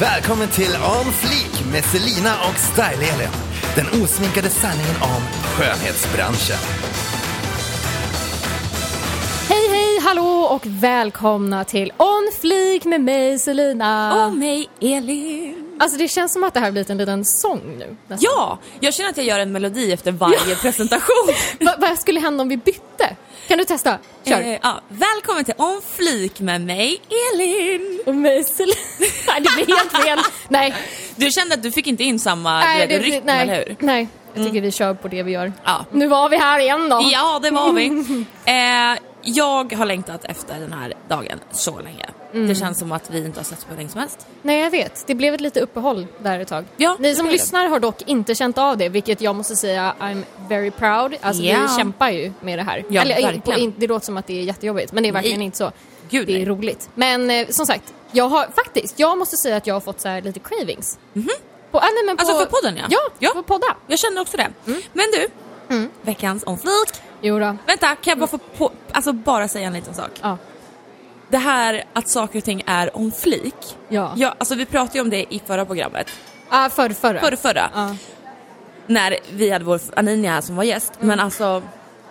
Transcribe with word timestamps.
Välkommen 0.00 0.48
till 0.48 0.70
On 0.70 1.12
Fleek 1.12 1.72
med 1.72 1.84
Selina 1.84 2.34
och 2.48 2.54
Style-Elin. 2.54 3.28
Den 3.76 4.02
osminkade 4.02 4.48
sanningen 4.48 4.96
om 5.02 5.22
skönhetsbranschen. 5.44 6.56
Hej 9.48 9.68
hej 9.68 10.00
hallå 10.02 10.48
och 10.50 10.66
välkomna 10.66 11.64
till 11.64 11.92
On 11.96 12.30
Fleek 12.40 12.84
med 12.84 13.00
mig 13.00 13.38
Selina. 13.38 14.26
Och 14.26 14.36
mig 14.36 14.68
Elin. 14.80 15.69
Alltså 15.80 15.98
det 15.98 16.08
känns 16.08 16.32
som 16.32 16.44
att 16.44 16.54
det 16.54 16.60
här 16.60 16.70
blivit 16.70 16.90
en 16.90 16.98
liten 16.98 17.24
sång 17.24 17.60
nu. 17.78 17.96
nästan. 18.06 18.18
Ja, 18.36 18.58
jag 18.80 18.94
känner 18.94 19.10
att 19.10 19.16
jag 19.16 19.26
gör 19.26 19.38
en 19.38 19.52
melodi 19.52 19.92
efter 19.92 20.12
varje 20.12 20.56
presentation. 20.56 21.34
Va, 21.60 21.74
vad 21.78 21.98
skulle 21.98 22.20
hända 22.20 22.42
om 22.42 22.48
vi 22.48 22.56
bytte? 22.56 23.16
Kan 23.48 23.58
du 23.58 23.64
testa? 23.64 23.98
Kör. 24.26 24.40
Eh, 24.40 24.58
ja, 24.62 24.80
välkommen 24.88 25.44
till 25.44 25.54
On 25.58 25.80
Flik 25.96 26.40
med 26.40 26.60
mig 26.60 27.00
Elin. 27.34 28.00
Och 28.06 28.14
mig 28.14 28.44
Selina. 28.44 28.74
Nej 29.26 29.40
det 29.40 29.64
blir 29.64 29.76
helt 29.76 30.04
fel. 30.04 30.18
Nej. 30.48 30.74
Du 31.16 31.30
kände 31.30 31.54
att 31.54 31.62
du 31.62 31.72
fick 31.72 31.86
inte 31.86 32.04
in 32.04 32.18
samma 32.18 32.60
Nej, 32.60 32.86
du 32.86 32.94
vet, 32.98 33.02
rytm, 33.04 33.22
nej, 33.24 33.42
eller 33.42 33.56
hur? 33.56 33.76
nej. 33.78 34.08
Jag 34.34 34.46
tycker 34.46 34.60
vi 34.60 34.72
kör 34.72 34.94
på 34.94 35.08
det 35.08 35.22
vi 35.22 35.32
gör. 35.32 35.52
Ja. 35.64 35.84
Nu 35.92 36.06
var 36.06 36.28
vi 36.28 36.36
här 36.36 36.58
igen 36.60 36.88
då. 36.88 37.00
Ja, 37.12 37.38
det 37.42 37.50
var 37.50 37.72
vi. 37.72 37.86
Eh, 38.44 38.98
jag 39.22 39.72
har 39.72 39.86
längtat 39.86 40.24
efter 40.24 40.60
den 40.60 40.72
här 40.72 40.94
dagen 41.08 41.40
så 41.50 41.80
länge. 41.80 42.06
Mm. 42.32 42.48
Det 42.48 42.54
känns 42.54 42.78
som 42.78 42.92
att 42.92 43.10
vi 43.10 43.24
inte 43.24 43.40
har 43.40 43.44
setts 43.44 43.64
på 43.64 43.70
hur 43.70 43.76
länge 43.76 43.88
som 43.88 44.00
helst. 44.00 44.26
Nej 44.42 44.60
jag 44.60 44.70
vet, 44.70 45.04
det 45.06 45.14
blev 45.14 45.34
ett 45.34 45.40
lite 45.40 45.60
uppehåll 45.60 46.06
där 46.18 46.40
ett 46.40 46.48
tag. 46.48 46.64
Ja, 46.76 46.96
Ni 46.98 47.14
som 47.14 47.26
lyssnar 47.26 47.68
har 47.68 47.80
dock 47.80 48.02
inte 48.06 48.34
känt 48.34 48.58
av 48.58 48.76
det, 48.76 48.88
vilket 48.88 49.20
jag 49.20 49.36
måste 49.36 49.56
säga 49.56 49.94
I'm 50.00 50.24
very 50.48 50.70
proud. 50.70 51.16
Alltså 51.20 51.42
Ja. 51.42 51.58
vi 51.62 51.76
kämpar 51.78 52.10
ju 52.10 52.32
med 52.40 52.58
det 52.58 52.62
här. 52.62 52.84
Ja, 52.88 53.02
Eller, 53.02 53.40
på, 53.40 53.52
in, 53.52 53.74
det 53.76 53.86
låter 53.86 54.06
som 54.06 54.16
att 54.16 54.26
det 54.26 54.38
är 54.38 54.42
jättejobbigt, 54.42 54.92
men 54.92 55.02
det 55.02 55.08
är 55.08 55.12
verkligen 55.12 55.38
Nej. 55.38 55.46
inte 55.46 55.58
så. 55.58 55.72
Gud, 56.10 56.26
det 56.26 56.32
är 56.32 56.36
nej. 56.36 56.44
roligt. 56.44 56.90
Men 56.94 57.30
eh, 57.30 57.48
som 57.48 57.66
sagt, 57.66 57.94
jag 58.12 58.28
har 58.28 58.46
faktiskt, 58.54 58.98
jag 58.98 59.18
måste 59.18 59.36
säga 59.36 59.56
att 59.56 59.66
jag 59.66 59.74
har 59.74 59.80
fått 59.80 60.00
så 60.00 60.08
här 60.08 60.22
lite 60.22 60.40
cravings. 60.40 60.98
På, 61.70 61.78
ah, 61.78 61.80
nej, 61.82 62.04
men 62.06 62.16
på, 62.16 62.20
Alltså 62.20 62.38
för 62.38 62.46
podden 62.46 62.76
ja. 62.76 62.84
Ja, 62.90 63.00
ja. 63.18 63.30
på 63.34 63.42
podda. 63.42 63.76
Jag 63.86 63.98
känner 63.98 64.20
också 64.20 64.36
det. 64.36 64.48
Mm. 64.66 64.82
Men 64.92 65.06
du, 65.12 65.28
veckans 66.02 66.44
On 66.46 66.58
Flik. 66.58 67.02
Jo 67.20 67.38
då. 67.38 67.56
Vänta, 67.66 67.86
kan 67.86 68.10
jag 68.10 68.18
bara 68.18 68.26
få 68.26 68.38
på, 68.38 68.72
alltså 68.92 69.12
bara 69.12 69.48
säga 69.48 69.66
en 69.66 69.72
liten 69.72 69.94
sak? 69.94 70.10
Ja. 70.22 70.38
Det 71.28 71.38
här 71.38 71.84
att 71.92 72.08
saker 72.08 72.38
och 72.38 72.44
ting 72.44 72.62
är 72.66 72.96
on 72.96 73.12
flik. 73.12 73.76
Ja. 73.88 74.12
Ja, 74.16 74.34
alltså 74.38 74.54
vi 74.54 74.66
pratade 74.66 74.98
ju 74.98 75.02
om 75.02 75.10
det 75.10 75.34
i 75.34 75.42
förra 75.46 75.64
programmet. 75.64 76.06
Ah, 76.48 76.68
förr, 76.68 76.90
förra. 76.90 77.20
Förra, 77.20 77.36
förra. 77.36 77.70
Ja. 77.74 77.96
När 78.86 79.16
vi 79.32 79.50
hade 79.50 79.64
vår 79.64 79.80
Aninia 79.96 80.32
här 80.32 80.40
som 80.40 80.56
var 80.56 80.64
gäst. 80.64 80.92
Mm. 80.96 81.08
Men 81.08 81.20
alltså, 81.20 81.62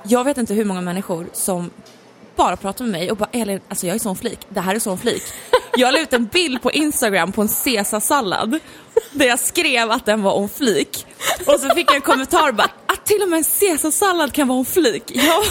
jag 0.03 0.23
vet 0.23 0.37
inte 0.37 0.53
hur 0.53 0.65
många 0.65 0.81
människor 0.81 1.27
som 1.33 1.69
bara 2.39 2.55
pratar 2.57 2.85
med 2.85 2.91
mig 2.91 3.11
och 3.11 3.17
bara 3.17 3.29
Elin, 3.31 3.59
alltså 3.69 3.87
jag 3.87 3.95
är 3.95 3.99
sån 3.99 4.15
flik. 4.15 4.39
Det 4.49 4.59
här 4.61 4.75
är 4.75 4.79
sån 4.79 4.97
flik. 4.97 5.23
Jag 5.77 5.93
la 5.93 5.99
ut 5.99 6.13
en 6.13 6.25
bild 6.25 6.61
på 6.61 6.71
Instagram 6.71 7.31
på 7.31 7.41
en 7.41 7.47
caesarsallad 7.63 8.59
där 9.11 9.25
jag 9.25 9.39
skrev 9.39 9.91
att 9.91 10.05
den 10.05 10.21
var 10.21 10.37
on 10.37 10.49
flik. 10.49 11.05
Och 11.47 11.59
så 11.59 11.69
fick 11.75 11.87
jag 11.89 11.95
en 11.95 12.01
kommentar 12.01 12.51
bara 12.51 12.69
att 12.85 13.05
till 13.05 13.21
och 13.21 13.29
med 13.29 13.37
en 13.37 13.43
caesarsallad 13.59 14.33
kan 14.33 14.47
vara 14.47 14.57
on 14.59 14.65
flik. 14.65 15.03
Ja. 15.13 15.43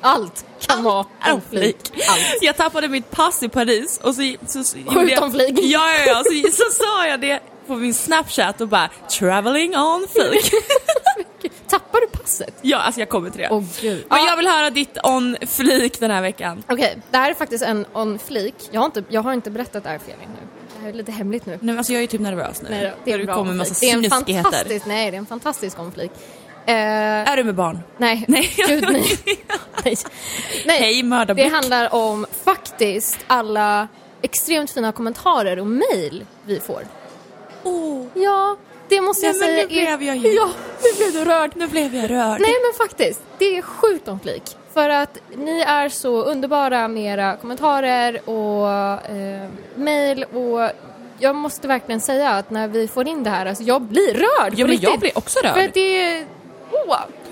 Allt 0.00 0.44
kan 0.60 0.82
vara 0.84 1.06
en 1.24 1.40
flik. 1.50 1.76
Allt. 2.08 2.38
Jag 2.42 2.56
tappade 2.56 2.88
mitt 2.88 3.10
pass 3.10 3.42
i 3.42 3.48
Paris 3.48 4.00
och 4.02 4.14
så... 4.14 4.34
så, 4.46 4.64
så 4.64 4.76
jag- 5.08 5.22
om 5.22 5.32
flik. 5.32 5.58
Ja, 5.62 5.90
ja, 5.92 6.04
ja. 6.06 6.22
Så, 6.24 6.52
så 6.56 6.64
sa 6.84 7.06
jag 7.06 7.20
det 7.20 7.40
på 7.68 7.74
min 7.76 7.94
snapchat 7.94 8.60
och 8.60 8.68
bara 8.68 8.90
traveling 9.18 9.76
on 9.76 10.06
flik. 10.16 10.50
Tappar 11.68 12.00
du 12.00 12.06
passet? 12.18 12.54
ja, 12.62 12.78
alltså 12.78 13.00
jag 13.00 13.08
kommer 13.08 13.30
till 13.30 13.40
det. 13.40 13.48
Åh 13.50 13.62
gud. 13.80 14.04
Men 14.08 14.18
Ja. 14.18 14.26
jag 14.30 14.36
vill 14.36 14.46
höra 14.46 14.70
ditt 14.70 14.98
on 15.04 15.36
flik 15.46 16.00
den 16.00 16.10
här 16.10 16.22
veckan. 16.22 16.62
Okej, 16.68 16.98
det 17.10 17.16
här 17.18 17.30
är 17.30 17.34
faktiskt 17.34 17.64
en 17.64 17.86
on 17.92 18.18
flik. 18.18 18.54
Jag 18.70 18.80
har 18.80 18.86
inte, 18.86 19.04
jag 19.08 19.22
har 19.22 19.32
inte 19.32 19.50
berättat 19.50 19.82
det 19.84 19.90
här 19.90 19.98
för 19.98 20.06
Elin 20.12 20.28
nu. 20.40 20.46
Det 20.76 20.82
här 20.82 20.88
är 20.88 20.92
lite 20.92 21.12
hemligt 21.12 21.46
nu. 21.46 21.52
Nej, 21.52 21.58
men 21.62 21.78
alltså 21.78 21.92
jag 21.92 22.02
är 22.02 22.06
typ 22.06 22.20
nervös 22.20 22.62
nu. 22.62 22.68
Nej 22.70 22.92
det 23.04 23.12
är 23.12 23.24
bra 23.24 23.34
kommer 23.34 23.50
on 23.50 23.56
massa. 23.56 23.74
Det 23.80 23.90
är 23.90 23.96
en 24.04 24.10
fantastisk, 24.10 24.86
nej 24.86 25.10
det 25.10 25.16
är 25.16 25.18
en 25.18 25.26
fantastisk 25.26 25.78
on 25.78 25.92
flik. 25.92 26.10
Eh, 26.66 26.74
Är 26.74 27.36
du 27.36 27.44
med 27.44 27.54
barn? 27.54 27.78
nej, 27.96 28.24
Nej. 28.28 28.54
gud 28.68 28.84
nej. 28.90 29.18
nej. 29.84 29.96
nej. 30.66 30.78
Hej 30.80 31.02
Det 31.02 31.08
mördarblick. 31.08 31.52
handlar 31.52 31.94
om 31.94 32.26
faktiskt 32.44 33.18
alla 33.26 33.88
extremt 34.22 34.70
fina 34.70 34.92
kommentarer 34.92 35.58
och 35.58 35.66
mejl 35.66 36.24
vi 36.44 36.60
får. 36.60 36.82
Oh, 37.62 38.06
Ja, 38.14 38.56
det 38.88 39.00
måste 39.00 39.26
jag 39.26 39.36
Nej, 39.36 39.40
men 39.40 39.48
säga. 39.68 39.86
nu 39.86 39.96
blev 39.96 40.02
jag 40.08 40.16
ju- 40.16 40.32
Ja, 40.36 40.48
nu 40.82 40.88
blev 40.98 41.12
du 41.24 41.30
rörd. 41.30 41.50
nu 41.56 41.66
blev 41.66 41.94
jag 41.94 42.10
rörd. 42.10 42.40
Nej 42.40 42.54
men 42.64 42.86
faktiskt, 42.88 43.20
det 43.38 43.58
är 43.58 43.62
sjukt 43.62 44.08
om 44.08 44.20
flik. 44.20 44.42
För 44.74 44.90
att 44.90 45.18
ni 45.36 45.60
är 45.60 45.88
så 45.88 46.22
underbara 46.22 46.88
med 46.88 47.04
era 47.18 47.36
kommentarer 47.36 48.28
och 48.30 48.68
eh, 49.10 49.48
mejl 49.74 50.24
och 50.24 50.70
jag 51.18 51.36
måste 51.36 51.68
verkligen 51.68 52.00
säga 52.00 52.30
att 52.30 52.50
när 52.50 52.68
vi 52.68 52.88
får 52.88 53.08
in 53.08 53.22
det 53.24 53.30
här, 53.30 53.46
alltså 53.46 53.64
jag 53.64 53.82
blir 53.82 54.14
rörd 54.14 54.52
Ja, 54.56 54.66
men 54.66 54.78
jag 54.80 54.98
blir 55.00 55.18
också 55.18 55.38
rörd. 55.44 55.52
För 55.54 55.60
att 55.60 55.74
det 55.74 56.02
är 56.02 56.26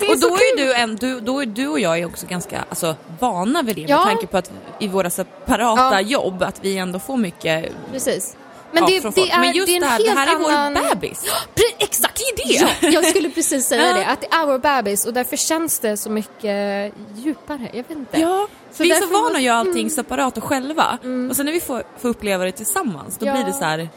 och 0.09 0.19
då 0.21 0.27
är, 0.27 0.57
du 0.57 0.73
en, 0.73 0.95
du, 0.95 1.19
då 1.19 1.41
är 1.41 1.45
du 1.45 1.67
och 1.67 1.79
jag 1.79 1.99
är 1.99 2.05
också 2.05 2.25
ganska 2.27 2.63
alltså, 2.69 2.95
vana 3.19 3.61
vid 3.61 3.75
det 3.75 3.81
Ja. 3.81 3.97
med 3.97 4.05
tanke 4.05 4.27
på 4.27 4.37
att 4.37 4.51
i 4.79 4.87
våra 4.87 5.09
separata 5.09 6.01
Ja. 6.01 6.01
jobb 6.01 6.43
att 6.43 6.59
vi 6.61 6.77
ändå 6.77 6.99
får 6.99 7.17
mycket 7.17 7.71
Precis. 7.91 8.35
Men, 8.71 8.85
det, 8.85 8.99
det 9.15 9.21
är, 9.31 9.39
Men 9.39 9.53
just 9.53 9.67
det 9.67 9.73
är 9.73 9.75
en 9.75 9.81
det 9.81 9.87
här, 9.87 9.99
det 9.99 10.05
helt 10.09 10.19
här 10.19 10.35
är 10.35 10.39
vår 10.39 10.51
annan... 10.51 10.83
bebis. 10.89 11.23
Pre- 11.55 11.75
exakt! 11.79 12.21
Det 12.35 12.43
är 12.43 12.47
det. 12.47 12.53
Ja, 12.81 12.89
jag 12.91 13.05
skulle 13.05 13.29
precis 13.29 13.65
säga 13.65 13.93
det, 13.93 14.05
att 14.05 14.21
det 14.21 14.27
är 14.31 14.45
vår 14.45 14.57
bebis 14.59 15.05
och 15.05 15.13
därför 15.13 15.37
känns 15.37 15.79
det 15.79 15.97
så 15.97 16.09
mycket 16.09 16.93
djupare. 17.15 17.61
Jag 17.73 17.77
vet 17.77 17.91
inte. 17.91 18.19
Ja, 18.19 18.47
Så 18.71 18.83
vi 18.83 18.91
är 18.91 19.01
så 19.01 19.07
vana 19.07 19.35
att 19.35 19.41
göra 19.41 19.57
allting 19.57 19.89
separat 19.89 20.37
och 20.37 20.43
själva. 20.43 20.97
Och 21.29 21.35
sen 21.35 21.45
när 21.45 21.53
vi 21.53 21.59
får, 21.59 21.83
får 21.99 22.09
uppleva 22.09 22.45
det 22.45 22.51
tillsammans, 22.51 23.17
då 23.17 23.25
Ja. 23.25 23.33
blir 23.33 23.43
det 23.43 23.53
så 23.53 23.63
här. 23.63 23.89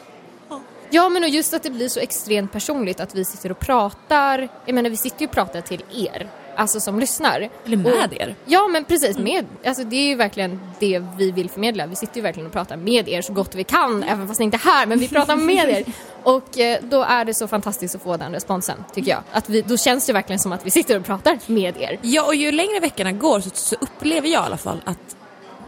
Ja 0.93 1.09
men 1.09 1.23
och 1.23 1.29
just 1.29 1.53
att 1.53 1.63
det 1.63 1.69
blir 1.69 1.89
så 1.89 1.99
extremt 1.99 2.51
personligt 2.51 2.99
att 2.99 3.15
vi 3.15 3.25
sitter 3.25 3.51
och 3.51 3.59
pratar, 3.59 4.47
jag 4.65 4.75
menar 4.75 4.89
vi 4.89 4.97
sitter 4.97 5.21
ju 5.21 5.25
och 5.27 5.33
pratar 5.33 5.61
till 5.61 5.83
er, 5.93 6.29
alltså 6.55 6.79
som 6.79 6.99
lyssnar. 6.99 7.49
Eller 7.65 7.77
med 7.77 7.93
och, 8.11 8.21
er. 8.21 8.35
Ja 8.45 8.67
men 8.67 8.85
precis, 8.85 9.17
med, 9.17 9.45
alltså 9.65 9.83
det 9.83 9.95
är 9.95 10.07
ju 10.07 10.15
verkligen 10.15 10.59
det 10.79 11.03
vi 11.17 11.31
vill 11.31 11.49
förmedla. 11.49 11.85
Vi 11.87 11.95
sitter 11.95 12.15
ju 12.15 12.21
verkligen 12.21 12.47
och 12.47 12.53
pratar 12.53 12.77
med 12.77 13.09
er 13.09 13.21
så 13.21 13.33
gott 13.33 13.55
vi 13.55 13.63
kan, 13.63 14.03
även 14.03 14.27
fast 14.27 14.39
ni 14.39 14.43
inte 14.43 14.57
är 14.57 14.71
här, 14.71 14.85
men 14.85 14.99
vi 14.99 15.07
pratar 15.07 15.35
med 15.51 15.69
er. 15.69 15.83
Och 16.23 16.59
eh, 16.59 16.79
då 16.83 17.03
är 17.03 17.25
det 17.25 17.33
så 17.33 17.47
fantastiskt 17.47 17.95
att 17.95 18.01
få 18.01 18.17
den 18.17 18.31
responsen, 18.33 18.77
tycker 18.93 19.11
jag. 19.11 19.23
Att 19.31 19.49
vi, 19.49 19.61
då 19.61 19.77
känns 19.77 20.05
det 20.05 20.13
verkligen 20.13 20.39
som 20.39 20.51
att 20.51 20.65
vi 20.65 20.71
sitter 20.71 20.99
och 20.99 21.05
pratar 21.05 21.39
med 21.45 21.77
er. 21.77 21.99
Ja, 22.01 22.23
och 22.25 22.35
ju 22.35 22.51
längre 22.51 22.79
veckorna 22.79 23.11
går 23.11 23.39
så, 23.39 23.49
så 23.53 23.75
upplever 23.81 24.27
jag 24.27 24.43
i 24.43 24.45
alla 24.45 24.57
fall 24.57 24.81
att 24.85 24.97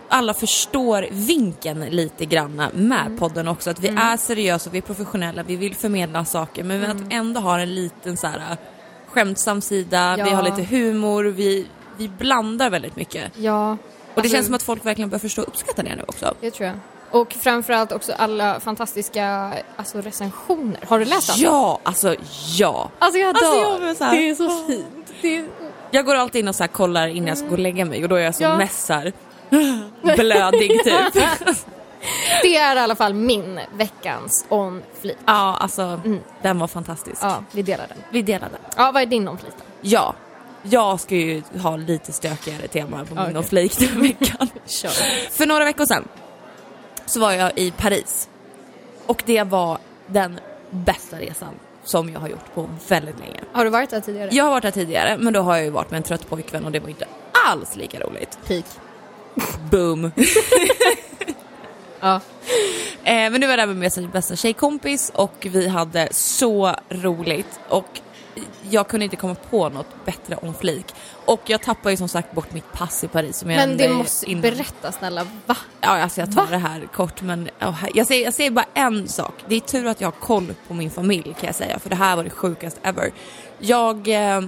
alla 0.10 0.34
förstår 0.34 1.08
vinkeln 1.12 1.86
lite 1.90 2.26
grann 2.26 2.56
med 2.74 2.98
Mm. 3.06 3.18
podden 3.18 3.48
också. 3.48 3.70
Att 3.70 3.80
vi 3.80 3.88
är 3.88 4.18
seriösa, 4.18 4.70
vi 4.70 4.78
är 4.78 4.82
professionella, 4.82 5.44
vi 5.44 5.56
vill 5.56 5.76
förmedla 5.76 6.26
saker 6.26 6.64
men 6.64 6.84
Mm. 6.84 6.98
att 6.98 7.14
ändå 7.14 7.40
har 7.42 7.60
en 7.60 7.76
liten 7.76 8.18
så 8.18 8.28
här 8.28 8.58
skämtsam 9.13 9.62
sida, 9.62 10.16
Ja. 10.18 10.25
vi 10.25 10.31
har 10.31 10.44
lite 10.44 10.63
humor, 10.63 11.24
vi, 11.24 11.68
vi 11.97 12.07
blandar 12.09 12.69
väldigt 12.69 12.96
mycket. 12.96 13.31
Ja. 13.38 13.72
Och 13.72 13.78
det 14.16 14.22
Alltså- 14.22 14.35
känns 14.35 14.46
som 14.46 14.56
att 14.56 14.63
folk 14.63 14.85
verkligen 14.85 15.09
börjar 15.09 15.19
förstå 15.19 15.41
och 15.41 15.47
uppskatta 15.47 15.84
det 15.84 15.96
nu 15.96 16.03
också. 16.07 16.34
Det 16.41 16.51
tror 16.51 16.68
jag. 16.68 16.75
Och 17.12 17.34
framförallt 17.34 17.91
också 17.91 18.13
alla 18.18 18.59
fantastiska 18.59 19.53
alltså, 19.75 20.02
recensioner. 20.02 20.79
Har 20.88 21.00
du 21.00 21.06
läst 21.06 21.28
dem? 21.28 21.38
Ja, 21.40 21.79
alltså 21.84 22.16
ja. 22.57 22.90
Alltså 23.00 23.19
jag 23.19 23.29
Alltså, 23.29 23.52
dör. 23.52 23.88
jag 23.88 23.97
så 23.97 24.03
här- 24.03 24.16
Det 24.16 24.29
är 24.29 24.35
så 24.35 24.68
fint. 24.68 25.13
Det 25.22 25.38
är... 25.38 25.46
Jag 25.91 26.06
går 26.06 26.16
alltid 26.16 26.40
in 26.40 26.47
och 26.47 26.56
så 26.56 26.63
här 26.63 26.68
kollar 26.68 27.07
innan 27.07 27.28
jag 27.28 27.38
ska 27.38 27.47
gå 27.47 27.53
och 27.53 27.59
lägga 27.59 27.85
mig 27.85 28.03
och 28.03 28.09
då 28.09 28.16
är 28.16 28.19
jag 28.23 28.35
som 28.35 28.46
Ja. 28.46 28.68
så 28.68 28.94
här 28.94 29.13
blödig 30.16 30.84
typ. 30.84 31.23
Det 32.41 32.57
är 32.57 32.75
i 32.75 32.79
alla 32.79 32.95
fall 32.95 33.13
min 33.13 33.59
veckans 33.73 34.45
on 34.50 34.84
fleek. 35.01 35.17
ja, 35.25 35.57
alltså 35.59 36.01
den 36.41 36.59
var 36.59 36.67
fantastisk. 36.67 37.17
Ja, 37.22 37.44
vi 37.51 37.61
delar 37.61 37.88
den. 37.88 37.97
Vi 38.09 38.22
delade. 38.22 38.57
Ja, 38.78 38.91
vad 38.91 39.01
är 39.01 39.06
din 39.06 39.28
on 39.28 39.38
fleek 39.38 39.53
då? 39.57 39.63
Ja, 39.81 40.16
jag 40.63 41.00
ska 41.00 41.16
ju 41.16 41.44
ha 41.61 41.75
lite 41.78 42.14
stökigare 42.14 42.67
tema 42.67 43.05
på 43.05 43.16
min 43.16 43.37
okay. 43.37 43.43
flake 43.43 43.85
den 43.85 44.02
veckan. 44.02 44.47
Kör. 44.66 44.90
För 45.31 45.46
några 45.46 45.66
veckor 45.66 45.85
sedan 45.85 46.08
så 47.05 47.20
var 47.20 47.31
jag 47.31 47.52
i 47.55 47.72
Paris 47.72 48.29
och 49.05 49.23
det 49.26 49.43
var 49.43 49.78
den 50.08 50.40
bästa 50.69 51.19
resan 51.19 51.53
som 51.84 52.09
jag 52.09 52.19
har 52.19 52.28
gjort 52.28 52.53
på 52.55 52.69
väldigt 52.87 53.19
länge. 53.19 53.40
Har 53.52 53.64
du 53.64 53.69
varit 53.69 53.90
där 53.90 54.02
tidigare? 54.02 54.29
Jag 54.31 54.43
har 54.43 54.52
varit 54.52 54.64
där 54.64 54.72
tidigare 54.72 55.17
men 55.17 55.34
då 55.34 55.41
har 55.41 55.55
jag 55.55 55.66
ju 55.66 55.69
varit 55.69 55.91
med 55.91 55.97
en 55.97 56.03
trött 56.03 56.29
pojkvän 56.29 56.66
och 56.66 56.72
det 56.72 56.79
var 56.79 56.90
inte 56.90 57.05
alls 57.47 57.76
lika 57.76 57.99
roligt. 57.99 58.37
Peak. 58.47 58.66
Boom! 59.72 60.11
Ja. 62.03 62.20
Eh, 63.03 63.32
men 63.32 63.34
nu 63.34 63.47
var 63.47 63.52
jag 63.58 63.59
där 63.59 63.73
med 63.73 63.91
min 63.97 64.09
bästa 64.09 64.35
tjejkompis 64.35 65.11
och 65.16 65.47
vi 65.52 65.67
hade 65.67 66.08
så 66.11 66.76
roligt 66.90 67.59
och 67.70 68.00
jag 68.70 68.88
kunde 68.88 69.03
inte 69.03 69.16
komma 69.16 69.35
på 69.35 69.70
något 69.70 70.05
bättre 70.05 70.35
om 70.35 70.53
flik. 70.53 70.85
Och 71.26 71.41
jag 71.46 71.61
tappade 71.61 71.91
ju 71.91 71.97
som 71.97 72.08
sagt 72.08 72.32
bort 72.32 72.53
mitt 72.53 72.72
pass 72.72 73.03
i 73.03 73.08
Paris 73.08 73.38
som 73.38 73.52
jag 73.52 73.58
Men 73.58 73.78
det 73.78 73.90
måste 73.90 74.32
innan. 74.32 74.41
berätta 74.41 74.91
snälla, 74.91 75.28
va? 75.46 75.58
Ja, 75.82 75.90
alltså 75.90 76.20
jag 76.20 76.35
tar 76.35 76.41
Va? 76.46 76.52
det 76.52 76.58
här 76.58 76.88
kort 76.94 77.22
men 77.22 77.50
oh, 77.61 77.85
jag, 77.94 78.08
säger, 78.08 78.23
jag 78.23 78.34
säger 78.34 78.52
bara 78.52 78.66
en 78.73 79.08
sak. 79.08 79.34
Det 79.47 79.55
är 79.55 79.59
tur 79.59 79.88
att 79.88 80.02
jag 80.02 80.08
har 80.08 80.20
koll 80.20 80.53
på 80.67 80.73
min 80.73 80.90
familj 80.91 81.35
kan 81.40 81.47
jag 81.47 81.55
säga 81.55 81.79
för 81.79 81.90
det 81.90 81.96
här 81.96 82.16
var 82.16 82.23
det 82.23 82.29
sjukaste 82.29 82.79
ever. 82.84 83.11
Jag, 83.59 84.08
eh, 84.08 84.41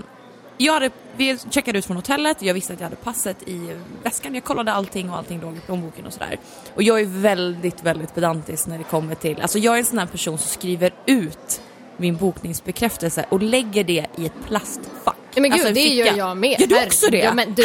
jag 0.57 0.73
hade, 0.73 0.89
vi 1.17 1.37
checkade 1.49 1.79
ut 1.79 1.85
från 1.85 1.95
hotellet, 1.95 2.41
jag 2.41 2.53
visste 2.53 2.73
att 2.73 2.79
jag 2.79 2.85
hade 2.85 2.95
passet 2.95 3.37
i 3.45 3.75
väskan, 4.03 4.35
jag 4.35 4.43
kollade 4.43 4.73
allting 4.73 5.09
och 5.09 5.17
allting 5.17 5.41
låg 5.41 5.57
i 5.57 5.59
plånboken 5.59 6.05
och 6.05 6.13
sådär. 6.13 6.39
Och 6.75 6.83
jag 6.83 6.99
är 7.01 7.05
väldigt, 7.05 7.83
väldigt 7.83 8.15
pedantisk 8.15 8.67
när 8.67 8.77
det 8.77 8.83
kommer 8.83 9.15
till, 9.15 9.41
alltså 9.41 9.59
jag 9.59 9.75
är 9.75 9.79
en 9.79 9.85
sån 9.85 9.97
här 9.99 10.05
person 10.05 10.37
som 10.37 10.49
skriver 10.49 10.93
ut 11.05 11.61
min 11.97 12.15
bokningsbekräftelse 12.15 13.25
och 13.29 13.41
lägger 13.41 13.83
det 13.83 14.05
i 14.17 14.25
ett 14.25 14.33
plastfack. 14.47 15.15
Ja, 15.35 15.41
men 15.41 15.51
gud, 15.51 15.53
Alltså 15.53 15.67
det 15.67 15.81
ficka. 15.81 15.93
gör 16.05 16.17
jag 16.17 16.37
med. 16.37 16.59
Gör 16.59 16.67
du 16.67 16.85
också 16.85 17.07
det? 17.11 17.17
Ja, 17.17 17.33
men 17.33 17.53
du, 17.53 17.63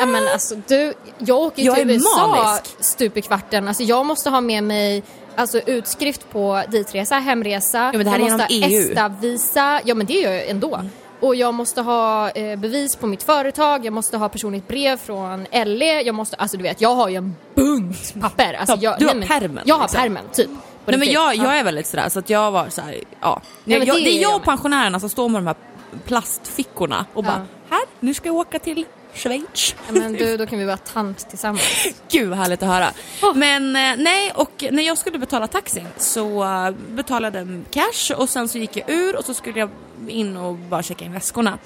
ja, 0.00 0.06
men 0.06 0.28
alltså, 0.32 0.54
du, 0.68 0.94
jag 1.18 1.38
åker 1.38 1.62
Jag 1.62 1.76
till 1.76 1.90
USA 1.90 2.26
manisk. 2.28 2.76
stup 2.84 3.16
i 3.16 3.22
kvarten. 3.22 3.68
Alltså, 3.68 3.82
jag 3.82 4.06
måste 4.06 4.30
ha 4.30 4.40
med 4.40 4.64
mig 4.64 5.02
alltså, 5.36 5.58
utskrift 5.60 6.30
på 6.30 6.62
ditresa, 6.68 7.14
hemresa. 7.14 7.92
men 7.94 8.04
det 8.04 8.10
här 8.10 8.18
jag 8.18 8.30
måste 8.30 8.42
ha 8.42 8.48
EU. 8.68 8.90
ESTA-visa. 8.90 9.80
Ja 9.84 9.94
men 9.94 10.06
det 10.06 10.14
gör 10.20 10.32
jag 10.32 10.48
ändå. 10.48 10.80
Och 11.20 11.34
jag 11.34 11.54
måste 11.54 11.80
ha 11.82 12.30
eh, 12.30 12.58
bevis 12.58 12.96
på 12.96 13.06
mitt 13.06 13.22
företag, 13.22 13.84
jag 13.86 13.92
måste 13.92 14.16
ha 14.16 14.28
personligt 14.28 14.68
brev 14.68 14.96
från 14.96 15.46
LE, 15.64 16.00
jag 16.02 16.14
måste, 16.14 16.36
alltså 16.36 16.56
du 16.56 16.62
vet, 16.62 16.80
jag 16.80 16.94
har 16.94 17.08
ju 17.08 17.16
en 17.16 17.36
bunt 17.54 18.14
papper. 18.20 18.54
Alltså, 18.54 18.76
Ja, 18.80 18.90
jag, 18.90 18.98
du 18.98 19.06
har 19.06 19.14
nej, 19.14 19.28
men- 19.28 19.40
pärmen, 19.40 19.62
Jag 19.66 19.74
har 19.74 19.82
liksom. 19.82 20.00
pärmen, 20.00 20.24
typ. 20.32 20.50
Nej 20.86 20.98
men 20.98 21.10
jag, 21.10 21.34
Ja. 21.36 21.44
jag 21.44 21.58
är 21.58 21.64
väldigt 21.64 21.86
sådär 21.86 22.08
så 22.08 22.18
att 22.18 22.30
jag 22.30 22.50
var 22.50 22.68
så 22.68 22.80
här, 22.80 23.00
ja. 23.20 23.40
men 23.64 23.84
jag, 23.86 23.96
det 23.96 24.18
är 24.18 24.22
jag 24.22 24.36
och 24.36 24.42
pensionärerna 24.44 25.00
som 25.00 25.08
står 25.08 25.28
med 25.28 25.42
de 25.42 25.46
här 25.46 25.56
plastfickorna 26.04 27.06
och 27.14 27.24
bara 27.24 27.46
här, 27.70 27.80
nu 28.00 28.14
ska 28.14 28.28
jag 28.28 28.36
åka 28.36 28.58
till 28.58 28.84
Schweiz. 29.16 29.74
Men 29.90 30.12
du, 30.12 30.36
då 30.36 30.46
kan 30.46 30.58
vi 30.58 30.64
vara 30.64 30.76
tant 30.76 31.28
tillsammans. 31.30 31.86
Gud 32.10 32.28
vad 32.28 32.38
härligt 32.38 32.62
att 32.62 32.68
höra. 32.68 32.90
Men 33.34 33.76
eh, 33.76 34.04
nej, 34.04 34.32
och 34.34 34.64
när 34.70 34.82
jag 34.82 34.98
skulle 34.98 35.18
betala 35.18 35.46
taxin 35.46 35.86
så 35.96 36.44
eh, 36.44 36.70
betalade 36.70 37.38
jag 37.38 37.64
cash 37.70 38.14
och 38.16 38.28
sen 38.28 38.48
så 38.48 38.58
gick 38.58 38.76
jag 38.76 38.90
ur 38.90 39.16
och 39.16 39.24
så 39.24 39.34
skulle 39.34 39.58
jag 39.60 39.70
in 40.08 40.36
och 40.36 40.54
bara 40.54 40.82
checka 40.82 41.04
in 41.04 41.12
väskorna. 41.12 41.58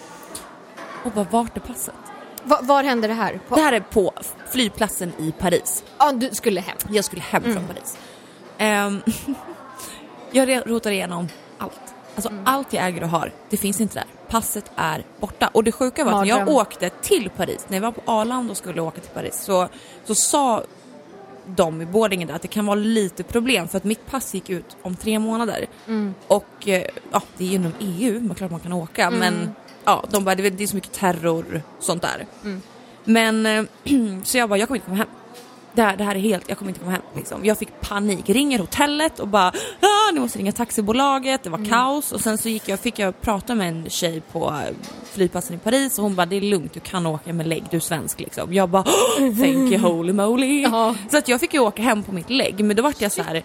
Och 1.05 1.11
bara, 1.13 1.27
vart 1.31 1.57
är 1.57 1.61
passet? 1.61 1.95
Va, 2.45 2.59
var 2.63 2.83
hände 2.85 3.09
det 3.09 3.15
här? 3.15 3.41
På, 3.49 3.55
Det 3.55 3.61
här 3.63 3.73
är 3.73 3.81
på 3.81 4.13
flygplatsen 4.53 5.13
i 5.19 5.33
Paris. 5.39 5.85
ja, 5.99 6.13
du 6.13 6.31
skulle 6.33 6.61
hem. 6.61 6.77
Jag 6.91 7.05
skulle 7.05 7.23
hem 7.23 7.45
Mm. 7.45 7.57
från 7.57 7.67
Paris. 7.67 7.99
Ehm, 8.59 9.03
jag 10.31 10.71
rotar 10.71 10.91
igenom. 10.91 11.29
Alltså 12.15 12.29
Mm. 12.31 12.43
allt 12.47 12.73
jag 12.73 12.87
äger 12.87 13.03
och 13.03 13.09
har, 13.09 13.33
det 13.51 13.57
finns 13.57 13.81
inte 13.81 13.95
där. 13.95 14.05
Passet 14.29 14.71
är 14.77 15.05
borta. 15.21 15.51
Och 15.53 15.65
det 15.65 15.73
sjuka 15.73 16.05
var 16.05 16.13
att 16.13 16.19
när 16.19 16.27
jag 16.27 16.49
åkte 16.49 16.91
till 16.91 17.31
Paris, 17.37 17.65
när 17.69 17.77
jag 17.77 17.83
var 17.83 17.93
på 17.93 18.01
Arlanda 18.05 18.51
och 18.51 18.57
skulle 18.57 18.81
åka 18.81 19.01
till 19.01 19.11
Paris 19.11 19.41
så, 19.43 19.69
så 20.05 20.15
sa 20.15 20.63
de 21.47 21.83
i 21.83 21.87
boardingen 21.87 22.29
där 22.29 22.35
att 22.35 22.43
det 22.43 22.49
kan 22.49 22.67
vara 22.67 22.75
lite 22.75 23.23
problem 23.23 23.69
för 23.69 23.77
att 23.77 23.85
mitt 23.85 24.07
pass 24.07 24.35
gick 24.35 24.51
ut 24.51 24.77
om 24.83 24.97
tre 24.97 25.19
månader. 25.19 25.67
Mm. 25.87 26.15
Och 26.27 26.69
eh, 26.69 26.83
ja, 27.13 27.23
det 27.37 27.45
är 27.45 27.49
ju 27.49 27.55
inom 27.55 27.73
EU, 27.81 28.21
men 28.21 28.35
klart 28.35 28.51
man 28.51 28.61
kan 28.61 28.73
åka 28.73 29.05
Mm. 29.07 29.19
men 29.19 29.55
ja, 29.85 30.05
de 30.11 30.25
bara 30.25 30.35
det 30.35 30.47
är- 30.47 30.51
det 30.51 30.63
är 30.63 30.67
så 30.69 30.75
mycket 30.77 30.93
terror 30.93 31.63
och 31.79 31.85
sånt 31.85 32.03
där. 32.03 32.27
Mm. 32.45 32.63
Men 33.05 33.47
eh, 33.47 33.65
så 34.25 34.39
jag 34.39 34.49
bara, 34.49 34.59
jag 34.59 34.69
kommer 34.69 34.77
inte 34.79 34.87
komma 34.87 34.97
hem. 34.99 35.09
Det 35.73 35.83
här, 35.83 35.97
det 35.97 36.05
här 36.05 36.15
är 36.15 36.19
helt, 36.21 36.49
jag 36.49 36.59
kommer 36.59 36.71
inte 36.71 36.81
komma 36.81 36.93
hem. 36.93 37.03
Liksom. 37.17 37.45
Jag 37.45 37.59
fick 37.59 37.81
panik, 37.81 38.29
ringer 38.29 38.59
hotellet 38.59 39.19
och 39.21 39.29
bara 39.29 39.49
ah, 39.81 40.13
ni 40.15 40.21
måste 40.21 40.39
ringa 40.39 40.53
taxibolaget, 40.53 41.43
det 41.43 41.51
var 41.51 41.59
Mm. 41.59 41.71
kaos. 41.71 42.13
Och 42.13 42.21
sen 42.21 42.39
så 42.39 42.49
gick 42.49 42.69
jag, 42.69 42.81
fick 42.81 42.99
jag 42.99 43.21
prata 43.21 43.55
med 43.55 43.69
en 43.69 43.91
tjej 43.91 44.21
på 44.33 44.49
eh, 44.49 44.77
flygplatsen 45.13 45.57
i 45.57 45.59
Paris 45.59 45.99
och 45.99 46.03
hon 46.05 46.15
bara 46.15 46.27
det 46.27 46.37
är 46.37 46.41
lugnt, 46.41 46.73
du 46.75 46.81
kan 46.81 47.07
åka 47.07 47.33
med 47.33 47.47
lägg, 47.47 47.65
du 47.71 47.77
är 47.77 47.81
svensk 47.81 48.21
liksom. 48.21 48.55
Jag 48.55 48.69
bara 48.69 48.83
"Oh, 48.83 49.17
thank 49.19 49.73
you 49.73 49.79
holy 49.79 50.13
moly. 50.13 50.63
Ja. 50.73 50.95
Så 51.11 51.19
att 51.19 51.29
jag 51.29 51.41
fick 51.41 51.55
ju 51.55 51.61
åka 51.61 51.83
hem 51.83 52.03
på 52.03 52.13
mitt 52.13 52.31
lägg 52.31 52.65
men 52.65 52.77
då 52.77 52.83
vart 52.83 53.01
jag 53.01 53.13
så 53.13 53.23
här. 53.23 53.43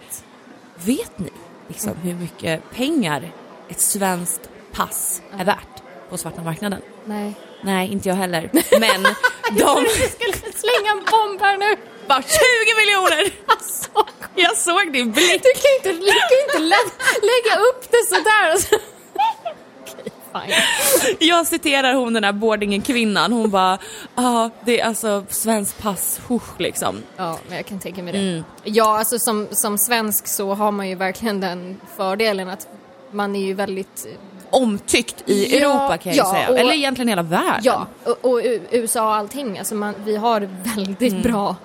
vet 0.75 1.19
ni 1.19 1.29
liksom 1.67 1.91
hur 2.03 2.13
mycket 2.13 2.71
pengar 2.71 3.31
ett 3.69 3.79
svenskt 3.79 4.49
pass 4.71 5.21
är 5.39 5.45
värt 5.45 5.81
på 6.09 6.17
svarta 6.17 6.41
marknaden? 6.43 6.81
Nej. 7.05 7.33
Nej, 7.63 7.91
inte 7.91 8.09
jag 8.09 8.15
heller. 8.15 8.49
Men 8.79 9.03
de... 9.03 9.59
Jag 9.59 9.89
skulle 9.89 10.33
slänga 10.33 10.91
en 10.91 10.97
bomb 11.11 11.41
här 11.41 11.57
nu. 11.57 11.75
Bara 12.07 12.21
20 12.21 12.29
miljoner! 12.77 13.33
Alltså, 13.47 13.89
Jag 14.35 14.57
såg 14.57 14.93
din 14.93 15.11
blick. 15.11 15.43
du 15.43 15.49
kan 15.61 15.91
inte, 15.93 16.05
du 16.05 16.11
kan 16.11 16.39
inte 16.47 16.59
lä- 16.59 16.91
lägga 17.21 17.59
upp 17.69 17.91
det 17.91 18.05
sådär. 18.15 18.51
Alltså. 20.31 21.15
Jag 21.19 21.47
citerar 21.47 21.93
hon 21.93 22.13
den 22.13 22.23
här 22.23 22.31
boardingen-kvinnan. 22.31 23.31
Hon 23.33 23.49
bara, 23.49 23.77
ja 24.15 24.49
det 24.65 24.79
är 24.79 24.85
alltså 24.85 25.23
svenskt 25.29 25.81
pass, 25.81 26.19
husch 26.27 26.59
liksom. 26.59 27.03
Ja, 27.17 27.37
men 27.47 27.57
jag 27.57 27.65
kan 27.65 27.79
tänka 27.79 28.03
mig 28.03 28.13
det. 28.13 28.19
Mm. 28.19 28.43
Ja, 28.63 28.99
alltså 28.99 29.19
som, 29.19 29.47
som 29.51 29.77
svensk 29.77 30.27
så 30.27 30.53
har 30.53 30.71
man 30.71 30.89
ju 30.89 30.95
verkligen 30.95 31.39
den 31.41 31.81
fördelen 31.97 32.49
att 32.49 32.67
man 33.11 33.35
är 33.35 33.45
ju 33.45 33.53
väldigt 33.53 34.07
Omtyckt 34.49 35.23
i 35.29 35.59
Ja, 35.59 35.69
Europa 35.69 35.97
kan 35.97 36.13
jag 36.15 36.25
ja, 36.27 36.31
säga. 36.33 36.49
och- 36.49 36.59
Eller 36.59 36.73
egentligen 36.73 37.07
hela 37.09 37.21
världen. 37.23 37.61
Ja, 37.63 37.87
och, 38.03 38.25
och 38.31 38.41
USA 38.71 39.07
och 39.07 39.13
allting. 39.15 39.59
Alltså 39.59 39.75
man, 39.75 39.95
vi 40.05 40.15
har 40.15 40.49
väldigt 40.75 41.11
Mm. 41.13 41.21
bra. 41.21 41.55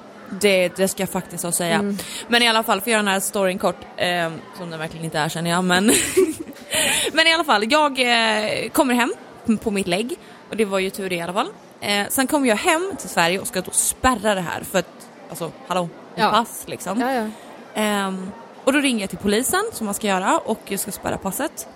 Det, 0.41 0.77
det 0.77 0.89
ska 0.89 1.03
jag 1.03 1.11
faktiskt 1.11 1.45
ha 1.45 1.53
säga. 1.53 1.75
Mm. 1.75 1.99
Men 2.29 2.43
i 2.43 2.49
alla 2.49 2.63
fall, 2.63 2.81
för 2.81 2.91
att 2.91 2.93
göra 2.93 3.03
den 3.03 3.13
här 3.13 3.21
storyn 3.21 3.59
kort, 3.59 3.77
eh, 3.97 4.31
som 4.59 4.71
den 4.71 4.79
verkligen 4.79 5.05
inte 5.05 5.19
är 5.19 5.29
känner 5.29 5.51
jag, 5.51 5.65
men... 5.65 5.87
men 7.13 7.27
i 7.27 7.35
alla 7.35 7.45
fall, 7.45 7.73
jag 7.73 8.01
eh, 8.01 8.69
kommer 8.71 8.95
hem 8.95 9.13
på 9.63 9.71
mitt 9.71 9.87
lägg 9.87 10.17
och 10.51 10.57
det 10.57 10.65
var 10.65 10.79
ju 10.79 10.91
tur 10.91 11.13
i 11.13 11.21
alla 11.21 11.33
fall. 11.33 11.49
Eh, 11.81 12.07
sen 12.09 12.27
kommer 12.27 12.49
jag 12.49 12.57
hem 12.57 12.93
till 12.99 13.09
Sverige 13.09 13.39
och 13.39 13.47
ska 13.47 13.61
då 13.61 13.71
spärra 13.71 14.35
det 14.35 14.41
här 14.41 14.63
för 14.71 14.79
att, 14.79 15.09
alltså 15.31 15.53
hallå, 15.67 15.89
Ja. 16.15 16.31
pass 16.31 16.65
liksom. 16.67 17.01
Ja, 17.01 17.13
ja. 17.13 17.27
Ehm, 17.75 18.31
och 18.65 18.73
då 18.73 18.79
ringer 18.79 19.01
jag 19.01 19.11
till 19.11 19.19
polisen 19.19 19.63
som 19.73 19.85
man 19.85 19.95
ska 19.95 20.07
göra 20.07 20.39
och 20.39 20.61
jag 20.65 20.81
ska 20.81 20.93
spärra 20.93 21.19
passet. 21.19 21.69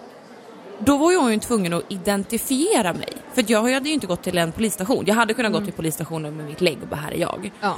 Då 0.78 0.96
var 0.96 1.12
jag 1.12 1.32
ju 1.32 1.38
tvungen 1.38 1.72
att 1.72 1.82
identifiera 1.88 2.92
mig. 2.92 3.08
För 3.34 3.44
jag 3.48 3.62
hade 3.62 3.88
ju 3.88 3.94
inte 3.94 4.06
gått 4.06 4.22
till 4.22 4.38
en 4.38 4.52
polisstation. 4.52 5.04
Jag 5.06 5.14
hade 5.14 5.34
kunnat 5.34 5.52
gå 5.52 5.60
till 5.60 5.72
polisstationen 5.72 6.36
med 6.36 6.46
mitt 6.46 6.60
lägg 6.60 6.78
och 6.82 6.88
bara 6.88 7.00
här 7.00 7.12
är 7.12 7.18
jag. 7.18 7.50
ja. 7.60 7.74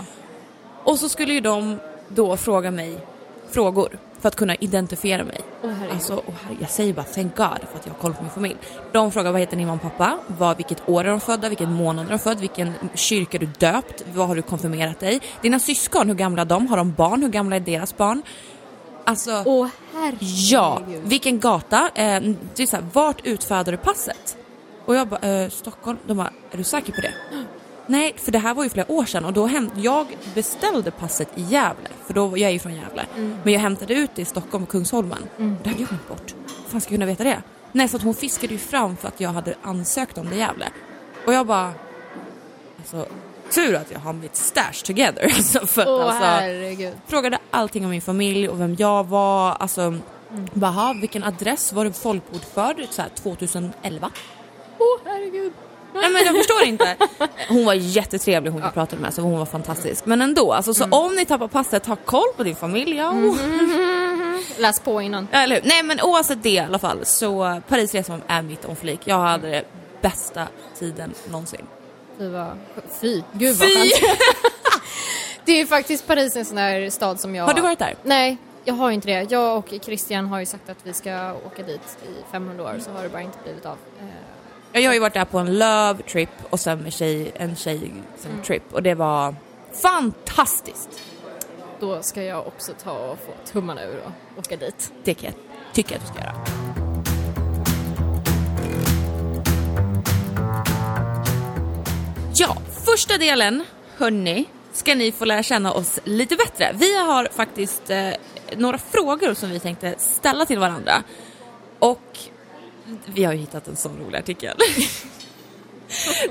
Och 0.87 0.99
så 0.99 1.09
skulle 1.09 1.33
ju 1.35 1.41
de 1.41 1.79
då 2.09 2.37
fråga 2.37 2.71
mig 2.71 2.99
frågor 3.51 3.99
för 4.21 4.29
att 4.29 4.37
kunna 4.37 4.55
identifiera 4.55 5.25
mig. 5.25 5.41
Herregud. 5.63 5.91
Alltså, 5.93 6.13
herre- 6.15 6.57
jag 6.61 6.71
säger 6.71 6.93
bara 6.95 7.05
thank 7.07 7.37
God 7.37 7.47
för 7.47 7.79
att 7.79 7.87
jag 7.87 7.93
har 7.93 7.99
koll 8.01 8.15
på 8.15 8.23
min 8.23 8.31
familj. 8.33 8.57
De 8.93 9.13
frågar 9.13 9.33
vad 9.33 9.41
heter 9.41 9.57
din 9.57 9.67
mamma 9.67 9.81
och 9.85 9.91
pappa? 9.99 10.19
Vad, 10.27 10.57
vilket 10.57 10.89
år 10.89 11.05
är 11.05 11.09
de 11.11 11.21
födda? 11.21 11.49
Vilken 11.49 11.73
månad 11.73 12.07
är 12.07 12.11
de 12.11 12.19
födda? 12.19 12.41
Vilken 12.41 12.73
kyrka 12.95 13.37
är 13.37 13.41
du 13.41 13.47
döpt? 13.47 14.05
Vad 14.15 14.29
har 14.29 14.37
du 14.37 14.43
konfirmerat 14.43 15.01
dig? 15.01 15.21
Dina 15.43 15.59
syskon, 15.59 16.09
hur 16.09 16.15
gamla 16.15 16.43
är 16.43 16.47
de? 16.47 16.67
Har 16.67 16.77
de 16.77 16.93
barn? 16.93 17.23
Hur 17.23 17.29
gamla 17.29 17.57
är 17.57 17.61
deras 17.61 17.97
barn? 17.97 18.23
Alltså, 19.05 19.43
Åh 19.47 19.69
herregud. 19.95 20.19
ja, 20.51 20.81
vilken 21.05 21.41
gata? 21.41 21.91
Eh, 21.95 22.23
det 22.55 22.63
är 22.63 22.67
så 22.67 22.77
här, 22.77 22.85
vart 22.93 23.27
utfärdar 23.27 23.73
du 23.73 23.79
passet? 23.79 24.37
Och 24.85 24.97
jag 24.97 25.09
bara, 25.09 25.21
eh, 25.43 25.49
Stockholm. 25.51 25.99
De 26.07 26.17
bara, 26.17 26.31
är 26.51 26.57
du 26.57 26.65
säker 26.65 26.93
på 26.93 27.01
det? 27.01 27.13
Nej, 27.87 28.15
för 28.19 28.33
det 28.33 28.39
här 28.39 28.55
var 28.55 28.65
ju 28.65 28.71
flera 28.71 28.93
år 28.93 29.05
sedan 29.05 29.25
och 29.25 29.33
då 29.33 29.47
häm- 29.47 29.71
jag 29.77 30.07
beställde 30.35 30.91
passet 30.91 31.29
i 31.35 31.43
Gävle, 31.43 31.89
för 32.07 32.15
då, 32.15 32.39
jag 32.39 32.49
är 32.49 32.53
ju 32.53 32.59
från 32.59 32.75
Gävle. 32.75 33.07
Men 33.45 33.53
jag 33.53 33.61
hämtade 33.61 33.95
ut 33.95 34.11
det 34.15 34.23
i 34.23 34.25
Stockholm 34.25 34.65
och 34.65 34.71
Kungsholmen. 34.71 35.19
Det 35.37 35.45
hade 35.45 35.81
jag 35.81 35.89
glömt 35.89 36.09
bort. 36.09 36.35
Hur 36.65 36.71
fan 36.71 36.81
ska 36.81 36.91
jag 36.93 36.99
kunna 36.99 37.07
veta 37.07 37.25
det? 37.25 37.43
Nej, 37.73 37.89
så 37.89 37.97
att 37.97 38.03
hon 38.03 38.15
fiskade 38.15 38.53
ju 38.53 38.59
fram 38.59 38.97
för 38.97 39.09
att 39.09 39.21
jag 39.21 39.31
hade 39.31 39.55
ansökt 39.63 40.19
om 40.19 40.29
det 40.29 40.35
i 40.35 40.39
Gävle. 40.39 40.69
Och 41.27 41.33
jag 41.33 41.47
bara, 41.47 41.73
alltså 42.79 43.07
tur 43.55 43.75
att 43.75 43.91
jag 43.91 43.99
har 43.99 44.13
mitt 44.13 44.37
stash 44.37 44.73
together. 44.85 45.23
Alltså, 45.37 45.67
för 45.67 45.89
Åh 45.89 46.03
alltså, 46.07 46.25
herregud. 46.25 46.95
frågade 47.07 47.39
allting 47.51 47.85
om 47.85 47.91
min 47.91 48.01
familj 48.03 48.49
och 48.49 48.61
vem 48.61 48.77
jag 48.79 49.05
var. 49.07 49.51
Alltså, 49.53 49.99
bara, 50.53 50.71
"Ha, 50.71 50.93
vilken 51.01 51.25
adress 51.25 51.73
var 51.73 51.85
du 51.85 51.93
folkbokförd 51.93 52.77
så 52.91 53.03
här, 53.03 53.09
2011? 53.09 54.11
Åh 54.79 54.99
herregud. 55.05 55.53
Nej 56.03 56.11
men 56.13 56.25
jag 56.25 56.37
förstår 56.37 56.63
inte. 56.63 56.97
Hon 57.49 57.65
var 57.65 57.75
jättetrevlig 57.75 58.51
hon 58.51 58.63
jag 58.63 58.75
pratade 58.75 59.03
med 59.03 59.15
så 59.15 59.23
hon 59.23 59.39
var 59.39 59.47
fantastisk. 59.47 60.07
Men 60.07 60.23
ändå, 60.23 60.53
alltså, 60.53 60.75
så 60.75 60.85
om 60.85 61.15
ni 61.15 61.25
tappar 61.25 61.49
passet, 61.49 61.87
ha 61.87 61.97
koll 61.97 62.29
på 62.37 62.43
din 62.43 62.57
familj. 62.57 62.97
Ja. 62.97 63.15
Läs 64.59 64.81
på 64.81 65.03
innan. 65.03 65.29
Eller 65.33 65.55
hur? 65.57 65.69
Nej 65.69 65.83
men 65.83 66.01
oavsett 66.01 66.43
det 66.43 66.51
i 66.51 66.59
alla 66.59 66.79
fall 66.79 67.05
så 67.05 67.61
Parisresan 67.69 68.23
är 68.27 68.43
mitt 68.43 68.65
om 68.65 68.77
flik. 68.77 69.01
Jag 69.05 69.19
hade 69.19 69.51
det 69.51 69.65
bästa 70.01 70.47
tiden 70.79 71.15
någonsin. 71.31 71.67
Fy 72.19 72.29
vad... 72.29 72.59
Fy. 73.01 73.23
Gud 73.33 73.57
vad 73.57 73.69
Fy! 73.69 73.91
Det 75.45 75.53
är 75.53 75.57
ju 75.57 75.67
faktiskt 75.67 76.07
Paris 76.07 76.37
en 76.37 76.45
sån 76.45 76.57
där 76.57 76.91
stad 76.91 77.21
som 77.21 77.35
jag... 77.35 77.45
Har 77.45 77.55
du 77.55 77.61
varit 77.61 77.79
där? 77.79 77.95
Nej, 78.03 78.37
jag 78.65 78.75
har 78.75 78.91
inte 78.91 79.09
det. 79.09 79.27
Jag 79.31 79.59
och 79.59 79.73
Christian 79.83 80.27
har 80.27 80.41
ju 80.41 80.47
sagt 80.47 80.69
att 80.69 80.77
vi 80.83 80.93
ska 80.93 81.33
åka 81.47 81.63
dit 81.63 81.81
i 82.03 82.33
500 82.33 82.65
år 82.65 82.79
så 82.85 82.91
har 82.91 83.03
det 83.03 83.09
bara 83.09 83.23
inte 83.23 83.39
blivit 83.45 83.67
av. 83.67 83.77
Ja, 84.73 84.81
Jag 84.81 84.91
har 84.91 84.95
ju 84.95 85.01
varit 85.01 85.15
där 85.15 85.25
på 85.25 85.39
en 85.39 85.59
love 85.59 86.03
trip 86.13 86.31
och 86.51 86.61
sen 86.61 86.79
med 86.79 86.93
tjej, 86.93 87.33
en 87.35 87.57
tjej 87.57 87.93
som 88.19 88.43
trip 88.43 88.63
och 88.73 88.83
det 88.83 88.95
var 88.95 89.35
fantastiskt. 89.83 91.01
Då 91.81 92.03
ska 92.03 92.23
jag 92.23 92.47
också 92.47 92.73
ta 92.83 92.93
och 92.93 93.19
få 93.19 93.53
tummarna 93.53 93.85
ur 93.85 94.01
och 94.07 94.39
åka 94.39 94.57
dit. 94.57 94.93
Det 95.05 95.15
kan 95.15 95.25
jag, 95.25 95.35
tycker 95.75 95.93
jag 95.95 96.01
att 96.03 96.07
du 96.07 96.13
ska 96.13 96.23
göra. 96.25 96.35
Ja, 102.35 102.57
första 102.85 103.19
delen, 103.19 103.65
hörni, 103.97 104.45
ska 104.73 104.95
ni 104.95 105.13
få 105.13 105.25
lära 105.25 105.43
känna 105.43 105.73
oss 105.73 106.01
lite 106.05 106.37
bättre. 106.37 106.73
Vi 106.75 106.97
har 106.99 107.29
faktiskt 107.33 107.91
eh, 107.91 108.11
några 108.57 108.79
frågor 108.79 109.35
som 109.35 109.51
vi 109.51 109.61
tänkte 109.61 109.95
ställa 109.99 110.47
till 110.47 110.59
varandra. 110.59 111.03
Och 111.79 112.19
vi 113.07 113.25
har 113.25 113.33
ju 113.33 113.39
hittat 113.39 113.69
en 113.69 113.77
sån 113.77 113.99
rolig 113.99 114.19
artikel. 114.19 114.57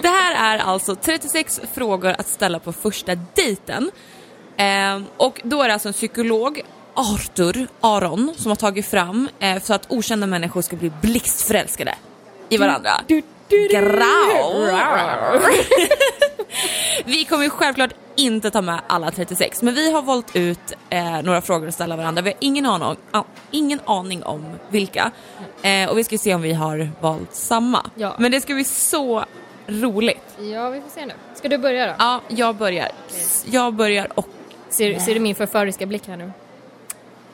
Det 0.02 0.08
här 0.08 0.56
är 0.56 0.64
alltså 0.64 0.96
36 0.96 1.62
frågor 1.74 2.16
att 2.18 2.28
ställa 2.28 2.60
på 2.60 2.74
första 2.74 3.16
dejten. 3.16 3.92
Eh, 4.58 5.02
och 5.18 5.42
då 5.44 5.62
är 5.62 5.68
det 5.68 5.74
alltså 5.74 5.88
en 5.88 5.94
psykolog, 5.94 6.62
Arthur 6.94 7.68
Aron, 7.82 8.34
som 8.38 8.52
har 8.52 8.56
tagit 8.56 8.86
fram 8.86 9.30
eh, 9.40 9.60
för 9.60 9.74
att 9.74 9.86
okända 9.92 10.28
människor 10.28 10.62
ska 10.62 10.76
bli 10.76 10.92
blixtförälskade 11.02 11.96
i 12.50 12.58
varandra. 12.58 12.92
Grau. 13.72 14.68
vi 17.06 17.26
kommer 17.26 17.50
självklart 17.50 17.94
inte 18.16 18.52
ta 18.52 18.62
med 18.62 18.82
alla 18.88 19.12
36 19.12 19.62
men 19.62 19.74
vi 19.74 19.92
har 19.92 20.02
valt 20.02 20.36
ut 20.36 20.74
eh, 20.90 21.22
några 21.22 21.42
frågor 21.42 21.68
att 21.68 21.74
ställa 21.74 21.96
varandra. 21.96 22.22
Vi 22.22 22.30
har 22.30 22.38
ingen 22.40 22.66
aning, 22.66 22.98
ah, 23.12 23.24
ingen 23.52 23.80
aning 23.86 24.24
om 24.24 24.46
vilka 24.70 25.12
eh, 25.62 25.90
och 25.90 25.98
vi 25.98 26.04
ska 26.04 26.18
se 26.18 26.34
om 26.36 26.42
vi 26.42 26.54
har 26.54 26.90
valt 27.02 27.36
samma. 27.36 27.90
Ja. 27.96 28.16
Men 28.20 28.32
det 28.32 28.42
ska 28.42 28.54
bli 28.54 28.64
så 28.64 29.26
roligt. 29.68 30.38
Ja, 30.54 30.70
vi 30.70 30.82
får 30.82 30.90
se 30.90 31.06
nu. 31.06 31.14
Ska 31.36 31.50
du 31.50 31.58
börja 31.58 31.88
då? 31.88 31.94
Ja, 32.00 32.22
jag 32.28 32.56
börjar. 32.56 32.90
Jag 33.46 33.74
börjar 33.74 34.08
och... 34.20 34.28
Ser, 34.70 35.00
ser 35.00 35.14
du 35.14 35.20
min 35.20 35.36
förföriska 35.36 35.86
blick 35.86 36.08
här 36.08 36.18
nu? 36.18 36.32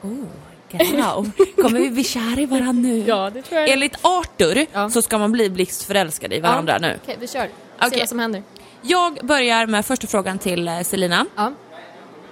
Oh, 0.01 0.23
grau. 0.69 1.25
Kommer 1.61 1.79
vi 1.79 1.89
bli 1.89 2.03
kära 2.03 2.41
i 2.41 2.45
varandra 2.45 2.71
nu? 2.71 3.03
Ja, 3.07 3.29
det 3.33 3.41
tror 3.41 3.59
jag. 3.61 3.69
Enligt 3.69 3.95
Arthur 4.01 4.65
Ja. 4.73 4.89
så 4.89 5.01
ska 5.01 5.17
man 5.17 5.31
bli 5.31 5.49
blixtförälskade 5.49 6.35
i 6.35 6.39
varandra 6.39 6.77
nu. 6.77 6.99
Okej, 7.03 7.17
vi 7.19 7.27
kör. 7.27 7.41
Se 7.79 7.87
Okej. 7.87 7.99
vad 7.99 8.09
som 8.09 8.19
händer. 8.19 8.43
Jag 8.81 9.19
börjar 9.23 9.65
med 9.67 9.85
första 9.85 10.07
frågan 10.07 10.39
till 10.39 10.67
eh, 10.67 10.81
Selina. 10.81 11.25
Ja. 11.35 11.51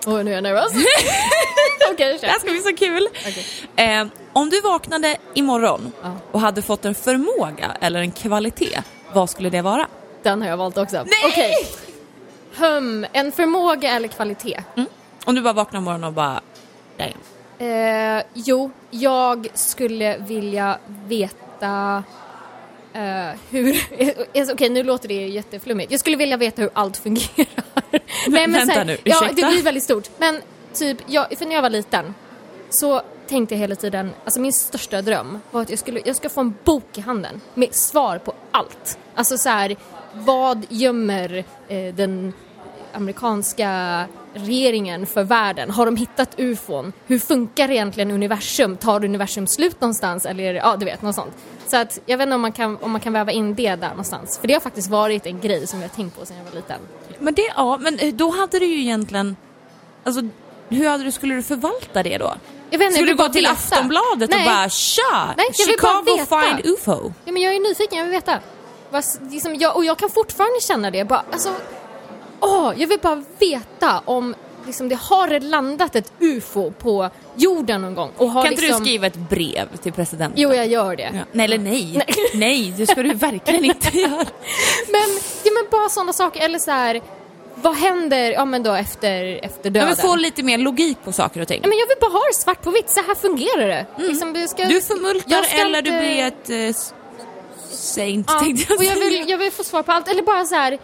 Åh, 0.07 0.23
nu 0.23 0.31
är 0.31 0.35
jag 0.35 0.43
nervös. 0.43 0.71
Okej, 1.91 2.17
Det 2.21 2.27
här 2.27 2.39
ska 2.39 2.51
bli 2.51 2.59
så 2.59 2.75
kul. 2.75 3.07
Okej. 3.27 3.45
Eh, 4.01 4.07
om 4.33 4.49
du 4.49 4.61
vaknade 4.61 5.17
imorgon 5.33 5.91
Ja. 6.01 6.11
och 6.31 6.39
hade 6.39 6.61
fått 6.61 6.85
en 6.85 6.95
förmåga 6.95 7.71
eller 7.81 7.99
en 7.99 8.11
kvalitet, 8.11 8.79
vad 9.13 9.29
skulle 9.29 9.49
det 9.49 9.61
vara? 9.61 9.87
Den 10.23 10.41
har 10.41 10.49
jag 10.49 10.57
valt 10.57 10.77
också. 10.77 10.95
Nej! 10.97 11.05
Okej. 11.31 11.53
Hum, 12.57 13.05
en 13.13 13.31
förmåga 13.31 13.91
eller 13.91 14.07
kvalitet? 14.07 14.63
Om 15.25 15.35
du 15.35 15.41
bara 15.41 15.53
vaknar 15.53 15.79
imorgon 15.79 16.03
och 16.03 16.13
bara... 16.13 16.41
Damn. 16.97 17.11
Eh, 17.69 18.23
jo, 18.33 18.71
jag 18.91 19.47
skulle 19.53 20.17
vilja 20.17 20.77
veta 21.07 22.03
eh, 22.93 23.39
hur... 23.49 23.75
eh, 24.33 24.47
Okej, 24.53 24.69
nu 24.69 24.83
låter 24.83 25.07
det 25.07 25.27
jätteflummigt. 25.27 25.91
Jag 25.91 25.99
skulle 25.99 26.15
vilja 26.17 26.37
veta 26.37 26.61
hur 26.61 26.71
allt 26.73 26.97
fungerar. 26.97 27.47
Nej, 28.27 28.47
vänta 28.47 28.65
så 28.65 28.71
här- 28.79 28.85
nu, 28.85 28.97
Ja, 29.03 29.15
ursäkta? 29.23 29.35
det 29.47 29.51
blir 29.53 29.63
väldigt 29.63 29.83
stort. 29.83 30.09
Men 30.17 30.41
typ, 30.73 30.97
jag, 31.07 31.37
för 31.37 31.45
när 31.45 31.55
jag 31.55 31.61
var 31.61 31.69
liten 31.69 32.13
så 32.69 33.01
tänkte 33.27 33.55
jag 33.55 33.59
hela 33.59 33.75
tiden, 33.75 34.11
alltså 34.25 34.39
min 34.39 34.53
största 34.53 35.01
dröm 35.01 35.39
var 35.51 35.61
att 35.61 35.69
jag 35.69 35.79
skulle, 35.79 36.01
jag 36.05 36.15
ska 36.15 36.29
få 36.29 36.41
en 36.41 36.53
bok 36.63 36.97
i 36.97 37.01
handen 37.01 37.41
med 37.53 37.73
svar 37.75 38.17
på 38.17 38.33
allt. 38.51 38.97
Alltså 39.15 39.37
så 39.37 39.49
här, 39.49 39.75
vad 40.13 40.65
gömmer 40.69 41.43
eh, 41.67 41.93
den 41.93 42.33
amerikanska 42.93 44.05
regeringen 44.33 45.05
för 45.05 45.23
världen? 45.23 45.69
Har 45.69 45.85
de 45.85 45.95
hittat 45.95 46.29
ufon? 46.37 46.93
Hur 47.07 47.19
funkar 47.19 47.71
egentligen 47.71 48.11
universum? 48.11 48.77
Tar 48.77 49.05
universum 49.05 49.47
slut 49.47 49.81
någonstans? 49.81 50.25
Eller 50.25 50.53
ja 50.53 50.75
du 50.79 50.85
vet, 50.85 51.01
något 51.01 51.15
sånt. 51.15 51.33
Så 51.69 51.77
att 51.77 51.99
jag 52.05 52.17
vet 52.17 52.25
inte 52.25 52.35
om 52.35 52.41
man, 52.41 52.51
kan, 52.51 52.77
om 52.81 52.91
man 52.91 53.01
kan 53.01 53.13
väva 53.13 53.31
in 53.31 53.55
det 53.55 53.75
där 53.75 53.89
någonstans. 53.89 54.37
För 54.37 54.47
det 54.47 54.53
har 54.53 54.61
faktiskt 54.61 54.89
varit 54.89 55.25
en 55.25 55.39
grej 55.39 55.67
som 55.67 55.81
jag 55.81 55.93
tänkt 55.93 56.19
på 56.19 56.25
sedan 56.25 56.37
jag 56.37 56.43
var 56.43 56.51
liten. 56.51 56.81
Men 57.19 57.33
det, 57.33 57.51
ja, 57.55 57.77
men 57.77 57.99
eh, 57.99 58.13
då 58.13 58.29
hade 58.29 58.59
du 58.59 58.65
ju 58.65 58.79
egentligen... 58.81 59.35
Alltså, 60.03 60.21
hur 60.69 60.89
hade 60.89 61.03
du, 61.03 61.11
skulle 61.11 61.35
du 61.35 61.43
förvalta 61.43 62.03
det 62.03 62.17
då? 62.17 62.33
Jag 62.69 62.79
vet 62.79 62.85
inte, 62.85 62.95
Skulle 62.95 63.11
jag 63.11 63.17
du 63.17 63.23
gå 63.23 63.29
till 63.29 63.41
veta. 63.41 63.53
Aftonbladet 63.53 64.29
Nej. 64.29 64.39
och 64.39 64.45
bara 64.45 64.69
tja! 64.69 65.33
Nej, 65.37 65.45
jag 65.57 65.67
vill 65.67 65.77
bara 65.81 66.03
Chicago 66.03 66.17
veta. 66.17 66.41
find 66.41 66.73
UFO. 66.73 67.13
Ja, 67.25 67.31
men 67.31 67.41
jag 67.41 67.55
är 67.55 67.59
nyfiken, 67.59 67.97
jag 67.97 68.05
vill 68.05 68.13
veta. 68.13 68.39
Liksom, 69.31 69.55
jag, 69.55 69.75
och 69.75 69.85
jag 69.85 69.97
kan 69.97 70.09
fortfarande 70.09 70.61
känna 70.61 70.91
det. 70.91 71.05
Bara, 71.05 71.23
alltså, 71.31 71.49
åh, 72.39 72.73
jag 72.77 72.87
vill 72.87 72.99
bara 72.99 73.23
veta 73.39 74.01
om 74.05 74.35
liksom, 74.69 74.89
det 74.89 74.95
har 74.95 75.39
landat 75.39 75.95
ett 75.95 76.11
ufo 76.19 76.71
på 76.71 77.09
jorden 77.35 77.81
någon 77.81 77.95
gång. 77.95 78.11
Och 78.17 78.31
har 78.31 78.43
Kan 78.43 78.51
inte 78.51 78.61
liksom... 78.65 78.79
du 78.83 78.85
skriva 78.85 79.07
ett 79.07 79.15
brev 79.29 79.77
till 79.83 79.93
presidenten? 79.93 80.41
Jo, 80.41 80.53
jag 80.53 80.67
gör 80.67 80.95
det. 80.95 81.11
Ja. 81.13 81.19
Nej, 81.31 81.45
eller 81.45 81.57
nej. 81.57 82.05
nej. 82.33 82.73
det 82.77 82.87
ska 82.87 83.03
du 83.03 83.13
verkligen 83.13 83.65
inte 83.65 83.97
göra. 83.97 84.25
Men, 84.91 85.09
ja, 85.43 85.51
men 85.53 85.65
bara 85.71 85.89
sådana 85.89 86.13
saker. 86.13 86.41
Eller 86.41 86.59
så 86.59 86.71
här, 86.71 87.01
vad 87.55 87.75
händer 87.75 88.31
ja, 88.31 88.45
men 88.45 88.63
då 88.63 88.73
efter, 88.73 89.25
efter 89.45 89.59
Jag 89.63 89.73
döden? 89.73 89.87
vill 89.87 89.97
få 89.97 90.15
lite 90.15 90.43
mer 90.43 90.57
logik 90.57 90.97
på 91.03 91.11
saker 91.11 91.41
och 91.41 91.47
ting. 91.47 91.59
ja, 91.63 91.69
men 91.69 91.77
jag 91.77 91.87
vill 91.87 91.97
bara 92.01 92.11
ha 92.11 92.21
det 92.31 92.35
svart 92.35 92.61
på 92.63 92.71
vitt. 92.71 92.89
Så 92.89 93.01
här 93.01 93.15
fungerar 93.15 93.67
det. 93.67 93.85
Liksom, 93.97 94.33
vi 94.33 94.47
ska, 94.47 94.61
Mm. 94.63 94.73
Du 94.73 94.81
förmultar 94.81 95.31
jag 95.31 95.59
eller 95.65 95.81
du 95.81 95.89
inte- 95.89 96.01
blir 96.01 96.25
ett 96.67 96.75
eh, 96.75 96.81
saint 97.71 98.25
Ja, 98.29 98.39
tänkte 98.39 98.73
och 98.73 98.83
jag 98.83 98.93
säga. 98.97 99.09
vill, 99.09 99.29
jag 99.29 99.37
vill 99.37 99.51
få 99.51 99.63
svar 99.63 99.83
på 99.83 99.91
allt. 99.91 100.07
Eller 100.07 100.21
bara 100.23 100.45
så 100.45 100.55
här, 100.55 100.77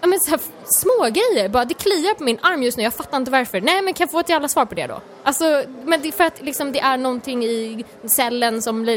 ja, 0.00 0.06
men 0.06 0.20
så 0.20 0.30
här 0.30 0.40
små 0.64 1.04
grejer. 1.10 1.48
Bara, 1.48 1.64
det 1.64 1.74
kliar 1.74 2.14
på 2.14 2.24
min 2.24 2.38
arm 2.42 2.62
just 2.62 2.76
nu, 2.78 2.82
jag 2.84 2.94
fattar 2.94 3.16
inte 3.16 3.30
varför. 3.30 3.60
Nej, 3.60 3.82
men 3.82 3.94
kan 3.94 4.04
jag 4.04 4.10
få 4.10 4.20
ett 4.20 4.28
jävla 4.28 4.48
svar 4.48 4.64
på 4.64 4.74
det 4.74 4.86
då? 4.86 5.00
Alltså, 5.22 5.64
men 5.84 6.02
det 6.02 6.08
är 6.08 6.12
för 6.12 6.24
att 6.24 6.42
liksom, 6.42 6.72
det 6.72 6.80
är 6.80 6.96
någonting 6.96 7.44
i 7.44 7.84
cellen 8.04 8.62
som... 8.62 8.88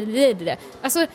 Alltså, 0.82 1.06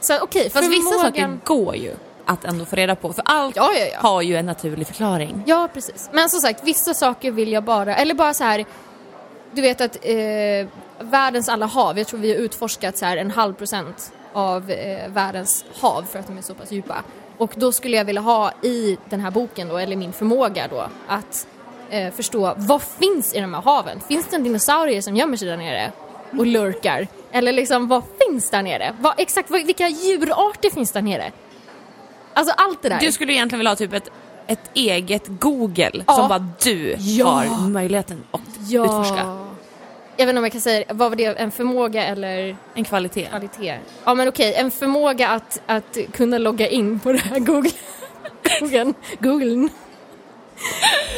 så 0.00 0.18
okej, 0.20 0.50
Fast 0.50 0.70
vissa 0.70 0.90
förmågan- 0.90 1.00
saker 1.00 1.38
går 1.44 1.76
ju 1.76 1.94
att 2.24 2.44
ändå 2.44 2.64
få 2.64 2.76
reda 2.76 2.94
på. 2.94 3.12
För 3.12 3.22
allt 3.26 3.56
Ja, 3.56 3.70
ja, 3.78 3.86
ja. 3.92 3.98
har 4.08 4.22
ju 4.22 4.36
en 4.36 4.46
naturlig 4.46 4.86
förklaring. 4.86 5.42
Ja, 5.46 5.68
precis. 5.74 6.08
Men 6.12 6.30
som 6.30 6.40
sagt, 6.40 6.64
vissa 6.64 6.94
saker 6.94 7.30
vill 7.30 7.52
jag 7.52 7.64
bara, 7.64 7.96
eller 7.96 8.14
bara 8.14 8.34
så 8.34 8.44
här, 8.44 8.64
du 9.52 9.62
vet 9.62 9.80
att 9.80 9.96
eh, 10.02 10.66
världens 11.00 11.48
alla 11.48 11.66
hav, 11.66 11.98
jag 11.98 12.06
tror 12.06 12.20
vi 12.20 12.30
har 12.30 12.36
utforskat 12.38 12.98
så 12.98 13.04
här 13.04 13.16
en 13.16 13.30
halv 13.30 13.54
procent 13.54 14.12
av 14.32 14.70
eh, 14.70 15.08
världens 15.08 15.64
hav 15.80 16.02
för 16.12 16.18
att 16.18 16.26
de 16.26 16.38
är 16.38 16.42
så 16.42 16.54
pass 16.54 16.72
djupa. 16.72 17.02
Och 17.38 17.52
då 17.56 17.72
skulle 17.72 17.96
jag 17.96 18.04
vilja 18.04 18.20
ha 18.22 18.52
i 18.62 18.98
den 19.10 19.20
här 19.20 19.30
boken 19.30 19.68
då, 19.68 19.76
eller 19.76 19.96
min 19.96 20.12
förmåga 20.12 20.68
då, 20.70 20.88
att 21.08 21.46
eh, 21.90 22.12
förstå 22.14 22.54
vad 22.56 22.82
finns 22.82 23.34
i 23.34 23.40
de 23.40 23.54
här 23.54 23.62
haven? 23.62 24.00
Finns 24.08 24.26
det 24.26 24.36
en 24.36 24.44
dinosaurie 24.44 25.02
som 25.02 25.16
gömmer 25.16 25.36
sig 25.36 25.48
där 25.48 25.56
nere 25.56 25.92
och 26.38 26.46
lurkar? 26.46 27.08
Eller 27.32 27.52
liksom, 27.52 27.88
vad 27.88 28.02
finns 28.28 28.50
där 28.50 28.62
nere? 28.62 28.94
Vad, 29.00 29.14
exakt, 29.18 29.50
vad, 29.50 29.66
vilka 29.66 29.88
djurarter 29.88 30.70
finns 30.70 30.92
där 30.92 31.02
nere? 31.02 31.32
Alltså 32.32 32.54
allt 32.56 32.82
det 32.82 32.88
där. 32.88 33.00
Du 33.00 33.12
skulle 33.12 33.32
egentligen 33.32 33.58
vilja 33.58 33.70
ha 33.70 33.76
typ 33.76 33.92
ett, 33.92 34.10
ett 34.46 34.70
eget 34.74 35.22
Google 35.26 36.04
Ja. 36.06 36.14
som 36.14 36.28
bara 36.28 36.46
du 36.62 36.96
Ja. 36.98 37.26
har 37.26 37.68
möjligheten 37.68 38.22
att 38.30 38.40
utforska. 38.72 39.45
Jag 40.18 40.26
vet 40.26 40.28
inte 40.32 40.38
om 40.38 40.44
jag 40.44 40.52
kan 40.52 40.60
säga 40.60 40.84
vad 40.88 41.10
var 41.10 41.16
det, 41.16 41.24
en 41.24 41.50
förmåga 41.50 42.04
eller 42.06 42.56
En 42.74 42.84
kvalitet. 42.84 43.26
kvalitet? 43.26 43.78
Ja 44.04 44.14
men 44.14 44.28
okej, 44.28 44.54
en 44.54 44.70
förmåga 44.70 45.28
att, 45.28 45.60
att 45.66 45.98
kunna 46.12 46.38
logga 46.38 46.68
in 46.68 47.00
på 47.00 47.12
det 47.12 47.18
här 47.18 47.38
Google. 47.38 47.70
Google. 48.60 48.92
Google. 49.18 49.68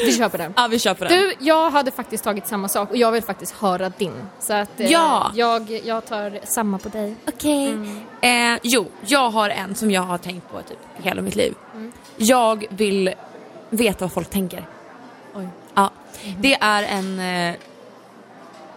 Vi 0.05 0.13
på 0.29 0.37
den. 0.37 0.53
Ja, 0.57 0.67
vi 0.71 0.79
på 0.95 1.05
den. 1.05 1.09
Du, 1.19 1.35
jag 1.41 1.71
hade 1.71 1.91
faktiskt 1.91 2.25
tagit 2.25 2.47
samma 2.47 2.69
sak 2.69 2.91
och 2.91 2.97
jag 2.97 3.13
vill 3.13 3.23
faktiskt 3.23 3.55
höra 3.55 3.89
din. 3.99 4.13
Så 4.41 4.53
att 4.53 4.81
eh, 4.81 4.93
Ja. 4.93 5.33
jag, 5.35 5.71
jag 5.85 6.07
tar 6.07 6.41
samma 6.45 6.79
på 6.79 6.89
dig. 6.89 7.15
Okej. 7.29 7.75
Eh, 8.21 8.59
jo, 8.63 8.87
jag 9.07 9.31
har 9.31 9.51
en 9.51 9.75
som 9.75 9.91
jag 9.91 10.03
har 10.03 10.19
tänkt 10.19 10.51
på 10.51 10.63
typ 10.63 10.79
hela 11.03 11.23
mitt 11.23 11.37
liv. 11.37 11.55
Jag 12.17 12.65
vill 12.71 13.15
veta 13.71 14.05
vad 14.05 14.13
folk 14.13 14.31
tänker. 14.31 14.67
Oj. 15.35 15.49
Ja. 15.75 15.91
Det 16.39 16.55
är 16.61 16.83
en... 16.83 17.21
Eh, 17.21 17.55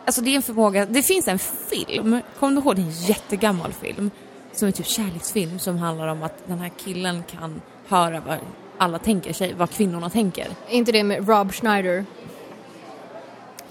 alltså 0.06 0.22
det 0.22 0.30
är 0.30 0.36
en 0.36 0.42
förmåga. 0.42 0.86
Det 0.86 1.04
finns 1.04 1.28
en 1.28 1.40
film, 1.40 2.22
kommer 2.40 2.54
du 2.54 2.60
ihåg? 2.62 2.76
Det 2.76 2.82
är 2.82 2.86
en 2.86 2.92
jättegammal 2.92 3.74
film. 3.74 4.12
Som 4.54 4.68
är 4.68 4.72
typ 4.72 4.88
kärleksfilm 4.88 5.60
som 5.60 5.78
handlar 5.78 6.08
om 6.08 6.24
att 6.24 6.48
den 6.48 6.60
här 6.60 6.72
killen 6.84 7.24
kan 7.32 7.62
höra 7.88 8.20
vad 8.20 8.38
alla 8.78 9.00
tänker 9.00 9.34
sig, 9.34 9.54
vad 9.54 9.70
kvinnorna 9.70 10.10
tänker. 10.10 10.48
Är 10.70 10.76
inte 10.76 10.92
det 10.92 11.04
med 11.04 11.30
Rob 11.30 11.54
Schneider? 11.54 12.06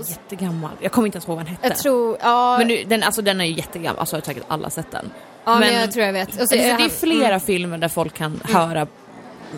Jättegammal. 0.09 0.71
Jag 0.81 0.93
kommer 0.93 1.07
inte 1.07 1.17
ens 1.17 1.29
ihåg 1.29 1.37
vad 1.37 1.47
den 1.47 1.55
hette. 1.55 1.69
Jag 1.69 1.79
tror, 1.79 2.17
ja, 2.21 2.59
Men 2.59 2.69
nu, 2.69 2.85
den, 2.85 3.03
alltså, 3.03 3.23
den 3.23 3.41
är 3.41 3.45
ju 3.45 3.53
jättegammal, 3.53 4.01
alltså 4.01 4.17
har 4.17 4.21
säkert 4.21 4.45
alla 4.49 4.71
sett 4.71 4.91
den. 4.91 5.11
ja 5.45 5.59
men, 5.59 5.75
jag 5.75 5.93
tror 5.93 6.07
jag 6.07 6.13
vet. 6.13 6.35
Så 6.35 6.41
Alltså, 6.41 6.57
det 6.57 6.71
är 6.71 6.89
flera 6.89 7.27
mm. 7.27 7.41
filmer 7.41 7.79
där 7.79 7.89
folk 7.89 8.15
kan 8.15 8.41
höra 8.45 8.87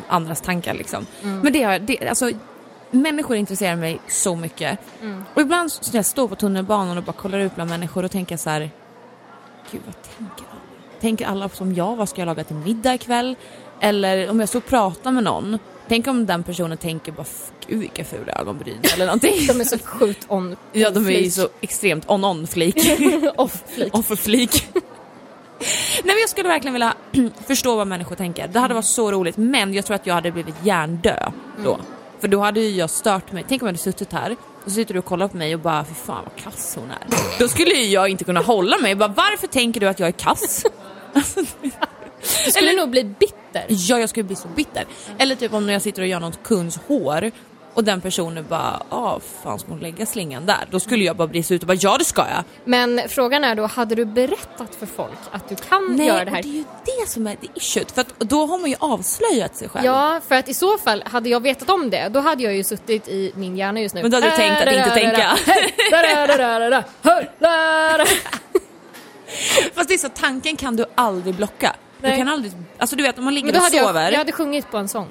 andras 0.09 0.41
tankar 0.41 0.75
liksom. 0.75 1.07
Men 1.23 1.53
det 1.53 1.79
det, 1.79 2.09
alltså, 2.09 2.31
människor 2.93 3.37
intresserar 3.37 3.77
mig 3.77 4.01
så 4.09 4.37
mycket. 4.37 4.79
Och 5.35 5.43
ibland 5.43 5.73
så 5.73 5.91
när 5.93 5.99
jag 5.99 6.07
står 6.07 6.29
på 6.29 6.35
tunnelbanan 6.37 6.99
och 6.99 7.05
bara 7.05 7.13
kollar 7.13 7.39
ut 7.39 7.55
bland 7.55 7.71
människor 7.71 8.05
och 8.05 8.11
tänker 8.11 8.37
så 8.37 8.51
här, 8.51 8.71
gud 9.71 9.81
vad 9.87 9.95
tänker 10.03 10.45
alla? 10.51 10.61
Tänker 11.01 11.27
alla 11.27 11.49
som 11.49 11.75
jag, 11.75 11.97
vad 11.97 12.09
ska 12.09 12.21
jag 12.21 12.27
laga 12.27 12.45
till 12.45 12.57
middag 12.57 12.95
ikväll? 12.95 13.37
Eller 13.81 14.31
om 14.31 14.41
jag 14.41 14.49
står 14.49 14.59
och 14.61 14.67
pratar 14.67 15.11
med 15.11 15.25
någon, 15.25 15.59
tänk 15.89 16.07
om 16.07 16.27
den 16.27 16.43
personen 16.43 16.79
tänker 16.79 17.13
bara, 17.13 17.27
gud 17.67 17.81
vilka 17.81 18.05
fula 18.05 18.33
ögonbryn 18.33 18.79
eller 18.95 19.07
någonting. 19.07 19.47
De 19.49 19.61
är 19.61 19.65
så 19.65 19.79
sjukt 19.79 20.27
on 20.29 20.57
ja, 20.73 20.91
de 20.91 21.07
är 21.07 21.11
ju 21.11 21.31
så 21.31 21.49
extremt 21.61 22.05
off 23.37 23.63
flik. 23.67 23.95
Om 23.95 24.03
för 24.03 24.17
flik. 24.17 24.69
Nej 24.75 26.15
men 26.15 26.21
jag 26.21 26.29
skulle 26.29 26.49
verkligen 26.49 26.73
vilja 26.73 26.95
förstå 27.47 27.77
vad 27.77 27.87
människor 27.87 28.17
tänker. 28.17 28.49
Det 28.49 28.59
hade 28.59 28.75
varit 28.75 28.85
så 28.85 29.13
roligt 29.13 29.37
men 29.37 29.75
jag 29.75 29.87
tror 29.87 29.95
att 29.95 30.07
jag 30.07 30.15
hade 30.15 30.31
blivit 30.31 30.55
hjärndö 30.63 31.31
då. 31.65 31.79
För 32.23 32.29
då 32.29 32.41
hade 32.41 32.61
ju 32.61 32.69
jag 32.79 32.91
stört 32.91 33.33
mig. 33.33 33.45
Tänk 33.49 33.63
om 33.63 33.67
jag 33.67 33.73
hade 33.73 33.79
suttit 33.83 34.13
här 34.13 34.37
och 34.65 34.71
så 34.71 34.71
sitter 34.71 34.95
du 34.95 34.99
och 34.99 35.05
kollar 35.07 35.29
på 35.29 35.37
mig 35.37 35.55
och 35.55 35.61
bara 35.61 35.85
fy 35.85 35.95
fan 35.95 36.25
vad 36.25 36.45
kass 36.45 36.77
hon 36.81 36.91
är. 36.91 37.39
Då 37.39 37.49
skulle 37.49 37.71
ju 37.75 37.85
jag 37.87 38.09
inte 38.09 38.25
kunna 38.25 38.41
hålla 38.41 38.79
mig. 38.79 38.95
Bara, 38.95 39.09
Varför 39.09 39.47
tänker 39.47 39.81
du 39.81 39.89
att 39.89 39.99
jag 40.01 40.07
är 40.09 40.13
kass? 40.13 40.65
Du 42.45 42.51
skulle 42.51 42.71
Eller- 42.71 42.81
nog 42.81 42.91
bli 42.91 43.05
bitter. 43.05 43.65
Ja, 43.69 43.99
jag 43.99 44.09
skulle 44.09 44.25
bli 44.25 44.37
så 44.37 44.49
bitter. 44.49 44.85
Eller 45.19 45.35
typ 45.35 45.53
om 45.53 45.67
när 45.67 45.73
jag 45.73 45.83
sitter 45.83 46.03
och 46.03 46.09
gör 46.09 46.21
någon 46.21 46.33
kunds 46.45 46.79
hår 46.89 47.31
och 47.75 47.85
den 47.85 48.01
personen 48.01 48.47
bara, 48.49 48.83
ah 48.89 49.21
fan 49.43 49.59
ska 49.59 49.69
hon 49.69 49.81
lägga 49.81 50.07
slingan 50.07 50.47
där? 50.47 50.67
Då 50.71 50.81
skulle 50.81 51.05
jag 51.05 51.17
bara 51.17 51.29
brista 51.29 51.55
ut 51.55 51.63
och 51.63 51.67
bara, 51.67 51.79
ja 51.81 51.99
det 51.99 52.05
ska 52.05 52.23
jag. 52.23 52.45
Men 52.65 53.01
frågan 53.09 53.45
är 53.45 53.55
då, 53.55 53.67
hade 53.67 53.95
du 53.95 54.05
berättat 54.05 54.75
för 54.75 54.87
folk 54.87 55.19
att 55.31 55.49
du 55.49 55.57
kan 55.57 55.99
göra 55.99 56.25
det 56.25 56.31
här? 56.31 56.39
och 56.39 56.45
det 56.45 56.49
är 56.49 56.53
ju 56.53 56.65
det 56.85 57.09
som 57.09 57.27
är 57.27 57.37
det 57.41 57.49
issuet. 57.55 57.93
För 57.93 58.01
att 58.01 58.21
då 58.21 58.47
har 58.47 58.59
man 58.59 58.71
ju 58.71 58.77
avslöjat 58.79 59.57
sig 59.57 59.69
själv. 59.69 59.87
Ja, 59.87 60.21
för 60.29 60.35
att 60.35 60.49
i 60.49 60.55
så 60.55 60.79
fall, 60.79 61.05
hade 61.07 61.29
jag 61.29 61.41
vetat 61.41 61.71
om 61.71 61.91
det, 61.91 62.09
då 62.09 62.21
hade 62.21 62.43
jag 62.43 62.55
ju 62.55 62.65
suttit 62.65 63.09
i 63.09 63.33
min 63.37 63.57
hjärna 63.57 63.81
just 63.81 63.95
nu. 63.95 64.03
Men 64.03 64.11
då 64.11 64.17
hade 64.17 64.31
du 64.31 64.37
tänkt 64.37 64.63
att 64.63 64.75
inte 64.75 64.91
tänka. 64.91 65.37
Fast 69.75 69.89
det 69.89 69.95
är 69.95 69.99
så, 69.99 70.09
tanken 70.09 70.57
kan 70.57 70.77
du 70.77 70.85
aldrig 70.95 71.35
blocka. 71.35 71.77
Du 72.01 72.09
Nej. 72.09 72.19
kan 72.19 72.29
aldrig, 72.29 72.53
alltså 72.79 72.97
du 72.97 73.03
vet 73.03 73.19
om 73.19 73.25
man 73.25 73.35
ligger 73.35 73.57
och 73.57 73.63
sover. 73.63 74.03
jag, 74.03 74.13
jag 74.13 74.19
hade 74.19 74.33
sjungit 74.33 74.71
på 74.71 74.79
en 74.79 74.89
sång. 74.89 75.09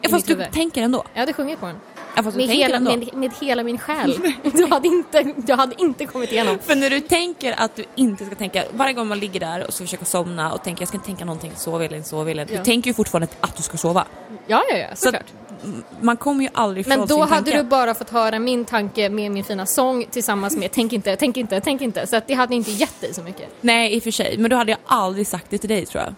ja, 0.00 0.10
fast 0.10 0.26
du 0.26 0.44
tänker 0.52 0.82
ändå. 0.82 1.04
Jag 1.12 1.20
hade 1.20 1.32
sjungit 1.32 1.60
på 1.60 1.66
den. 1.66 1.76
Ja, 2.16 2.22
du 2.22 2.30
Med 2.36 2.48
hela, 2.48 2.80
med, 2.80 3.14
med 3.14 3.30
hela 3.40 3.62
min 3.62 3.78
själ. 3.78 4.18
Du 4.52 4.66
hade 4.66 4.88
inte, 4.88 5.34
jag 5.46 5.56
hade 5.56 5.74
inte 5.82 6.06
kommit 6.06 6.32
igenom. 6.32 6.58
För 6.58 6.74
när 6.76 6.90
du 6.90 7.00
tänker 7.00 7.54
att 7.60 7.76
du 7.76 7.84
inte 7.94 8.24
ska 8.26 8.34
tänka, 8.34 8.64
varje 8.72 8.92
gång 8.92 9.08
man 9.08 9.18
ligger 9.18 9.40
där 9.40 9.66
och 9.66 9.74
ska 9.74 9.84
försöka 9.84 10.04
somna 10.04 10.52
och 10.52 10.64
tänker 10.64 10.82
jag 10.82 10.88
ska 10.88 10.96
inte 10.96 11.06
tänka 11.06 11.24
någonting, 11.24 11.52
sov 11.56 11.82
Elin, 11.82 12.04
sov 12.04 12.28
Elin. 12.28 12.46
Ja. 12.50 12.58
Du 12.58 12.64
tänker 12.64 12.90
ju 12.90 12.94
fortfarande 12.94 13.28
att 13.40 13.56
du 13.56 13.62
ska 13.62 13.76
sova. 13.76 14.04
Ja, 14.46 14.62
ja, 14.70 14.76
ja, 14.76 14.86
Så 14.94 15.02
såklart. 15.04 15.24
m- 15.64 15.84
man 16.00 16.16
kommer 16.16 16.42
ju 16.44 16.50
aldrig 16.54 16.86
ifrån 16.86 16.98
Men 16.98 17.08
då 17.08 17.14
sin 17.14 17.22
hade 17.32 17.34
tanke. 17.50 17.56
du 17.62 17.62
bara 17.68 17.94
fått 17.94 18.10
höra 18.10 18.38
min 18.38 18.64
tanke 18.64 19.08
med 19.08 19.30
min 19.32 19.44
fina 19.44 19.66
sång 19.66 20.04
tillsammans 20.10 20.56
med 20.56 20.70
tänk 20.72 20.92
inte, 20.92 21.16
tänk 21.16 21.36
inte, 21.36 21.60
tänk 21.60 21.80
inte. 21.82 22.06
Så 22.06 22.16
att 22.16 22.26
det 22.26 22.34
hade 22.34 22.54
inte 22.54 22.70
gett 22.70 23.00
dig 23.00 23.14
så 23.14 23.22
mycket. 23.22 23.48
Nej, 23.60 23.94
i 23.94 23.98
och 23.98 24.02
för 24.02 24.10
sig. 24.10 24.38
Men 24.38 24.50
då 24.50 24.56
hade 24.56 24.70
jag 24.70 24.78
aldrig 24.86 25.26
sagt 25.26 25.46
det 25.50 25.58
till 25.58 25.68
dig 25.68 25.86
tror 25.86 26.04
jag. 26.04 26.14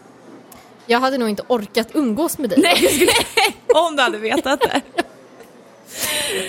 Jag 0.86 1.00
hade 1.00 1.18
nog 1.18 1.28
inte 1.28 1.42
orkat 1.48 1.88
umgås 1.94 2.38
med 2.38 2.50
dig. 2.50 2.58
Nej, 2.62 3.08
om 3.74 3.96
du 3.96 4.02
hade 4.02 4.18
vetat 4.18 4.60
det. 4.60 4.80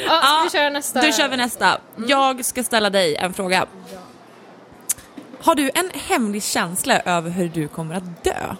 Ja, 0.05 0.21
ska 0.21 0.43
vi 0.43 0.49
köra 0.49 0.69
nästa? 0.69 1.01
Då 1.01 1.11
kör 1.11 1.27
vi 1.27 1.37
nästa. 1.37 1.77
Jag 2.07 2.45
ska 2.45 2.63
ställa 2.63 2.89
dig 2.89 3.15
en 3.15 3.33
fråga. 3.33 3.65
Har 5.41 5.55
du 5.55 5.71
en 5.73 5.89
hemlig 5.93 6.43
känsla 6.43 6.99
över 6.99 7.29
hur 7.29 7.49
du 7.49 7.67
kommer 7.67 7.95
att 7.95 8.23
dö? 8.23 8.55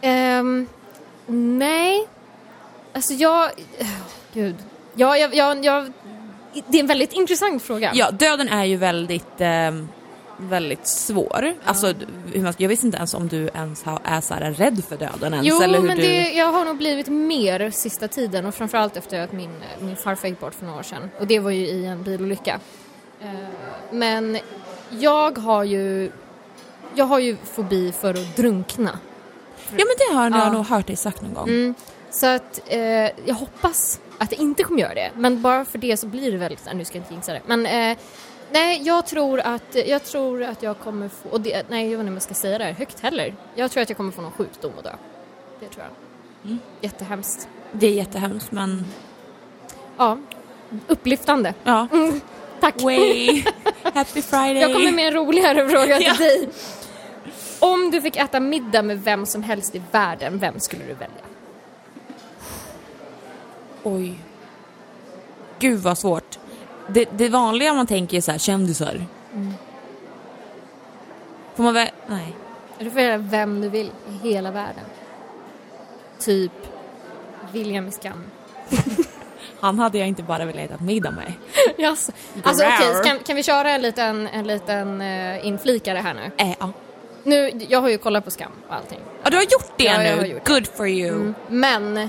Ehm, 0.00 0.68
nej. 1.26 2.08
Alltså 2.92 3.12
jag... 3.12 3.50
oh, 3.80 3.86
gud. 4.32 4.56
Ja, 4.94 5.16
jag, 5.16 5.34
jag, 5.34 5.64
jag... 5.64 5.92
Det 6.68 6.78
är 6.78 6.80
en 6.80 6.86
väldigt 6.86 7.12
intressant 7.12 7.62
fråga. 7.62 7.90
Ja, 7.94 8.10
döden 8.10 8.48
är 8.48 8.64
ju 8.64 8.76
väldigt, 8.76 9.40
ehm, 9.40 9.88
väldigt 10.36 10.86
svår. 10.86 11.54
Alltså, 11.64 11.94
jag 12.56 12.68
visste 12.68 12.86
inte 12.86 12.96
ens 12.98 13.14
om 13.14 13.28
du 13.28 13.48
ens 13.54 13.84
är 14.04 14.20
så 14.20 14.34
här 14.34 14.52
rädd 14.52 14.84
för 14.88 14.96
döden 14.96 15.32
ens. 15.34 15.46
Jo, 15.46 15.62
eller 15.62 15.78
hur 15.80 15.86
men 15.86 15.96
du... 15.96 16.02
det, 16.02 16.32
jag 16.32 16.52
har 16.52 16.64
nog 16.64 16.76
blivit 16.76 17.08
mer 17.08 17.70
sista 17.70 18.08
tiden 18.08 18.46
och 18.46 18.54
framförallt 18.54 18.96
efter 18.96 19.20
att 19.20 19.32
min, 19.32 19.50
min 19.80 19.96
farfar 19.96 20.28
gick 20.28 20.40
bort 20.40 20.54
för 20.54 20.64
några 20.66 20.78
år 20.78 20.82
sedan. 20.82 21.10
Och 21.20 21.26
det 21.26 21.38
var 21.38 21.50
ju 21.50 21.66
i 21.66 21.86
en 21.86 22.02
bilolycka. 22.02 22.60
Eh, 23.20 23.28
men 23.92 24.38
jag 24.90 25.38
har 25.38 25.64
ju... 25.64 26.10
Jag 26.94 27.04
har 27.04 27.18
ju 27.18 27.36
fobi 27.44 27.92
för 27.92 28.10
att 28.10 28.36
drunkna. 28.36 28.98
Ja 29.70 29.84
men 29.84 29.96
det 30.08 30.14
har 30.16 30.30
Ja. 30.30 30.44
jag 30.44 30.52
nog 30.52 30.66
hört 30.66 30.86
dig 30.86 30.96
sagt 30.96 31.22
någon 31.22 31.34
gång. 31.34 31.48
Mm. 31.48 31.74
Så 32.10 32.26
att 32.26 32.60
eh, 32.66 32.80
jag 33.26 33.34
hoppas 33.34 34.00
att 34.18 34.30
det 34.30 34.36
inte 34.36 34.62
kommer 34.62 34.80
göra 34.80 34.94
det. 34.94 35.10
Men 35.16 35.42
bara 35.42 35.64
för 35.64 35.78
det 35.78 35.96
så 35.96 36.06
blir 36.06 36.32
det 36.32 36.38
väldigt... 36.38 36.68
Nu 36.74 36.84
ska 36.84 36.98
jag 36.98 37.02
inte 37.02 37.14
jinxa 37.14 37.32
det. 37.32 37.40
Men 37.46 37.66
eh, 37.66 37.98
nej, 38.54 38.82
jag 38.84 39.06
tror 39.06 39.40
att 39.40 39.74
jag 39.86 40.04
tror 40.04 40.42
att 40.42 40.62
jag 40.62 40.78
kommer 40.78 41.08
få... 41.08 41.28
Och 41.28 41.40
det, 41.40 41.62
nej, 41.68 41.82
jag 41.84 41.90
vet 41.90 42.00
inte 42.00 42.08
om 42.08 42.14
jag 42.14 42.22
ska 42.22 42.34
säga 42.34 42.58
det 42.58 42.64
här 42.64 42.72
högt 42.72 43.00
heller. 43.00 43.34
Jag 43.54 43.70
tror 43.70 43.82
att 43.82 43.88
jag 43.88 43.96
kommer 43.96 44.12
få 44.12 44.22
någon 44.22 44.32
sjukdom 44.32 44.72
och 44.76 44.82
dö. 44.82 44.92
Det 45.60 45.68
tror 45.68 45.84
jag. 45.84 45.94
Mm. 46.50 46.58
Jättehemskt. 46.80 47.48
Det 47.72 47.86
är 47.86 47.90
jättehemskt 47.92 48.52
men 48.52 48.84
Ja, 49.96 50.18
upplyftande. 50.86 51.54
ja. 51.64 51.88
Tack. 52.60 52.82
Way. 52.82 53.44
Happy 53.82 54.22
Friday. 54.22 54.58
Jag 54.58 54.72
kommer 54.74 54.92
med 54.92 55.06
en 55.06 55.14
roligare 55.14 55.68
fråga 55.68 55.96
till 55.98 56.06
Ja. 56.06 56.14
dig. 56.14 56.48
Om 57.58 57.90
du 57.90 58.00
fick 58.00 58.16
äta 58.16 58.40
middag 58.40 58.82
med 58.82 59.04
vem 59.04 59.26
som 59.26 59.42
helst 59.42 59.74
i 59.74 59.82
världen, 59.90 60.38
vem 60.38 60.60
skulle 60.60 60.82
du 60.84 60.92
välja? 60.92 61.24
Oj. 63.82 64.18
Gud 65.58 65.78
vad 65.80 65.98
svårt. 65.98 66.38
Det, 66.88 67.08
det 67.12 67.28
vanliga 67.28 67.72
man 67.74 67.86
tänker 67.86 68.16
är 68.16 68.20
så 68.20 68.30
här, 68.32 68.38
kändisar. 68.38 69.06
Mm. 69.34 69.52
Får 71.54 71.64
man 71.64 71.74
väl... 71.74 71.88
Nej. 72.06 72.36
Du 72.78 72.84
får 72.84 72.96
välja 72.96 73.16
vem 73.18 73.60
du 73.60 73.68
vill 73.68 73.90
i 74.08 74.28
hela 74.28 74.50
världen. 74.50 74.84
Typ 76.20 76.52
William 77.52 77.90
Skam. 77.90 78.24
Han 79.60 79.78
hade 79.78 79.98
jag 79.98 80.08
inte 80.08 80.22
bara 80.22 80.44
velat 80.44 80.70
äta 80.70 80.84
middag 80.84 81.10
med. 81.10 81.32
Yes. 81.78 82.10
Alltså 82.42 82.64
okej, 82.64 82.92
Grrr. 82.92 83.04
kan, 83.04 83.18
kan 83.18 83.36
vi 83.36 83.42
köra 83.42 83.70
en 83.70 83.82
liten, 83.82 84.26
en 84.26 84.46
liten 84.46 85.00
uh, 85.00 85.46
inflikare 85.46 85.98
här 85.98 86.14
nu? 86.14 86.30
Äh, 86.36 86.54
ja. 86.60 86.72
nu? 87.22 87.50
Jag 87.68 87.80
har 87.80 87.88
ju 87.88 87.98
kollat 87.98 88.24
på 88.24 88.30
Skam 88.30 88.52
och 88.68 88.74
allting. 88.74 88.98
ja, 89.22 89.30
du 89.30 89.36
har 89.36 89.42
gjort 89.42 89.72
det 89.76 89.84
Ja, 89.84 89.98
nu. 89.98 90.26
gjort 90.26 90.44
det. 90.44 90.52
Good 90.52 90.66
for 90.66 90.88
you. 90.88 91.14
Mm. 91.16 91.34
Men 91.48 92.08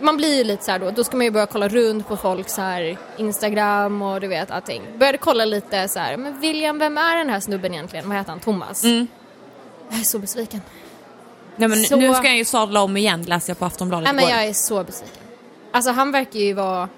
man 0.00 0.16
blir 0.16 0.36
ju 0.38 0.44
lite 0.44 0.64
så 0.64 0.70
här 0.70 0.78
då, 0.78 0.90
då 0.90 1.04
ska 1.04 1.16
man 1.16 1.24
ju 1.26 1.30
börja 1.30 1.46
kolla 1.46 1.68
runt 1.68 2.08
på 2.08 2.16
folk 2.16 2.48
så 2.48 2.60
här 2.62 2.98
Instagram 3.16 4.02
och 4.02 4.20
du 4.20 4.28
vet 4.28 4.50
allting. 4.50 4.82
Började 4.98 5.18
kolla 5.18 5.44
lite 5.44 5.88
så 5.88 5.98
här, 5.98 6.16
men 6.16 6.40
William, 6.40 6.78
vem 6.78 6.98
är 6.98 7.16
den 7.16 7.28
här 7.30 7.40
snubben 7.40 7.74
egentligen? 7.74 8.08
Vad 8.08 8.18
heter 8.18 8.30
han? 8.30 8.40
Thomas? 8.40 8.84
Mm. 8.84 9.06
Jag 9.90 10.00
är 10.00 10.04
så 10.04 10.18
besviken. 10.18 10.60
Nej, 11.56 11.68
men 11.68 11.84
Så- 11.84 11.96
Nu 11.96 12.14
ska 12.14 12.26
jag 12.26 12.36
ju 12.36 12.44
sadla 12.44 12.82
om 12.82 12.96
igen, 12.96 13.22
läste 13.22 13.50
jag 13.50 13.58
på 13.58 13.64
Aftonbladet 13.64 14.04
Nej 14.04 14.14
men 14.14 14.36
jag 14.36 14.48
är 14.48 14.52
så 14.52 14.84
besviken. 14.84 15.22
Alltså 15.72 15.90
han 15.90 16.12
verkar 16.12 16.40
ju 16.40 16.52
vara... 16.52 16.88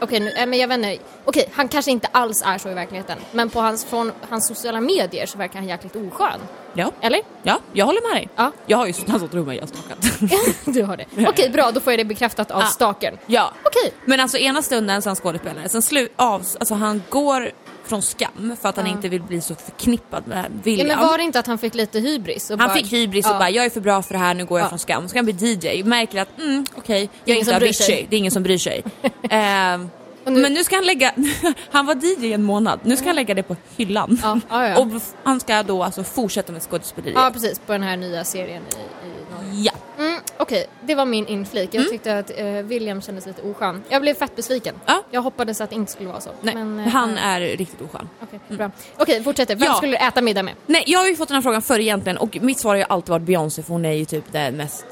Okej, 0.00 0.20
nu, 0.20 0.32
nej, 0.36 0.46
men 0.46 0.58
jag 0.58 0.68
vet 0.68 0.76
inte. 0.76 0.98
Okej, 1.24 1.48
han 1.52 1.68
kanske 1.68 1.90
inte 1.90 2.08
alls 2.12 2.42
är 2.46 2.58
så 2.58 2.68
i 2.70 2.74
verkligheten. 2.74 3.18
Men 3.32 3.50
på 3.50 3.60
hans, 3.60 3.84
från 3.84 4.12
hans 4.30 4.46
sociala 4.46 4.80
medier 4.80 5.26
så 5.26 5.38
verkar 5.38 5.58
han 5.58 5.68
jäkligt 5.68 5.96
oskön. 5.96 6.40
Ja. 6.74 6.92
Eller? 7.00 7.20
ja, 7.42 7.58
jag 7.72 7.86
håller 7.86 8.08
med 8.12 8.16
dig. 8.16 8.28
Ja, 8.36 8.52
Jag 8.66 8.78
har 8.78 8.86
ju 8.86 8.92
tror 8.92 9.44
mig 9.44 9.56
jag 9.56 9.62
har 9.62 9.66
stalkat. 9.68 10.54
du 10.74 10.82
har 10.82 10.96
det. 10.96 11.04
Okej, 11.28 11.50
bra. 11.50 11.70
Då 11.70 11.80
får 11.80 11.92
jag 11.92 12.00
det 12.00 12.04
bekräftat 12.04 12.50
av 12.50 12.60
Ah. 12.62 12.66
stalkern. 12.66 13.18
ja. 13.26 13.52
Okej. 13.64 13.92
Men 14.04 14.20
alltså 14.20 14.38
ena 14.38 14.62
stunden 14.62 15.02
så 15.02 15.06
är 15.06 15.10
han 15.10 15.16
skådespelare, 15.16 15.68
sen 15.68 15.82
slut, 15.82 16.12
av, 16.16 16.42
alltså 16.58 16.74
han 16.74 17.02
går 17.10 17.50
från 17.86 18.02
skam 18.02 18.56
för 18.62 18.68
att 18.68 18.76
han 18.76 18.86
Ja. 18.86 18.92
inte 18.92 19.08
vill 19.08 19.22
bli 19.22 19.40
så 19.40 19.54
förknippad 19.54 20.26
med 20.26 20.44
Ja, 20.44 20.60
William. 20.62 20.86
men 20.88 20.98
var 21.06 21.18
det 21.18 21.24
inte 21.24 21.38
att 21.38 21.46
han 21.46 21.58
fick 21.58 21.74
lite 21.74 21.98
hybris? 22.00 22.50
Och 22.50 22.58
han 22.58 22.68
bara- 22.68 22.76
fick 22.78 22.92
hybris 22.92 23.24
Ja. 23.26 23.32
och 23.32 23.38
bara 23.38 23.50
jag 23.50 23.64
är 23.64 23.70
för 23.70 23.80
bra 23.80 24.02
för 24.02 24.14
det 24.14 24.20
här, 24.20 24.34
nu 24.34 24.44
går 24.44 24.58
jag 24.58 24.64
Ja. 24.66 24.68
från 24.68 24.78
skam. 24.78 25.02
Så 25.02 25.08
ska 25.08 25.18
han 25.18 25.24
bli 25.24 25.34
DJ, 25.34 25.82
märker 25.84 26.20
att 26.22 26.38
mm, 26.38 26.64
okej, 26.74 27.10
jag 27.24 27.34
är 27.36 27.40
inte 27.40 27.56
Avicii, 27.56 27.72
sig. 27.86 28.06
det 28.10 28.16
är 28.16 28.18
ingen 28.18 28.32
som 28.32 28.42
bryr 28.42 28.58
sig. 28.58 28.82
Och 30.26 30.32
nu- 30.32 30.42
Men 30.42 30.52
nu 30.54 30.64
ska 30.64 30.76
han 30.76 30.84
lägga, 30.84 31.12
han 31.70 31.86
var 31.86 31.94
DJ 31.94 32.32
en 32.32 32.42
månad, 32.42 32.80
nu 32.82 32.96
ska 32.96 33.06
han 33.08 33.16
lägga 33.16 33.34
det 33.34 33.42
på 33.42 33.56
hyllan. 33.76 34.18
Ja, 34.22 34.40
ja, 34.50 34.68
ja. 34.68 34.78
Och 34.80 34.88
han 35.24 35.40
ska 35.40 35.62
då 35.62 35.82
alltså 35.82 36.04
fortsätta 36.04 36.52
med 36.52 36.62
skådespeleriet. 36.62 37.16
Ja, 37.18 37.30
precis. 37.32 37.58
På 37.58 37.72
den 37.72 37.82
här 37.82 37.96
nya 37.96 38.24
serien 38.24 38.62
i, 38.62 39.06
i. 39.08 39.13
Ja. 39.52 39.72
Mm, 39.98 40.20
Okej, 40.36 40.66
det 40.82 40.94
var 40.94 41.04
min 41.04 41.26
inflik. 41.26 41.70
Jag 41.72 41.88
tyckte 41.88 42.18
att 42.18 42.30
eh, 42.36 42.44
William 42.46 43.00
kändes 43.02 43.26
lite 43.26 43.42
oskön. 43.42 43.82
Jag 43.88 44.02
blev 44.02 44.14
fett 44.14 44.36
besviken. 44.36 44.74
Ja. 44.86 45.02
Jag 45.10 45.22
hoppades 45.22 45.60
att 45.60 45.70
det 45.70 45.76
inte 45.76 45.92
skulle 45.92 46.08
vara 46.08 46.20
så. 46.20 46.30
Nej, 46.40 46.54
Men, 46.54 46.80
eh, 46.80 46.86
han 46.88 47.16
är 47.18 47.40
riktigt 47.40 47.80
oskön. 47.82 48.08
Okej, 48.22 48.40
bra. 48.56 48.70
Okej, 48.96 49.22
fortsätter. 49.24 49.56
Vem 49.56 49.66
Ja. 49.68 49.74
skulle 49.74 49.92
du 49.92 49.96
äta 50.06 50.22
middag 50.22 50.42
med? 50.42 50.54
Nej, 50.66 50.82
jag 50.86 50.98
har 50.98 51.06
ju 51.06 51.16
fått 51.16 51.28
den 51.28 51.34
här 51.34 51.42
frågan 51.42 51.62
förr 51.62 51.78
egentligen 51.78 52.18
och 52.18 52.38
mitt 52.42 52.58
svar 52.58 52.70
har 52.70 52.76
ju 52.76 52.84
alltid 52.88 53.10
varit 53.10 53.22
Beyoncé 53.22 53.62
för 53.62 53.72
hon 53.72 53.84
är 53.84 53.92
ju 53.92 54.04
typ 54.04 54.24
det 54.32 54.50
mest 54.50 54.84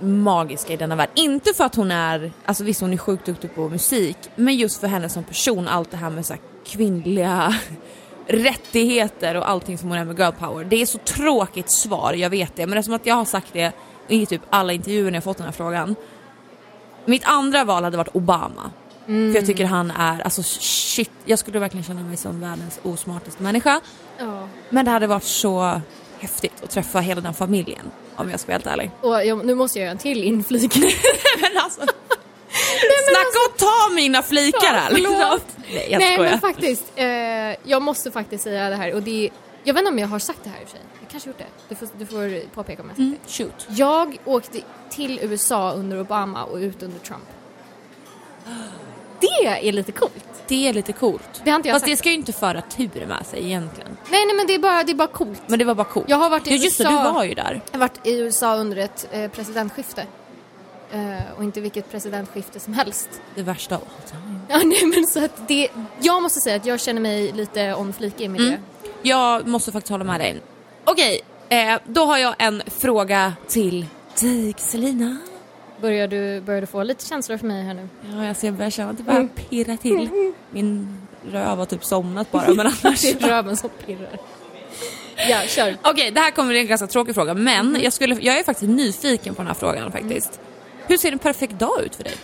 magiska 0.00 0.72
i 0.72 0.76
denna 0.76 0.96
värld. 0.96 1.08
Inte 1.14 1.52
för 1.54 1.64
att 1.64 1.74
hon 1.74 1.90
är, 1.90 2.32
alltså 2.44 2.64
visst 2.64 2.80
hon 2.80 2.92
är 2.92 2.96
sjukt 2.96 3.26
duktig 3.26 3.54
på 3.54 3.68
musik, 3.68 4.16
men 4.36 4.56
just 4.56 4.80
för 4.80 4.86
henne 4.86 5.08
som 5.08 5.24
person, 5.24 5.68
allt 5.68 5.90
det 5.90 5.96
här 5.96 6.10
med 6.10 6.26
så 6.26 6.32
här 6.32 6.42
kvinnliga 6.66 7.54
rättigheter 8.26 9.36
och 9.36 9.50
allting 9.50 9.78
som 9.78 9.88
hon 9.88 9.98
är 9.98 10.04
med 10.04 10.18
girl 10.18 10.32
power. 10.32 10.64
Det 10.64 10.82
är 10.82 10.86
så 10.86 10.98
tråkigt 10.98 11.70
svar, 11.70 12.12
jag 12.12 12.30
vet 12.30 12.56
det, 12.56 12.66
men 12.66 12.78
eftersom 12.78 12.94
att 12.94 13.06
jag 13.06 13.14
har 13.14 13.24
sagt 13.24 13.52
det 13.52 13.72
i 14.08 14.26
typ 14.26 14.42
alla 14.50 14.72
intervjuer 14.72 15.10
när 15.10 15.16
jag 15.16 15.24
fått 15.24 15.36
den 15.36 15.46
här 15.46 15.52
frågan. 15.52 15.96
Mitt 17.04 17.24
andra 17.24 17.64
val 17.64 17.84
hade 17.84 17.96
varit 17.96 18.16
Obama. 18.16 18.70
För 19.06 19.34
jag 19.34 19.46
tycker 19.46 19.64
han 19.64 19.90
är, 19.90 20.20
alltså 20.20 20.42
shit, 20.42 21.10
jag 21.24 21.38
skulle 21.38 21.58
verkligen 21.58 21.84
känna 21.84 22.00
mig 22.00 22.16
som 22.16 22.40
världens 22.40 22.80
osmartaste 22.82 23.42
människa. 23.42 23.80
Ja. 24.18 24.48
Men 24.70 24.84
det 24.84 24.90
hade 24.90 25.06
varit 25.06 25.24
så 25.24 25.80
häftigt 26.18 26.62
att 26.62 26.70
träffa 26.70 27.00
hela 27.00 27.20
den 27.20 27.34
familjen 27.34 27.90
om 28.16 28.30
jag 28.30 28.40
ska 28.40 28.46
vara 28.46 28.54
helt 28.54 28.66
ärlig. 28.66 28.90
Och 29.00 29.26
jag, 29.26 29.46
nu 29.46 29.54
måste 29.54 29.78
jag 29.78 29.84
göra 29.84 29.92
en 29.92 29.98
till 29.98 30.24
inflik. 30.24 30.76
men 31.40 31.62
alltså, 31.64 31.80
snacka 33.08 33.38
och 33.50 33.58
ta 33.58 33.94
mina 33.94 34.22
flikar 34.22 34.74
här 34.74 34.90
Ja, 34.90 34.96
liksom. 34.96 35.40
Nej 35.72 35.88
jag 35.90 35.98
Nej 35.98 36.14
skojar. 36.14 36.30
men 36.30 36.40
faktiskt, 36.40 36.84
eh, 36.96 37.06
jag 37.70 37.82
måste 37.82 38.10
faktiskt 38.10 38.44
säga 38.44 38.70
det 38.70 38.76
här 38.76 38.94
och 38.94 39.02
det 39.02 39.26
är, 39.26 39.30
jag 39.64 39.74
vet 39.74 39.80
inte 39.80 39.92
om 39.92 39.98
jag 39.98 40.08
har 40.08 40.18
sagt 40.18 40.38
det 40.44 40.50
här 40.50 40.60
i 40.60 40.64
och 40.64 40.68
för 40.68 40.76
sig. 40.76 40.86
Jag 41.00 41.10
kanske 41.10 41.28
gjort 41.30 41.38
det. 41.38 41.46
Du 41.68 41.74
får, 41.74 41.88
du 41.98 42.06
får 42.06 42.48
påpeka 42.54 42.82
om 42.82 42.88
jag 42.88 42.96
sagt 42.96 42.98
Mm, 42.98 43.18
shoot. 43.26 43.66
det. 43.68 43.74
Jag 43.74 44.16
åkte 44.24 44.58
till 44.90 45.18
USA 45.22 45.72
under 45.72 46.00
Obama 46.00 46.44
och 46.44 46.56
ut 46.56 46.82
under 46.82 46.98
Trump. 46.98 47.24
det 49.20 49.46
är 49.68 49.72
lite 49.72 49.92
coolt. 49.92 50.24
Det 50.48 50.68
är 50.68 50.72
lite 50.72 50.92
coolt. 50.92 51.40
Det 51.44 51.50
har 51.50 51.56
inte 51.56 51.70
Fast 51.70 51.80
sagt. 51.80 51.92
det 51.92 51.96
ska 51.96 52.08
ju 52.08 52.14
inte 52.14 52.32
föra 52.32 52.60
tur 52.62 53.06
med 53.06 53.26
sig 53.26 53.44
egentligen. 53.44 53.96
Nej, 54.10 54.26
nej 54.26 54.36
men 54.36 54.46
det 54.46 54.54
är 54.54 54.58
bara, 54.58 54.84
det 54.84 54.92
är 54.92 54.94
bara 54.96 55.08
coolt. 55.08 55.42
Men 55.46 55.58
det 55.58 55.64
var 55.64 55.74
bara 55.74 55.84
coolt. 55.84 56.06
Jag 56.08 56.16
har 56.16 56.30
varit 56.30 56.46
i 56.46 56.50
ja, 56.50 56.56
just 56.56 56.78
det, 56.78 56.84
USA. 56.84 57.04
du 57.06 57.12
var 57.12 57.24
ju 57.24 57.34
där. 57.34 57.60
Jag 57.72 57.78
har 57.78 57.88
varit 57.88 58.06
i 58.06 58.18
USA 58.18 58.54
under 58.56 58.76
ett 58.76 59.08
eh, 59.12 59.30
presidentskifte. 59.30 60.06
Eh, 60.92 61.32
och 61.36 61.44
inte 61.44 61.60
vilket 61.60 61.90
presidentskifte 61.90 62.60
som 62.60 62.74
helst. 62.74 63.08
Det 63.34 63.42
värsta 63.42 63.76
av 63.76 63.82
all 63.82 64.10
time. 64.10 64.40
Ja, 64.48 64.58
nej 64.64 64.86
men 64.86 65.06
så 65.06 65.24
att 65.24 65.48
det, 65.48 65.68
jag 66.00 66.22
måste 66.22 66.40
säga 66.40 66.56
att 66.56 66.66
jag 66.66 66.80
känner 66.80 67.00
mig 67.00 67.32
lite 67.32 67.74
on 67.74 67.92
fleek 67.92 68.18
med 68.18 68.40
det. 68.40 68.58
Jag 69.02 69.46
måste 69.46 69.72
faktiskt 69.72 69.90
hålla 69.90 70.04
med 70.04 70.20
dig. 70.20 70.40
Okej, 70.84 71.20
eh, 71.48 71.78
då 71.86 72.04
har 72.04 72.18
jag 72.18 72.34
en 72.38 72.62
fråga 72.66 73.32
till 73.48 73.86
dig 74.20 74.54
Selina. 74.58 75.16
Börjar 75.80 76.08
du, 76.08 76.40
börjar 76.40 76.60
du 76.60 76.66
få 76.66 76.82
lite 76.82 77.06
känslor 77.06 77.36
för 77.36 77.46
mig 77.46 77.62
här 77.64 77.74
nu? 77.74 77.88
Ja, 78.14 78.26
jag 78.26 78.36
ser 78.36 78.48
jag 78.48 78.54
börjar 78.54 78.70
känna 78.70 78.90
att 78.90 78.96
det 78.96 79.02
börjar 79.02 79.28
pirra 79.34 79.76
till. 79.76 80.32
Min 80.50 81.00
röv 81.30 81.58
har 81.58 81.66
typ 81.66 81.84
somnat 81.84 82.30
bara, 82.30 82.54
men 82.54 82.60
annars... 82.82 83.02
Det 83.02 83.22
är 83.22 83.28
röven 83.28 83.56
som 83.56 83.70
pirrar. 83.86 84.18
Ja, 85.16 85.40
kör. 85.46 85.76
Okej, 85.82 86.10
det 86.10 86.20
här 86.20 86.30
kommer 86.30 86.48
bli 86.48 86.58
en 86.58 86.66
ganska 86.66 86.86
tråkig 86.86 87.14
fråga, 87.14 87.34
men 87.34 87.78
jag, 87.82 87.92
skulle, 87.92 88.14
jag 88.20 88.38
är 88.38 88.44
faktiskt 88.44 88.70
nyfiken 88.70 89.34
på 89.34 89.42
den 89.42 89.46
här 89.46 89.54
frågan 89.54 89.92
faktiskt. 89.92 90.40
Hur 90.86 90.96
ser 90.96 91.12
en 91.12 91.18
perfekt 91.18 91.52
dag 91.58 91.82
ut 91.84 91.96
för 91.96 92.04
dig? 92.04 92.14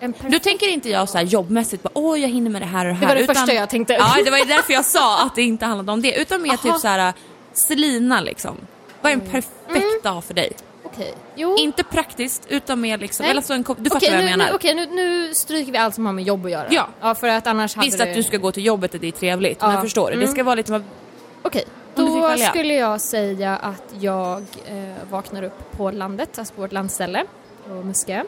En 0.00 0.12
perfekt... 0.12 0.30
Du 0.32 0.38
tänker 0.38 0.68
inte 0.68 0.90
jag 0.90 1.08
så 1.08 1.18
här 1.18 1.24
jobbmässigt 1.24 1.82
bara 1.82 1.90
åh 1.94 2.20
jag 2.20 2.28
hinner 2.28 2.50
med 2.50 2.62
det 2.62 2.66
här 2.66 2.86
och 2.86 2.88
det 2.88 2.94
här. 2.94 3.00
Det 3.00 3.06
var 3.06 3.14
det 3.14 3.20
utan, 3.20 3.34
första 3.34 3.52
jag 3.54 3.70
tänkte. 3.70 3.92
Ja, 3.92 4.14
det 4.24 4.30
var 4.30 4.38
ju 4.38 4.44
därför 4.44 4.72
jag 4.72 4.84
sa 4.84 5.22
att 5.22 5.34
det 5.34 5.42
inte 5.42 5.66
handlade 5.66 5.92
om 5.92 6.02
det. 6.02 6.20
Utan 6.20 6.42
mer 6.42 6.48
Aha. 6.50 6.56
typ 6.62 6.76
så 6.76 6.88
här 6.88 7.12
Selina 7.52 8.20
liksom. 8.20 8.56
Vad 9.00 9.12
är 9.12 9.16
en 9.16 9.20
perfekt 9.20 9.50
Mm. 9.68 9.82
dag 10.02 10.24
för 10.24 10.34
dig? 10.34 10.52
Okej, 10.84 11.14
jo. 11.36 11.56
Inte 11.58 11.84
praktiskt 11.84 12.42
utan 12.48 12.80
mer 12.80 12.98
liksom, 12.98 13.24
Nej. 13.24 13.30
eller 13.30 13.42
så 13.42 13.52
en, 13.52 13.62
du 13.62 13.64
fattar 13.90 13.96
Okej, 13.96 14.10
vad 14.10 14.18
jag 14.20 14.24
nu, 14.24 14.36
menar. 14.36 14.50
Okej, 14.54 14.74
nu, 14.74 14.86
nu 14.86 15.34
stryker 15.34 15.72
vi 15.72 15.78
allt 15.78 15.94
som 15.94 16.06
har 16.06 16.12
med 16.12 16.24
jobb 16.24 16.44
att 16.46 16.50
göra. 16.52 16.66
Ja. 16.70 16.88
ja 17.00 17.14
för 17.14 17.28
att 17.28 17.46
annars 17.46 17.74
hade 17.76 17.86
Visst 17.86 17.98
det... 17.98 18.04
att 18.10 18.14
du 18.14 18.22
ska 18.22 18.36
gå 18.36 18.52
till 18.52 18.66
jobbet 18.66 18.94
och 18.94 19.00
det 19.00 19.06
är 19.08 19.12
trevligt, 19.12 19.60
men 19.60 19.70
Ja. 19.70 19.74
jag 19.76 19.82
förstår 19.82 20.10
det. 20.10 20.16
Det 20.16 20.22
Mm. 20.22 20.34
ska 20.34 20.44
vara 20.44 20.54
lite, 20.54 20.82
Okej, 21.42 21.64
då 22.20 22.36
skulle 22.36 22.74
jag 22.74 23.00
säga 23.00 23.56
att 23.56 23.94
jag 24.00 24.44
eh, 24.66 25.10
vaknar 25.10 25.42
upp 25.42 25.72
på 25.76 25.90
landet, 25.90 26.38
alltså 26.38 26.54
på 26.54 26.60
vårt 26.60 26.72
landställe, 26.72 27.24
på 27.68 27.74
Muskö. 27.74 28.24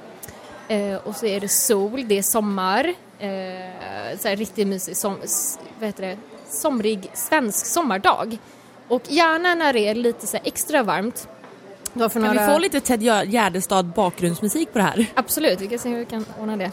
Eh, 0.68 0.96
och 1.05 1.16
så 1.16 1.27
är 1.27 1.40
det 1.40 1.48
sol, 1.48 2.05
det 2.09 2.18
är 2.18 2.22
sommar, 2.22 2.85
eh, 3.18 4.18
så 4.18 4.29
här 4.29 4.37
riktigt 4.37 4.66
mysig, 4.66 4.96
som, 4.96 5.16
vad 5.79 5.87
heter 5.87 6.03
det, 6.03 6.16
somrig 6.48 7.11
svensk 7.14 7.66
sommardag. 7.66 8.38
Och 8.88 9.03
gärna 9.09 9.55
när 9.55 9.72
det 9.72 9.81
är 9.81 9.94
lite 9.94 10.27
så 10.27 10.38
extra 10.44 10.83
varmt. 10.83 11.29
Då 11.92 12.09
kan 12.09 12.22
några... 12.22 12.46
vi 12.46 12.53
få 12.53 12.59
lite 12.59 12.81
Ted 12.81 13.03
Gärdestad 13.03 13.83
bakgrundsmusik 13.83 14.72
på 14.72 14.79
det 14.79 14.85
här? 14.85 15.07
Absolut, 15.14 15.61
vi 15.61 15.66
kan 15.66 15.79
se 15.79 15.88
hur 15.88 15.98
vi 15.98 16.05
kan 16.05 16.24
ordna 16.40 16.57
det. 16.57 16.70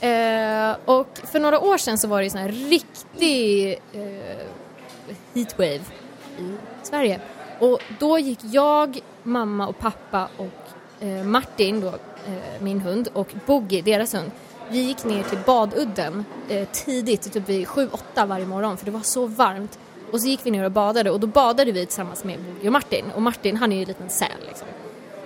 Eh, 0.00 0.76
och 0.84 1.18
för 1.32 1.40
några 1.40 1.60
år 1.60 1.78
sedan 1.78 1.98
så 1.98 2.08
var 2.08 2.18
det 2.18 2.24
ju 2.24 2.30
sån 2.30 2.40
här 2.40 2.48
riktig 2.48 3.72
eh, 3.92 4.46
heatwave 5.34 5.80
i 6.38 6.56
Sverige. 6.82 7.20
Och 7.58 7.80
då 7.98 8.18
gick 8.18 8.38
jag, 8.42 8.98
mamma 9.22 9.66
och 9.66 9.78
pappa 9.78 10.28
och 10.36 11.04
eh, 11.06 11.24
Martin, 11.24 11.80
då, 11.80 11.88
eh, 11.88 12.62
min 12.62 12.80
hund, 12.80 13.08
och 13.12 13.34
Boogie, 13.46 13.82
deras 13.82 14.14
hund, 14.14 14.30
vi 14.70 14.78
gick 14.78 15.04
ner 15.04 15.22
till 15.22 15.38
badudden 15.46 16.24
eh, 16.48 16.68
tidigt, 16.72 17.32
typ 17.32 17.48
vid 17.48 17.66
7-8 17.66 18.26
varje 18.26 18.46
morgon 18.46 18.76
för 18.76 18.84
det 18.84 18.90
var 18.90 19.00
så 19.00 19.26
varmt. 19.26 19.78
Och 20.12 20.20
så 20.20 20.26
gick 20.26 20.40
vi 20.46 20.50
ner 20.50 20.64
och 20.64 20.72
badade 20.72 21.10
och 21.10 21.20
då 21.20 21.26
badade 21.26 21.72
vi 21.72 21.86
tillsammans 21.86 22.24
med 22.24 22.38
Boogie 22.40 22.66
och 22.66 22.72
Martin. 22.72 23.04
Och 23.14 23.22
Martin 23.22 23.56
han 23.56 23.72
är 23.72 23.76
ju 23.76 23.82
en 23.82 23.88
liten 23.88 24.08
säl 24.08 24.28
liksom. 24.46 24.68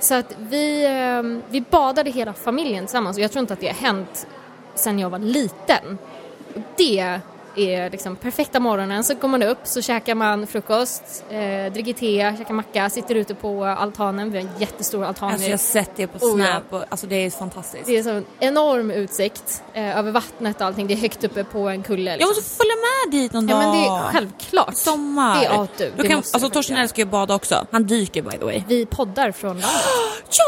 Så 0.00 0.14
att 0.14 0.36
vi, 0.38 0.84
eh, 0.84 1.42
vi 1.50 1.60
badade 1.60 2.10
hela 2.10 2.32
familjen 2.32 2.86
tillsammans 2.86 3.16
och 3.16 3.22
jag 3.22 3.32
tror 3.32 3.40
inte 3.40 3.52
att 3.52 3.60
det 3.60 3.66
har 3.66 3.74
hänt 3.74 4.26
sen 4.74 4.98
jag 4.98 5.10
var 5.10 5.18
liten. 5.18 5.98
Och 6.54 6.60
det 6.76 7.20
är 7.56 7.90
liksom 7.90 8.16
perfekta 8.16 8.60
morgonen. 8.60 9.04
Så 9.04 9.14
går 9.14 9.28
man 9.28 9.42
upp, 9.42 9.58
så 9.64 9.82
käkar 9.82 10.14
man 10.14 10.46
frukost, 10.46 11.24
eh, 11.30 11.72
dricker 11.72 11.92
te, 11.92 12.36
käkar 12.38 12.54
macka, 12.54 12.90
sitter 12.90 13.14
ute 13.14 13.34
på 13.34 13.64
altanen. 13.64 14.30
Vi 14.30 14.38
har 14.38 14.44
en 14.48 14.50
jättestor 14.58 15.04
altan. 15.04 15.28
Alltså 15.30 15.46
jag 15.46 15.52
har 15.52 15.58
sett 15.58 15.90
det 15.96 16.06
på 16.06 16.26
Oh, 16.26 16.40
ja. 16.40 16.46
Snap 16.46 16.62
och 16.72 16.84
alltså 16.88 17.06
det 17.06 17.16
är 17.16 17.30
fantastiskt. 17.30 17.86
Det 17.86 17.98
är 17.98 18.02
så 18.02 18.10
en 18.10 18.24
enorm 18.40 18.90
utsikt 18.90 19.62
eh, 19.74 19.98
över 19.98 20.10
vattnet 20.12 20.60
och 20.60 20.66
allting. 20.66 20.86
Det 20.86 20.94
är 20.94 20.98
högt 20.98 21.24
uppe 21.24 21.44
på 21.44 21.68
en 21.68 21.82
kulle. 21.82 22.10
Jag 22.10 22.16
Liksom. 22.18 22.28
måste 22.28 22.56
följa 22.56 22.74
med 22.74 23.20
dit 23.20 23.32
någon 23.32 23.48
Ja 23.48 23.54
dag. 23.56 23.62
men 23.64 23.72
det 23.82 23.86
är 23.86 24.12
självklart. 24.12 24.76
Sommar. 24.76 25.40
Det 25.40 25.46
är 25.46 25.52
ja, 25.54 25.66
du, 25.76 25.92
Då 25.96 26.02
kan, 26.02 26.16
alltså 26.18 26.48
Torsten 26.50 26.76
älskar 26.76 27.02
ju 27.02 27.06
att 27.06 27.10
bada 27.12 27.34
också. 27.34 27.66
Han 27.70 27.86
dyker 27.86 28.22
by 28.22 28.30
the 28.38 28.44
way. 28.44 28.62
Vi 28.68 28.86
poddar 28.86 29.32
från 29.32 29.60
landet. 29.60 29.70
Ja! 30.30 30.44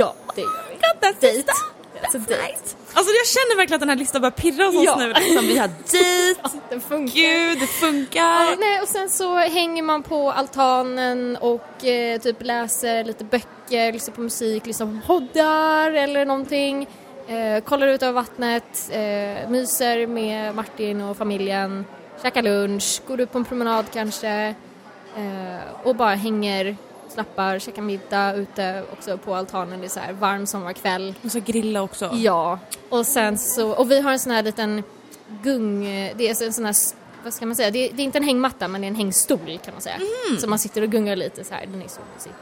Ja, 0.00 0.14
det 0.34 0.40
gör 0.40 0.48
vi. 0.70 1.26
Dejt. 1.26 1.52
Alltså 2.02 2.18
dejt. 2.18 2.58
Alltså 2.98 3.12
jag 3.12 3.26
känner 3.26 3.56
verkligen 3.56 3.76
att 3.76 3.80
den 3.80 3.88
här 3.88 3.96
listan 3.96 4.20
börjar 4.20 4.30
pirra 4.30 4.64
hos 4.66 4.76
oss 4.76 4.84
Ja. 4.84 4.96
nu. 4.96 5.12
Liksom, 5.12 5.46
vi 5.46 5.58
har 5.58 5.68
dejt, 5.92 6.40
Den 6.70 6.80
funkar. 6.80 7.14
gud 7.14 7.58
det 7.60 7.66
funkar. 7.66 8.20
Ja, 8.44 8.56
nej, 8.58 8.80
och 8.82 8.88
sen 8.88 9.08
så 9.08 9.36
hänger 9.36 9.82
man 9.82 10.02
på 10.02 10.30
altanen 10.32 11.36
och 11.40 11.84
eh, 11.84 12.20
typ 12.20 12.36
läser 12.42 13.04
lite 13.04 13.24
böcker, 13.24 13.92
lyssnar 13.92 14.14
på 14.14 14.20
musik, 14.20 14.66
lyssnar 14.66 14.86
på 14.86 15.06
poddar 15.06 15.90
eller 15.92 16.24
någonting. 16.26 16.88
Eh, 17.28 17.60
kollar 17.64 17.86
ut 17.86 18.02
över 18.02 18.12
vattnet, 18.12 18.90
eh, 18.92 19.50
myser 19.50 20.06
med 20.06 20.54
Martin 20.54 21.00
och 21.00 21.16
familjen, 21.16 21.84
käkar 22.22 22.42
lunch, 22.42 23.00
går 23.06 23.20
ut 23.20 23.32
på 23.32 23.38
en 23.38 23.44
promenad 23.44 23.84
kanske 23.92 24.54
eh, 25.16 25.86
och 25.86 25.96
bara 25.96 26.14
hänger, 26.14 26.76
slappar, 27.12 27.58
käkar 27.58 27.82
middag 27.82 28.34
ute 28.34 28.82
också 28.92 29.18
på 29.18 29.34
altanen. 29.34 29.80
Det 29.80 29.86
är 29.86 29.88
så 29.88 30.00
här 30.00 30.12
varm 30.12 30.46
sommarkväll. 30.46 31.14
Och 31.24 31.32
så 31.32 31.40
grilla 31.40 31.82
också. 31.82 32.10
Ja, 32.12 32.58
och 32.88 33.06
sen 33.06 33.38
så, 33.38 33.70
och 33.70 33.90
vi 33.90 34.00
har 34.00 34.12
en 34.12 34.18
sån 34.18 34.32
här 34.32 34.42
liten 34.42 34.82
gung, 35.42 35.84
det 36.16 36.28
är 36.28 36.46
en 36.46 36.52
sån 36.52 36.64
här, 36.64 36.74
vad 37.24 37.34
ska 37.34 37.46
man 37.46 37.56
säga, 37.56 37.70
det 37.70 37.78
är, 37.78 37.92
det 37.92 38.02
är 38.02 38.04
inte 38.04 38.18
en 38.18 38.24
hängmatta 38.24 38.68
men 38.68 38.80
det 38.80 38.86
är 38.86 38.88
en 38.88 38.94
hängstol 38.94 39.58
kan 39.64 39.74
man 39.74 39.82
säga. 39.82 39.96
Så 40.40 40.48
man 40.48 40.58
sitter 40.58 40.82
och 40.82 40.88
gungar 40.88 41.16
lite 41.16 41.44
så 41.44 41.54
här, 41.54 41.66
den 41.66 41.82
är 41.82 41.88
så 41.88 42.00
mysig. 42.14 42.32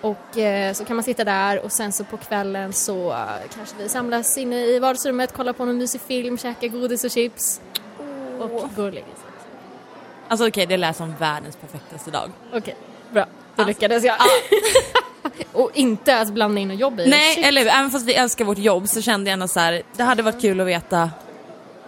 Och 0.00 0.38
eh, 0.38 0.72
så 0.72 0.84
kan 0.84 0.96
man 0.96 1.02
sitta 1.02 1.24
där 1.24 1.64
och 1.64 1.72
sen 1.72 1.92
så 1.92 2.04
på 2.04 2.16
kvällen 2.16 2.72
så 2.72 3.10
eh, 3.10 3.26
kanske 3.54 3.76
vi 3.78 3.88
samlas 3.88 4.38
inne 4.38 4.66
i 4.66 4.78
vardagsrummet, 4.78 5.32
kollar 5.32 5.52
på 5.52 5.64
någon 5.64 5.78
mysig 5.78 6.00
film, 6.00 6.38
käkar 6.38 6.68
godis 6.68 7.04
och 7.04 7.10
chips 7.10 7.60
och 8.38 8.50
går 8.76 8.86
och 8.86 8.92
lägger 8.92 9.06
sig. 9.06 9.30
Alltså 10.28 10.48
okej 10.48 10.66
det 10.66 10.76
lät 10.76 10.96
som 10.96 11.14
världens 11.18 11.56
perfektaste 11.56 12.10
dag. 12.10 12.30
Okej, 12.52 12.76
bra. 13.10 13.26
Då 13.56 13.64
lyckades 13.64 14.04
jag. 14.04 14.16
och 15.52 15.70
inte 15.74 16.20
att 16.20 16.28
blanda 16.32 16.60
in 16.60 16.70
och 16.70 16.76
jobb 16.76 17.00
i 17.00 17.04
det. 17.04 17.10
Nej 17.10 17.34
Shit. 17.34 17.44
eller 17.46 17.60
hur, 17.60 17.70
även 17.70 17.90
fast 17.90 18.06
vi 18.06 18.14
älskar 18.14 18.44
vårt 18.44 18.58
jobb 18.58 18.88
så 18.88 19.02
kände 19.02 19.30
jag 19.30 19.32
ändå 19.32 19.48
så 19.48 19.60
här, 19.60 19.82
det 19.96 20.02
hade 20.02 20.22
varit 20.22 20.40
kul 20.40 20.60
att 20.60 20.66
veta 20.66 21.10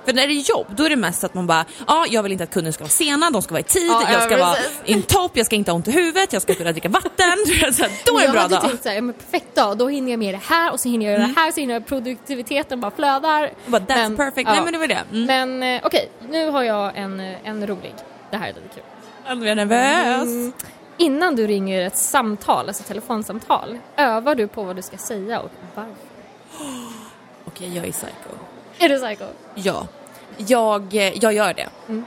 för 0.06 0.12
när 0.12 0.26
det 0.26 0.32
är 0.32 0.50
jobb, 0.50 0.66
då 0.76 0.84
är 0.84 0.90
det 0.90 0.96
mest 0.96 1.24
att 1.24 1.34
man 1.34 1.46
bara, 1.46 1.64
ja 1.86 2.06
jag 2.10 2.22
vill 2.22 2.32
inte 2.32 2.44
att 2.44 2.50
kunder 2.50 2.72
ska 2.72 2.84
vara 2.84 2.90
sena, 2.90 3.30
de 3.30 3.42
ska 3.42 3.52
vara 3.54 3.60
i 3.60 3.64
tid, 3.64 3.88
Ja, 3.88 4.12
jag 4.12 4.22
ska 4.22 4.38
ja, 4.38 4.46
vara 4.46 4.54
precis. 4.54 4.80
in 4.84 5.02
top, 5.02 5.36
jag 5.36 5.46
ska 5.46 5.56
inte 5.56 5.70
ha 5.70 5.76
ont 5.76 5.88
i 5.88 5.90
huvudet, 5.90 6.32
jag 6.32 6.42
ska 6.42 6.54
kunna 6.54 6.72
dricka 6.72 6.88
vatten. 6.88 7.12
Så 7.72 7.82
här, 7.82 7.90
då 8.04 8.18
är 8.18 8.20
det 8.20 8.20
en 8.20 8.24
jag 8.24 8.32
bra 8.32 8.40
hade 8.40 8.54
dag. 8.54 8.62
tänkt 8.62 8.82
såhär, 8.82 8.96
ja, 8.96 9.02
men 9.02 9.14
perfekt 9.14 9.54
dag, 9.54 9.78
då 9.78 9.88
hinner 9.88 10.10
jag 10.10 10.18
med 10.18 10.34
det 10.34 10.40
här 10.44 10.72
och 10.72 10.80
så 10.80 10.88
hinner 10.88 11.06
jag 11.06 11.12
göra 11.12 11.26
det 11.26 11.34
här, 11.40 11.52
så 11.52 11.60
hinner 11.60 11.74
jag 11.74 11.86
produktiviteten 11.86 12.80
bara 12.80 12.90
flödar. 12.90 13.42
Jag 13.42 13.50
bara, 13.66 13.82
That's 13.82 13.96
Men, 13.96 14.16
perfect, 14.16 14.48
ja. 14.48 14.54
nej 14.54 14.62
men 14.64 14.72
det 14.72 14.78
var 14.78 14.86
det. 14.86 15.02
Mm. 15.12 15.26
Men 15.26 15.76
eh, 15.76 15.86
okej, 15.86 16.10
nu 16.30 16.50
har 16.50 16.62
jag 16.62 16.96
en, 16.98 17.20
eh, 17.20 17.36
en 17.44 17.66
rolig. 17.66 17.94
Det 18.30 18.36
här 18.36 18.48
är 18.48 18.54
lite 18.54 18.68
kul. 18.74 18.82
Jag 19.28 19.38
blir 19.38 19.54
nervös. 19.54 20.22
Mm. 20.22 20.52
Innan 20.98 21.36
du 21.36 21.46
ringer 21.46 21.86
ett 21.86 21.96
samtal, 21.96 22.68
alltså 22.68 22.82
telefonsamtal, 22.82 23.78
övar 23.96 24.34
du 24.34 24.48
på 24.48 24.62
vad 24.62 24.76
du 24.76 24.82
ska 24.82 24.96
säga 24.96 25.40
och 25.40 25.50
varför? 25.74 25.92
Okej 27.44 27.76
jag 27.76 27.86
är 27.86 27.92
psycho. 27.92 28.30
Är 28.78 28.88
du 28.88 28.98
psycho? 28.98 29.24
Ja, 29.54 29.86
jag, 30.36 30.94
eh, 30.94 31.18
jag 31.18 31.32
gör 31.32 31.54
det. 31.54 31.68
Mm. 31.88 32.04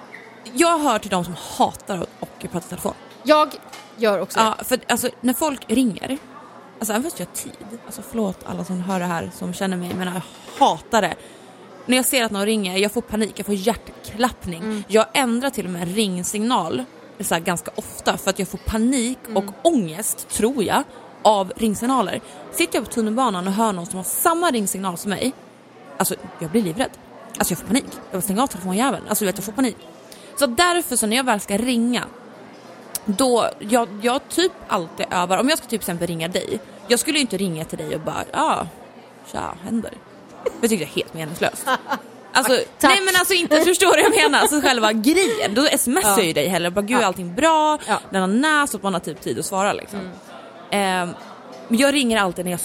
Jag 0.53 0.79
hör 0.79 0.99
till 0.99 1.09
de 1.09 1.25
som 1.25 1.35
hatar 1.57 1.97
att 1.97 2.09
och 2.19 2.51
prata 2.51 2.65
i 2.65 2.69
telefon. 2.69 2.93
Jag 3.23 3.49
gör 3.97 4.19
också 4.19 4.39
Ja, 4.39 4.55
för 4.63 4.79
alltså 4.87 5.09
när 5.21 5.33
folk 5.33 5.65
ringer, 5.67 6.17
alltså 6.79 6.93
även 6.93 7.03
fast 7.03 7.19
jag 7.19 7.25
har 7.25 7.33
tid, 7.33 7.79
alltså 7.85 8.01
förlåt 8.09 8.37
alla 8.45 8.65
som 8.65 8.81
hör 8.81 8.99
det 8.99 9.05
här 9.05 9.31
som 9.33 9.53
känner 9.53 9.77
mig 9.77 9.93
men 9.93 10.07
jag 10.07 10.21
hatar 10.59 11.01
det. 11.01 11.15
När 11.85 11.97
jag 11.97 12.05
ser 12.05 12.23
att 12.23 12.31
någon 12.31 12.45
ringer, 12.45 12.77
jag 12.77 12.91
får 12.91 13.01
panik, 13.01 13.33
jag 13.35 13.45
får 13.45 13.55
hjärtklappning. 13.55 14.63
Mm. 14.63 14.83
Jag 14.87 15.05
ändrar 15.13 15.49
till 15.49 15.65
och 15.65 15.71
med 15.71 15.95
ringsignal 15.95 16.85
så 17.23 17.33
här, 17.35 17.41
ganska 17.41 17.71
ofta 17.75 18.17
för 18.17 18.29
att 18.29 18.39
jag 18.39 18.47
får 18.47 18.57
panik 18.57 19.17
Mm. 19.25 19.37
och 19.37 19.53
ångest, 19.61 20.29
tror 20.29 20.63
jag, 20.63 20.83
av 21.21 21.53
ringsignaler. 21.55 22.21
Sitter 22.51 22.77
jag 22.77 22.85
på 22.85 22.91
tunnelbanan 22.91 23.47
och 23.47 23.53
hör 23.53 23.73
någon 23.73 23.85
som 23.85 23.97
har 23.97 24.03
samma 24.03 24.51
ringsignal 24.51 24.97
som 24.97 25.09
mig, 25.09 25.31
alltså 25.97 26.15
jag 26.39 26.51
blir 26.51 26.61
livrädd. 26.63 26.89
Alltså 27.37 27.51
jag 27.51 27.59
får 27.59 27.67
panik. 27.67 27.85
Jag 28.11 28.17
vill 28.17 28.21
stänga 28.21 28.43
av 28.43 28.47
telefonjäveln. 28.47 29.03
Alltså 29.09 29.25
du 29.25 29.31
vet, 29.31 29.37
jag 29.37 29.45
får 29.45 29.51
panik. 29.51 29.77
Så 30.39 30.45
därför 30.45 30.95
så 30.95 31.07
när 31.07 31.17
jag 31.17 31.23
väl 31.23 31.39
ska 31.39 31.57
ringa 31.57 32.03
då, 33.05 33.49
jag, 33.59 33.87
jag 34.01 34.21
typ 34.29 34.51
alltid 34.67 35.05
övar, 35.11 35.37
om 35.37 35.49
jag 35.49 35.57
ska 35.57 35.67
typ 35.67 35.81
exempel 35.81 36.07
ringa 36.07 36.27
dig, 36.27 36.59
jag 36.87 36.99
skulle 36.99 37.17
ju 37.17 37.21
inte 37.21 37.37
ringa 37.37 37.65
till 37.65 37.77
dig 37.77 37.95
och 37.95 38.01
bara 38.01 38.23
ja, 38.31 38.67
tja, 39.31 39.55
händer. 39.63 39.93
Det 40.61 40.67
tycker 40.67 40.83
jag 40.83 40.91
är 40.91 40.95
helt 40.95 41.13
meningslöst. 41.13 41.65
Alltså, 42.39 42.53
nej 42.87 43.01
men 43.05 43.15
alltså 43.19 43.33
inte, 43.33 43.61
förstår 43.65 43.95
du 43.97 44.03
vad 44.03 44.11
jag 44.13 44.23
menar? 44.23 44.39
Alltså 44.39 44.61
själva 44.61 44.93
grejen, 44.93 45.53
då 45.53 45.65
smsar 45.77 46.09
jag 46.17 46.25
ju 46.25 46.33
dig 46.33 46.47
hellre 46.47 46.71
bara 46.71 46.81
gud 46.81 46.97
är 46.97 47.01
Ja. 47.01 47.07
allting 47.07 47.35
bra, 47.35 47.77
Ja. 47.87 47.99
den 48.09 48.21
har 48.21 48.27
näs 48.27 48.73
och 48.75 48.83
man 48.83 48.93
har 48.93 48.99
typ 48.99 49.21
tid 49.21 49.39
att 49.39 49.45
svara 49.45 49.73
liksom. 49.73 49.99
Ehm, 50.71 51.09
men 51.67 51.79
jag 51.79 51.93
ringer 51.93 52.17
alltid 52.17 52.45
när 52.45 52.51
jag, 52.51 52.59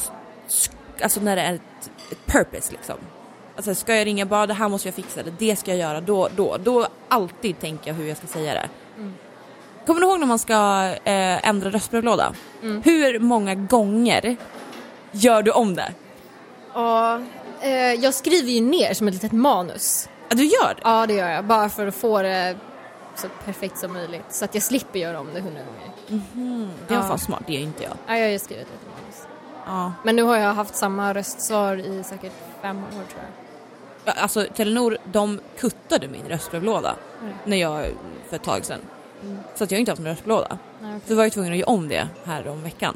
alltså 1.02 1.20
när 1.20 1.36
det 1.36 1.42
är 1.42 1.54
ett, 1.54 1.90
ett 2.10 2.26
purpose 2.26 2.72
liksom. 2.72 2.96
Alltså 3.56 3.74
ska 3.74 3.94
jag 3.96 4.06
ringa 4.06 4.26
bara 4.26 4.46
det 4.46 4.54
här 4.54 4.68
måste 4.68 4.88
jag 4.88 4.94
fixa, 4.94 5.22
det, 5.22 5.32
det 5.38 5.56
ska 5.56 5.70
jag 5.70 5.78
göra, 5.78 6.00
då, 6.00 6.28
då, 6.36 6.56
då 6.56 6.86
alltid 7.08 7.60
tänker 7.60 7.90
jag 7.90 7.94
hur 7.94 8.08
jag 8.08 8.16
ska 8.16 8.26
säga 8.26 8.54
det. 8.54 8.68
Kommer 9.86 10.00
du 10.00 10.06
ihåg 10.06 10.20
när 10.20 10.26
man 10.26 10.38
ska 10.38 10.54
eh, 11.04 11.48
ändra 11.48 11.70
röstbrevlåda? 11.70 12.34
Hur 12.84 13.18
många 13.18 13.54
gånger 13.54 14.36
gör 15.12 15.42
du 15.42 15.50
om 15.50 15.74
det? 15.74 15.92
Ja, 16.74 17.14
eh, 17.14 17.20
jag 18.00 18.14
skriver 18.14 18.50
ju 18.50 18.60
ner 18.60 18.94
som 18.94 19.08
ett 19.08 19.14
litet 19.14 19.32
manus. 19.32 20.08
Ja, 20.28 20.36
du 20.36 20.44
gör 20.44 20.74
det? 20.74 20.80
Ja, 20.84 21.06
det 21.06 21.14
gör 21.14 21.28
jag. 21.30 21.44
Bara 21.44 21.68
för 21.68 21.86
att 21.86 21.94
få 21.94 22.22
det 22.22 22.56
så 23.16 23.28
perfekt 23.44 23.78
som 23.78 23.92
möjligt. 23.92 24.24
Så 24.30 24.44
att 24.44 24.54
jag 24.54 24.62
slipper 24.62 24.98
göra 24.98 25.20
om 25.20 25.28
det 25.34 25.40
hundra 25.40 25.60
gånger. 25.60 26.22
Det 26.88 26.94
var 26.94 27.02
Ja. 27.02 27.08
fan 27.08 27.18
smart, 27.18 27.42
det 27.46 27.52
gör 27.52 27.60
inte 27.60 27.82
jag. 27.82 27.92
Ja, 28.06 28.16
jag 28.16 28.24
har 28.24 28.30
ju 28.30 28.38
skrivit 28.38 28.66
ett 28.66 28.72
litet 28.72 28.88
manus. 29.02 29.26
Ja. 29.66 29.92
Men 30.04 30.16
nu 30.16 30.22
har 30.22 30.36
jag 30.36 30.54
haft 30.54 30.76
samma 30.76 31.14
röstsvar 31.14 31.76
i 31.76 32.02
säkert 32.04 32.32
fem 32.62 32.78
år 32.78 32.90
tror 32.90 33.02
jag. 33.16 33.24
Ja, 34.16 34.22
Alltså 34.22 34.46
Telenor, 34.54 34.98
de 35.04 35.40
kuttade 35.58 36.08
min 36.08 36.24
röstbrevlåda 36.28 36.94
Mm. 37.22 37.34
när 37.44 37.56
jag, 37.56 37.86
för 38.28 38.36
ett 38.36 38.42
tag 38.44 38.64
sedan. 38.64 38.80
Så 39.54 39.64
att 39.64 39.70
jag 39.70 39.76
har 39.76 39.80
inte 39.80 39.92
haft 39.92 40.00
någon 40.02 40.08
röstbrevlåda. 40.10 40.58
Nej, 40.80 40.90
okej. 40.96 41.08
Så 41.08 41.14
var 41.14 41.22
jag 41.22 41.32
tvungen 41.32 41.52
att 41.52 41.58
göra 41.58 41.70
om 41.70 41.88
det 41.88 42.08
här 42.24 42.48
om 42.48 42.62
veckan. 42.62 42.94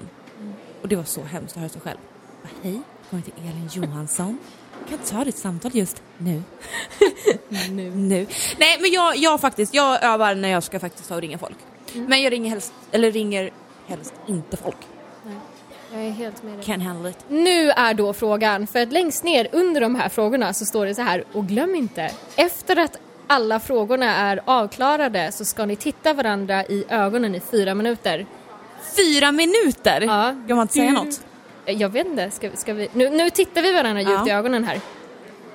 Och 0.82 0.88
det 0.88 0.96
var 0.96 1.04
så 1.04 1.22
hemskt 1.22 1.52
att 1.56 1.60
höra 1.60 1.68
sig 1.68 1.80
själv. 1.80 1.98
Hej, 2.62 2.80
kommer 3.10 3.22
till 3.22 3.32
Elin 3.38 3.68
Johansson. 3.72 4.38
Jag 4.90 4.98
kan 4.98 5.18
ta 5.18 5.24
ditt 5.24 5.36
samtal 5.38 5.70
just 5.74 6.02
nu. 6.18 6.42
Nu. 7.70 7.90
nu. 7.90 8.26
Nej 8.58 8.76
men 8.80 8.90
jag, 8.90 9.16
jag 9.16 9.40
faktiskt, 9.40 9.74
jag 9.74 10.04
övar 10.04 10.34
när 10.34 10.48
jag 10.48 10.62
ska 10.62 10.80
faktiskt 10.80 11.08
ta 11.08 11.14
och 11.14 11.20
ringa 11.20 11.38
folk. 11.38 11.56
Men 11.94 12.22
jag 12.22 12.32
ringer 12.32 12.50
helst, 12.50 12.72
eller 12.92 13.12
ringer 13.12 13.50
helst 13.86 14.14
inte 14.26 14.56
folk. 14.56 14.76
Nej. 15.26 15.34
Jag 15.92 16.02
är 16.06 16.10
helt 16.10 16.42
med 16.42 16.52
dig. 16.58 16.62
Can't 16.64 16.82
handle 16.82 17.10
it. 17.10 17.18
Nu 17.28 17.70
är 17.70 17.94
då 17.94 18.12
frågan, 18.12 18.66
för 18.66 18.82
att 18.82 18.92
längst 18.92 19.24
ner 19.24 19.48
under 19.52 19.80
de 19.80 19.94
här 19.94 20.08
frågorna 20.08 20.52
så 20.52 20.64
står 20.64 20.86
det 20.86 20.94
så 20.94 21.02
här, 21.02 21.24
och 21.32 21.46
glöm 21.46 21.74
inte, 21.74 22.10
efter 22.36 22.76
att 22.78 22.98
alla 23.26 23.60
frågorna 23.60 24.16
är 24.16 24.40
avklarade 24.44 25.32
så 25.32 25.44
ska 25.44 25.66
ni 25.66 25.76
titta 25.76 26.14
varandra 26.14 26.64
i 26.64 26.84
ögonen 26.88 27.34
i 27.34 27.40
fyra 27.40 27.74
minuter. 27.74 28.26
Fyra 28.96 29.32
minuter? 29.32 30.00
Ja. 30.00 30.34
Kan 30.48 30.56
man 30.56 30.62
inte 30.64 30.74
säga 30.74 30.88
Mm. 30.88 31.04
något? 31.04 31.20
Eh, 31.68 31.76
Jag 31.82 31.88
vet 31.88 32.06
inte, 32.06 32.30
ska, 32.30 32.50
ska 32.54 32.72
vi... 32.74 32.88
Nu, 32.92 33.10
nu 33.10 33.30
tittar 33.30 33.62
vi 33.62 33.72
varandra 33.72 34.00
djupt 34.02 34.12
Ja. 34.26 34.28
i 34.28 34.30
ögonen 34.30 34.64
här. 34.64 34.80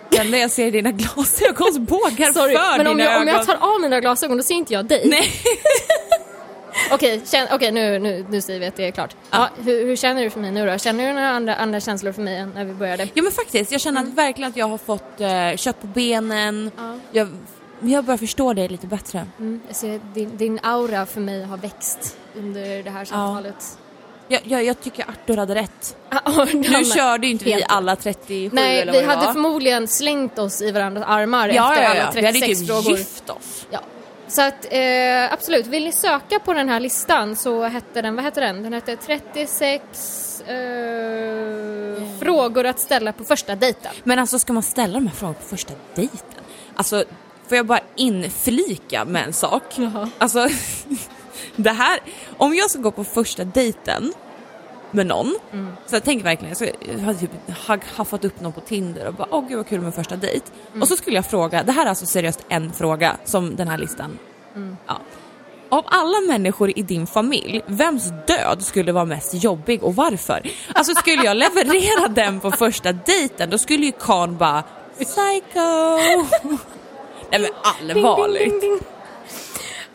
Det 0.10 0.18
enda 0.18 0.38
jag 0.38 0.52
ser 0.52 0.72
dina 0.72 0.92
glasögonsbågar 0.92 2.32
Sorry, 2.34 2.56
för 2.56 2.78
men 2.78 2.88
om 2.88 2.98
dina 2.98 3.10
jag, 3.10 3.22
om 3.22 3.28
ögon. 3.28 3.34
jag 3.36 3.46
tar 3.46 3.76
av 3.76 3.82
mina 3.82 4.00
glasögon 4.00 4.38
då 4.38 4.44
ser 4.44 4.56
inte 4.56 4.74
jag 4.74 4.86
dig. 4.86 5.02
Nej. 5.06 5.24
Okej, 6.92 7.22
känn, 7.26 7.48
okej 7.52 7.72
nu, 7.72 8.00
nu, 8.00 8.26
nu 8.30 8.42
säger 8.42 8.60
vi 8.60 8.66
att 8.66 8.76
det 8.76 8.88
är 8.88 8.92
klart. 8.92 9.16
Ja. 9.30 9.50
hur, 9.66 9.86
hur 9.86 9.96
känner 9.96 10.24
du 10.24 10.30
för 10.30 10.40
mig 10.40 10.52
nu 10.52 10.66
då? 10.66 10.78
Känner 10.78 11.08
du 11.08 11.14
några 11.14 11.30
andra, 11.30 11.56
andra 11.56 11.80
känslor 11.80 12.12
för 12.12 12.22
mig 12.22 12.38
än 12.38 12.50
när 12.56 12.66
vi 12.66 12.74
började? 12.74 13.08
Ja 13.14 13.24
men 13.24 13.32
faktiskt, 13.32 13.72
jag 13.72 13.82
känner 13.82 14.02
att 14.02 14.08
verkligen 14.08 14.50
att 14.50 14.58
jag 14.58 14.68
har 14.68 14.78
fått 14.78 15.22
eh, 15.22 15.56
kött 15.56 15.82
på 15.82 15.88
benen. 15.88 16.72
Ja. 16.78 16.96
Jag, 17.12 17.28
jag 17.80 18.04
börjar 18.06 18.18
förstå 18.18 18.54
dig 18.54 18.68
lite 18.68 18.88
bättre. 18.88 19.26
Mm, 19.40 19.62
jag 19.68 19.76
ser 19.76 20.00
din, 20.14 20.38
din 20.38 20.60
aura 20.64 21.06
för 21.06 21.22
mig 21.22 21.44
har 21.44 21.58
växt 21.58 22.18
under 22.36 22.84
det 22.84 22.90
här 22.90 23.06
samtalet. 23.06 23.78
Jag, 24.28 24.42
jag, 24.44 24.64
jag 24.64 24.82
tycker 24.82 25.10
Arthur 25.10 25.38
hade 25.38 25.56
rätt. 25.56 25.98
Ja. 26.10 26.48
Nu 26.54 26.86
körde 26.86 27.28
ju 27.28 27.32
inte 27.34 27.46
vi 27.46 27.66
alla 27.68 27.96
37 27.96 28.50
Nej, 28.54 28.82
eller 28.82 28.92
vi 28.92 28.98
vad 28.98 29.08
det 29.08 29.14
hade 29.14 29.26
var. 29.26 29.34
förmodligen 29.34 29.88
slängt 29.88 30.40
oss 30.40 30.62
i 30.62 30.72
varandras 30.72 31.06
armar 31.08 31.50
ja, 31.50 31.72
efter 31.72 31.84
ja, 31.84 31.90
alla 31.90 32.00
ja. 32.00 32.12
Vi 32.14 32.26
hade 32.26 32.40
36 32.40 32.60
typ 32.60 32.68
frågor. 32.68 32.98
gift 32.98 33.30
oss. 33.30 33.66
Ja. 33.70 33.80
Så 34.28 34.42
att 34.42 34.66
eh, 34.74 35.34
absolut, 35.34 35.68
vill 35.68 35.84
ni 35.84 35.92
söka 35.92 36.40
på 36.40 36.54
den 36.54 36.70
här 36.70 36.80
listan 36.80 37.36
så 37.36 37.64
hette 37.64 38.02
den, 38.02 38.16
vad 38.16 38.26
hette 38.26 38.40
den? 38.40 38.64
Den 38.64 38.74
hette 38.74 38.96
36 38.96 40.42
eh, 40.42 40.56
frågor 42.20 42.66
att 42.66 42.80
ställa 42.80 43.14
på 43.14 43.24
första 43.24 43.56
dejten. 43.56 43.92
Men 44.04 44.20
alltså 44.20 44.40
ska 44.40 44.54
man 44.54 44.64
ställa 44.64 44.94
de 44.94 45.08
här 45.08 45.16
frågorna 45.16 45.40
på 45.40 45.46
första 45.48 45.74
dejten? 45.96 46.44
Alltså, 46.76 47.04
får 47.48 47.58
jag 47.58 47.66
bara 47.66 47.80
inflika 47.96 49.06
med 49.06 49.24
en 49.24 49.34
sak? 49.34 49.64
Jaha. 49.76 50.10
Alltså, 50.18 50.48
det 51.56 51.70
här, 51.72 52.00
om 52.38 52.56
jag 52.56 52.70
ska 52.70 52.80
gå 52.80 52.92
på 52.92 53.04
första 53.04 53.44
dejten 53.44 54.14
med 54.92 55.08
någon, 55.08 55.36
Mm. 55.54 55.74
så 55.86 55.96
jag 55.96 56.04
tänker 56.04 56.24
verkligen, 56.24 56.56
jag, 56.92 57.00
hade 57.00 57.20
typ 57.20 57.32
ha- 57.68 57.78
haffat 57.96 58.26
upp 58.26 58.42
någon 58.42 58.54
på 58.54 58.62
Tinder 58.62 59.08
och 59.08 59.14
bara 59.14 59.28
åh 59.32 59.48
gud 59.48 59.58
vad 59.58 59.68
kul 59.68 59.82
med 59.82 59.96
första 59.96 60.16
dejt. 60.16 60.46
Mm. 60.70 60.82
Och 60.82 60.88
så 60.88 60.96
skulle 60.96 61.16
jag 61.16 61.26
fråga, 61.26 61.64
det 61.64 61.72
här 61.72 61.86
är 61.86 61.90
alltså 61.90 62.06
seriöst 62.06 62.46
en 62.50 62.74
fråga 62.74 63.18
som 63.26 63.56
den 63.56 63.68
här 63.68 63.78
listan, 63.78 64.20
Mm. 64.56 64.78
ja. 64.88 64.98
Av 65.70 65.84
alla 65.88 66.22
människor 66.28 66.72
i 66.80 66.82
din 66.82 67.08
familj, 67.08 67.62
vems 67.66 68.10
död 68.28 68.58
skulle 68.64 68.92
vara 68.92 69.06
mest 69.06 69.34
jobbig 69.44 69.84
och 69.84 69.96
varför? 69.96 70.42
Alltså 70.76 70.96
skulle 70.96 71.24
jag 71.24 71.38
leverera 71.38 72.08
den 72.16 72.40
på 72.40 72.52
första 72.52 72.92
dejten 72.92 73.50
då 73.50 73.58
skulle 73.58 73.86
ju 73.86 73.92
Karn 73.92 74.38
bara 74.38 74.64
psycho. 75.00 75.60
Nej 77.32 77.40
men 77.42 77.50
allvarligt. 77.64 78.44
Ding, 78.44 78.60
ding, 78.60 78.70
ding. 78.70 78.80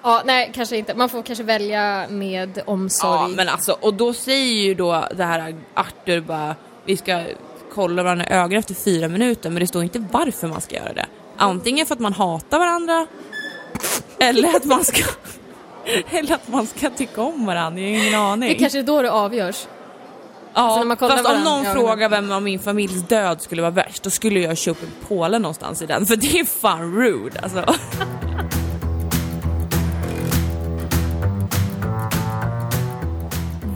Ja, 0.08 0.22
nej, 0.24 0.50
kanske 0.54 0.76
inte. 0.76 0.94
Man 0.94 1.08
får 1.08 1.22
kanske 1.22 1.44
välja 1.44 2.06
med 2.08 2.62
omsorg. 2.66 3.30
Ja 3.30 3.36
men 3.36 3.48
alltså 3.48 3.76
och 3.80 3.94
då 3.94 4.12
säger 4.12 4.62
ju 4.62 4.74
då 4.74 5.08
det 5.14 5.24
här 5.24 5.56
Arthur 5.74 6.20
bara 6.20 6.56
vi 6.84 6.96
ska 6.96 7.22
kolla 7.74 8.02
varandra 8.02 8.26
i 8.26 8.32
ögonen 8.32 8.58
efter 8.58 8.74
fyra 8.74 9.08
minuter 9.08 9.50
men 9.50 9.60
det 9.60 9.66
står 9.66 9.82
inte 9.82 10.04
varför 10.12 10.48
man 10.48 10.60
ska 10.60 10.76
göra 10.76 10.92
det. 10.92 11.06
Antingen 11.36 11.86
för 11.86 11.94
att 11.94 12.00
man 12.00 12.12
hatar 12.12 12.58
varandra 12.58 13.06
eller 14.18 14.56
att 14.56 14.64
man 14.64 14.84
ska 14.84 15.02
eller 16.10 16.34
att 16.34 16.48
man 16.48 16.66
ska 16.66 16.90
tycka 16.90 17.22
om 17.22 17.46
varandra, 17.46 17.80
jag 17.80 17.88
har 17.88 18.04
ingen 18.04 18.20
aning. 18.20 18.48
Det 18.48 18.54
kanske 18.54 18.78
är 18.78 18.82
då 18.82 19.02
det 19.02 19.10
avgörs. 19.10 19.66
ja, 20.54 20.60
alltså 20.60 20.88
fast 20.88 21.02
om 21.02 21.24
varandra 21.24 21.50
någon 21.50 21.64
i 21.64 21.66
ögonen. 21.66 21.74
frågar 21.74 22.08
vem 22.08 22.32
av 22.32 22.42
min 22.42 22.58
familjs 22.58 23.02
död 23.08 23.42
skulle 23.42 23.62
vara 23.62 23.72
värst 23.72 24.02
då 24.02 24.10
skulle 24.10 24.40
jag 24.40 24.58
köpa 24.58 24.86
en 24.86 25.08
påle 25.08 25.38
någonstans 25.38 25.82
i 25.82 25.86
den 25.86 26.06
för 26.06 26.16
det 26.16 26.40
är 26.40 26.44
fan 26.44 26.94
rude 26.96 27.40
alltså. 27.40 27.64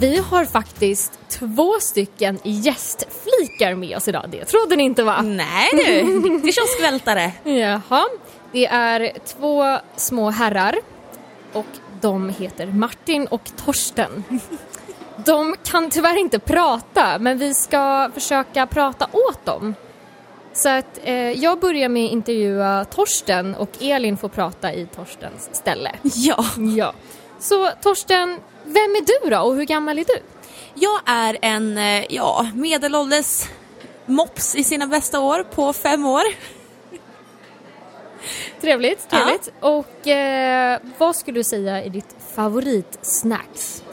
Vi 0.03 0.17
har 0.17 0.45
faktiskt 0.45 1.19
två 1.29 1.81
stycken 1.81 2.38
gästflikar 2.43 3.75
med 3.75 3.97
oss 3.97 4.09
idag. 4.09 4.25
Det 4.31 4.45
trodde 4.45 4.77
ni 4.77 4.83
inte 4.83 5.03
va? 5.03 5.23
Nej 5.23 5.71
du, 5.73 6.23
riktig 6.35 6.55
kioskvältare. 6.55 7.33
Jaha. 7.45 8.05
Det 8.53 8.67
är 8.67 9.12
två 9.27 9.79
små 9.97 10.31
herrar 10.31 10.77
och 11.53 11.67
de 12.01 12.29
heter 12.29 12.67
Martin 12.67 13.27
och 13.27 13.51
Torsten. 13.65 14.25
De 15.25 15.57
kan 15.65 15.91
tyvärr 15.91 16.17
inte 16.17 16.38
prata 16.38 17.19
men 17.19 17.38
vi 17.38 17.55
ska 17.55 18.11
försöka 18.15 18.67
prata 18.67 19.07
åt 19.12 19.45
dem. 19.45 19.75
Så 20.53 20.69
att 20.69 21.01
eh, 21.05 21.15
jag 21.15 21.61
börjar 21.61 21.88
med 21.88 22.07
att 22.07 22.12
intervjua 22.12 22.85
Torsten 22.85 23.55
och 23.55 23.71
Elin 23.81 24.17
får 24.17 24.29
prata 24.29 24.73
i 24.73 24.87
Torstens 24.87 25.49
ställe. 25.53 25.91
Ja. 26.03 26.45
Ja. 26.77 26.93
Så 27.38 27.71
Torsten, 27.83 28.38
vem 28.73 28.97
är 28.97 29.25
du 29.25 29.31
då 29.31 29.41
och 29.41 29.55
hur 29.55 29.65
gammal 29.65 29.99
är 29.99 30.05
du? 30.05 30.23
Jag 30.75 31.01
är 31.07 31.39
en, 31.43 31.79
eh, 31.79 32.05
ja, 32.09 32.47
medelålders 32.55 33.49
mops 34.07 34.55
i 34.55 34.65
sina 34.65 34.87
bästa 34.87 35.21
år 35.21 35.43
på 35.43 35.73
fem 35.73 36.07
år. 36.07 36.23
Trevligt, 38.61 39.11
trevligt. 39.11 39.53
Och 39.61 40.07
eh, 40.07 40.81
vad 40.99 41.17
skulle 41.17 41.41
du 41.41 41.45
säga 41.45 41.85
är 41.85 41.91
ditt 41.91 42.17
favoritsnacks? 42.35 43.85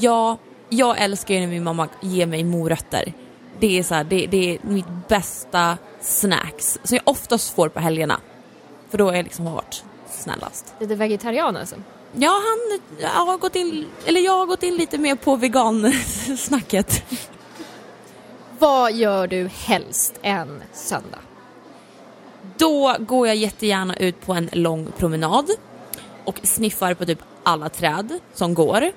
Ja, 0.00 0.38
jag 0.68 1.00
älskar 1.00 1.34
ju 1.34 1.40
när 1.40 1.46
min 1.46 1.64
mamma 1.64 1.88
ger 2.00 2.26
mig 2.26 2.44
morötter. 2.44 3.12
Det 3.58 3.78
är, 3.78 3.82
så 3.82 3.94
här, 3.94 4.04
det, 4.04 4.26
det 4.26 4.54
är 4.54 4.58
mitt 4.62 5.08
bästa 5.08 5.78
snacks 6.00 6.78
som 6.82 6.96
jag 6.96 7.02
oftast 7.08 7.54
får 7.54 7.68
på 7.68 7.80
helgerna. 7.80 8.20
För 8.90 8.98
då 8.98 9.08
är 9.08 9.14
jag 9.14 9.24
liksom 9.24 9.44
varit 9.44 9.84
snällast. 10.10 10.74
Lite 10.78 10.94
vegetarian 10.94 11.56
alltså? 11.56 11.76
Ja, 12.14 12.42
han 12.44 12.80
jag 13.00 13.26
har 13.26 13.38
gått 13.38 13.56
in, 13.56 13.86
eller 14.06 14.20
jag 14.20 14.38
har 14.38 14.46
gått 14.46 14.62
in 14.62 14.76
lite 14.76 14.98
mer 14.98 15.14
på 15.14 15.36
vegansnacket. 15.36 17.04
Vad 18.58 18.92
gör 18.92 19.26
du 19.26 19.50
helst 19.52 20.14
en 20.22 20.62
söndag? 20.72 21.18
Då 22.56 22.96
går 22.98 23.26
jag 23.26 23.36
jättegärna 23.36 23.96
ut 23.96 24.20
på 24.20 24.32
en 24.32 24.50
lång 24.52 24.92
promenad 24.98 25.50
och 26.24 26.40
sniffar 26.42 26.94
på 26.94 27.06
typ 27.06 27.22
alla 27.42 27.68
träd 27.68 28.18
som 28.34 28.54
går. 28.54 28.92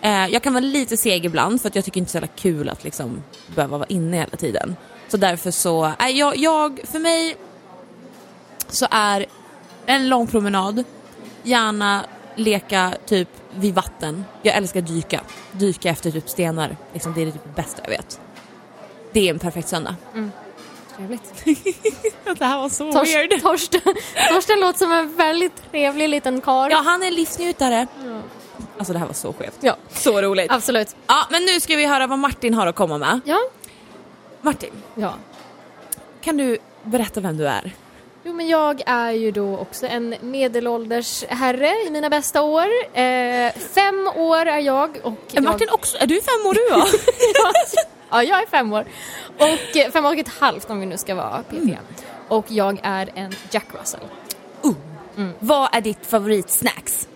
Eh, 0.00 0.26
jag 0.26 0.42
kan 0.42 0.54
vara 0.54 0.64
lite 0.64 0.96
seg 0.96 1.24
ibland 1.24 1.60
för 1.60 1.68
att 1.68 1.74
jag 1.74 1.84
tycker 1.84 2.00
inte 2.00 2.20
det 2.20 2.26
är 2.26 2.28
så 2.28 2.42
kul 2.42 2.68
att 2.68 2.84
liksom 2.84 3.22
behöva 3.54 3.78
vara 3.78 3.88
inne 3.88 4.16
hela 4.16 4.36
tiden. 4.36 4.76
Så 5.08 5.16
därför 5.16 5.50
så, 5.50 5.84
äh, 5.84 6.08
jag, 6.08 6.36
jag, 6.36 6.80
för 6.84 6.98
mig 6.98 7.36
så 8.68 8.86
är 8.90 9.26
en 9.86 10.08
lång 10.08 10.26
promenad, 10.26 10.84
gärna 11.42 12.04
leka 12.38 12.94
typ 13.06 13.28
vid 13.54 13.74
vatten. 13.74 14.24
Jag 14.42 14.56
älskar 14.56 14.80
dyka. 14.80 15.20
Dyka 15.52 15.88
efter 15.90 16.10
typ 16.10 16.28
stenar. 16.28 16.76
Liksom, 16.92 17.14
det 17.14 17.22
är 17.22 17.26
det 17.26 17.32
typ 17.32 17.54
bästa 17.56 17.82
jag 17.82 17.90
vet. 17.90 18.20
Det 19.12 19.26
är 19.28 19.30
en 19.30 19.38
perfekt 19.38 19.68
söndag. 19.68 19.96
Trevligt. 20.96 21.44
Det 22.38 22.44
här 22.44 22.58
var 22.58 22.68
så 22.68 22.84
Tors- 22.92 23.40
Torsten, 23.42 23.80
Torsten 24.30 24.60
låter 24.60 24.78
som 24.78 24.92
en 24.92 25.16
väldigt 25.16 25.70
trevlig 25.70 26.08
liten 26.08 26.40
karl. 26.40 26.70
Ja, 26.70 26.82
han 26.84 27.02
är 27.02 27.10
livsnjutare. 27.10 27.86
Alltså 28.78 28.92
det 28.92 28.98
här 28.98 29.06
var 29.06 29.14
så 29.14 29.32
skevt. 29.32 29.56
ja, 29.60 29.76
Så 29.92 30.22
roligt. 30.22 30.50
absolut. 30.50 30.96
Ja, 31.06 31.26
men 31.30 31.44
nu 31.44 31.60
ska 31.60 31.76
vi 31.76 31.86
höra 31.86 32.06
vad 32.06 32.18
Martin 32.18 32.54
har 32.54 32.66
att 32.66 32.74
komma 32.76 32.98
med. 32.98 33.20
Ja, 33.24 33.38
Martin, 34.40 34.70
ja. 34.94 35.14
kan 36.20 36.36
du 36.36 36.58
berätta 36.82 37.20
vem 37.20 37.36
du 37.36 37.48
är? 37.48 37.72
Jo 38.28 38.34
men 38.34 38.48
jag 38.48 38.82
är 38.86 39.10
ju 39.10 39.30
då 39.30 39.56
också 39.56 39.86
en 39.86 40.14
medelålders 40.20 41.24
herre 41.28 41.74
i 41.86 41.90
mina 41.90 42.10
bästa 42.10 42.42
år. 42.42 42.66
Eh, 42.92 43.52
fem 43.74 44.10
år 44.16 44.46
är 44.46 44.58
jag 44.58 44.98
och... 45.02 45.34
Är 45.34 45.40
Martin 45.40 45.66
jag... 45.66 45.74
också, 45.74 45.96
är 46.00 46.06
du 46.06 46.20
fem 46.20 46.46
år 46.46 46.54
du 46.54 46.60
då? 46.70 46.86
ja, 48.10 48.22
jag 48.22 48.42
är 48.42 48.46
fem 48.46 48.72
år. 48.72 48.84
Och 49.36 49.76
eh, 49.76 49.90
fem 49.90 50.04
och 50.04 50.18
ett 50.18 50.28
halvt 50.28 50.70
om 50.70 50.80
vi 50.80 50.86
nu 50.86 50.98
ska 50.98 51.14
vara 51.14 51.42
PT. 51.42 51.52
Mm. 51.52 51.76
Och 52.28 52.44
jag 52.48 52.80
är 52.82 53.10
en 53.14 53.34
Jack 53.50 53.66
Russell. 53.80 54.00
uh. 55.18 55.28
Vad 55.38 55.68
är 55.72 55.80
ditt 55.80 56.06
favoritsnacks? 56.06 57.08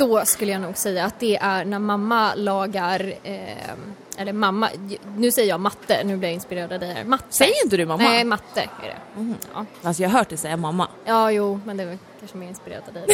Då 0.00 0.24
skulle 0.24 0.52
jag 0.52 0.60
nog 0.60 0.76
säga 0.76 1.04
att 1.04 1.20
det 1.20 1.36
är 1.36 1.64
när 1.64 1.78
mamma 1.78 2.34
lagar, 2.34 3.14
eh, 3.22 3.70
eller 4.16 4.32
mamma, 4.32 4.68
nu 5.16 5.30
säger 5.30 5.48
jag 5.48 5.60
matte, 5.60 6.04
nu 6.04 6.16
blir 6.16 6.28
jag 6.28 6.34
inspirerad 6.34 6.72
av 6.72 6.80
dig 6.80 6.92
här. 6.94 7.04
Matte. 7.04 7.24
Säger 7.30 7.64
inte 7.64 7.76
du 7.76 7.86
mamma? 7.86 8.02
Nej, 8.02 8.24
matte 8.24 8.60
är 8.60 8.86
det. 8.88 8.96
Ja. 9.54 9.64
Alltså 9.82 10.02
jag 10.02 10.10
har 10.10 10.18
hört 10.18 10.28
dig 10.28 10.38
säga 10.38 10.56
mamma. 10.56 10.88
ja, 11.04 11.30
jo, 11.30 11.60
men 11.64 11.76
det 11.76 11.82
är 11.82 11.86
väl 11.86 11.98
kanske 12.18 12.36
mer 12.36 12.48
inspirerat 12.48 12.88
av 12.88 12.94
dig. 12.94 13.04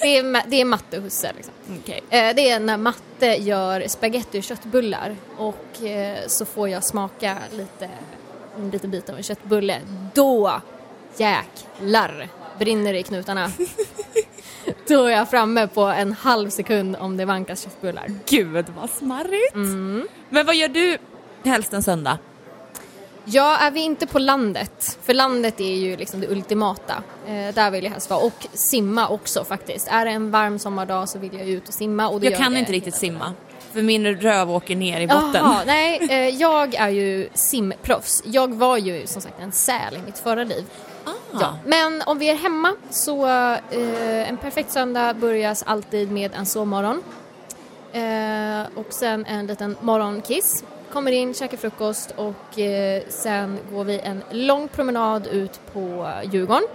Det 0.00 0.16
är, 0.18 0.50
det 0.50 0.60
är 0.60 0.64
matte 0.64 1.00
husse 1.00 1.32
liksom. 1.36 1.54
Okej. 1.82 2.00
Eh, 2.10 2.34
Det 2.34 2.50
är 2.50 2.60
när 2.60 2.76
matte 2.76 3.26
gör 3.26 3.84
spaghetti 3.88 4.40
och 4.40 4.44
köttbullar 4.44 5.16
och 5.36 5.82
eh, 5.82 6.18
så 6.26 6.44
får 6.44 6.68
jag 6.68 6.84
smaka 6.84 7.36
lite, 7.52 7.88
en 8.58 8.70
liten 8.70 8.90
bit 8.90 9.10
av 9.10 9.16
en 9.16 9.22
köttbulle. 9.22 9.80
Då 10.14 10.60
jäklar 11.16 12.28
brinner 12.58 12.92
det 12.92 12.98
i 12.98 13.02
knutarna. 13.02 13.50
Då 14.88 15.04
är 15.04 15.10
jag 15.10 15.30
framme 15.30 15.66
på 15.66 15.84
en 15.84 16.12
halv 16.12 16.50
sekund 16.50 16.96
om 17.00 17.16
det 17.16 17.24
vankas 17.24 17.62
köttbullar. 17.62 18.06
Gud 18.28 18.66
vad 18.80 18.90
smarrigt. 18.90 19.54
Men 20.28 20.46
vad 20.46 20.56
gör 20.56 20.68
du 20.68 20.98
helst 21.44 21.72
en 21.72 21.82
söndag? 21.82 22.18
Ja, 23.24 23.56
är 23.56 23.70
vi 23.70 23.80
inte 23.80 24.06
på 24.06 24.18
landet, 24.18 24.98
för 25.02 25.14
landet 25.14 25.60
är 25.60 25.74
ju 25.74 25.96
liksom 25.96 26.20
det 26.20 26.28
ultimata. 26.28 27.02
Eh, 27.26 27.54
där 27.54 27.70
vill 27.70 27.84
jag 27.84 27.90
helst 27.90 28.10
vara. 28.10 28.20
Och 28.20 28.46
simma 28.52 29.08
också 29.08 29.44
faktiskt. 29.44 29.88
Är 29.88 30.04
det 30.04 30.10
en 30.10 30.30
varm 30.30 30.58
sommardag 30.58 31.08
så 31.08 31.18
vill 31.18 31.30
jag 31.38 31.48
ut 31.48 31.68
och 31.68 31.74
simma. 31.74 32.08
Och 32.08 32.20
det 32.20 32.30
Jag 32.30 32.38
kan 32.38 32.52
det 32.52 32.58
inte 32.58 32.72
riktigt 32.72 32.94
simma. 32.94 33.32
För 33.72 33.82
min 33.82 34.06
röv 34.06 34.50
åker 34.50 34.76
ner 34.76 35.00
i 35.00 35.06
botten. 35.06 35.30
Jaha, 35.34 35.62
nej, 35.66 36.08
eh, 36.10 36.28
jag 36.28 36.74
är 36.74 36.88
ju 36.88 37.28
simproffs. 37.34 38.22
Jag 38.26 38.54
var 38.54 38.76
ju 38.76 39.06
som 39.06 39.22
sagt 39.22 39.40
en 39.40 39.52
säl 39.52 39.96
i 39.96 39.98
mitt 40.06 40.18
förra 40.18 40.44
liv. 40.44 40.64
Ja. 41.04 41.12
Ah. 41.40 41.52
Men 41.64 42.02
om 42.06 42.18
vi 42.18 42.30
är 42.30 42.34
hemma 42.34 42.74
så 42.90 43.26
eh, 43.26 44.28
en 44.28 44.36
perfekt 44.36 44.70
söndag 44.70 45.14
börjas 45.14 45.62
alltid 45.62 46.12
med 46.12 46.34
en 46.34 46.46
sovmorgon. 46.46 47.02
Eh, 47.92 48.78
och 48.78 48.92
sen 48.92 49.26
en 49.26 49.46
liten 49.46 49.76
morgonkiss. 49.80 50.64
Kommer 50.92 51.12
in, 51.12 51.34
käkar 51.34 51.56
frukost 51.56 52.14
och 52.16 52.58
eh, 52.58 53.02
sen 53.08 53.58
går 53.72 53.84
vi 53.84 53.98
en 53.98 54.22
lång 54.30 54.68
promenad 54.68 55.26
ut 55.26 55.60
på 55.72 56.10
Djurgården 56.32 56.68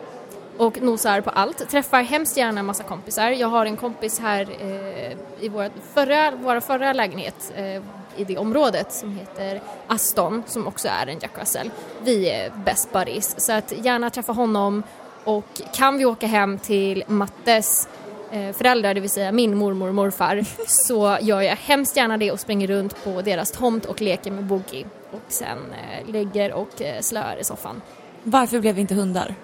och 0.58 0.82
nosar 0.82 1.22
på 1.22 1.30
allt. 1.30 1.70
Träffar 1.70 2.04
hemskt 2.04 2.38
gärna 2.38 2.60
en 2.60 2.66
massa 2.66 2.84
kompisar. 2.84 3.30
Jag 3.32 3.48
har 3.48 3.66
en 3.66 3.78
kompis 3.78 4.20
här 4.20 4.48
eh, 4.60 5.18
i 5.40 5.50
vår 5.50 5.70
förra, 5.94 6.32
våra 6.32 6.62
förra 6.62 6.94
lägenhet 6.94 7.54
eh, 7.56 7.84
i 8.18 8.24
det 8.24 8.38
området 8.38 8.92
som 8.92 9.18
heter 9.18 9.62
Aston 9.88 10.44
som 10.48 10.68
också 10.68 10.88
är 10.88 11.08
en 11.08 11.20
Jack 11.22 11.32
Russell. 11.42 11.72
Vi 12.04 12.30
är 12.30 12.52
best 12.66 12.94
buddies 12.94 13.46
så 13.46 13.54
att 13.54 13.74
gärna 13.84 14.10
träffa 14.10 14.34
honom 14.34 14.84
och 15.24 15.62
kan 15.74 15.98
vi 15.98 16.06
åka 16.06 16.28
hem 16.28 16.60
till 16.60 17.04
Mattes 17.08 17.88
eh, 18.32 18.56
föräldrar, 18.56 18.94
det 18.94 19.00
vill 19.00 19.10
säga 19.10 19.32
min 19.32 19.58
mormor 19.58 19.88
och 19.88 19.96
morfar, 19.96 20.46
så 20.68 21.18
gör 21.22 21.42
jag 21.42 21.56
hemskt 21.56 21.98
gärna 21.98 22.18
det 22.18 22.32
och 22.32 22.40
springer 22.40 22.68
runt 22.68 23.04
på 23.04 23.22
deras 23.22 23.52
tomt 23.52 23.86
och 23.86 24.02
leker 24.02 24.32
med 24.32 24.44
Boogie 24.44 24.86
och 25.12 25.22
sen 25.28 25.58
eh, 25.74 26.12
ligger 26.12 26.54
och 26.54 26.82
eh, 26.82 27.02
slöar 27.02 27.38
i 27.40 27.44
soffan. 27.44 27.82
Varför 28.24 28.60
blev 28.60 28.76
vi 28.76 28.82
inte 28.82 28.96
hundar? 28.96 29.36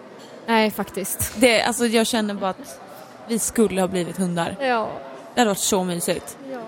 Nej, 0.46 0.72
faktiskt. 0.72 1.34
Det, 1.36 1.62
alltså 1.62 1.86
jag 1.86 2.08
känner 2.08 2.34
bara 2.34 2.50
att 2.50 2.82
vi 3.28 3.40
skulle 3.40 3.82
ha 3.82 3.88
blivit 3.88 4.18
hundar. 4.18 4.56
Ja. 4.60 4.90
Det 5.34 5.42
hade 5.42 5.50
varit 5.50 5.58
så 5.58 5.84
mysigt. 5.84 6.38
Ja. 6.52 6.60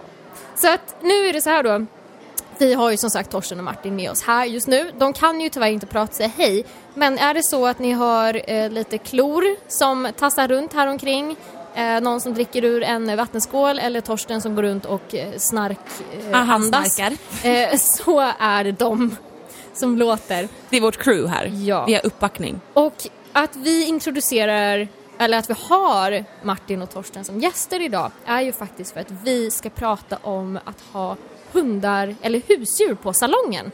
Så 0.63 0.69
att 0.69 0.95
nu 1.01 1.27
är 1.27 1.33
det 1.33 1.41
så 1.41 1.49
här 1.49 1.63
då. 1.63 1.85
Vi 2.57 2.73
har 2.73 2.91
ju 2.91 2.97
som 2.97 3.09
sagt 3.09 3.31
Torsten 3.31 3.57
och 3.57 3.63
Martin 3.63 3.95
med 3.95 4.11
oss 4.11 4.23
här 4.23 4.45
just 4.45 4.67
nu. 4.67 4.91
De 4.97 5.13
kan 5.13 5.41
ju 5.41 5.49
tyvärr 5.49 5.67
inte 5.67 5.85
prata 5.85 6.13
säga 6.13 6.31
hej. 6.37 6.65
Men 6.93 7.17
är 7.17 7.33
det 7.33 7.43
så 7.43 7.67
att 7.67 7.79
ni 7.79 7.93
hör 7.93 8.51
eh, 8.51 8.69
lite 8.69 8.97
klor 8.97 9.43
som 9.67 10.07
tassar 10.17 10.47
runt 10.47 10.73
här 10.73 10.87
omkring 10.87 11.35
eh, 11.75 12.01
någon 12.01 12.21
som 12.21 12.33
dricker 12.33 12.63
ur 12.63 12.83
en 12.83 13.17
vattenskål 13.17 13.79
eller 13.79 14.01
Torsten 14.01 14.41
som 14.41 14.55
går 14.55 14.63
runt 14.63 14.85
och 14.85 15.15
eh, 15.15 15.27
snark 15.37 15.79
eh, 16.19 16.39
Ah, 16.39 16.43
han 16.43 16.63
andas. 16.63 16.99
Eh, 17.43 17.77
så 17.77 18.33
är 18.39 18.63
det 18.63 18.71
de 18.71 19.15
som 19.73 19.97
låter. 19.97 20.49
Det 20.69 20.77
är 20.77 20.81
vårt 20.81 20.97
crew 20.97 21.29
här. 21.29 21.51
Ja. 21.53 21.85
Vi 21.85 21.93
har 21.93 22.05
uppbackning. 22.05 22.61
Och 22.73 23.07
att 23.33 23.55
vi 23.55 23.87
introducerar, 23.87 24.87
eller 25.17 25.37
att 25.37 25.49
vi 25.49 25.55
har 25.69 26.23
Martin 26.43 26.81
och 26.81 26.89
Torsten 26.89 27.23
som 27.23 27.39
gäster 27.39 27.81
idag 27.81 28.11
är 28.25 28.41
ju 28.41 28.51
faktiskt 28.51 28.93
för 28.93 28.99
att 28.99 29.11
vi 29.11 29.51
ska 29.51 29.69
prata 29.69 30.17
om 30.21 30.59
att 30.65 30.81
ha 30.91 31.15
hundar 31.51 32.15
eller 32.21 32.41
husdjur 32.47 32.95
på 32.95 33.13
salongen. 33.13 33.71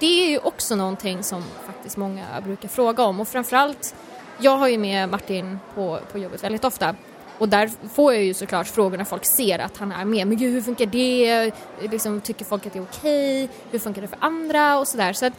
Det 0.00 0.24
är 0.24 0.30
ju 0.30 0.38
också 0.38 0.76
någonting 0.76 1.22
som 1.22 1.44
faktiskt 1.66 1.96
många 1.96 2.24
brukar 2.44 2.68
fråga 2.68 3.02
om 3.02 3.20
och 3.20 3.28
framförallt, 3.28 3.94
jag 4.38 4.56
har 4.56 4.68
ju 4.68 4.78
med 4.78 5.08
Martin 5.08 5.58
på, 5.74 5.98
på 6.12 6.18
jobbet 6.18 6.44
väldigt 6.44 6.64
ofta 6.64 6.96
och 7.38 7.48
där 7.48 7.70
får 7.94 8.14
jag 8.14 8.24
ju 8.24 8.34
såklart 8.34 8.66
frågor 8.66 8.96
när 8.96 9.04
folk 9.04 9.24
ser 9.24 9.58
att 9.58 9.76
han 9.76 9.92
är 9.92 10.04
med. 10.04 10.26
Men 10.26 10.36
gud, 10.36 10.52
hur 10.52 10.60
funkar 10.60 10.86
det? 10.86 11.50
Liksom, 11.80 12.20
tycker 12.20 12.44
folk 12.44 12.66
att 12.66 12.72
det 12.72 12.78
är 12.78 12.82
okej? 12.82 13.48
Hur 13.70 13.78
funkar 13.78 14.02
det 14.02 14.08
för 14.08 14.18
andra? 14.20 14.78
Och 14.78 14.88
sådär. 14.88 15.12
Så 15.12 15.26
att 15.26 15.32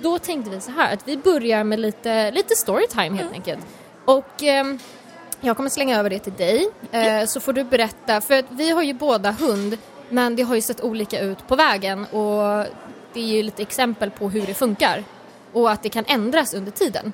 då 0.00 0.18
tänkte 0.18 0.50
vi 0.50 0.60
så 0.60 0.70
här 0.70 0.94
att 0.94 1.08
vi 1.08 1.16
börjar 1.16 1.64
med 1.64 1.80
lite, 1.80 2.30
lite 2.30 2.54
storytime 2.54 3.16
helt 3.16 3.32
enkelt. 3.32 3.66
Och 4.16 4.42
ehm, 4.42 4.78
jag 5.40 5.56
kommer 5.56 5.70
slänga 5.70 5.98
över 5.98 6.10
det 6.10 6.18
till 6.18 6.32
dig 6.32 6.70
eh, 6.92 7.24
så 7.26 7.40
får 7.40 7.52
du 7.52 7.64
berätta, 7.64 8.20
för 8.20 8.38
att 8.38 8.44
vi 8.48 8.70
har 8.70 8.82
ju 8.82 8.94
båda 8.94 9.30
hund 9.30 9.78
men 10.08 10.36
det 10.36 10.42
har 10.42 10.54
ju 10.54 10.60
sett 10.60 10.80
olika 10.80 11.20
ut 11.20 11.48
på 11.48 11.56
vägen 11.56 12.04
och 12.04 12.66
det 13.12 13.20
är 13.20 13.26
ju 13.26 13.42
lite 13.42 13.62
exempel 13.62 14.10
på 14.10 14.28
hur 14.30 14.46
det 14.46 14.54
funkar 14.54 15.04
och 15.52 15.70
att 15.70 15.82
det 15.82 15.88
kan 15.88 16.04
ändras 16.08 16.54
under 16.54 16.72
tiden. 16.72 17.12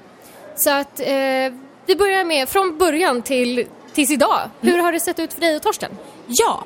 Så 0.56 0.70
att 0.70 1.00
eh, 1.00 1.52
vi 1.86 1.96
börjar 1.98 2.24
med 2.24 2.48
från 2.48 2.78
början 2.78 3.22
till 3.22 3.66
tills 3.92 4.10
idag. 4.10 4.40
Hur 4.60 4.78
har 4.78 4.92
det 4.92 5.00
sett 5.00 5.18
ut 5.18 5.32
för 5.32 5.40
dig 5.40 5.56
och 5.56 5.62
Torsten? 5.62 5.90
Ja. 6.26 6.64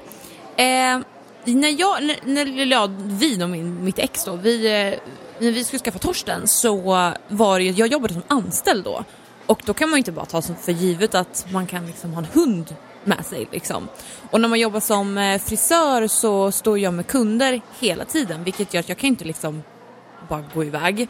Eh, 0.57 0.99
när 1.45 1.81
jag, 1.81 2.03
när, 2.03 2.45
när 2.45 2.67
ja, 2.67 2.89
vi 3.03 3.45
och 3.45 3.51
min, 3.51 3.85
mitt 3.85 3.99
ex 3.99 4.25
då, 4.25 4.37
vi, 4.37 4.67
eh, 4.67 4.99
när 5.39 5.53
vi 5.53 5.65
skulle 5.65 5.81
skaffa 5.81 5.99
Torsten 5.99 6.49
så 6.49 6.77
var 7.29 7.59
det 7.59 7.65
jag 7.65 7.89
jobbade 7.89 8.15
som 8.15 8.23
anställd 8.29 8.85
då. 8.85 9.05
Och 9.51 9.63
då 9.65 9.75
kan 9.75 9.91
man 9.91 9.97
ju 9.97 9.99
inte 9.99 10.13
bara 10.13 10.27
ta 10.27 10.43
för 10.43 10.73
givet 10.73 11.15
att 11.15 11.47
man 11.53 11.67
kan 11.67 11.87
liksom 11.87 12.13
ha 12.13 12.19
en 12.19 12.29
hund 12.33 12.75
med 13.05 13.27
sig 13.27 13.49
liksom. 13.53 13.89
Och 14.31 14.41
när 14.41 14.49
man 14.49 14.61
jobbar 14.61 14.81
som 14.81 15.19
eh, 15.19 15.41
frisör 15.41 16.07
så 16.07 16.53
står 16.53 16.79
jag 16.79 16.95
med 16.95 17.07
kunder 17.07 17.61
hela 17.81 18.05
tiden 18.05 18.45
vilket 18.45 18.75
gör 18.75 18.81
att 18.81 18.89
jag 18.89 18.99
kan 18.99 19.09
inte 19.09 19.25
liksom 19.25 19.63
bara 20.29 20.45
gå 20.55 20.65
iväg. 20.65 21.09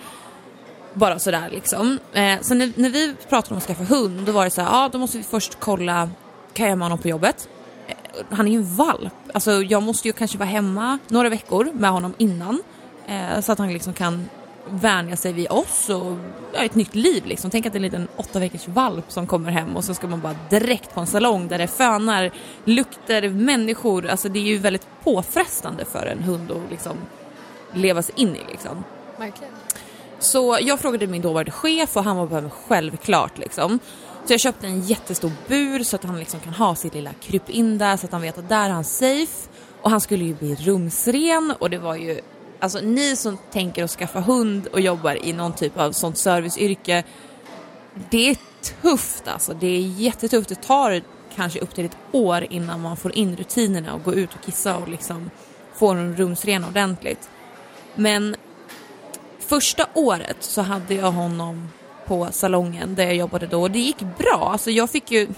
Bara 0.94 1.18
sådär 1.18 1.48
liksom. 1.50 1.98
Eh, 2.12 2.40
så 2.40 2.54
när, 2.54 2.72
när 2.76 2.90
vi 2.90 3.14
pratade 3.28 3.54
om 3.54 3.58
att 3.58 3.64
skaffa 3.64 3.84
hund 3.84 4.20
då 4.26 4.32
var 4.32 4.44
det 4.44 4.50
så 4.50 4.62
här, 4.62 4.70
ja 4.70 4.88
då 4.92 4.98
måste 4.98 5.18
vi 5.18 5.24
först 5.24 5.56
kolla, 5.60 6.10
kan 6.52 6.66
jag 6.66 6.70
ha 6.70 6.76
med 6.76 6.84
honom 6.84 6.98
på 6.98 7.08
jobbet? 7.08 7.48
Eh, 7.86 7.94
Han 8.30 8.46
är 8.46 8.52
ju 8.52 8.58
en 8.58 8.76
valp, 8.76 9.14
alltså 9.34 9.62
jag 9.62 9.82
måste 9.82 10.08
ju 10.08 10.12
kanske 10.12 10.38
vara 10.38 10.48
hemma 10.48 10.98
några 11.08 11.28
veckor 11.28 11.70
med 11.74 11.90
honom 11.90 12.14
innan. 12.18 12.62
Eh, 13.06 13.40
så 13.40 13.52
att 13.52 13.58
han 13.58 13.72
liksom 13.72 13.92
kan 13.92 14.28
vänja 14.68 15.16
sig 15.16 15.32
vid 15.32 15.50
oss 15.50 15.90
och 15.90 16.16
ja, 16.52 16.64
ett 16.64 16.74
nytt 16.74 16.94
liv 16.94 17.26
liksom. 17.26 17.50
Tänk 17.50 17.66
att 17.66 17.72
det 17.72 17.76
är 17.76 17.80
en 17.80 17.82
liten 17.82 18.08
åtta 18.16 18.38
veckors 18.38 18.68
valp 18.68 19.12
som 19.12 19.26
kommer 19.26 19.50
hem 19.50 19.76
och 19.76 19.84
så 19.84 19.94
ska 19.94 20.06
man 20.06 20.20
bara 20.20 20.36
direkt 20.50 20.94
på 20.94 21.00
en 21.00 21.06
salong 21.06 21.48
där 21.48 21.58
det 21.58 21.66
fönar, 21.66 22.30
lukter, 22.64 23.28
människor. 23.28 24.06
Alltså 24.06 24.28
det 24.28 24.38
är 24.38 24.44
ju 24.44 24.58
väldigt 24.58 24.86
påfrestande 25.04 25.84
för 25.84 26.06
en 26.06 26.22
hund 26.22 26.50
att 26.50 26.70
liksom 26.70 26.96
leva 27.72 28.02
sig 28.02 28.14
in 28.16 28.36
i 28.36 28.40
liksom. 28.50 28.84
Verkligen. 29.18 29.52
Så 30.18 30.58
jag 30.60 30.80
frågade 30.80 31.06
min 31.06 31.22
dåvarande 31.22 31.50
chef 31.50 31.96
och 31.96 32.04
han 32.04 32.16
var 32.16 32.26
bara 32.26 32.50
självklart 32.50 33.38
liksom. 33.38 33.78
Så 34.24 34.32
jag 34.32 34.40
köpte 34.40 34.66
en 34.66 34.80
jättestor 34.80 35.32
bur 35.48 35.84
så 35.84 35.96
att 35.96 36.04
han 36.04 36.18
liksom 36.18 36.40
kan 36.40 36.54
ha 36.54 36.74
sitt 36.74 36.94
lilla 36.94 37.10
kryp 37.12 37.50
in 37.50 37.78
där 37.78 37.96
så 37.96 38.06
att 38.06 38.12
han 38.12 38.22
vet 38.22 38.38
att 38.38 38.48
där 38.48 38.64
är 38.64 38.70
han 38.70 38.84
safe. 38.84 39.48
Och 39.82 39.90
han 39.90 40.00
skulle 40.00 40.24
ju 40.24 40.34
bli 40.34 40.54
rumsren 40.54 41.54
och 41.58 41.70
det 41.70 41.78
var 41.78 41.96
ju, 41.96 42.20
alltså 42.60 42.80
ni 42.80 43.16
som 43.16 43.38
tänker 43.52 43.84
att 43.84 43.90
skaffa 43.90 44.20
hund 44.20 44.66
och 44.66 44.80
jobbar 44.80 45.26
i 45.26 45.32
någon 45.32 45.52
typ 45.52 45.78
av 45.78 45.92
sånt 45.92 46.18
serviceyrke, 46.18 47.04
det 48.10 48.30
är 48.30 48.36
tufft 48.82 49.28
alltså. 49.28 49.54
Det 49.54 49.66
är 49.66 49.80
jättetufft. 49.80 50.48
Det 50.48 50.62
tar 50.62 51.02
kanske 51.34 51.60
upp 51.60 51.74
till 51.74 51.84
ett 51.84 51.96
år 52.12 52.46
innan 52.50 52.80
man 52.80 52.96
får 52.96 53.16
in 53.16 53.36
rutinerna 53.36 53.94
och 53.94 54.02
gå 54.02 54.14
ut 54.14 54.34
och 54.34 54.44
kissa 54.44 54.76
och 54.76 54.88
liksom 54.88 55.30
få 55.74 55.88
en 55.88 56.16
rumsren 56.16 56.64
ordentligt. 56.64 57.30
Men 57.94 58.36
första 59.38 59.86
året 59.94 60.36
så 60.40 60.62
hade 60.62 60.94
jag 60.94 61.12
honom 61.12 61.68
på 62.06 62.28
salongen 62.32 62.94
där 62.94 63.04
jag 63.04 63.14
jobbade 63.14 63.46
då 63.46 63.62
och 63.62 63.70
det 63.70 63.78
gick 63.78 64.00
bra. 64.18 64.48
Alltså 64.52 64.70
jag 64.70 64.90
fick 64.90 65.10
ju, 65.10 65.28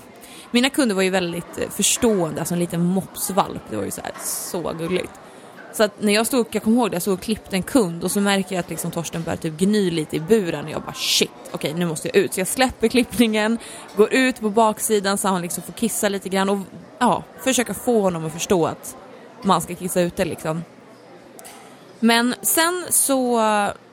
mina 0.50 0.70
kunder 0.70 0.94
var 0.94 1.02
ju 1.02 1.10
väldigt 1.10 1.58
eh, 1.58 1.70
förstående, 1.70 2.40
alltså 2.40 2.54
en 2.54 2.60
liten 2.60 2.84
mopsvalp, 2.84 3.62
det 3.70 3.76
var 3.76 3.84
ju 3.84 3.90
så 3.90 4.00
här 4.00 4.12
så 4.24 4.72
gulligt. 4.72 5.12
Så 5.72 5.82
att 5.82 6.02
när 6.02 6.12
jag 6.12 6.26
stod, 6.26 6.46
jag 6.50 6.62
kommer 6.62 6.76
ihåg 6.76 6.90
det, 6.90 6.94
jag 6.94 7.02
stod 7.02 7.14
och 7.14 7.20
klippte 7.20 7.56
en 7.56 7.62
kund 7.62 8.04
och 8.04 8.10
så 8.10 8.20
märker 8.20 8.54
jag 8.54 8.60
att 8.60 8.70
liksom 8.70 8.90
Torsten 8.90 9.22
börjar 9.22 9.36
typ 9.36 9.58
gny 9.58 9.90
lite 9.90 10.16
i 10.16 10.20
buren 10.20 10.64
och 10.64 10.70
jag 10.70 10.82
bara 10.82 10.94
shit, 10.94 11.30
okej 11.52 11.74
nu 11.74 11.86
måste 11.86 12.08
jag 12.08 12.16
ut. 12.16 12.34
Så 12.34 12.40
jag 12.40 12.48
släpper 12.48 12.88
klippningen, 12.88 13.58
går 13.96 14.12
ut 14.12 14.40
på 14.40 14.50
baksidan 14.50 15.18
så 15.18 15.28
han 15.28 15.42
liksom 15.42 15.62
får 15.62 15.72
kissa 15.72 16.08
lite 16.08 16.28
grann 16.28 16.48
och 16.48 16.58
ja, 16.98 17.24
försöka 17.44 17.74
få 17.74 18.00
honom 18.00 18.24
att 18.24 18.32
förstå 18.32 18.66
att 18.66 18.96
man 19.42 19.60
ska 19.60 19.74
kissa 19.74 20.00
ute 20.00 20.24
liksom. 20.24 20.62
Men 22.00 22.34
sen 22.42 22.84
så 22.90 23.40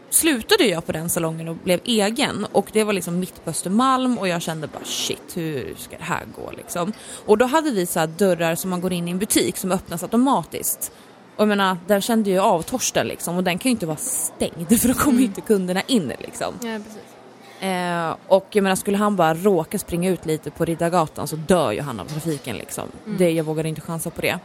slutade 0.09 0.63
jag 0.63 0.85
på 0.85 0.91
den 0.91 1.09
salongen 1.09 1.47
och 1.47 1.55
blev 1.55 1.79
egen 1.83 2.45
och 2.51 2.69
det 2.73 2.83
var 2.83 2.93
liksom 2.93 3.19
mitt 3.19 3.43
på 3.43 3.49
Östermalm 3.49 4.17
och 4.17 4.27
jag 4.27 4.41
kände 4.41 4.67
bara 4.67 4.83
shit 4.83 5.37
hur 5.37 5.75
ska 5.77 5.97
det 5.97 6.03
här 6.03 6.23
gå 6.35 6.51
liksom. 6.57 6.93
Och 7.25 7.37
då 7.37 7.45
hade 7.45 7.71
vi 7.71 7.85
så 7.85 7.99
här 7.99 8.07
dörrar 8.07 8.55
som 8.55 8.69
man 8.69 8.81
går 8.81 8.93
in 8.93 9.07
i 9.07 9.11
en 9.11 9.19
butik 9.19 9.57
som 9.57 9.71
öppnas 9.71 10.03
automatiskt. 10.03 10.91
Och 11.39 11.43
jag 11.43 11.47
menar, 11.47 11.77
där 11.87 12.01
kände 12.01 12.29
jag 12.29 12.45
av 12.45 12.61
Torsten 12.61 13.07
liksom 13.07 13.37
och 13.37 13.43
den 13.43 13.57
kan 13.57 13.69
ju 13.69 13.71
inte 13.71 13.85
vara 13.85 13.97
stängd 13.97 14.81
för 14.81 14.87
då 14.87 14.93
kommer 14.93 15.19
ju 15.19 15.25
inte 15.25 15.41
kunderna 15.41 15.81
in 15.81 16.13
liksom. 16.19 16.53
Ja, 16.61 16.77
precis. 16.77 17.63
Eh, 17.63 18.15
och 18.27 18.47
jag 18.51 18.63
menar 18.63 18.75
skulle 18.75 18.97
han 18.97 19.15
bara 19.15 19.33
råka 19.33 19.79
springa 19.79 20.09
ut 20.09 20.25
lite 20.25 20.51
på 20.51 20.65
Riddargatan 20.65 21.27
så 21.27 21.35
dör 21.35 21.71
ju 21.71 21.81
han 21.81 21.99
av 21.99 22.05
trafiken 22.05 22.57
liksom. 22.57 22.83
Det, 23.05 23.31
jag 23.31 23.43
vågade 23.43 23.69
inte 23.69 23.81
chansa 23.81 24.09
på 24.09 24.21
det. 24.21 24.39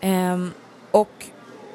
Ehm, 0.00 0.52
och 0.90 1.26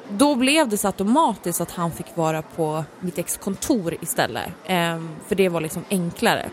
då 0.08 0.34
blev 0.34 0.68
det 0.68 0.78
så 0.78 0.86
automatiskt 0.86 1.60
att 1.60 1.70
han 1.70 1.90
fick 1.92 2.16
vara 2.16 2.42
på 2.42 2.84
mitt 3.00 3.18
ex 3.18 3.36
kontor 3.36 3.94
istället. 4.00 4.48
Ehm, 4.66 5.08
för 5.26 5.34
det 5.34 5.48
var 5.48 5.60
liksom 5.60 5.84
enklare. 5.90 6.48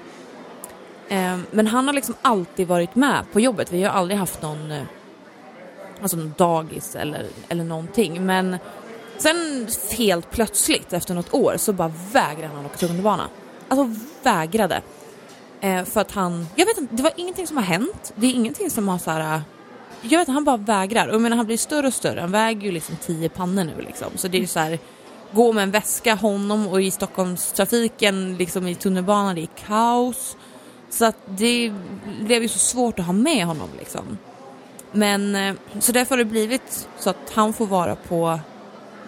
Ehm, 1.10 1.46
men 1.52 1.68
han 1.68 1.88
har 1.88 1.94
liksom 1.94 2.16
alltid 2.22 2.68
varit 2.68 2.96
med 2.96 3.26
på 3.34 3.40
jobbet. 3.40 3.74
Vi 3.74 3.84
har 3.84 3.92
aldrig 3.92 4.20
haft 4.20 4.42
någon, 4.42 4.72
eh, 4.72 4.84
alltså 6.02 6.18
någon 6.18 6.34
dagis 6.38 6.96
eller, 6.96 7.28
eller 7.50 7.64
någonting. 7.64 8.26
Men 8.26 8.58
sen 9.18 9.68
helt 9.92 10.32
plötsligt 10.32 10.94
efter 10.94 11.14
något 11.14 11.34
år 11.34 11.56
så 11.58 11.74
bara 11.74 11.94
vägrade 12.12 12.56
han 12.56 12.66
åka 12.66 12.78
tunnelbana. 12.78 13.30
Alltså 13.68 13.96
vägrade. 14.24 14.82
Eh, 15.62 15.84
för 15.84 16.02
att 16.02 16.12
han, 16.12 16.48
jag 16.56 16.66
vet 16.66 16.78
inte, 16.78 16.96
det 16.96 17.04
var 17.04 17.12
ingenting 17.16 17.48
som 17.48 17.58
har 17.58 17.64
hänt. 17.64 18.14
Det 18.16 18.28
är 18.28 18.32
ingenting 18.32 18.70
som 18.70 18.88
har 18.88 18.98
så 18.98 19.12
här. 19.12 19.36
Eh, 19.36 19.42
jag 20.02 20.10
vet 20.10 20.20
inte, 20.20 20.32
han 20.32 20.44
bara 20.44 20.58
vägrar. 20.58 21.08
Och 21.08 21.14
jag 21.14 21.22
menar, 21.22 21.38
han 21.38 21.46
blir 21.46 21.58
större 21.58 21.88
och 21.88 21.94
större. 21.94 22.20
Han 22.20 22.32
väger 22.32 22.62
ju 22.62 22.72
liksom 22.72 22.96
tio 22.96 23.30
pannor 23.30 23.64
nu 23.64 23.82
liksom. 23.82 24.08
Så 24.16 24.28
det 24.28 24.38
är 24.38 24.42
ju 24.42 24.48
så 24.48 24.60
här. 24.60 24.80
Gå 25.34 25.54
med 25.54 25.64
en 25.64 25.72
väska, 25.72 26.16
honom 26.16 26.68
och 26.68 26.82
i 26.82 26.92
Stockholmstrafiken, 26.92 28.38
liksom 28.38 28.68
i 28.68 28.76
tunnelbanan, 28.76 29.36
det 29.36 29.42
är 29.42 29.50
kaos. 29.68 30.38
Så 30.90 31.06
att 31.06 31.16
det 31.26 31.74
blev 32.22 32.42
ju 32.42 32.48
så 32.48 32.60
svårt 32.60 33.00
att 33.00 33.06
ha 33.06 33.14
med 33.14 33.46
honom 33.46 33.70
liksom. 33.80 34.18
Men 34.92 35.36
eh, 35.36 35.56
så 35.80 35.92
därför 35.92 36.16
har 36.16 36.24
det 36.24 36.30
blivit 36.30 36.88
så 37.00 37.10
att 37.10 37.32
han 37.34 37.54
får 37.54 37.68
vara 37.68 37.96
på 37.96 38.40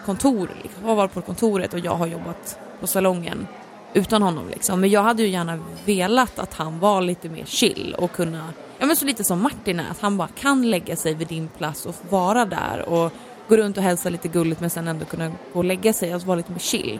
kontor, 0.04 0.50
liksom. 0.62 0.84
Han 0.84 1.08
på 1.08 1.20
kontoret 1.20 1.74
och 1.74 1.78
jag 1.78 1.94
har 1.94 2.06
jobbat 2.06 2.58
på 2.80 2.86
salongen 2.86 3.46
utan 3.94 4.22
honom 4.22 4.48
liksom. 4.48 4.80
Men 4.80 4.90
jag 4.90 5.02
hade 5.02 5.22
ju 5.22 5.28
gärna 5.28 5.58
velat 5.84 6.38
att 6.38 6.54
han 6.54 6.80
var 6.80 7.02
lite 7.02 7.28
mer 7.28 7.44
chill 7.44 7.96
och 7.98 8.12
kunna, 8.12 8.52
ja 8.78 8.86
men 8.86 8.96
så 8.96 9.04
lite 9.04 9.24
som 9.24 9.42
Martin 9.42 9.80
är, 9.80 9.90
att 9.90 10.00
han 10.00 10.16
bara 10.16 10.28
kan 10.28 10.70
lägga 10.70 10.96
sig 10.96 11.14
vid 11.14 11.28
din 11.28 11.48
plats 11.48 11.86
och 11.86 11.94
vara 12.10 12.44
där 12.44 12.88
och 12.88 13.12
gå 13.48 13.56
runt 13.56 13.76
och 13.76 13.82
hälsa 13.82 14.10
lite 14.10 14.28
gulligt 14.28 14.60
men 14.60 14.70
sen 14.70 14.88
ändå 14.88 15.04
kunna 15.04 15.28
gå 15.28 15.58
och 15.58 15.64
lägga 15.64 15.92
sig 15.92 16.14
och 16.14 16.22
vara 16.22 16.36
lite 16.36 16.52
mer 16.52 16.58
chill. 16.58 16.98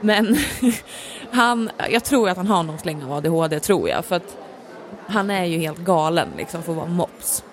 Men 0.00 0.36
han, 1.30 1.70
jag 1.90 2.04
tror 2.04 2.28
att 2.28 2.36
han 2.36 2.46
har 2.46 2.62
någon 2.62 2.78
släng 2.78 3.02
av 3.02 3.12
ADHD 3.12 3.60
tror 3.60 3.88
jag 3.88 4.04
för 4.04 4.16
att 4.16 4.36
han 5.06 5.30
är 5.30 5.44
ju 5.44 5.58
helt 5.58 5.78
galen 5.78 6.28
liksom 6.36 6.62
för 6.62 6.72
att 6.72 6.76
vara 6.76 6.88
mops. 6.88 7.44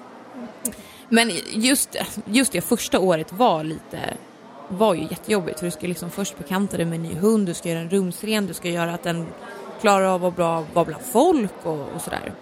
Men 1.10 1.32
just, 1.51 1.95
just 2.26 2.51
det 2.51 2.62
första 2.62 2.99
året 2.99 3.34
var 3.34 3.64
lite 3.64 4.14
var 4.68 4.93
ju 4.93 5.01
jättejobbigt 5.01 5.60
för 5.60 5.66
du 5.66 5.72
ska 5.72 5.88
liksom 5.88 6.10
först 6.12 6.38
bekanta 6.38 6.78
dig 6.78 6.86
med 6.86 6.95
en 6.95 7.03
ny 7.03 7.14
hund, 7.14 7.45
du 7.47 7.53
ska 7.53 7.70
göra 7.70 7.80
den 7.80 7.89
rumsren, 7.89 8.47
du 8.47 8.53
ska 8.53 8.70
göra 8.70 8.93
att 8.93 9.03
den 9.03 9.28
klarar 9.82 10.05
av 10.05 10.26
att 10.26 10.38
vara, 10.38 10.66
vara 10.74 10.86
bland 10.86 11.03
folk 11.03 11.53
och, 11.64 11.89
och 11.95 12.01
sådär. 12.01 12.34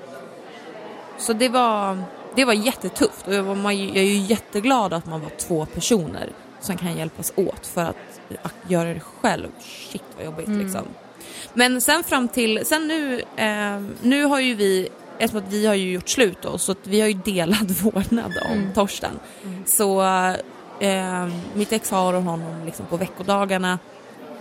Så 1.17 1.33
det 1.33 1.49
var, 1.49 2.03
det 2.35 2.45
var 2.45 2.53
jättetufft 2.53 3.27
och 3.27 3.33
jag, 3.33 3.43
var, 3.43 3.55
man, 3.55 3.77
jag 3.77 3.97
är 3.97 4.01
ju 4.01 4.17
jätteglad 4.17 4.93
att 4.93 5.05
man 5.05 5.21
var 5.21 5.29
två 5.29 5.65
personer 5.65 6.29
som 6.59 6.77
kan 6.77 6.97
hjälpas 6.97 7.33
åt 7.35 7.67
för 7.67 7.81
att, 7.81 8.19
att 8.41 8.55
göra 8.67 8.93
det 8.93 8.99
själv. 8.99 9.47
Shit 9.59 10.03
vad 10.15 10.25
jobbigt 10.25 10.49
liksom. 10.49 10.81
Men 11.53 11.81
sen 11.81 12.03
fram 12.03 12.27
till, 12.27 12.65
sen 12.65 12.87
nu, 12.87 13.21
eh, 13.35 13.81
nu 14.01 14.25
har 14.25 14.39
ju 14.39 14.55
vi, 14.55 14.89
eftersom 15.19 15.47
att 15.47 15.53
vi 15.53 15.65
har 15.65 15.75
ju 15.75 15.91
gjort 15.91 16.09
slut 16.09 16.37
då, 16.41 16.57
så 16.57 16.75
vi 16.83 17.01
har 17.01 17.07
ju 17.07 17.13
delad 17.13 17.71
vårdnad 17.83 18.33
om 18.51 18.69
Torsten. 18.73 19.19
Så 19.65 20.01
eh, 20.79 21.27
mitt 21.53 21.71
ex 21.71 21.91
har 21.91 22.13
honom 22.13 22.41
liksom 22.65 22.85
på 22.85 22.97
veckodagarna 22.97 23.79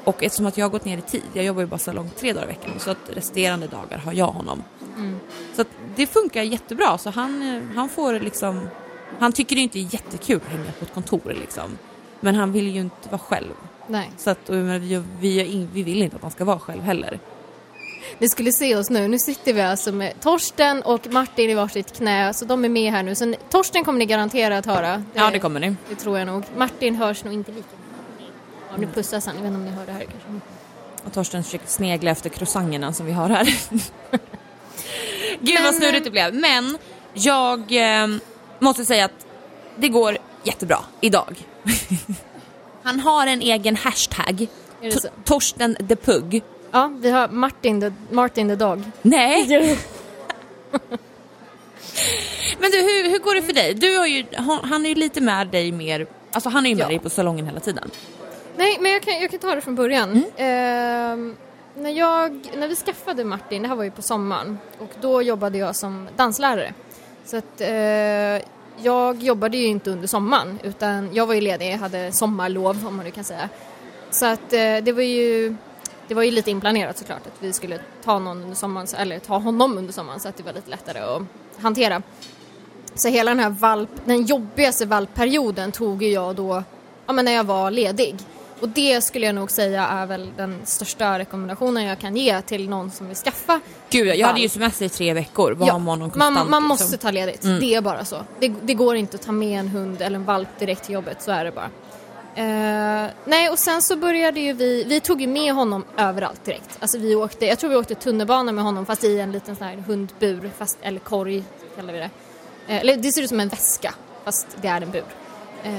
och 0.05 0.24
eftersom 0.24 0.47
att 0.47 0.59
jag 0.59 0.64
har 0.64 0.70
gått 0.70 0.85
ner 0.85 0.99
i 0.99 1.03
tid, 1.03 1.22
jag 1.33 1.45
jobbar 1.45 1.61
ju 1.61 1.66
bara 1.66 1.79
salong 1.79 2.11
tre 2.16 2.33
dagar 2.33 2.45
i 2.45 2.49
veckan, 2.49 2.70
så 2.79 2.91
att 2.91 3.11
resterande 3.14 3.66
dagar 3.66 3.99
har 3.99 4.12
jag 4.12 4.27
honom. 4.27 4.62
Så 5.55 5.61
att 5.62 5.68
det 5.97 6.07
funkar 6.07 6.43
jättebra, 6.43 6.99
så 6.99 7.11
han, 7.11 7.62
han 7.74 7.89
får 7.89 8.12
liksom, 8.20 8.68
han 9.18 9.33
tycker 9.33 9.57
det 9.57 9.62
inte 9.62 9.79
är 9.79 9.95
jättekul 9.95 10.41
att 10.47 10.53
hänga 10.53 10.72
på 10.79 10.85
ett 10.85 10.95
kontor 10.95 11.37
liksom. 11.41 11.79
Men 12.20 12.35
han 12.35 12.53
vill 12.53 12.68
ju 12.68 12.81
inte 12.81 13.09
vara 13.09 13.18
själv. 13.18 13.53
Nej. 13.87 14.11
Så 14.16 14.31
att, 14.31 14.51
vi, 14.51 15.03
vi, 15.20 15.68
vi 15.72 15.83
vill 15.83 16.03
inte 16.03 16.16
att 16.16 16.22
han 16.22 16.31
ska 16.31 16.45
vara 16.45 16.59
själv 16.59 16.83
heller. 16.83 17.18
Ni 18.18 18.28
skulle 18.28 18.52
se 18.52 18.76
oss 18.76 18.90
nu. 18.90 19.09
Nu 19.09 19.18
sitter 19.18 19.52
vi 19.52 19.61
alltså 19.61 19.92
med 19.92 20.20
Torsten 20.20 20.82
och 20.82 21.07
Martin 21.07 21.50
i 21.50 21.54
varsitt 21.54 21.92
knä, 21.96 22.34
så 22.34 22.44
de 22.44 22.64
är 22.64 22.68
med 22.68 22.92
här 22.92 23.02
nu. 23.02 23.14
Så 23.14 23.34
Torsten 23.50 23.84
kommer 23.84 23.98
ni 23.98 24.07
garanterat 24.07 24.66
höra. 24.66 25.04
Ja, 25.14 25.30
det 25.30 25.38
kommer 25.38 25.61
ni. 25.61 25.76
Det 25.88 25.94
tror 25.94 26.18
jag 26.18 26.26
nog. 26.26 26.44
Martin 26.57 26.94
hörs 26.94 27.24
nog 27.24 27.34
inte 27.34 27.52
lika 27.52 27.68
Ja, 28.70 28.76
nu 28.76 28.86
pussas 28.86 29.26
han. 29.26 29.34
Jag 29.36 29.42
vet 29.42 29.48
inte 29.48 29.59
om 29.59 29.64
ni 29.64 29.70
hör 29.70 29.86
det 29.86 29.92
här 29.92 30.00
kanske. 30.00 30.28
Och 31.04 31.12
Torsten 31.12 31.44
försöker 31.44 31.66
snegla 31.66 32.11
efter 32.11 32.30
croissangerna 32.30 32.92
som 32.92 33.07
vi 33.07 33.12
har 33.12 33.28
här. 33.28 33.44
Gud 35.40 35.54
Men, 35.54 35.64
vad 35.64 35.74
snurrigt 35.74 36.04
det 36.04 36.11
blev. 36.11 36.34
Men 36.34 36.78
jag 37.12 37.61
eh, 38.02 38.09
måste 38.59 38.84
säga 38.84 39.04
att 39.04 39.26
det 39.76 39.88
går 39.88 40.18
jättebra 40.44 40.78
idag. 41.00 41.36
Han 42.82 43.00
har 43.00 43.26
en 43.26 43.40
egen 43.40 43.76
hashtag. 43.76 44.46
Det 44.80 45.11
Torsten 45.24 45.76
the 45.88 45.96
Pugg. 45.96 46.42
Ja, 46.77 46.93
vi 47.01 47.11
har 47.11 47.29
Martin 47.29 47.81
the, 47.81 47.93
Martin 48.11 48.49
the 48.49 48.55
Dog. 48.57 48.83
Nej, 49.03 49.47
men 52.59 52.70
du 52.70 52.77
hur, 52.77 53.11
hur 53.11 53.18
går 53.18 53.35
det 53.35 53.43
för 53.43 53.53
dig? 53.53 53.74
Du 53.74 53.99
har 53.99 54.07
ju, 54.07 54.24
han, 54.62 54.87
är 54.87 54.89
ju 54.89 54.95
lite 54.95 55.20
med 55.20 55.49
dig 55.49 55.72
mer, 55.72 56.07
alltså 56.33 56.49
han 56.49 56.66
är 56.66 56.70
ju 56.70 56.77
med 56.77 56.85
Ja. 56.85 56.89
dig 56.89 56.99
på 56.99 57.11
salongen 57.11 57.47
hela 57.47 57.61
tiden. 57.61 57.91
Nej, 58.57 58.79
men 58.81 58.93
jag 58.93 59.03
kan, 59.03 59.20
jag 59.20 59.31
kan 59.31 59.41
ta 59.41 59.55
det 59.55 59.61
från 59.61 59.74
början. 59.74 60.24
Ehm, 60.37 61.37
när, 61.74 61.91
jag, 61.91 62.51
när 62.57 62.68
vi 62.68 62.77
skaffade 62.77 63.24
Martin, 63.24 63.62
det 63.62 63.68
här 63.68 63.77
var 63.77 63.85
ju 63.85 63.91
på 63.91 64.03
sommaren, 64.03 64.59
och 64.79 64.91
då 65.01 65.22
jobbade 65.22 65.59
jag 65.59 65.77
som 65.77 66.09
danslärare. 66.16 66.74
Så 67.24 67.37
att 67.37 67.61
eh, 67.61 67.68
jag 68.85 69.22
jobbade 69.22 69.57
ju 69.57 69.66
inte 69.66 69.91
under 69.91 70.09
sommaren, 70.09 70.59
utan 70.62 71.14
jag 71.14 71.27
var 71.27 71.35
ju 71.35 71.41
ledig, 71.41 71.72
jag 71.72 71.79
hade 71.79 72.12
sommarlov 72.12 72.87
om 72.87 72.97
man 72.97 73.05
nu 73.05 73.11
kan 73.11 73.24
säga. 73.24 73.49
Så 74.11 74.27
att 74.27 74.53
eh, 74.53 74.77
det 74.83 74.93
var 74.93 75.03
ju 75.03 75.57
det 76.09 76.14
var 76.14 76.22
ju 76.22 76.30
lite 76.30 76.50
inplanerat 76.50 76.98
såklart 76.98 77.26
att 77.26 77.36
vi 77.42 77.52
skulle 77.52 77.78
ta 78.04 78.18
någon 78.18 78.42
under 78.42 78.57
sommaren, 78.57 78.86
eller 78.96 79.18
ta 79.18 79.38
honom 79.38 79.78
under 79.78 79.92
sommaren 79.92 80.20
så 80.20 80.28
att 80.28 80.36
det 80.36 80.42
var 80.42 80.52
lite 80.52 80.70
lättare 80.70 80.98
att 80.98 81.22
hantera. 81.62 82.02
Så 82.94 83.09
hela 83.09 83.30
den 83.30 83.40
här 83.40 83.50
valp, 83.50 83.90
den 84.04 84.24
jobbigaste 84.24 84.86
valpperioden 84.86 85.72
tog 85.72 86.02
ju 86.02 86.09
jag 86.09 86.36
då, 86.36 86.62
ja 87.07 87.12
men 87.12 87.24
när 87.24 87.32
jag 87.32 87.44
var 87.44 87.70
ledig. 87.70 88.16
Och 88.61 88.68
det 88.68 89.00
skulle 89.00 89.26
jag 89.26 89.34
nog 89.34 89.50
säga 89.50 89.86
är 89.86 90.07
väl 90.07 90.30
den 90.36 90.61
största 90.64 91.18
rekommendationen 91.18 91.84
jag 91.84 91.98
kan 91.98 92.16
ge 92.16 92.42
till 92.42 92.68
någon 92.68 92.90
som 92.90 93.07
vill 93.07 93.16
skaffa. 93.16 93.61
Gud, 93.90 94.16
jag 94.16 94.26
hade 94.26 94.40
ju 94.40 94.48
semester 94.48 94.86
i 94.86 94.88
tre 94.88 95.12
veckor, 95.12 95.52
var 95.52 95.66
ja, 95.66 95.78
man, 95.78 96.00
konstant. 96.00 96.34
man 96.34 96.44
liksom. 96.44 96.64
måste 96.64 96.96
ta 96.96 97.11
ledigt, 97.11 97.42
det 97.42 97.74
är 97.74 97.80
bara 97.80 98.04
så. 98.04 98.16
Det, 98.40 98.48
det 98.62 98.74
går 98.74 98.96
inte 98.96 99.14
att 99.14 99.22
ta 99.22 99.32
med 99.32 99.61
en 99.61 99.68
hund 99.68 100.02
eller 100.02 100.16
en 100.16 100.24
valp 100.24 100.48
direkt 100.59 100.84
till 100.84 100.94
jobbet, 100.94 101.22
så 101.22 101.30
är 101.30 101.44
det 101.44 101.50
bara. 101.50 101.70
Eh, 102.37 103.07
nej, 103.24 103.49
och 103.51 103.59
sen 103.59 103.82
så 103.82 103.97
började 103.97 104.41
ju 104.41 104.53
vi, 104.53 104.84
vi 104.84 105.01
tog 105.01 105.20
ju 105.20 105.26
med 105.26 105.55
honom 105.55 105.84
överallt 105.97 106.45
direkt. 106.45 106.78
Alltså 106.80 106.99
vi 106.99 107.14
åkte, 107.14 107.47
jag 107.47 107.59
tror 107.59 107.70
vi 107.70 107.76
åkte 107.76 107.95
tunnelbana 107.95 108.53
med 108.53 108.64
honom 108.64 108.87
fast 108.87 109.05
i 109.05 109.20
en 109.20 109.32
liten 109.32 109.57
sån 109.57 109.66
här 109.66 109.76
hundbur, 109.76 110.51
fast, 110.59 110.78
eller 110.82 111.01
korg 111.01 111.45
kallar 111.76 111.93
vi 111.93 111.99
det. 111.99 112.11
Eh, 112.68 112.80
eller 112.80 112.97
det 112.97 113.12
ser 113.12 113.22
ut 113.22 113.28
som 113.28 113.41
en 113.41 113.49
väska, 113.49 113.95
fast 114.24 114.47
det 114.61 114.68
är 114.68 114.80
en 114.80 114.91
bur. 114.91 115.05
Eh, 115.62 115.72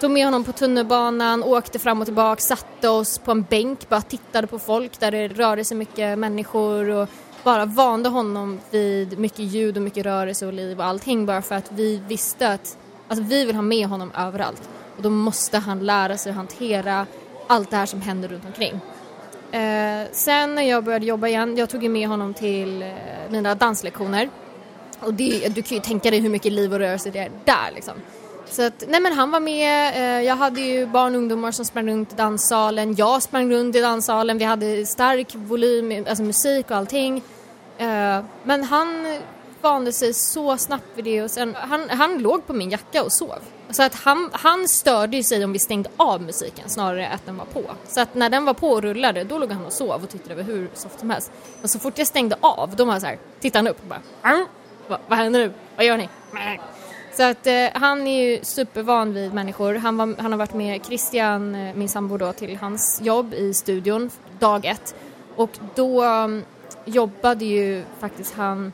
tog 0.00 0.10
med 0.10 0.24
honom 0.24 0.44
på 0.44 0.52
tunnelbanan, 0.52 1.42
åkte 1.42 1.78
fram 1.78 2.00
och 2.00 2.06
tillbaka, 2.06 2.40
satte 2.40 2.88
oss 2.88 3.18
på 3.18 3.30
en 3.30 3.42
bänk, 3.42 3.88
bara 3.88 4.02
tittade 4.02 4.46
på 4.46 4.58
folk 4.58 5.00
där 5.00 5.10
det 5.10 5.28
rörde 5.28 5.64
sig 5.64 5.76
mycket 5.76 6.18
människor 6.18 6.88
och 6.88 7.08
bara 7.42 7.64
vande 7.64 8.08
honom 8.08 8.60
vid 8.70 9.18
mycket 9.18 9.38
ljud 9.38 9.76
och 9.76 9.82
mycket 9.82 10.06
rörelse 10.06 10.46
och 10.46 10.52
liv 10.52 10.78
och 10.78 10.84
allting 10.84 11.26
bara 11.26 11.42
för 11.42 11.54
att 11.54 11.72
vi 11.72 12.02
visste 12.08 12.52
att 12.52 12.78
alltså, 13.08 13.24
vi 13.24 13.44
vill 13.44 13.54
ha 13.54 13.62
med 13.62 13.86
honom 13.86 14.12
överallt 14.16 14.68
och 14.96 15.02
då 15.02 15.10
måste 15.10 15.58
han 15.58 15.86
lära 15.86 16.16
sig 16.16 16.30
att 16.30 16.36
hantera 16.36 17.06
allt 17.46 17.70
det 17.70 17.76
här 17.76 17.86
som 17.86 18.00
händer 18.00 18.28
runt 18.28 18.44
omkring. 18.44 18.80
Eh, 19.52 20.08
sen 20.12 20.54
när 20.54 20.62
jag 20.62 20.84
började 20.84 21.06
jobba 21.06 21.28
igen, 21.28 21.56
jag 21.56 21.70
tog 21.70 21.82
ju 21.82 21.88
med 21.88 22.08
honom 22.08 22.34
till 22.34 22.82
eh, 22.82 22.88
mina 23.30 23.54
danslektioner 23.54 24.30
och 25.00 25.14
det, 25.14 25.48
du 25.48 25.62
kan 25.62 25.76
ju 25.76 25.82
tänka 25.82 26.10
dig 26.10 26.20
hur 26.20 26.28
mycket 26.28 26.52
liv 26.52 26.72
och 26.72 26.78
rörelse 26.78 27.10
det 27.10 27.18
är 27.18 27.30
där 27.44 27.70
liksom. 27.74 27.94
Så 28.46 28.62
att, 28.62 28.84
nej 28.88 29.00
men 29.00 29.12
han 29.12 29.30
var 29.30 29.40
med, 29.40 29.94
eh, 29.94 30.26
jag 30.26 30.36
hade 30.36 30.60
ju 30.60 30.86
barn 30.86 31.14
och 31.14 31.18
ungdomar 31.18 31.50
som 31.50 31.64
sprang 31.64 31.88
runt 31.88 32.12
i 32.12 32.16
danssalen, 32.16 32.94
jag 32.94 33.22
sprang 33.22 33.52
runt 33.52 33.76
i 33.76 33.80
danssalen, 33.80 34.38
vi 34.38 34.44
hade 34.44 34.86
stark 34.86 35.34
volym, 35.34 36.04
alltså 36.08 36.22
musik 36.22 36.70
och 36.70 36.76
allting. 36.76 37.22
Eh, 37.78 38.20
men 38.42 38.64
han 38.64 39.18
vande 39.60 39.92
sig 39.92 40.14
så 40.14 40.56
snabbt 40.56 40.86
vid 40.94 41.04
det 41.04 41.22
och 41.22 41.30
sen, 41.30 41.54
han, 41.54 41.90
han 41.90 42.18
låg 42.18 42.46
på 42.46 42.52
min 42.52 42.70
jacka 42.70 43.02
och 43.02 43.12
sov. 43.12 43.38
Så 43.72 43.82
att 43.82 43.94
han, 43.94 44.30
han 44.32 44.68
störde 44.68 45.16
ju 45.16 45.22
sig 45.22 45.44
om 45.44 45.52
vi 45.52 45.58
stängde 45.58 45.90
av 45.96 46.22
musiken 46.22 46.68
snarare 46.68 47.06
än 47.06 47.12
att 47.12 47.26
den 47.26 47.36
var 47.36 47.44
på. 47.44 47.62
Så 47.88 48.00
att 48.00 48.14
när 48.14 48.30
den 48.30 48.44
var 48.44 48.54
på 48.54 48.68
och 48.68 48.82
rullade 48.82 49.24
då 49.24 49.38
låg 49.38 49.52
han 49.52 49.66
och 49.66 49.72
sov 49.72 50.02
och 50.02 50.08
tittade 50.08 50.34
över 50.34 50.42
hur 50.42 50.70
soft 50.74 51.00
som 51.00 51.10
helst. 51.10 51.32
Men 51.60 51.68
så 51.68 51.78
fort 51.78 51.98
jag 51.98 52.06
stängde 52.06 52.36
av 52.40 52.76
då 52.76 52.84
var 52.84 52.92
han 52.92 53.00
så 53.00 53.06
här, 53.06 53.18
tittade 53.40 53.58
han 53.58 53.68
upp 53.68 53.82
och 53.82 53.88
bara 53.88 54.00
Va? 54.88 54.98
vad 55.08 55.18
händer 55.18 55.40
nu? 55.40 55.52
Vad 55.76 55.86
gör 55.86 55.96
ni? 55.96 56.08
Så 57.12 57.22
att 57.22 57.46
eh, 57.46 57.68
han 57.72 58.06
är 58.06 58.22
ju 58.22 58.44
supervan 58.44 59.14
vid 59.14 59.34
människor. 59.34 59.74
Han, 59.74 59.96
var, 59.96 60.14
han 60.18 60.32
har 60.32 60.38
varit 60.38 60.54
med 60.54 60.86
Christian, 60.86 61.54
eh, 61.54 61.74
min 61.74 61.88
sambo 61.88 62.16
då, 62.16 62.32
till 62.32 62.56
hans 62.56 63.00
jobb 63.02 63.34
i 63.34 63.54
studion 63.54 64.10
dag 64.38 64.64
ett. 64.64 64.94
Och 65.36 65.50
då 65.74 66.04
um, 66.04 66.44
jobbade 66.84 67.44
ju 67.44 67.84
faktiskt 68.00 68.34
han 68.34 68.72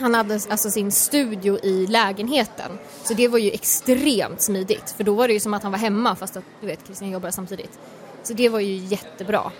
han 0.00 0.14
hade 0.14 0.34
alltså 0.34 0.70
sin 0.70 0.92
studio 0.92 1.58
i 1.62 1.86
lägenheten. 1.86 2.70
Så 3.04 3.14
det 3.14 3.28
var 3.28 3.38
ju 3.38 3.50
extremt 3.50 4.42
smidigt 4.42 4.94
för 4.96 5.04
då 5.04 5.14
var 5.14 5.28
det 5.28 5.34
ju 5.34 5.40
som 5.40 5.54
att 5.54 5.62
han 5.62 5.72
var 5.72 5.78
hemma 5.78 6.16
fast 6.16 6.36
att 6.36 6.44
du 6.60 6.66
vet 6.66 6.84
Christian 6.84 7.10
jobbade 7.10 7.32
samtidigt. 7.32 7.78
Så 8.22 8.32
det 8.32 8.48
var 8.48 8.60
ju 8.60 8.76
jättebra. 8.76 9.52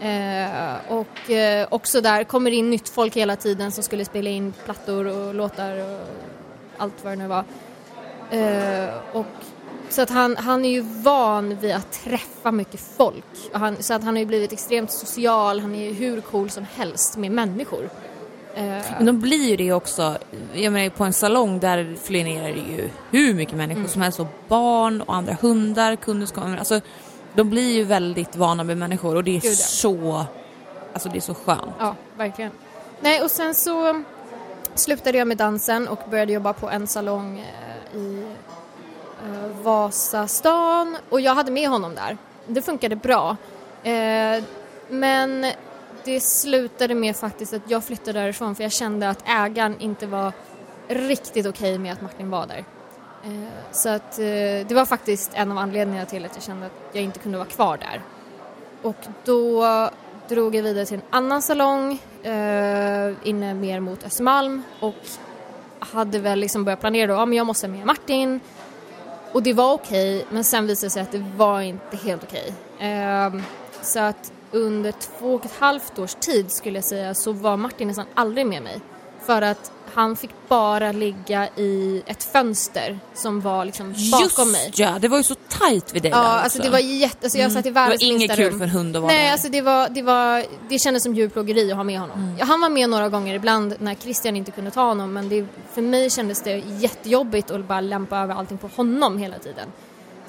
Eh, 0.00 0.76
och 0.88 1.30
eh, 1.30 1.68
också 1.70 2.00
där 2.00 2.24
kommer 2.24 2.50
in 2.50 2.70
nytt 2.70 2.88
folk 2.88 3.16
hela 3.16 3.36
tiden 3.36 3.72
som 3.72 3.84
skulle 3.84 4.04
spela 4.04 4.30
in 4.30 4.52
plattor 4.64 5.06
och 5.06 5.34
låtar 5.34 5.76
och 5.78 6.06
allt 6.76 7.04
vad 7.04 7.12
det 7.12 7.16
nu 7.16 7.26
var. 7.26 7.44
Eh, 8.30 8.94
och 9.12 9.26
så 9.88 10.02
att 10.02 10.10
han, 10.10 10.36
han 10.36 10.64
är 10.64 10.70
ju 10.70 10.80
van 10.80 11.56
vid 11.56 11.72
att 11.72 11.92
träffa 11.92 12.52
mycket 12.52 12.80
folk. 12.80 13.24
Han, 13.52 13.82
så 13.82 13.94
att 13.94 14.04
han 14.04 14.14
har 14.14 14.20
ju 14.20 14.26
blivit 14.26 14.52
extremt 14.52 14.92
social, 14.92 15.60
han 15.60 15.74
är 15.74 15.84
ju 15.84 15.92
hur 15.92 16.20
cool 16.20 16.50
som 16.50 16.66
helst 16.76 17.16
med 17.16 17.32
människor. 17.32 17.90
Eh, 18.54 18.84
Men 18.96 19.06
de 19.06 19.20
blir 19.20 19.50
ju 19.50 19.56
det 19.56 19.72
också. 19.72 20.18
Jag 20.52 20.72
menar 20.72 20.90
på 20.90 21.04
en 21.04 21.12
salong 21.12 21.60
där 21.60 21.96
fluorerar 22.02 22.48
det 22.48 22.72
ju 22.72 22.90
hur 23.10 23.34
mycket 23.34 23.54
människor 23.54 23.80
mm. 23.80 23.90
som 23.90 24.02
helst 24.02 24.20
och 24.20 24.26
barn 24.48 25.00
och 25.00 25.14
andra 25.14 25.36
hundar, 25.40 25.96
kunder 25.96 26.26
som 26.26 26.42
kommer. 26.42 26.58
Alltså 26.58 26.80
de 27.34 27.50
blir 27.50 27.72
ju 27.72 27.84
väldigt 27.84 28.36
vana 28.36 28.64
med 28.64 28.78
människor 28.78 29.16
och 29.16 29.24
det 29.24 29.36
är 29.36 29.40
Gud, 29.40 29.56
så, 29.56 30.24
alltså 30.92 31.08
det 31.08 31.18
är 31.18 31.20
så 31.20 31.34
skönt. 31.34 31.72
Ja, 31.78 31.94
verkligen. 32.16 32.50
Nej 33.00 33.22
och 33.22 33.30
sen 33.30 33.54
så 33.54 34.02
slutade 34.74 35.18
jag 35.18 35.28
med 35.28 35.36
dansen 35.36 35.88
och 35.88 35.98
började 36.10 36.32
jobba 36.32 36.52
på 36.52 36.70
en 36.70 36.86
salong 36.86 37.38
eh, 37.38 37.98
i 37.98 38.24
eh, 39.24 39.62
Vasastan 39.62 40.96
och 41.08 41.20
jag 41.20 41.34
hade 41.34 41.50
med 41.50 41.68
honom 41.68 41.94
där. 41.94 42.16
Det 42.46 42.62
funkade 42.62 42.96
bra. 42.96 43.36
Men 44.88 45.46
det 46.04 46.20
slutade 46.20 46.94
med 46.94 47.16
faktiskt 47.16 47.54
att 47.54 47.62
jag 47.70 47.84
flyttade 47.84 48.20
därifrån 48.20 48.54
för 48.54 48.62
jag 48.62 48.72
kände 48.72 49.10
att 49.10 49.28
ägaren 49.28 49.80
inte 49.80 50.06
var 50.06 50.32
riktigt 50.88 51.46
okej 51.46 51.72
okay 51.72 51.78
med 51.78 51.92
att 51.92 52.02
Martin 52.02 52.30
var 52.30 52.46
där. 52.46 52.64
Eh, 53.24 53.72
så 53.72 53.88
att 53.88 54.18
eh, 54.18 54.24
det 54.68 54.70
var 54.70 54.84
faktiskt 54.84 55.30
en 55.34 55.50
av 55.50 55.58
anledningarna 55.58 56.06
till 56.06 56.24
att 56.24 56.34
jag 56.34 56.42
kände 56.42 56.66
att 56.66 56.72
jag 56.92 57.04
inte 57.04 57.18
kunde 57.18 57.38
vara 57.38 57.48
kvar 57.48 57.76
där. 57.76 58.02
Och 58.82 58.96
då 59.24 59.64
drog 60.28 60.54
jag 60.54 60.62
vidare 60.62 60.86
till 60.86 60.96
en 60.96 61.02
annan 61.10 61.42
salong 61.42 61.92
eh, 62.22 63.12
inne 63.22 63.54
mer 63.54 63.80
mot 63.80 64.04
Östermalm 64.04 64.62
och 64.80 64.94
hade 65.78 66.18
väl 66.18 66.38
liksom 66.38 66.64
börjat 66.64 66.80
planera 66.80 67.06
då, 67.06 67.14
ja 67.14 67.26
men 67.26 67.38
jag 67.38 67.46
måste 67.46 67.68
med 67.68 67.86
Martin. 67.86 68.40
Och 69.32 69.42
det 69.42 69.52
var 69.52 69.72
okej, 69.72 70.16
okay, 70.16 70.26
men 70.30 70.44
sen 70.44 70.66
visade 70.66 70.86
det 70.86 70.90
sig 70.90 71.02
att 71.02 71.12
det 71.12 71.24
var 71.36 71.60
inte 71.60 71.96
helt 71.96 72.24
okej. 72.24 72.54
Okay. 72.76 73.42
Så 73.82 74.00
att 74.00 74.32
under 74.52 74.92
två 74.92 75.34
och 75.34 75.44
ett 75.44 75.56
halvt 75.58 75.98
års 75.98 76.14
tid 76.14 76.50
skulle 76.50 76.78
jag 76.78 76.84
säga 76.84 77.14
så 77.14 77.32
var 77.32 77.56
Martin 77.56 77.88
nästan 77.88 78.06
aldrig 78.14 78.46
med 78.46 78.62
mig. 78.62 78.80
För 79.26 79.42
att 79.42 79.72
han 79.94 80.16
fick 80.16 80.30
bara 80.48 80.92
ligga 80.92 81.48
i 81.56 82.02
ett 82.06 82.24
fönster 82.24 82.98
som 83.14 83.40
var 83.40 83.64
liksom 83.64 83.86
bakom 83.86 84.22
Just, 84.22 84.38
mig. 84.38 84.66
Just 84.66 84.78
ja, 84.78 84.98
det 85.00 85.08
var 85.08 85.16
ju 85.16 85.22
så 85.22 85.34
tajt 85.48 85.94
vid 85.94 86.02
dig 86.02 86.10
Ja, 86.10 86.22
där 86.22 86.28
alltså 86.28 86.62
det 86.62 86.70
var 86.70 86.78
jätte, 86.78 87.26
alltså 87.26 87.38
jag 87.38 87.44
mm. 87.44 87.54
satt 87.54 87.66
i 87.66 87.70
världens 87.70 88.02
minsta 88.02 88.16
rum. 88.16 88.36
Det 88.36 88.36
var 88.36 88.44
inget 88.44 88.50
kul 88.50 88.58
för 88.58 88.64
en 88.64 88.70
hund 88.70 88.96
att 88.96 89.02
vara 89.02 89.12
Nej, 89.12 89.22
med. 89.22 89.32
alltså 89.32 89.48
det 89.48 89.60
var, 89.62 89.88
det 89.88 90.02
var, 90.02 90.44
det 90.68 90.78
kändes 90.78 91.02
som 91.02 91.14
djurplågeri 91.14 91.70
att 91.70 91.76
ha 91.76 91.84
med 91.84 92.00
honom. 92.00 92.18
Mm. 92.18 92.48
Han 92.48 92.60
var 92.60 92.68
med 92.68 92.90
några 92.90 93.08
gånger 93.08 93.34
ibland 93.34 93.74
när 93.78 93.94
Christian 93.94 94.36
inte 94.36 94.50
kunde 94.50 94.70
ta 94.70 94.82
honom 94.82 95.12
men 95.12 95.28
det, 95.28 95.46
för 95.72 95.82
mig 95.82 96.10
kändes 96.10 96.42
det 96.42 96.62
jättejobbigt 96.78 97.50
att 97.50 97.64
bara 97.64 97.80
lämpa 97.80 98.18
över 98.18 98.34
allting 98.34 98.58
på 98.58 98.70
honom 98.76 99.18
hela 99.18 99.38
tiden. 99.38 99.68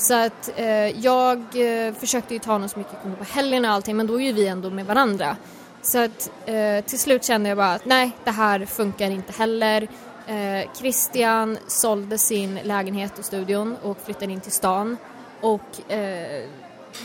Så 0.01 0.13
att 0.13 0.51
eh, 0.55 0.99
jag 1.05 1.37
eh, 1.37 1.93
försökte 1.93 2.33
ju 2.33 2.39
ta 2.39 2.51
honom 2.51 2.69
så 2.69 2.79
mycket 2.79 2.93
jag 2.93 3.01
kunde 3.01 3.17
på 3.17 3.23
helgen 3.23 3.65
och 3.65 3.71
allting 3.71 3.97
men 3.97 4.07
då 4.07 4.21
är 4.21 4.25
ju 4.25 4.33
vi 4.33 4.47
ändå 4.47 4.69
med 4.69 4.85
varandra. 4.85 5.37
Så 5.81 6.03
att 6.03 6.31
eh, 6.45 6.85
till 6.85 6.99
slut 6.99 7.23
kände 7.23 7.49
jag 7.49 7.57
bara 7.57 7.73
att 7.73 7.85
nej, 7.85 8.11
det 8.23 8.31
här 8.31 8.65
funkar 8.65 9.11
inte 9.11 9.33
heller. 9.33 9.87
Eh, 10.27 10.71
Christian 10.73 11.57
sålde 11.67 12.17
sin 12.17 12.59
lägenhet 12.63 13.19
och 13.19 13.25
studion 13.25 13.77
och 13.83 13.97
flyttade 14.05 14.33
in 14.33 14.41
till 14.41 14.51
stan. 14.51 14.97
Och 15.41 15.91
eh, 15.91 16.43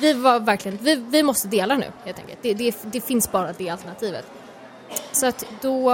vi 0.00 0.12
var 0.12 0.40
verkligen, 0.40 0.78
vi, 0.82 0.94
vi 0.94 1.22
måste 1.22 1.48
dela 1.48 1.76
nu 1.76 1.86
helt 2.04 2.18
enkelt. 2.18 2.38
Det, 2.42 2.54
det, 2.54 2.76
det 2.82 3.00
finns 3.00 3.32
bara 3.32 3.52
det 3.52 3.68
alternativet. 3.68 4.24
Så 5.12 5.26
att 5.26 5.44
då 5.60 5.92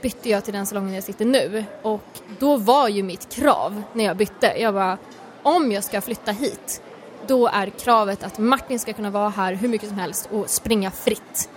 bytte 0.00 0.28
jag 0.28 0.44
till 0.44 0.54
den 0.54 0.66
salongen 0.66 0.94
jag 0.94 1.04
sitter 1.04 1.24
nu 1.24 1.64
och 1.82 2.20
då 2.38 2.56
var 2.56 2.88
ju 2.88 3.02
mitt 3.02 3.28
krav 3.28 3.82
när 3.92 4.04
jag 4.04 4.16
bytte, 4.16 4.54
jag 4.58 4.74
bara 4.74 4.98
om 5.44 5.72
jag 5.72 5.84
ska 5.84 6.00
flytta 6.00 6.32
hit 6.32 6.82
då 7.26 7.48
är 7.48 7.70
kravet 7.70 8.24
att 8.24 8.38
Martin 8.38 8.78
ska 8.78 8.92
kunna 8.92 9.10
vara 9.10 9.28
här 9.28 9.52
hur 9.52 9.68
mycket 9.68 9.88
som 9.88 9.98
helst 9.98 10.28
och 10.32 10.50
springa 10.50 10.90
fritt. 10.90 11.48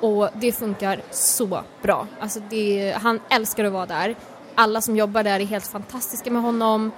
Och 0.00 0.28
det 0.34 0.52
funkar 0.52 1.02
så 1.10 1.62
bra. 1.82 2.06
Alltså 2.20 2.40
det, 2.50 2.94
han 3.02 3.20
älskar 3.28 3.64
att 3.64 3.72
vara 3.72 3.86
där. 3.86 4.16
Alla 4.54 4.80
som 4.80 4.96
jobbar 4.96 5.22
där 5.22 5.40
är 5.40 5.44
helt 5.44 5.66
fantastiska 5.66 6.30
med 6.30 6.42
honom. 6.42 6.92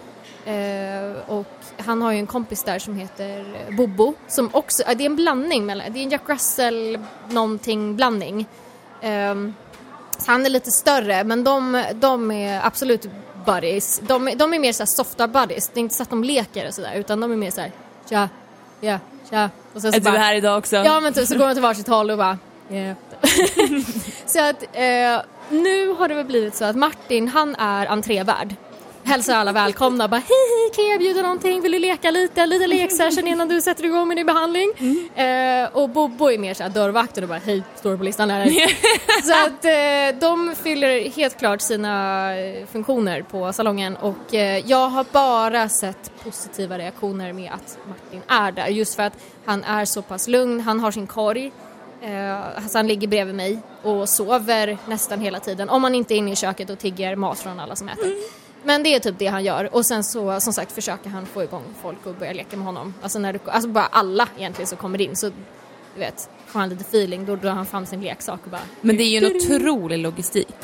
Eh, 0.44 1.30
och 1.30 1.46
han 1.78 2.02
har 2.02 2.12
ju 2.12 2.18
en 2.18 2.26
kompis 2.26 2.62
där 2.64 2.78
som 2.78 2.96
heter 2.96 3.44
Bobo 3.76 4.14
som 4.28 4.50
också, 4.52 4.82
det 4.86 5.04
är 5.04 5.06
en 5.06 5.16
blandning 5.16 5.66
mellan, 5.66 5.92
det 5.92 5.98
är 5.98 6.02
en 6.02 6.10
Jack 6.10 6.28
Russell 6.28 6.98
någonting 7.28 7.96
blandning. 7.96 8.46
Eh, 9.00 9.34
så 10.18 10.30
han 10.30 10.46
är 10.46 10.50
lite 10.50 10.70
större 10.70 11.24
men 11.24 11.44
de, 11.44 11.84
de 11.94 12.30
är 12.30 12.66
absolut 12.66 13.10
buddies. 13.44 14.00
De, 14.06 14.34
de 14.36 14.54
är 14.54 14.58
mer 14.58 14.72
såhär 14.72 14.86
softa 14.86 15.28
buddies. 15.28 15.70
Det 15.74 15.80
är 15.80 15.82
inte 15.82 15.94
så 15.94 16.02
att 16.02 16.10
de 16.10 16.24
leker 16.24 16.68
och 16.68 16.74
sådär 16.74 16.94
utan 16.94 17.20
de 17.20 17.32
är 17.32 17.36
mer 17.36 17.50
såhär 17.50 17.72
tja, 18.08 18.28
ja, 18.80 18.98
tja. 19.30 19.50
Och 19.74 19.82
sen 19.82 19.92
så 19.92 19.98
är 19.98 20.00
bara, 20.00 20.12
du 20.12 20.18
här 20.18 20.34
idag 20.34 20.58
också? 20.58 20.76
Ja 20.76 21.00
men 21.00 21.12
typ, 21.12 21.28
så 21.28 21.38
går 21.38 21.46
de 21.46 21.54
till 21.54 21.62
varsitt 21.62 21.88
håll 21.88 22.10
och 22.10 22.18
bara 22.18 22.38
yeah. 22.70 22.96
så 24.26 24.40
att 24.40 24.62
eh, 24.62 25.22
nu 25.48 25.88
har 25.88 26.08
det 26.08 26.14
väl 26.14 26.24
blivit 26.24 26.54
så 26.54 26.64
att 26.64 26.76
Martin 26.76 27.28
han 27.28 27.54
är 27.54 27.86
entrévärd 27.86 28.54
hälsar 29.04 29.34
alla 29.34 29.52
välkomna. 29.52 30.08
Bara 30.08 30.16
hej 30.16 30.26
hej, 30.28 30.70
kan 30.74 30.84
jag 30.84 30.94
erbjuda 30.94 31.22
någonting? 31.22 31.60
Vill 31.60 31.72
du 31.72 31.78
leka 31.78 32.10
lite? 32.10 32.46
Lite 32.46 32.66
leksession 32.66 33.26
innan 33.26 33.48
du 33.48 33.60
sätter 33.60 33.84
igång 33.84 34.08
med 34.08 34.16
din 34.16 34.26
behandling. 34.26 34.72
Mm. 34.78 35.64
Eh, 35.64 35.76
och 35.76 35.88
Bobo 35.88 36.30
är 36.30 36.38
mer 36.38 36.54
såhär 36.54 36.70
dörrvakten 36.70 37.24
och 37.24 37.28
bara 37.28 37.38
hej, 37.38 37.62
står 37.76 37.90
du 37.90 37.98
på 37.98 38.04
listan 38.04 38.30
här? 38.30 38.46
så 39.22 39.32
att 39.32 39.64
eh, 39.64 40.20
de 40.20 40.54
fyller 40.62 41.10
helt 41.10 41.38
klart 41.38 41.60
sina 41.60 42.36
eh, 42.36 42.66
funktioner 42.66 43.22
på 43.22 43.52
salongen 43.52 43.96
och 43.96 44.34
eh, 44.34 44.62
jag 44.66 44.88
har 44.88 45.06
bara 45.12 45.68
sett 45.68 46.24
positiva 46.24 46.78
reaktioner 46.78 47.32
med 47.32 47.52
att 47.52 47.78
Martin 47.88 48.22
är 48.28 48.52
där. 48.52 48.66
Just 48.66 48.94
för 48.94 49.02
att 49.02 49.18
han 49.44 49.64
är 49.64 49.84
så 49.84 50.02
pass 50.02 50.28
lugn, 50.28 50.60
han 50.60 50.80
har 50.80 50.90
sin 50.90 51.06
korg. 51.06 51.52
Eh, 52.02 52.56
alltså 52.56 52.78
han 52.78 52.86
ligger 52.86 53.08
bredvid 53.08 53.34
mig 53.34 53.58
och 53.82 54.08
sover 54.08 54.78
nästan 54.86 55.20
hela 55.20 55.40
tiden 55.40 55.68
om 55.68 55.84
han 55.84 55.94
inte 55.94 56.14
är 56.14 56.16
inne 56.16 56.32
i 56.32 56.36
köket 56.36 56.70
och 56.70 56.78
tigger 56.78 57.16
mat 57.16 57.40
från 57.40 57.60
alla 57.60 57.76
som 57.76 57.88
äter. 57.88 58.04
Mm. 58.04 58.18
Men 58.64 58.82
det 58.82 58.94
är 58.94 59.00
typ 59.00 59.18
det 59.18 59.26
han 59.26 59.44
gör 59.44 59.74
och 59.74 59.86
sen 59.86 60.04
så 60.04 60.40
som 60.40 60.52
sagt 60.52 60.72
försöker 60.72 61.10
han 61.10 61.26
få 61.26 61.42
igång 61.42 61.64
folk 61.82 62.06
och 62.06 62.14
börja 62.14 62.32
leka 62.32 62.56
med 62.56 62.66
honom. 62.66 62.94
Alltså, 63.02 63.18
när 63.18 63.32
du, 63.32 63.38
alltså 63.46 63.68
bara 63.68 63.86
alla 63.86 64.28
egentligen 64.38 64.66
som 64.66 64.78
kommer 64.78 65.00
in 65.00 65.16
så 65.16 65.30
du 65.94 66.00
vet, 66.00 66.30
får 66.46 66.58
han 66.58 66.68
lite 66.68 66.82
feeling 66.82 67.26
då 67.26 67.36
drar 67.36 67.50
han 67.50 67.66
fram 67.66 67.86
sin 67.86 68.00
leksak 68.00 68.40
och 68.44 68.50
bara 68.50 68.60
Men 68.80 68.96
det 68.96 69.02
är 69.02 69.20
ju 69.20 69.26
en 69.26 69.36
otrolig 69.36 69.98
logistik. 69.98 70.56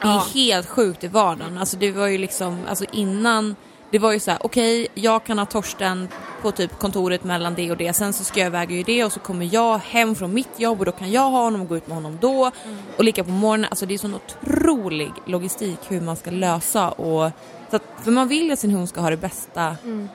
Det 0.00 0.08
är 0.08 0.12
ja. 0.12 0.26
helt 0.34 0.68
sjukt 0.68 1.04
i 1.04 1.08
vardagen. 1.08 1.58
Alltså 1.58 1.76
det 1.76 1.90
var 1.90 2.06
ju 2.06 2.18
liksom, 2.18 2.58
alltså 2.68 2.84
innan 2.92 3.56
det 3.90 3.98
var 3.98 4.12
ju 4.12 4.20
så 4.20 4.30
här: 4.30 4.40
okej, 4.42 4.82
okay, 4.82 5.02
jag 5.02 5.24
kan 5.24 5.38
ha 5.38 5.46
Torsten 5.46 6.08
på 6.42 6.52
typ 6.52 6.78
kontoret 6.78 7.24
mellan 7.24 7.54
det 7.54 7.70
och 7.70 7.76
det, 7.76 7.92
sen 7.92 8.12
så 8.12 8.24
ska 8.24 8.40
jag 8.40 8.50
väga 8.50 8.74
ju 8.74 8.82
det 8.82 9.04
och 9.04 9.12
så 9.12 9.20
kommer 9.20 9.54
jag 9.54 9.78
hem 9.78 10.14
från 10.14 10.34
mitt 10.34 10.60
jobb 10.60 10.78
och 10.78 10.86
då 10.86 10.92
kan 10.92 11.12
jag 11.12 11.30
ha 11.30 11.42
honom 11.42 11.60
och 11.60 11.68
gå 11.68 11.76
ut 11.76 11.86
med 11.86 11.96
honom 11.96 12.18
då. 12.20 12.50
Mm. 12.64 12.78
Och 12.96 13.04
lika 13.04 13.24
på 13.24 13.30
morgonen, 13.30 13.66
alltså 13.70 13.86
det 13.86 13.94
är 13.94 13.98
sån 13.98 14.14
otrolig 14.14 15.12
logistik 15.26 15.78
hur 15.88 16.00
man 16.00 16.16
ska 16.16 16.30
lösa 16.30 16.90
och 16.90 17.30
så 17.70 17.76
att, 17.76 17.82
för 18.02 18.10
man 18.10 18.28
vill 18.28 18.46
ju 18.46 18.52
att 18.52 18.58
sin 18.58 18.70
hund 18.70 18.88
ska 18.88 19.00
ha 19.00 19.10
det 19.10 19.16
bästa 19.16 19.76
mm. 19.84 20.08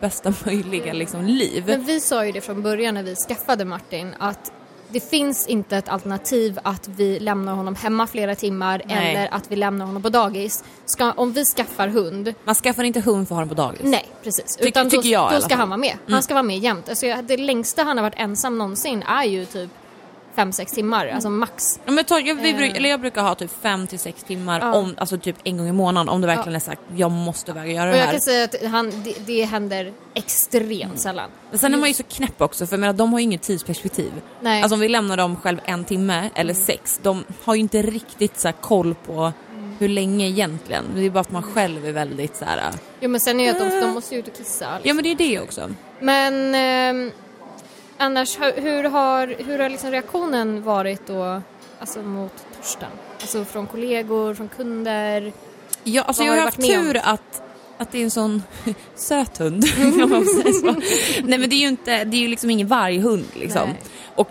bästa 0.00 0.34
möjliga 0.44 0.92
liksom, 0.92 1.24
liv. 1.24 1.64
Men 1.66 1.84
vi 1.84 2.00
sa 2.00 2.26
ju 2.26 2.32
det 2.32 2.40
från 2.40 2.62
början 2.62 2.94
när 2.94 3.02
vi 3.02 3.16
skaffade 3.16 3.64
Martin 3.64 4.14
att 4.18 4.52
det 4.88 5.00
finns 5.10 5.46
inte 5.46 5.76
ett 5.76 5.88
alternativ 5.88 6.58
att 6.62 6.88
vi 6.88 7.18
lämnar 7.20 7.54
honom 7.54 7.74
hemma 7.74 8.06
flera 8.06 8.34
timmar 8.34 8.82
Nej. 8.86 9.14
eller 9.14 9.34
att 9.34 9.50
vi 9.52 9.56
lämnar 9.56 9.86
honom 9.86 10.02
på 10.02 10.08
dagis. 10.08 10.64
Ska, 10.84 11.12
om 11.12 11.32
vi 11.32 11.44
skaffar 11.44 11.88
hund, 11.88 12.34
Man 12.44 12.54
skaffar 12.54 12.84
inte 12.84 13.00
hund 13.00 13.28
för 13.28 13.34
att 13.34 13.36
ha 13.36 13.40
den 13.40 13.48
på 13.48 13.54
dagis. 13.54 13.80
nej 13.82 14.04
precis. 14.22 14.58
Tyck- 14.58 14.66
Utan 14.68 14.90
tycker 14.90 15.02
då, 15.02 15.08
jag 15.08 15.32
då 15.32 15.40
ska. 15.40 15.54
Mm. 15.54 15.58
han 15.58 15.68
vara 15.68 15.78
med. 15.78 15.96
Han 16.08 16.22
ska 16.22 16.34
vara 16.34 16.42
med 16.42 16.58
jämt. 16.58 16.88
Alltså, 16.88 17.06
det 17.22 17.36
längsta 17.36 17.82
han 17.82 17.96
har 17.96 18.02
varit 18.02 18.14
ensam 18.20 18.58
någonsin 18.58 19.02
är 19.02 19.24
ju 19.24 19.44
typ 19.46 19.70
5-6 20.36 20.74
timmar, 20.74 21.06
alltså 21.08 21.30
max. 21.30 21.80
Ja, 21.84 21.92
men 21.92 22.04
ta, 22.04 22.20
jag, 22.20 22.34
vi, 22.34 22.54
bruk- 22.54 22.70
Eh. 22.70 22.76
eller 22.76 22.88
jag 22.88 23.00
brukar 23.00 23.22
ha 23.22 23.34
typ 23.34 23.50
5 23.62 23.86
till 23.86 23.98
6 23.98 24.22
timmar, 24.22 24.60
Ja. 24.60 24.74
om, 24.74 24.94
alltså 24.98 25.18
typ 25.18 25.36
en 25.44 25.56
gång 25.56 25.68
i 25.68 25.72
månaden 25.72 26.08
om 26.08 26.20
det 26.20 26.26
verkligen 26.26 26.56
är 26.56 26.60
sagt 26.60 26.80
jag 26.96 27.10
måste 27.10 27.52
väga 27.52 27.72
göra 27.72 27.84
Och 27.86 27.92
det 27.92 27.98
jag 27.98 28.04
här. 28.04 28.12
kan 28.12 28.20
säga 28.20 28.44
att 28.44 28.54
han, 28.70 28.90
det, 29.04 29.14
det 29.26 29.44
händer 29.44 29.92
extremt 30.14 30.84
Mm. 30.84 30.96
sällan. 30.96 31.30
Men 31.50 31.58
sen 31.58 31.74
är 31.74 31.78
man 31.78 31.88
ju 31.88 31.94
så 31.94 32.02
knäpp 32.02 32.40
också 32.42 32.66
för 32.66 32.72
jag 32.76 32.80
menar, 32.80 32.92
de 32.92 33.12
har 33.12 33.20
ju 33.20 33.24
inget 33.24 33.42
tidsperspektiv. 33.42 34.12
Nej. 34.40 34.62
Alltså 34.62 34.74
om 34.74 34.80
vi 34.80 34.88
lämnar 34.88 35.16
dem 35.16 35.36
själv 35.36 35.58
en 35.64 35.84
timme 35.84 36.30
eller 36.34 36.54
sex, 36.54 37.00
de 37.02 37.24
har 37.44 37.54
ju 37.54 37.60
inte 37.60 37.82
riktigt 37.82 38.40
så 38.40 38.52
koll 38.52 38.94
på 38.94 39.32
hur 39.78 39.88
länge 39.88 40.26
egentligen. 40.28 40.84
Det 40.94 41.00
är 41.06 41.10
bara 41.10 41.20
att 41.20 41.30
man 41.30 41.42
själv 41.42 41.86
är 41.86 41.92
väldigt 41.92 42.36
så 42.36 42.44
här. 42.44 42.62
Jo 43.00 43.08
men 43.10 43.20
sen 43.20 43.40
är 43.40 43.44
det 43.54 43.64
att 43.64 43.70
de, 43.70 43.80
de 43.80 43.90
måste 43.90 44.14
ju 44.14 44.20
ut 44.20 44.28
och 44.28 44.34
kissa. 44.36 44.64
liksom. 44.74 44.88
ja 44.88 44.94
men 44.94 45.04
det 45.04 45.10
är 45.10 45.16
det 45.16 45.40
också. 45.40 45.70
Men 46.00 46.54
ehm, 46.54 47.10
annars, 47.98 48.38
hur, 48.38 48.84
har, 48.84 49.26
hur 49.26 49.58
har 49.58 49.68
liksom 49.68 49.90
reaktionen 49.90 50.62
varit 50.62 51.06
då 51.06 51.42
alltså 51.80 52.02
mot 52.02 52.32
Torsten? 52.56 52.90
Alltså 53.20 53.44
från 53.44 53.66
kollegor, 53.66 54.34
från 54.34 54.48
kunder? 54.48 55.32
Ja, 55.84 56.02
alltså 56.02 56.22
Vad 56.22 56.26
jag 56.28 56.32
har 56.32 56.38
har 56.38 56.44
haft 56.44 56.58
om? 56.58 56.64
tur 56.64 56.96
att, 57.04 57.42
att 57.78 57.92
det 57.92 57.98
är 57.98 58.02
en 58.04 58.10
sån 58.10 58.42
söt 58.94 59.38
hund. 59.38 59.64
om 60.02 60.10
man 60.10 60.26
säger 60.26 60.52
så. 60.52 60.72
Nej 61.24 61.38
men 61.38 61.50
det 61.50 61.56
är 61.56 61.60
ju 61.60 61.68
inte, 61.68 62.04
det 62.04 62.16
är 62.16 62.20
ju 62.20 62.28
liksom 62.28 62.50
ingen 62.50 62.68
varghund 62.68 63.26
liksom. 63.34 63.68
Nej. 63.68 63.80
Och 64.14 64.28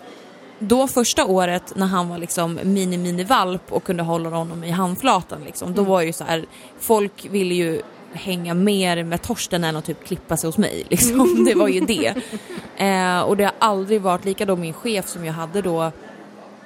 då 0.60 0.88
första 0.88 1.26
året 1.26 1.74
när 1.76 1.86
han 1.86 2.10
var 2.10 2.18
liksom 2.18 2.60
mini-mini-valp 2.64 3.72
och 3.72 3.84
kunde 3.84 4.04
hålla 4.04 4.30
honom 4.30 4.64
i 4.64 4.72
handflatan 4.72 5.44
liksom, 5.46 5.74
då 5.74 5.84
var 5.84 6.02
ju 6.02 6.14
så 6.14 6.24
här, 6.24 6.46
folk 6.80 7.28
ville 7.32 7.54
ju 7.54 7.82
hänga 8.16 8.54
mer 8.54 9.04
med 9.04 9.22
Torsten 9.22 9.64
än 9.64 9.76
att 9.76 9.86
typ 9.86 10.04
klippa 10.06 10.38
sig 10.38 10.48
hos 10.48 10.58
mig 10.58 10.86
liksom. 10.90 11.46
Det 11.46 11.56
var 11.56 11.68
ju 11.68 11.80
det. 11.80 12.16
Eh, 12.78 13.22
och 13.22 13.38
det 13.38 13.44
har 13.44 13.54
aldrig 13.60 14.02
varit, 14.02 14.26
lika 14.26 14.46
då 14.46 14.56
min 14.56 14.74
chef 14.74 15.08
som 15.08 15.26
jag 15.26 15.34
hade 15.34 15.62
då 15.62 15.92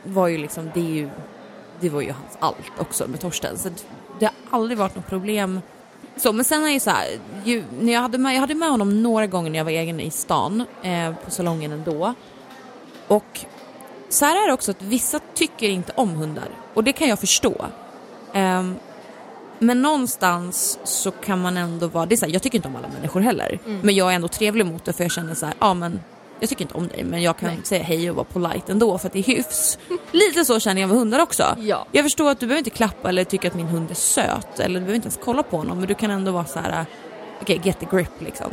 var 0.03 0.27
ju 0.27 0.37
liksom, 0.37 0.71
det 0.73 0.79
är 0.79 0.93
ju, 0.93 1.09
det 1.79 1.89
var 1.89 2.01
ju 2.01 2.11
hans 2.11 2.37
allt 2.39 2.71
också 2.79 3.07
med 3.07 3.19
Torsten. 3.19 3.57
Så 3.57 3.69
det 4.19 4.25
har 4.25 4.59
aldrig 4.59 4.77
varit 4.77 4.95
något 4.95 5.09
problem. 5.09 5.61
Så, 6.15 6.33
men 6.33 6.45
sen 6.45 6.65
är 6.65 6.69
ju 6.69 6.79
så 6.79 6.89
här, 6.89 7.07
ju, 7.43 7.63
när 7.79 7.93
jag, 7.93 8.01
hade 8.01 8.17
med, 8.17 8.35
jag 8.35 8.39
hade 8.39 8.55
med 8.55 8.69
honom 8.69 9.03
några 9.03 9.27
gånger 9.27 9.49
när 9.49 9.57
jag 9.57 9.65
var 9.65 9.71
egen 9.71 9.99
i 9.99 10.11
stan, 10.11 10.65
eh, 10.83 11.13
på 11.25 11.31
salongen 11.31 11.71
ändå. 11.71 12.13
Och 13.07 13.39
så 14.09 14.25
här 14.25 14.43
är 14.43 14.47
det 14.47 14.53
också 14.53 14.71
att 14.71 14.81
vissa 14.81 15.19
tycker 15.33 15.69
inte 15.69 15.91
om 15.95 16.09
hundar 16.09 16.49
och 16.73 16.83
det 16.83 16.91
kan 16.93 17.07
jag 17.07 17.19
förstå. 17.19 17.65
Ehm, 18.33 18.75
men 19.59 19.81
någonstans 19.81 20.79
så 20.83 21.11
kan 21.11 21.41
man 21.41 21.57
ändå 21.57 21.87
vara, 21.87 22.05
det 22.05 22.15
är 22.15 22.17
så 22.17 22.25
här, 22.25 22.33
jag 22.33 22.41
tycker 22.41 22.57
inte 22.57 22.67
om 22.67 22.75
alla 22.75 22.87
människor 22.87 23.21
heller. 23.21 23.59
Men 23.81 23.95
jag 23.95 24.11
är 24.11 24.15
ändå 24.15 24.27
trevlig 24.27 24.65
mot 24.65 24.85
det 24.85 24.93
för 24.93 25.03
jag 25.03 25.11
känner 25.11 25.35
så 25.35 25.45
här, 25.45 25.55
ja 25.59 25.73
men 25.73 25.99
jag 26.39 26.49
tycker 26.49 26.61
inte 26.61 26.73
om 26.73 26.87
dig 26.87 27.03
men 27.03 27.21
jag 27.21 27.37
kan 27.37 27.49
Nej. 27.49 27.59
säga 27.63 27.83
hej 27.83 28.09
och 28.09 28.15
vara 28.15 28.25
polite 28.25 28.71
ändå 28.71 28.97
för 28.97 29.07
att 29.07 29.13
det 29.13 29.19
är 29.19 29.23
hyfs. 29.23 29.77
Lite 30.11 30.45
så 30.45 30.59
känner 30.59 30.81
jag 30.81 30.87
med 30.87 30.97
hundar 30.97 31.19
också. 31.19 31.55
Ja. 31.59 31.87
Jag 31.91 32.05
förstår 32.05 32.31
att 32.31 32.39
du 32.39 32.47
behöver 32.47 32.59
inte 32.59 32.69
klappa 32.69 33.09
eller 33.09 33.23
tycka 33.23 33.47
att 33.47 33.53
min 33.53 33.67
hund 33.67 33.91
är 33.91 33.95
söt 33.95 34.59
eller 34.59 34.79
du 34.79 34.85
behöver 34.85 34.95
inte 34.95 35.05
ens 35.05 35.19
kolla 35.23 35.43
på 35.43 35.57
honom 35.57 35.77
men 35.79 35.87
du 35.87 35.95
kan 35.95 36.11
ändå 36.11 36.31
vara 36.31 36.45
så 36.45 36.59
här, 36.59 36.85
okej 37.41 37.61
get 37.63 37.79
the 37.79 37.87
grip 37.91 38.11
liksom. 38.19 38.51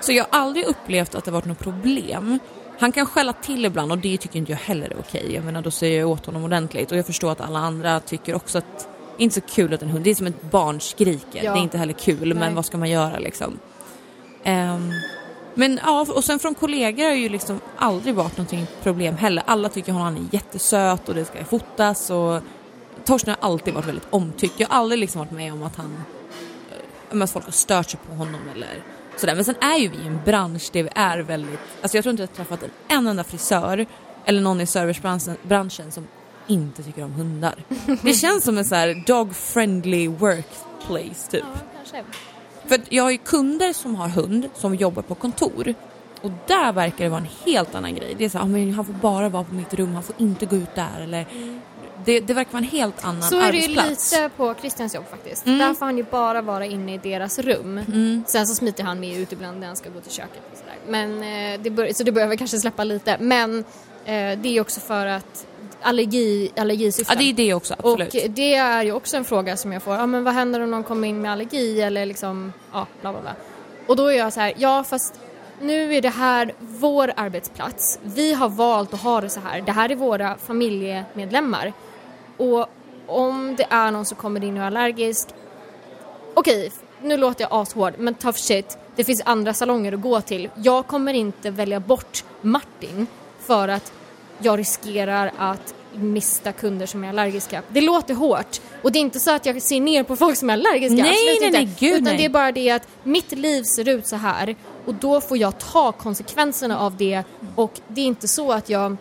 Så 0.00 0.12
jag 0.12 0.26
har 0.30 0.40
aldrig 0.40 0.66
upplevt 0.66 1.14
att 1.14 1.24
det 1.24 1.30
varit 1.30 1.44
något 1.44 1.58
problem. 1.58 2.38
Han 2.78 2.92
kan 2.92 3.06
skälla 3.06 3.32
till 3.32 3.64
ibland 3.64 3.92
och 3.92 3.98
det 3.98 4.18
tycker 4.18 4.38
inte 4.38 4.52
jag 4.52 4.58
heller 4.58 4.86
är 4.86 4.96
okej. 4.98 5.34
Jag 5.34 5.44
menar 5.44 5.62
då 5.62 5.70
säger 5.70 6.00
jag 6.00 6.08
åt 6.08 6.26
honom 6.26 6.44
ordentligt 6.44 6.92
och 6.92 6.98
jag 6.98 7.06
förstår 7.06 7.32
att 7.32 7.40
alla 7.40 7.58
andra 7.58 8.00
tycker 8.00 8.34
också 8.34 8.58
att 8.58 8.88
inte 9.18 9.34
så 9.34 9.40
kul 9.40 9.74
att 9.74 9.82
en 9.82 9.90
hund, 9.90 10.04
det 10.04 10.10
är 10.10 10.14
som 10.14 10.26
ett 10.26 10.50
barn 10.50 10.80
skriker. 10.80 11.44
Ja. 11.44 11.52
Det 11.52 11.58
är 11.58 11.62
inte 11.62 11.78
heller 11.78 11.92
kul 11.92 12.28
Nej. 12.28 12.34
men 12.34 12.54
vad 12.54 12.64
ska 12.64 12.78
man 12.78 12.90
göra 12.90 13.18
liksom. 13.18 13.58
Ehm, 14.44 14.92
men 15.54 15.80
ja, 15.84 16.06
och 16.14 16.24
sen 16.24 16.38
från 16.38 16.54
kollegor 16.54 17.04
har 17.04 17.12
ju 17.12 17.28
liksom 17.28 17.60
aldrig 17.76 18.14
varit 18.14 18.36
någonting 18.36 18.66
problem 18.82 19.16
heller. 19.16 19.42
Alla 19.46 19.68
tycker 19.68 19.92
han 19.92 20.16
är 20.16 20.34
jättesöt 20.34 21.08
och 21.08 21.14
det 21.14 21.24
ska 21.24 21.44
fotas 21.44 22.10
och 22.10 22.42
Torsten 23.04 23.34
har 23.40 23.48
alltid 23.50 23.74
varit 23.74 23.88
väldigt 23.88 24.06
omtyckt. 24.10 24.60
Jag 24.60 24.68
har 24.68 24.76
aldrig 24.76 24.98
liksom 24.98 25.18
varit 25.18 25.30
med 25.30 25.52
om 25.52 25.62
att 25.62 25.76
han 25.76 26.04
eh, 27.10 27.22
att 27.22 27.30
folk 27.30 27.44
har 27.44 27.52
stört 27.52 27.90
sig 27.90 28.00
på 28.08 28.14
honom 28.14 28.40
eller 28.54 28.82
sådär. 29.16 29.34
Men 29.34 29.44
sen 29.44 29.54
är 29.60 29.78
ju 29.78 29.88
vi 29.88 30.06
en 30.06 30.20
bransch 30.24 30.70
där 30.72 30.82
vi 30.82 30.90
är 30.94 31.18
väldigt, 31.18 31.60
alltså 31.82 31.96
jag 31.96 32.04
tror 32.04 32.10
inte 32.10 32.22
jag 32.22 32.28
har 32.28 32.34
träffat 32.34 32.62
en, 32.62 32.98
en 32.98 33.06
enda 33.06 33.24
frisör 33.24 33.86
eller 34.24 34.40
någon 34.40 34.60
i 34.60 34.66
servicebranschen 34.66 35.36
branschen 35.42 35.92
som 35.92 36.06
inte 36.46 36.82
tycker 36.82 37.04
om 37.04 37.12
hundar. 37.12 37.54
Det 38.02 38.14
känns 38.14 38.44
som 38.44 38.58
en 38.58 38.64
så 38.64 38.74
här 38.74 39.02
dog 39.06 39.34
friendly 39.36 40.08
workplace 40.08 41.30
typ. 41.30 41.44
Ja, 41.54 41.60
kanske. 41.76 42.04
För 42.66 42.80
jag 42.88 43.02
har 43.02 43.10
ju 43.10 43.18
kunder 43.18 43.72
som 43.72 43.94
har 43.94 44.08
hund 44.08 44.48
som 44.54 44.74
jobbar 44.74 45.02
på 45.02 45.14
kontor 45.14 45.74
och 46.22 46.30
där 46.46 46.72
verkar 46.72 47.04
det 47.04 47.10
vara 47.10 47.20
en 47.20 47.52
helt 47.52 47.74
annan 47.74 47.94
grej. 47.94 48.14
Det 48.18 48.24
är 48.24 48.28
så 48.28 48.38
här, 48.38 48.44
ah, 48.44 48.48
men 48.48 48.74
han 48.74 48.84
får 48.84 48.92
bara 48.92 49.28
vara 49.28 49.44
på 49.44 49.54
mitt 49.54 49.74
rum, 49.74 49.94
han 49.94 50.02
får 50.02 50.14
inte 50.18 50.46
gå 50.46 50.56
ut 50.56 50.74
där 50.74 51.00
eller 51.00 51.26
det, 52.04 52.20
det 52.20 52.34
verkar 52.34 52.52
vara 52.52 52.62
en 52.62 52.68
helt 52.68 53.04
annan 53.04 53.22
Så 53.22 53.40
är 53.40 53.52
det 53.52 53.58
ju 53.58 53.64
arbetsplats. 53.64 54.12
lite 54.12 54.30
på 54.36 54.54
Christians 54.60 54.94
jobb 54.94 55.04
faktiskt. 55.10 55.46
Mm. 55.46 55.58
Där 55.58 55.74
får 55.74 55.86
han 55.86 55.96
ju 55.96 56.04
bara 56.04 56.42
vara 56.42 56.66
inne 56.66 56.94
i 56.94 56.98
deras 56.98 57.38
rum. 57.38 57.80
Sen 58.26 58.46
så 58.46 58.54
smiter 58.54 58.84
han 58.84 59.00
med 59.00 59.18
ut 59.18 59.32
ibland 59.32 59.60
när 59.60 59.66
han 59.66 59.76
ska 59.76 59.90
gå 59.90 60.00
till 60.00 60.12
köket 60.12 60.42
och 60.52 60.58
sådär. 60.58 60.76
Men 60.88 61.22
eh, 61.22 61.60
det 61.62 61.70
bör, 61.70 61.92
så 61.94 62.04
det 62.04 62.12
börjar 62.12 62.28
väl 62.28 62.38
kanske 62.38 62.58
släppa 62.58 62.84
lite. 62.84 63.16
Men 63.20 63.58
eh, 64.04 64.38
det 64.38 64.46
är 64.56 64.60
också 64.60 64.80
för 64.80 65.06
att 65.06 65.46
allergi, 65.82 66.50
allergisyften. 66.56 67.16
Ja 67.18 67.24
det 67.24 67.30
är 67.30 67.46
det 67.46 67.54
också 67.54 67.74
absolut. 67.78 68.14
Och 68.14 68.30
det 68.30 68.54
är 68.54 68.82
ju 68.82 68.92
också 68.92 69.16
en 69.16 69.24
fråga 69.24 69.56
som 69.56 69.72
jag 69.72 69.82
får, 69.82 69.94
ja 69.94 70.06
men 70.06 70.24
vad 70.24 70.34
händer 70.34 70.60
om 70.60 70.70
någon 70.70 70.84
kommer 70.84 71.08
in 71.08 71.22
med 71.22 71.32
allergi 71.32 71.80
eller 71.82 72.06
liksom, 72.06 72.52
ja 72.72 72.86
bla 73.00 73.12
bla 73.12 73.20
bla. 73.20 73.34
Och 73.86 73.96
då 73.96 74.06
är 74.06 74.18
jag 74.18 74.32
så 74.32 74.40
här, 74.40 74.52
ja 74.56 74.84
fast 74.84 75.20
nu 75.60 75.94
är 75.94 76.00
det 76.00 76.08
här 76.08 76.54
vår 76.58 77.12
arbetsplats. 77.16 77.98
Vi 78.02 78.34
har 78.34 78.48
valt 78.48 78.94
att 78.94 79.00
ha 79.00 79.20
det 79.20 79.28
så 79.28 79.40
här. 79.40 79.60
Det 79.60 79.72
här 79.72 79.90
är 79.90 79.96
våra 79.96 80.36
familjemedlemmar. 80.36 81.72
Och 82.36 82.66
om 83.06 83.54
det 83.56 83.66
är 83.70 83.90
någon 83.90 84.04
som 84.04 84.16
kommer 84.16 84.44
in 84.44 84.56
och 84.56 84.62
är 84.62 84.66
allergisk, 84.66 85.28
okej, 86.34 86.72
nu 87.02 87.16
låter 87.16 87.44
jag 87.44 87.62
ashård, 87.62 87.94
men 87.98 88.14
tough 88.14 88.38
shit. 88.38 88.78
Det 88.96 89.04
finns 89.04 89.22
andra 89.24 89.54
salonger 89.54 89.92
att 89.92 90.00
gå 90.00 90.20
till. 90.20 90.48
Jag 90.54 90.86
kommer 90.86 91.14
inte 91.14 91.50
välja 91.50 91.80
bort 91.80 92.24
Martin 92.40 93.06
för 93.40 93.68
att 93.68 93.92
jag 94.42 94.58
riskerar 94.58 95.32
att 95.38 95.74
mista 95.94 96.52
kunder 96.52 96.86
som 96.86 97.04
är 97.04 97.08
allergiska. 97.08 97.62
Det 97.68 97.80
låter 97.80 98.14
hårt 98.14 98.60
och 98.82 98.92
det 98.92 98.98
är 98.98 99.00
inte 99.00 99.20
så 99.20 99.30
att 99.30 99.46
jag 99.46 99.62
ser 99.62 99.80
ner 99.80 100.02
på 100.02 100.16
folk 100.16 100.38
som 100.38 100.50
är 100.50 100.54
allergiska. 100.54 101.02
Nej, 101.02 101.10
absolut 101.10 101.40
nej, 101.40 101.46
inte. 101.46 101.58
nej, 101.58 101.76
gud, 101.78 101.92
Utan 101.92 102.04
nej. 102.04 102.16
det 102.16 102.24
är 102.24 102.28
bara 102.28 102.52
det 102.52 102.70
att 102.70 102.88
mitt 103.02 103.32
liv 103.32 103.62
ser 103.62 103.88
ut 103.88 104.06
så 104.06 104.16
här 104.16 104.56
och 104.86 104.94
då 104.94 105.20
får 105.20 105.38
jag 105.38 105.58
ta 105.58 105.92
konsekvenserna 105.92 106.78
av 106.78 106.96
det 106.96 107.22
och 107.54 107.80
det 107.88 108.00
är 108.00 108.06
inte 108.06 108.28
så 108.28 108.52
att 108.52 108.68
jag 108.68 108.96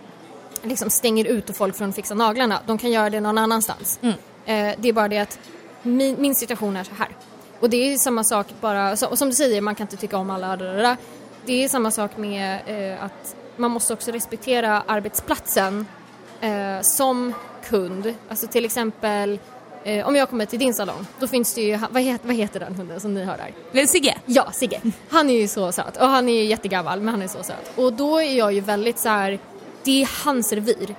liksom 0.63 0.89
stänger 0.89 1.25
ute 1.25 1.53
folk 1.53 1.75
från 1.75 1.89
att 1.89 1.95
fixa 1.95 2.13
naglarna. 2.13 2.59
De 2.67 2.77
kan 2.77 2.91
göra 2.91 3.09
det 3.09 3.19
någon 3.19 3.37
annanstans. 3.37 3.99
Mm. 4.01 4.15
Eh, 4.45 4.75
det 4.79 4.89
är 4.89 4.93
bara 4.93 5.07
det 5.07 5.17
att 5.17 5.39
min, 5.83 6.15
min 6.19 6.35
situation 6.35 6.77
är 6.77 6.83
så 6.83 6.93
här. 6.97 7.09
Och 7.59 7.69
det 7.69 7.93
är 7.93 7.97
samma 7.97 8.23
sak 8.23 8.47
bara, 8.61 8.91
och 8.91 9.17
som 9.17 9.29
du 9.29 9.35
säger, 9.35 9.61
man 9.61 9.75
kan 9.75 9.83
inte 9.83 9.97
tycka 9.97 10.17
om 10.17 10.29
alla. 10.29 10.97
Det 11.45 11.63
är 11.63 11.67
samma 11.67 11.91
sak 11.91 12.17
med 12.17 12.59
eh, 12.65 13.03
att 13.03 13.35
man 13.55 13.71
måste 13.71 13.93
också 13.93 14.11
respektera 14.11 14.83
arbetsplatsen 14.87 15.85
eh, 16.41 16.81
som 16.81 17.33
kund. 17.63 18.13
Alltså 18.29 18.47
till 18.47 18.65
exempel 18.65 19.39
eh, 19.83 20.07
om 20.07 20.15
jag 20.15 20.29
kommer 20.29 20.45
till 20.45 20.59
din 20.59 20.73
salong, 20.73 21.05
då 21.19 21.27
finns 21.27 21.53
det 21.53 21.61
ju, 21.61 21.79
vad 21.91 22.03
heter, 22.03 22.27
vad 22.27 22.35
heter 22.35 22.59
den 22.59 22.75
hunden 22.75 22.99
som 22.99 23.13
ni 23.13 23.23
har 23.23 23.37
där? 23.73 23.85
Sigge, 23.85 24.17
Ja, 24.25 24.51
Sigge. 24.51 24.81
Han 25.09 25.29
är 25.29 25.39
ju 25.41 25.47
så 25.47 25.71
söt 25.71 25.97
och 25.97 26.07
han 26.07 26.29
är 26.29 26.33
ju 26.33 26.43
jättegammal 26.43 27.01
men 27.01 27.09
han 27.09 27.21
är 27.21 27.27
så 27.27 27.43
söt. 27.43 27.71
Och 27.75 27.93
då 27.93 28.17
är 28.17 28.37
jag 28.37 28.53
ju 28.53 28.61
väldigt 28.61 28.99
så 28.99 29.09
här, 29.09 29.39
det 29.83 30.01
är 30.01 30.25
hans 30.25 30.53
revir. 30.53 30.95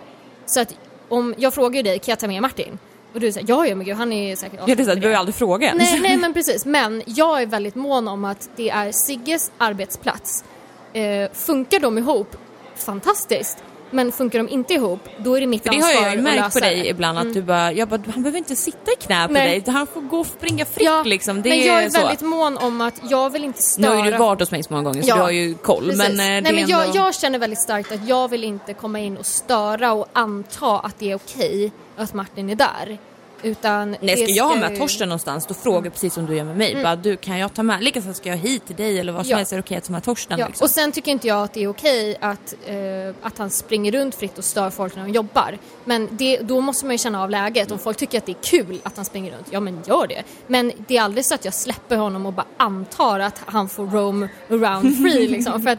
Så 0.46 0.61
att 0.61 0.74
om 1.09 1.34
jag 1.38 1.55
frågar 1.55 1.82
dig, 1.82 1.98
kan 1.98 2.12
jag 2.12 2.18
ta 2.18 2.26
med 2.26 2.42
Martin? 2.42 2.78
Och 3.14 3.20
du 3.20 3.32
säger 3.32 3.48
ja, 3.48 3.66
ja 3.66 3.74
men 3.76 3.86
gud 3.86 3.96
han 3.96 4.12
är 4.12 4.36
säkert 4.36 4.61
ja, 4.66 4.74
det 4.74 4.82
är 4.82 4.84
så 4.84 4.94
du 4.94 5.00
behöver 5.00 5.18
aldrig 5.18 5.34
fråga 5.34 5.66
ens. 5.68 5.90
Nej, 5.90 6.00
nej 6.00 6.16
men 6.20 6.34
precis. 6.34 6.64
Men 6.64 7.03
jag 7.07 7.42
är 7.42 7.46
väldigt 7.46 7.74
mån 7.74 8.09
om 8.09 8.24
att 8.24 8.48
det 8.57 8.70
är 8.70 8.92
Sigges 8.92 9.50
arbetsplats. 9.59 10.44
Eh, 10.93 11.30
funkar 11.32 11.80
de 11.80 11.99
ihop, 11.99 12.36
fantastiskt. 12.76 13.59
Men 13.95 14.12
funkar 14.12 14.38
de 14.38 14.49
inte 14.49 14.74
ihop, 14.74 15.01
då 15.18 15.34
är 15.36 15.40
det 15.40 15.47
mitt 15.47 15.62
För 15.62 15.70
det 15.70 15.76
ansvar 15.76 15.95
har 15.95 16.03
jag 16.03 16.12
ju 16.12 16.18
att 16.18 16.24
märkt 16.24 16.36
lösa 16.36 16.61
på 16.61 16.64
dig 16.66 16.80
det. 16.82 16.88
ibland 16.88 17.18
att 17.18 17.22
Mm. 17.24 17.34
du 17.34 17.43
bara, 17.43 17.72
jag 17.72 17.88
bara, 17.88 18.01
han 18.14 18.22
behöver 18.22 18.38
inte 18.38 18.57
sitta 18.57 18.93
i 18.93 18.97
knä 19.07 19.26
på 19.26 19.32
Nej. 19.32 19.61
dig, 19.61 19.74
han 19.74 19.86
får 19.86 20.01
gå 20.01 20.18
och 20.20 20.26
springa 20.26 20.64
fritt 20.64 20.84
Ja, 20.86 21.03
liksom. 21.03 21.43
Det 21.43 21.49
men 21.49 21.59
jag 21.66 21.82
är 21.84 21.90
så. 21.90 21.99
väldigt 22.01 22.20
mån 22.20 22.59
om 22.59 22.80
att 22.80 22.95
jag 23.11 23.30
vill 23.30 23.45
inte 23.45 23.59
Nu 23.59 23.62
störa 23.62 23.97
har 23.97 24.05
ju 24.05 24.11
du 24.11 24.16
varit 24.16 24.40
hos 24.40 24.51
mig 24.51 24.62
så 24.62 24.72
många 24.72 24.82
gånger 24.84 25.03
så 25.03 25.09
Ja, 25.09 25.14
du 25.16 25.20
har 25.22 25.30
ju 25.30 25.55
koll. 25.55 25.84
Precis. 25.90 25.99
Men, 25.99 26.11
eh, 26.11 26.16
det 26.16 26.40
Nej, 26.40 26.53
är 26.53 26.55
men 26.55 26.68
jag, 26.68 26.84
ändå... 26.86 26.97
jag 26.99 27.14
känner 27.14 27.38
väldigt 27.38 27.61
starkt 27.62 27.93
att 27.93 28.09
jag 28.09 28.28
vill 28.28 28.45
inte 28.45 28.74
komma 28.74 29.01
in 29.01 29.16
och 29.16 29.26
störa 29.26 29.93
och 29.93 30.07
anta 30.12 30.78
att 30.78 30.99
det 30.99 31.11
är 31.11 31.14
okej 31.16 31.72
att 31.97 32.14
Martin 32.14 32.51
är 32.51 32.55
där. 32.55 32.99
Utan 33.43 33.97
Nej, 34.01 34.16
ska 34.16 34.26
jag 34.34 34.45
ha 34.49 34.57
med 34.57 34.70
ju- 34.72 34.76
Torsten 34.76 35.09
någonstans 35.09 35.47
då 35.47 35.55
frågar 35.55 35.84
jag 35.84 35.93
precis 35.93 36.14
som 36.14 36.26
du 36.26 36.36
gör 36.36 36.45
med 36.45 36.57
mig. 36.57 36.82
Bara, 36.82 36.97
du 36.97 37.16
kan 37.16 37.38
jag 37.38 37.55
ta 37.55 37.62
med, 37.62 37.82
likaså 37.84 38.12
ska 38.14 38.28
jag 38.28 38.36
hit 38.36 38.66
till 38.66 38.76
dig 38.76 38.99
eller 39.01 39.12
vad 39.12 39.26
som 39.26 39.30
Ja. 39.30 39.36
helst 39.36 39.53
är 39.53 39.57
det 39.57 39.62
okej 39.62 39.76
att 39.76 39.84
ta 39.84 39.93
med 39.93 40.03
Torsten. 40.05 40.38
Ja, 40.38 40.47
liksom. 40.47 40.64
och 40.64 40.70
sen 40.70 40.93
tycker 40.93 41.12
inte 41.12 41.26
jag 41.28 41.43
att 41.43 41.53
det 41.55 41.62
är 41.62 41.68
okej 41.68 42.16
att, 42.20 42.55
eh, 42.66 42.76
att 43.22 43.38
han 43.38 43.51
springer 43.51 43.93
runt 43.93 44.14
fritt 44.14 44.38
och 44.38 44.45
stör 44.45 44.70
folk 44.70 44.97
när 44.97 45.03
de 45.07 45.12
jobbar. 45.12 45.59
Men 45.84 46.09
det, 46.11 46.36
då 46.38 46.61
måste 46.61 46.86
man 46.86 46.95
ju 46.95 46.99
känna 46.99 47.22
av 47.22 47.30
läget. 47.30 47.70
Om 47.70 47.78
folk 47.78 47.97
tycker 47.97 48.18
att 48.18 48.26
det 48.26 48.32
är 48.32 48.43
kul 48.43 48.80
att 48.82 48.97
han 48.97 49.05
springer 49.05 49.32
runt, 49.32 49.47
ja 49.51 49.61
men 49.61 49.80
gör 49.86 50.07
det. 50.07 50.22
Men 50.47 50.72
det 50.88 50.97
är 50.97 51.03
aldrig 51.03 51.24
så 51.24 51.34
att 51.34 51.45
jag 51.45 51.55
släpper 51.55 51.97
honom 51.97 52.26
och 52.26 52.32
bara 52.32 52.47
antar 52.57 53.20
att 53.20 53.40
han 53.47 53.68
får 53.68 53.86
roam 53.86 54.28
around 54.51 54.97
free 54.99 55.28
liksom. 55.36 55.62
För 55.62 55.70
att 55.70 55.78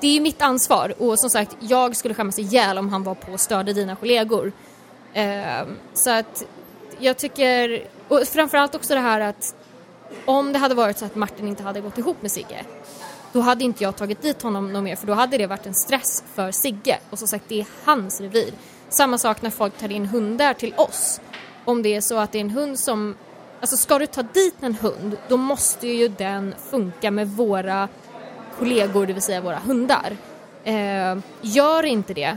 det 0.00 0.16
är 0.16 0.20
mitt 0.20 0.42
ansvar 0.42 0.94
och 0.98 1.18
som 1.18 1.30
sagt, 1.30 1.56
jag 1.60 1.96
skulle 1.96 2.14
skämmas 2.14 2.38
ihjäl 2.38 2.78
om 2.78 2.88
han 2.88 3.02
var 3.02 3.14
på 3.14 3.32
och 3.32 3.40
störde 3.40 3.72
dina 3.72 3.96
kollegor. 3.96 4.52
Eh, 5.12 5.44
så 5.94 6.10
att 6.10 6.44
jag 6.98 7.16
tycker, 7.16 7.84
och 8.08 8.22
framförallt 8.22 8.74
också 8.74 8.94
det 8.94 9.00
här 9.00 9.20
att 9.20 9.54
om 10.24 10.52
det 10.52 10.58
hade 10.58 10.74
varit 10.74 10.98
så 10.98 11.04
att 11.04 11.14
Martin 11.14 11.48
inte 11.48 11.62
hade 11.62 11.80
gått 11.80 11.98
ihop 11.98 12.22
med 12.22 12.30
Sigge 12.30 12.64
då 13.32 13.40
hade 13.40 13.64
inte 13.64 13.84
jag 13.84 13.96
tagit 13.96 14.22
dit 14.22 14.42
honom 14.42 14.72
någon 14.72 14.84
mer 14.84 14.96
för 14.96 15.06
då 15.06 15.12
hade 15.12 15.38
det 15.38 15.46
varit 15.46 15.66
en 15.66 15.74
stress 15.74 16.24
för 16.34 16.50
Sigge 16.50 16.98
och 17.10 17.18
som 17.18 17.28
sagt 17.28 17.44
det 17.48 17.60
är 17.60 17.66
hans 17.84 18.20
revir. 18.20 18.52
Samma 18.88 19.18
sak 19.18 19.42
när 19.42 19.50
folk 19.50 19.78
tar 19.78 19.92
in 19.92 20.06
hundar 20.06 20.54
till 20.54 20.74
oss. 20.76 21.20
Om 21.64 21.82
det 21.82 21.94
är 21.94 22.00
så 22.00 22.18
att 22.18 22.32
det 22.32 22.38
är 22.38 22.40
en 22.40 22.50
hund 22.50 22.78
som, 22.78 23.16
alltså 23.60 23.76
ska 23.76 23.98
du 23.98 24.06
ta 24.06 24.22
dit 24.22 24.54
en 24.60 24.74
hund 24.74 25.16
då 25.28 25.36
måste 25.36 25.88
ju 25.88 26.08
den 26.08 26.54
funka 26.70 27.10
med 27.10 27.28
våra 27.28 27.88
kollegor, 28.58 29.06
det 29.06 29.12
vill 29.12 29.22
säga 29.22 29.40
våra 29.40 29.58
hundar. 29.58 30.16
Eh, 30.64 31.18
gör 31.40 31.84
inte 31.84 32.14
det, 32.14 32.36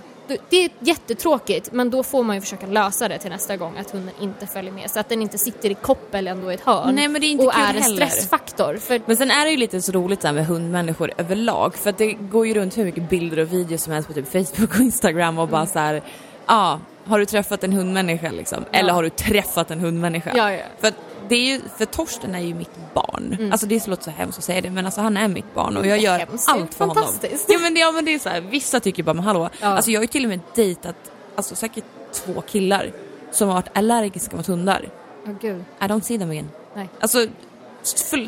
det 0.49 0.65
är 0.65 0.69
jättetråkigt 0.79 1.71
men 1.71 1.89
då 1.89 2.03
får 2.03 2.23
man 2.23 2.35
ju 2.35 2.41
försöka 2.41 2.65
lösa 2.67 3.07
det 3.07 3.17
till 3.17 3.29
nästa 3.31 3.57
gång 3.57 3.77
att 3.77 3.91
hunden 3.91 4.13
inte 4.21 4.47
följer 4.47 4.71
med 4.71 4.91
så 4.91 4.99
att 4.99 5.09
den 5.09 5.21
inte 5.21 5.37
sitter 5.37 5.69
i 5.69 5.73
koppel 5.73 6.27
ändå 6.27 6.51
i 6.51 6.55
ett 6.55 6.61
hörn 6.61 6.95
Nej, 6.95 7.07
men 7.07 7.21
det 7.21 7.27
är 7.27 7.31
inte 7.31 7.45
och 7.45 7.53
kul 7.53 7.63
är 7.63 7.73
en 7.73 7.81
heller. 7.81 7.95
stressfaktor. 8.07 8.77
För 8.77 9.01
Men 9.05 9.17
sen 9.17 9.31
är 9.31 9.45
det 9.45 9.51
ju 9.51 9.57
lite 9.57 9.81
så 9.81 9.91
roligt 9.91 10.23
med 10.23 10.45
hundmänniskor 10.45 11.11
överlag 11.17 11.75
för 11.75 11.89
att 11.89 11.97
det 11.97 12.13
går 12.13 12.47
ju 12.47 12.53
runt 12.53 12.77
hur 12.77 12.85
mycket 12.85 13.09
bilder 13.09 13.39
och 13.39 13.53
videos 13.53 13.83
som 13.83 13.93
helst 13.93 14.07
på 14.07 14.13
typ 14.13 14.31
Facebook 14.31 14.75
och 14.75 14.81
Instagram 14.81 15.37
och 15.37 15.43
Mm. 15.43 15.51
bara 15.51 15.65
så 15.65 15.79
här, 15.79 16.01
ja, 16.45 16.79
har 17.05 17.19
du 17.19 17.25
träffat 17.25 17.63
en 17.63 17.73
hundmänniska 17.73 18.31
liksom? 18.31 18.65
Eller 18.71 18.93
har 18.93 19.03
du 19.03 19.09
träffat 19.09 19.71
en 19.71 19.79
hundmänniska? 19.79 20.31
Ja, 20.35 20.51
ja. 20.53 20.63
För 20.79 20.87
att 20.87 20.95
det 21.31 21.35
är 21.35 21.45
ju, 21.45 21.61
för 21.77 21.85
Torsten 21.85 22.35
är 22.35 22.39
ju 22.39 22.53
mitt 22.53 22.71
barn. 22.93 23.49
Alltså 23.51 23.67
det 23.67 23.87
låter 23.87 24.03
så 24.03 24.09
hemskt 24.11 24.37
att 24.37 24.43
säga 24.43 24.61
det 24.61 24.69
men 24.71 24.85
alltså 24.85 25.01
han 25.01 25.17
är 25.17 25.27
mitt 25.27 25.53
barn 25.53 25.77
och 25.77 25.85
jag 25.87 25.97
gör 25.99 26.17
hemskt, 26.19 26.49
allt 26.49 26.73
för 26.73 26.85
honom. 26.85 27.03
Ja 27.47 27.59
men, 27.61 27.73
det- 27.73 27.79
ja 27.79 27.91
men 27.91 28.05
det 28.05 28.13
är 28.13 28.19
så 28.19 28.29
här, 28.29 28.41
vissa 28.41 28.79
tycker 28.79 29.03
bara 29.03 29.13
men 29.13 29.23
hallå, 29.23 29.49
Ja. 29.61 29.67
alltså 29.67 29.91
jag 29.91 29.99
har 29.99 30.03
ju 30.03 30.07
till 30.07 30.23
och 30.23 30.29
med 30.29 30.39
dejtat 30.55 30.95
alltså 31.35 31.55
säkert 31.55 31.83
två 32.13 32.41
killar 32.41 32.91
som 33.31 33.47
har 33.47 33.55
varit 33.55 33.77
allergiska 33.77 34.35
mot 34.35 34.47
hundar. 34.47 34.89
Åh 35.27 35.33
gud, 35.41 35.63
I 35.81 35.83
don't 35.83 36.01
see 36.01 36.17
them 36.19 36.29
again. 36.29 36.49
nej. 36.75 36.89
Alltså 36.99 37.25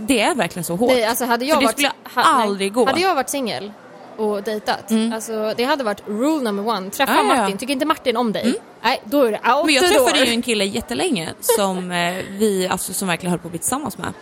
det 0.07 0.19
är 0.21 0.35
verkligen 0.35 0.63
så 0.63 0.75
hårt. 0.75 0.89
Nej, 0.91 1.05
alltså 1.05 1.25
hade 1.25 1.45
jag 1.45 1.59
det 1.59 1.65
varit, 1.65 1.73
skulle 1.75 1.91
ha- 2.15 2.23
aldrig 2.23 2.71
nej. 2.71 2.75
gå. 2.75 2.85
Hade 2.85 3.01
jag 3.01 3.15
varit 3.15 3.29
singel 3.29 3.71
och 4.17 4.43
dejtat, 4.43 4.91
alltså 5.13 5.53
det 5.57 5.63
hade 5.63 5.83
varit 5.83 6.03
rule 6.07 6.41
number 6.43 6.67
one. 6.67 6.89
Träffa 6.89 7.13
Ja, 7.13 7.23
ja, 7.23 7.35
ja. 7.35 7.41
Martin, 7.41 7.57
tycker 7.57 7.73
inte 7.73 7.85
Martin 7.85 8.17
om 8.17 8.31
dig, 8.31 8.53
nej 8.81 9.01
då 9.05 9.21
är 9.23 9.31
det 9.31 9.53
out 9.53 9.65
Men 9.65 9.75
jag 9.75 9.83
träffade 9.87 10.17
door. 10.19 10.25
ju 10.27 10.31
en 10.33 10.41
kille 10.41 10.65
jättelänge 10.65 11.33
som 11.41 11.91
eh, 11.91 12.13
vi 12.29 12.67
alltså, 12.71 12.93
som 12.93 13.07
verkligen 13.07 13.31
höll 13.31 13.39
på 13.39 13.47
att 13.47 13.51
bli 13.51 13.59
tillsammans 13.59 13.97
med. 13.97 14.13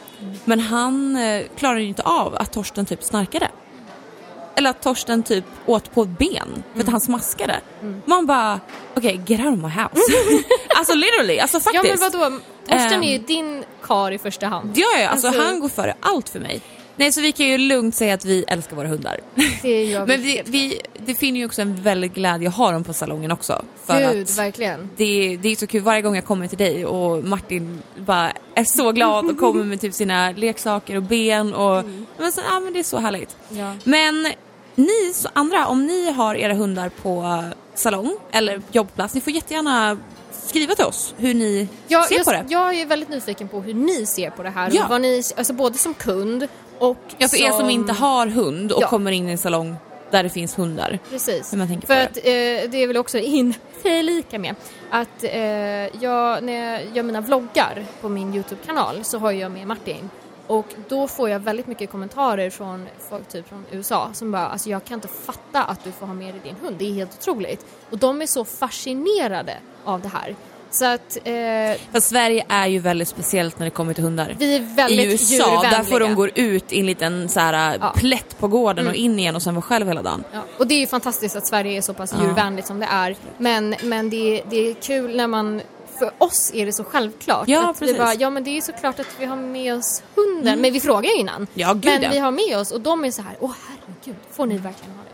Men 0.45 0.59
han 0.59 1.15
eh, 1.15 1.43
klarade 1.57 1.81
ju 1.81 1.87
inte 1.87 2.03
av 2.03 2.35
att 2.35 2.51
Torsten 2.53 2.85
typ 2.85 3.03
snarkade. 3.03 3.47
Eller 4.55 4.69
att 4.69 4.81
Torsten 4.81 5.23
typ 5.23 5.45
åt 5.65 5.93
på 5.93 6.01
ett 6.03 6.09
ben 6.19 6.63
för 6.73 6.81
att 6.83 6.89
han 6.89 7.01
smaskade. 7.01 7.59
Man 8.05 8.25
bara, 8.25 8.59
okej 8.95 9.21
get 9.27 9.39
out 9.39 9.53
of 9.57 9.59
my 9.63 9.69
house. 9.69 10.11
alltså 10.77 10.93
literally, 10.95 11.39
alltså 11.39 11.57
Ja 11.57 11.61
faktiskt. 11.81 12.01
men 12.01 12.11
vadå, 12.21 12.37
Torsten 12.67 12.93
Ehm. 12.93 13.03
är 13.03 13.11
ju 13.11 13.17
din 13.17 13.63
kar 13.83 14.11
i 14.11 14.17
första 14.17 14.47
hand. 14.47 14.71
Ja, 14.75 14.85
ja, 14.99 15.09
alltså, 15.09 15.27
Alltså- 15.27 15.41
han 15.43 15.59
går 15.59 15.69
före 15.69 15.95
allt 16.01 16.29
för 16.29 16.39
mig. 16.39 16.61
Nej, 16.95 17.11
så 17.11 17.21
vi 17.21 17.31
kan 17.31 17.45
ju 17.45 17.57
lugnt 17.57 17.95
säga 17.95 18.13
att 18.13 18.25
vi 18.25 18.45
älskar 18.47 18.75
våra 18.75 18.87
hundar. 18.87 19.19
Det. 19.61 19.99
Men 20.07 20.21
vi, 20.21 20.41
vi, 20.45 20.81
det 21.05 21.15
finner 21.15 21.39
ju 21.39 21.45
också 21.45 21.61
en 21.61 21.75
väldigt 21.75 22.13
glädje 22.13 22.49
att 22.49 22.55
ha 22.55 22.71
dem 22.71 22.83
på 22.83 22.93
salongen 22.93 23.31
också. 23.31 23.65
För 23.85 24.13
Gud, 24.13 24.23
att 24.23 24.37
verkligen. 24.37 24.89
det, 24.97 25.37
det 25.41 25.49
är 25.49 25.55
så 25.55 25.67
kul 25.67 25.81
varje 25.81 26.01
gång 26.01 26.15
jag 26.15 26.25
kommer 26.25 26.47
till 26.47 26.57
dig 26.57 26.85
och 26.85 27.23
Martin 27.23 27.81
bara 27.97 28.31
är 28.55 28.63
så 28.63 28.91
glad 28.91 29.29
och 29.29 29.37
kommer 29.37 29.63
med 29.63 29.81
typ 29.81 29.93
sina 29.93 30.31
leksaker 30.31 30.95
och 30.95 31.03
ben 31.03 31.53
och 31.53 31.85
men 32.17 32.31
så, 32.31 32.41
ja, 32.49 32.59
men 32.59 32.73
det 32.73 32.79
är 32.79 32.83
så 32.83 32.97
härligt. 32.97 33.37
Ja. 33.49 33.75
Men 33.83 34.27
ni 34.75 35.13
andra, 35.33 35.67
om 35.67 35.85
ni 35.85 36.11
har 36.11 36.35
era 36.35 36.53
hundar 36.53 36.89
på 36.89 37.43
salong 37.75 38.17
eller 38.31 38.61
jobbplats, 38.71 39.13
ni 39.13 39.21
får 39.21 39.33
jättegärna 39.33 39.97
skriva 40.45 40.75
till 40.75 40.85
oss 40.85 41.13
hur 41.17 41.33
ni 41.33 41.67
Jag, 41.87 42.07
ser 42.07 42.15
jag, 42.15 42.25
på 42.25 42.31
det. 42.31 42.45
jag 42.49 42.75
är 42.75 42.85
väldigt 42.85 43.09
nyfiken 43.09 43.47
på 43.47 43.61
hur 43.61 43.73
ni 43.73 44.05
ser 44.05 44.29
på 44.29 44.43
det 44.43 44.49
här. 44.49 44.69
Ja. 44.73 44.85
Vad 44.89 45.01
ni, 45.01 45.23
alltså 45.37 45.53
både 45.53 45.77
som 45.77 45.93
kund 45.93 46.47
och 46.81 46.97
Ja, 47.17 47.27
för 47.27 47.37
er 47.37 47.51
som 47.51 47.69
inte 47.69 47.93
har 47.93 48.27
hund 48.27 48.71
och 48.71 48.81
Ja. 48.83 48.87
kommer 48.87 49.11
in 49.11 49.27
i 49.29 49.31
en 49.31 49.37
salong 49.37 49.75
där 50.11 50.23
det 50.23 50.29
finns 50.29 50.59
hundar. 50.59 50.99
Precis. 51.09 51.49
För 51.87 51.97
att 52.01 52.17
eh, 52.17 52.23
det 52.71 52.75
är 52.77 52.87
väl 52.87 52.97
också 52.97 53.17
in 53.17 53.53
lika 53.83 54.39
med 54.39 54.55
att 54.89 55.23
eh, 55.23 55.41
jag, 56.03 56.43
när 56.43 56.53
jag 56.71 56.95
gör 56.95 57.03
mina 57.03 57.21
vloggar 57.21 57.85
på 58.01 58.09
min 58.09 58.33
Youtube-kanal 58.33 59.03
så 59.03 59.17
har 59.19 59.31
jag 59.31 59.51
med 59.51 59.67
Martin 59.67 60.09
och 60.47 60.65
då 60.89 61.07
får 61.07 61.29
jag 61.29 61.39
väldigt 61.39 61.67
mycket 61.67 61.89
kommentarer 61.91 62.49
från 62.49 62.87
folk 63.09 63.27
typ 63.27 63.49
från 63.49 63.65
USA 63.71 64.09
som 64.13 64.31
bara 64.31 64.47
alltså 64.47 64.69
jag 64.69 64.85
kan 64.85 64.95
inte 64.95 65.07
fatta 65.07 65.63
att 65.63 65.83
du 65.83 65.91
får 65.91 66.05
ha 66.07 66.13
med 66.13 66.33
dig 66.33 66.41
din 66.43 66.55
hund, 66.61 66.75
det 66.79 66.85
är 66.85 66.93
helt 66.93 67.17
otroligt. 67.19 67.65
Och 67.89 67.97
de 67.97 68.21
är 68.21 68.25
så 68.25 68.45
fascinerade 68.45 69.57
av 69.83 70.01
det 70.01 70.07
här. 70.07 70.35
Så 70.71 70.85
att 70.85 71.17
eh, 71.17 71.31
För 71.91 71.99
Sverige 71.99 72.45
är 72.49 72.67
ju 72.67 72.79
väldigt 72.79 73.07
speciellt 73.07 73.59
när 73.59 73.65
det 73.65 73.69
kommer 73.71 73.93
till 73.93 74.03
hundar. 74.03 74.35
vi 74.39 74.55
är 74.55 74.75
väldigt 74.75 75.05
I 75.07 75.11
USA, 75.11 75.33
djurvänliga. 75.33 75.71
där 75.71 75.83
får 75.83 75.99
de 75.99 76.15
gå 76.15 76.27
ut 76.27 76.73
i 76.73 76.79
en 76.79 76.85
liten 76.85 77.29
så 77.29 77.39
här, 77.39 77.77
Ja. 77.81 77.93
plätt 77.95 78.39
på 78.39 78.47
gården 78.47 78.87
och 78.87 78.95
in 78.95 79.19
igen 79.19 79.35
och 79.35 79.41
sen 79.41 79.55
vara 79.55 79.61
själv 79.61 79.87
hela 79.87 80.01
dagen. 80.01 80.23
Ja, 80.33 80.39
och 80.57 80.67
det 80.67 80.73
är 80.75 80.79
ju 80.79 80.87
fantastiskt 80.87 81.35
att 81.35 81.47
Sverige 81.47 81.77
är 81.77 81.81
så 81.81 81.93
pass 81.93 82.13
Ja. 82.17 82.23
djurvänligt 82.25 82.67
som 82.67 82.79
det 82.79 82.85
är. 82.91 83.15
Men, 83.37 83.75
men 83.83 84.09
det, 84.09 84.39
är- 84.39 84.43
det 84.49 84.69
är 84.69 84.73
kul 84.73 85.15
när 85.15 85.27
man, 85.27 85.61
för 85.99 86.11
oss 86.17 86.51
är 86.53 86.65
det 86.65 86.73
så 86.73 86.83
självklart. 86.83 87.47
Ja, 87.47 87.69
att 87.69 87.75
vi 87.75 87.79
precis. 87.85 87.97
bara, 87.97 88.13
ja 88.13 88.29
men 88.29 88.43
det 88.43 88.49
är 88.49 88.55
ju 88.55 88.61
såklart 88.61 88.99
att 88.99 89.07
vi 89.19 89.25
har 89.25 89.35
med 89.35 89.75
oss 89.77 90.03
hunden. 90.15 90.61
Men 90.61 90.73
vi 90.73 90.79
frågar 90.79 91.19
innan. 91.19 91.47
Ja, 91.53 91.73
gud, 91.73 91.85
men 92.01 92.11
vi 92.11 92.17
har 92.17 92.31
med 92.31 92.57
oss 92.57 92.71
och 92.71 92.81
de 92.81 93.05
är 93.05 93.11
så 93.11 93.21
här, 93.21 93.35
åh 93.39 93.51
herregud, 93.69 94.15
får 94.31 94.45
ni 94.45 94.57
verkligen 94.57 94.91
ha 94.95 95.03
det? 95.03 95.09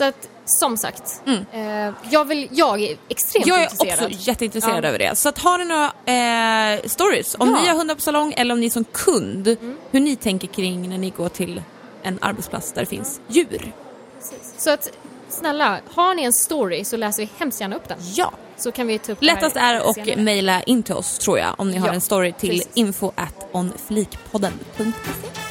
Så 0.00 0.04
att, 0.04 0.28
som 0.44 0.76
sagt, 0.76 1.22
eh, 1.52 1.92
jag, 2.10 2.24
vill, 2.24 2.48
jag 2.52 2.80
är 2.80 2.96
extremt 3.08 3.46
Mm. 3.46 3.58
Jag 3.58 3.58
är 3.66 3.70
intresserad. 3.70 4.12
också 4.12 4.28
jätteintresserad 4.28 4.84
Ja. 4.84 4.88
över 4.88 4.98
det. 4.98 5.16
Så 5.18 5.28
att, 5.28 5.38
har 5.38 5.58
ni 5.58 5.64
några 5.64 6.74
eh, 6.74 6.80
stories, 6.88 7.34
om 7.34 7.40
Ja. 7.40 7.46
Mm. 7.52 7.62
ni 7.62 7.68
har 7.68 7.76
hundar 7.76 7.94
på 7.94 8.00
salong 8.00 8.34
eller 8.36 8.54
om 8.54 8.60
ni 8.60 8.70
som 8.70 8.84
kund, 8.84 9.56
hur 9.90 10.00
ni 10.00 10.16
tänker 10.16 10.48
kring 10.48 10.88
när 10.88 10.98
ni 10.98 11.10
går 11.10 11.28
till 11.28 11.62
en 12.02 12.18
arbetsplats 12.22 12.72
där 12.72 12.80
det 12.82 12.86
finns 12.86 13.20
djur. 13.28 13.72
Precis. 14.18 14.54
Så 14.56 14.70
att, 14.70 14.90
snälla, 15.28 15.80
har 15.94 16.14
ni 16.14 16.22
en 16.24 16.32
story 16.32 16.84
så 16.84 16.96
läser 16.96 17.22
vi 17.22 17.28
hemskt 17.38 17.60
gärna 17.60 17.76
upp 17.76 17.88
den. 17.88 17.98
Ja. 18.14 18.32
Så 18.56 18.72
kan 18.72 18.86
vi 18.86 18.98
ta 18.98 19.12
upp 19.12 19.22
Lättast 19.22 19.56
är 19.56 19.74
att 19.90 20.16
mejla 20.18 20.62
in 20.62 20.82
till 20.82 20.94
oss 20.94 21.18
tror 21.18 21.38
jag 21.38 21.54
om 21.58 21.70
ni 21.70 21.76
har 21.78 21.86
Ja, 21.88 21.94
en 21.94 22.00
story 22.00 22.32
till 22.32 22.50
precis. 22.50 22.68
info 22.74 23.12
at 23.16 23.34
onflikpodden.se. 23.52 25.49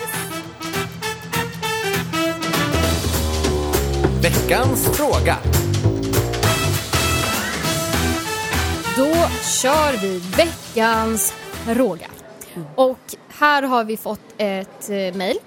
Veckans 4.22 4.98
fråga. 4.98 5.38
Då 8.98 9.14
kör 9.62 10.02
vi 10.02 10.18
veckans 10.18 11.34
fråga. 11.66 12.08
Och 12.76 13.00
här 13.30 13.64
har 13.64 13.84
vi 13.84 13.98
fått 13.98 14.20
ett 14.38 14.90
eh, 14.90 15.16
mejl 15.16 15.38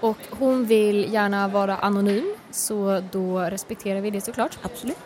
och 0.00 0.16
hon 0.30 0.66
vill 0.66 1.12
gärna 1.12 1.48
vara 1.48 1.76
anonym 1.76 2.34
så 2.50 3.02
då 3.12 3.38
respekterar 3.38 4.00
vi 4.00 4.10
det 4.10 4.20
såklart. 4.20 4.58
Absolut. 4.62 4.96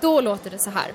Då 0.00 0.20
låter 0.20 0.50
det 0.50 0.58
så 0.58 0.70
här. 0.70 0.92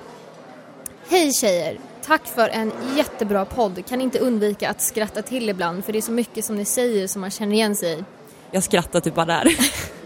Hej 1.08 1.32
tjejer! 1.32 1.78
Tack 2.06 2.26
för 2.26 2.48
en 2.48 2.72
jättebra 2.96 3.44
podd. 3.44 3.86
Kan 3.88 4.00
inte 4.00 4.18
undvika 4.18 4.70
att 4.70 4.82
skratta 4.82 5.22
till 5.22 5.48
ibland 5.48 5.84
för 5.84 5.92
det 5.92 5.98
är 5.98 6.02
så 6.02 6.12
mycket 6.12 6.44
som 6.44 6.56
ni 6.56 6.64
säger 6.64 7.06
som 7.06 7.20
man 7.20 7.30
känner 7.30 7.54
igen 7.54 7.76
sig 7.76 7.98
i. 7.98 8.04
Jag 8.50 8.62
skrattar 8.62 9.00
typ 9.00 9.14
bara 9.14 9.26
där. 9.26 9.48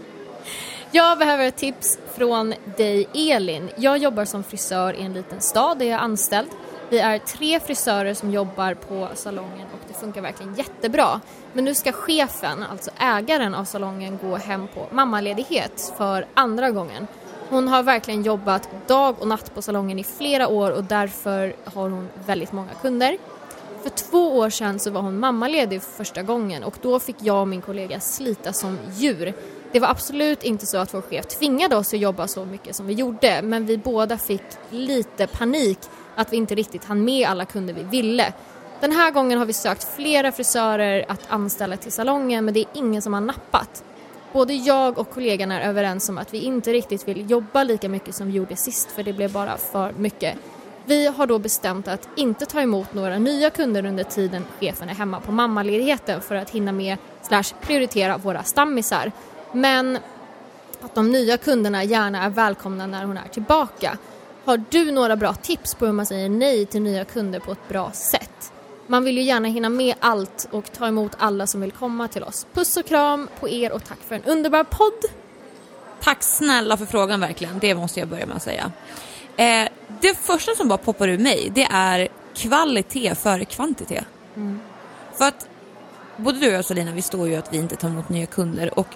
Jag 0.91 1.17
behöver 1.17 1.45
ett 1.45 1.55
tips 1.55 1.99
från 2.15 2.53
dig 2.77 3.07
Elin. 3.13 3.69
Jag 3.75 3.97
jobbar 3.97 4.25
som 4.25 4.43
frisör 4.43 4.93
i 4.93 5.01
en 5.01 5.13
liten 5.13 5.41
stad 5.41 5.79
där 5.79 5.85
jag 5.85 5.99
är 5.99 6.03
anställd. 6.03 6.47
Vi 6.89 6.99
är 6.99 7.19
tre 7.19 7.59
frisörer 7.59 8.13
som 8.13 8.31
jobbar 8.31 8.73
på 8.73 9.07
salongen 9.13 9.67
och 9.73 9.79
det 9.87 9.93
funkar 9.93 10.21
verkligen 10.21 10.55
jättebra. 10.55 11.21
Men 11.53 11.65
nu 11.65 11.75
ska 11.75 11.91
chefen, 11.91 12.63
alltså 12.71 12.91
ägaren 12.99 13.55
av 13.55 13.65
salongen, 13.65 14.19
gå 14.21 14.35
hem 14.35 14.67
på 14.67 14.87
mammaledighet 14.95 15.93
för 15.97 16.25
andra 16.33 16.71
gången. 16.71 17.07
Hon 17.49 17.67
har 17.67 17.83
verkligen 17.83 18.23
jobbat 18.23 18.69
dag 18.87 19.15
och 19.19 19.27
natt 19.27 19.55
på 19.55 19.61
salongen 19.61 19.99
i 19.99 20.03
flera 20.03 20.47
år 20.47 20.71
och 20.71 20.83
därför 20.83 21.55
har 21.63 21.89
hon 21.89 22.09
väldigt 22.25 22.51
många 22.51 22.73
kunder. 22.81 23.17
För 23.83 23.89
två 23.89 24.37
år 24.37 24.49
sedan 24.49 24.79
så 24.79 24.91
var 24.91 25.01
hon 25.01 25.19
mammaledig 25.19 25.81
för 25.81 25.91
första 25.91 26.23
gången 26.23 26.63
och 26.63 26.75
då 26.81 26.99
fick 26.99 27.15
jag 27.19 27.41
och 27.41 27.47
min 27.47 27.61
kollega 27.61 27.99
slita 27.99 28.53
som 28.53 28.77
djur. 28.95 29.33
Det 29.71 29.79
var 29.79 29.87
absolut 29.87 30.43
inte 30.43 30.65
så 30.65 30.77
att 30.77 30.93
vår 30.93 31.01
chef 31.01 31.25
tvingade 31.25 31.75
oss 31.75 31.93
att 31.93 31.99
jobba 31.99 32.27
så 32.27 32.45
mycket 32.45 32.75
som 32.75 32.87
vi 32.87 32.93
gjorde 32.93 33.41
men 33.41 33.65
vi 33.65 33.77
båda 33.77 34.17
fick 34.17 34.43
lite 34.69 35.27
panik 35.27 35.79
att 36.15 36.33
vi 36.33 36.37
inte 36.37 36.55
riktigt 36.55 36.85
hann 36.85 37.05
med 37.05 37.27
alla 37.27 37.45
kunder 37.45 37.73
vi 37.73 37.83
ville. 37.83 38.33
Den 38.79 38.91
här 38.91 39.11
gången 39.11 39.39
har 39.39 39.45
vi 39.45 39.53
sökt 39.53 39.95
flera 39.95 40.31
frisörer 40.31 41.05
att 41.07 41.21
anställa 41.27 41.77
till 41.77 41.91
salongen 41.91 42.45
men 42.45 42.53
det 42.53 42.59
är 42.59 42.67
ingen 42.73 43.01
som 43.01 43.13
har 43.13 43.21
nappat. 43.21 43.83
Både 44.33 44.53
jag 44.53 44.97
och 44.97 45.09
kollegan 45.09 45.51
är 45.51 45.69
överens 45.69 46.09
om 46.09 46.17
att 46.17 46.33
vi 46.33 46.37
inte 46.37 46.73
riktigt 46.73 47.07
vill 47.07 47.31
jobba 47.31 47.63
lika 47.63 47.89
mycket 47.89 48.15
som 48.15 48.27
vi 48.27 48.33
gjorde 48.33 48.55
sist 48.55 48.91
för 48.91 49.03
det 49.03 49.13
blev 49.13 49.31
bara 49.31 49.57
för 49.57 49.93
mycket. 49.97 50.37
Vi 50.85 51.07
har 51.07 51.27
då 51.27 51.39
bestämt 51.39 51.87
att 51.87 52.09
inte 52.15 52.45
ta 52.45 52.61
emot 52.61 52.93
några 52.93 53.19
nya 53.19 53.49
kunder 53.49 53.85
under 53.85 54.03
tiden 54.03 54.45
chefen 54.59 54.89
är 54.89 54.93
hemma 54.93 55.19
på 55.19 55.31
mammaledigheten 55.31 56.21
för 56.21 56.35
att 56.35 56.49
hinna 56.49 56.71
med 56.71 56.97
slash 57.21 57.43
prioritera 57.61 58.17
våra 58.17 58.43
stammisar. 58.43 59.11
Men 59.55 59.97
att 60.81 60.95
de 60.95 61.11
nya 61.11 61.37
kunderna 61.37 61.83
gärna 61.83 62.23
är 62.23 62.29
välkomna 62.29 62.87
när 62.87 63.05
hon 63.05 63.17
är 63.17 63.27
tillbaka. 63.27 63.97
Har 64.45 64.63
du 64.69 64.91
några 64.91 65.15
bra 65.15 65.33
tips 65.33 65.75
på 65.75 65.85
hur 65.85 65.93
man 65.93 66.05
säger 66.05 66.29
nej 66.29 66.65
till 66.65 66.81
nya 66.81 67.05
kunder 67.05 67.39
på 67.39 67.51
ett 67.51 67.69
bra 67.69 67.91
sätt? 67.91 68.51
Man 68.87 69.03
vill 69.03 69.17
ju 69.17 69.23
gärna 69.23 69.47
hinna 69.47 69.69
med 69.69 69.95
allt 69.99 70.47
och 70.51 70.71
ta 70.71 70.87
emot 70.87 71.11
alla 71.17 71.47
som 71.47 71.61
vill 71.61 71.71
komma 71.71 72.07
till 72.07 72.23
oss. 72.23 72.47
Puss 72.53 72.77
och 72.77 72.85
kram 72.85 73.29
på 73.39 73.49
er 73.49 73.71
och 73.71 73.83
tack 73.83 73.97
för 74.07 74.15
en 74.15 74.23
underbar 74.23 74.63
podd! 74.63 75.11
Tack 76.01 76.23
snälla 76.23 76.77
för 76.77 76.85
frågan 76.85 77.19
verkligen, 77.19 77.59
det 77.59 77.75
måste 77.75 77.99
jag 77.99 78.09
börja 78.09 78.25
med 78.25 78.35
att 78.35 78.43
säga. 78.43 78.71
Eh, 79.37 79.69
det 80.01 80.17
första 80.17 80.55
som 80.55 80.67
bara 80.67 80.77
poppar 80.77 81.07
ur 81.07 81.17
mig 81.17 81.51
det 81.55 81.67
är 81.71 82.07
kvalitet 82.33 83.15
före 83.15 83.45
kvantitet. 83.45 84.05
För 85.17 85.25
att 85.25 85.47
både 86.17 86.39
du 86.39 86.47
och 86.47 86.53
jag 86.53 86.65
Salina, 86.65 86.91
vi 86.91 87.01
står 87.01 87.27
ju 87.27 87.35
att 87.35 87.53
vi 87.53 87.57
inte 87.57 87.75
tar 87.75 87.87
emot 87.87 88.09
nya 88.09 88.25
kunder 88.25 88.79
och 88.79 88.87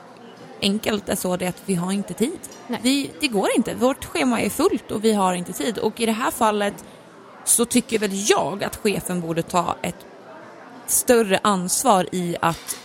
enkelt 0.62 1.10
är 1.10 1.16
så 1.16 1.38
det 1.38 1.48
att 1.48 1.62
vi 1.66 1.76
har 1.76 1.92
inte 1.92 2.14
tid. 2.14 2.40
Vi, 2.82 3.12
det 3.20 3.28
går 3.28 3.50
inte, 3.56 3.76
vårt 3.76 4.06
schema 4.06 4.42
är 4.42 4.50
fullt 4.50 4.92
och 4.92 5.04
vi 5.04 5.14
har 5.14 5.34
inte 5.34 5.54
tid 5.54 5.78
och 5.78 6.00
i 6.00 6.06
det 6.06 6.12
här 6.12 6.32
fallet 6.32 6.86
så 7.44 7.66
tycker 7.66 8.00
väl 8.00 8.12
jag 8.14 8.64
att 8.64 8.76
chefen 8.76 9.22
borde 9.22 9.42
ta 9.42 9.76
ett 9.82 10.06
större 10.88 11.40
ansvar 11.44 12.08
i 12.12 12.36
att 12.42 12.78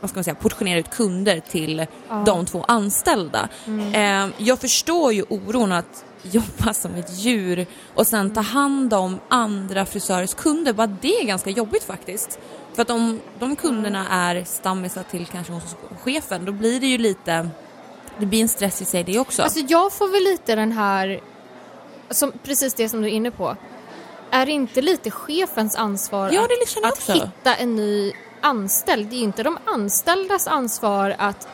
vad 0.00 0.10
ska 0.10 0.18
man 0.18 0.24
säga, 0.24 0.34
portionera 0.34 0.78
ut 0.78 0.90
kunder 0.90 1.40
till 1.40 1.86
de 2.26 2.46
två 2.46 2.64
anställda. 2.68 3.48
Eh, 3.92 4.28
jag 4.38 4.58
förstår 4.58 5.12
ju 5.12 5.24
oron 5.28 5.72
att 5.72 6.04
jobba 6.22 6.74
som 6.74 6.94
ett 6.94 7.18
djur 7.18 7.66
och 7.94 8.06
sen 8.06 8.34
ta 8.34 8.40
hand 8.40 8.94
om 8.94 9.20
andra 9.28 9.86
frisörers 9.86 10.34
kunder. 10.34 10.72
Bara 10.72 10.86
det 10.86 11.20
är 11.20 11.24
ganska 11.24 11.50
jobbigt 11.50 11.84
faktiskt. 11.84 12.38
För 12.76 12.82
att 12.82 12.90
om 12.90 13.20
de 13.38 13.56
kunderna 13.56 14.08
är 14.08 14.44
stammisar 14.44 15.02
till 15.02 15.26
kanske 15.26 15.52
hos 15.52 15.76
chefen 16.02 16.44
då 16.44 16.52
blir 16.52 16.80
det 16.80 16.86
ju 16.86 16.98
lite, 16.98 17.48
det 18.18 18.26
blir 18.26 18.42
en 18.42 18.48
stress 18.48 18.82
i 18.82 18.84
sig 18.84 19.04
det 19.04 19.18
också. 19.18 19.42
Alltså 19.42 19.60
jag 19.60 19.92
får 19.92 20.08
väl 20.08 20.24
lite 20.24 20.54
den 20.54 20.72
här, 20.72 21.20
som, 22.10 22.32
precis 22.42 22.74
det 22.74 22.88
som 22.88 23.02
du 23.02 23.08
är 23.08 23.12
inne 23.12 23.30
på. 23.30 23.56
Är 24.30 24.46
det 24.46 24.52
inte 24.52 24.82
lite 24.82 25.10
chefens 25.10 25.76
ansvar 25.76 26.30
Ja, 26.32 26.48
att, 26.82 26.92
att 26.92 27.16
hitta 27.16 27.54
en 27.54 27.76
ny 27.76 28.12
anställd? 28.40 29.08
Det 29.08 29.16
är 29.16 29.18
ju 29.18 29.24
inte 29.24 29.42
de 29.42 29.58
anställdas 29.64 30.46
ansvar 30.46 31.14
att 31.18 31.48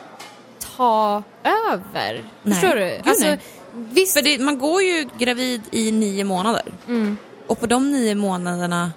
ta 0.77 1.23
över. 1.43 2.23
Nej. 2.43 2.53
Förstår 2.53 2.75
du? 2.75 2.89
Gud, 2.89 3.07
alltså, 3.07 3.27
nej. 3.27 3.39
visst, 3.73 4.13
För 4.13 4.21
det, 4.21 4.39
man 4.39 4.59
går 4.59 4.81
ju 4.81 5.09
gravid 5.17 5.61
i 5.71 5.91
nio 5.91 6.23
månader. 6.23 6.63
Mm. 6.87 7.17
Och 7.47 7.59
på 7.59 7.65
de 7.65 7.91
nio 7.91 8.15
månaderna, 8.15 8.91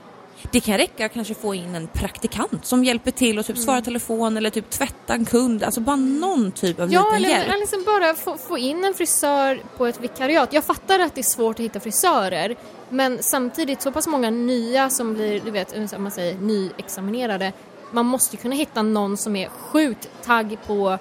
det 0.53 0.61
kan 0.61 0.79
räcka 0.79 1.07
att 1.07 1.13
kanske 1.13 1.35
få 1.35 1.55
in 1.55 1.75
en 1.75 1.87
praktikant 1.89 2.67
som 2.67 2.85
hjälper 2.85 3.11
till 3.11 3.39
och 3.39 3.47
typ 3.47 3.57
Mm. 3.57 3.65
svara 3.65 3.81
telefon 3.81 4.37
eller 4.37 4.51
typ 4.51 4.71
tvätta 4.71 5.15
en 5.15 5.25
kund. 5.25 5.63
Alltså 5.63 5.81
bara 5.81 5.97
någon 5.97 6.53
typ 6.53 6.81
av 6.81 6.93
Ja, 6.93 7.01
liten 7.03 7.15
eller, 7.17 7.29
hjälp. 7.29 7.49
eller 7.49 7.59
liksom 7.59 7.83
bara 7.87 8.15
få, 8.15 8.37
få 8.39 8.59
in 8.59 8.85
en 8.85 8.95
frisör 8.95 9.61
på 9.77 9.87
ett 9.87 10.01
vikariat. 10.01 10.53
Jag 10.53 10.65
fattar 10.65 10.99
att 11.01 11.15
det 11.15 11.21
är 11.21 11.23
svårt 11.23 11.57
att 11.57 11.65
hitta 11.65 11.81
frisörer, 11.81 12.57
men 12.89 13.19
samtidigt 13.23 13.83
så 13.83 13.93
pass 13.93 14.07
många 14.07 14.31
nya 14.31 14.91
som 14.91 15.15
blir, 15.15 15.41
du 15.41 15.51
vet, 15.51 15.93
om 15.97 16.03
man 16.03 16.13
säger 16.13 16.35
nyexaminerade, 16.39 17.53
man 17.93 18.07
måste 18.07 18.37
kunna 18.37 18.55
hitta 18.55 18.83
någon 18.83 19.17
som 19.17 19.37
är 19.37 19.49
sjukt 19.49 20.09
tagg 20.25 20.59
på 20.67 20.99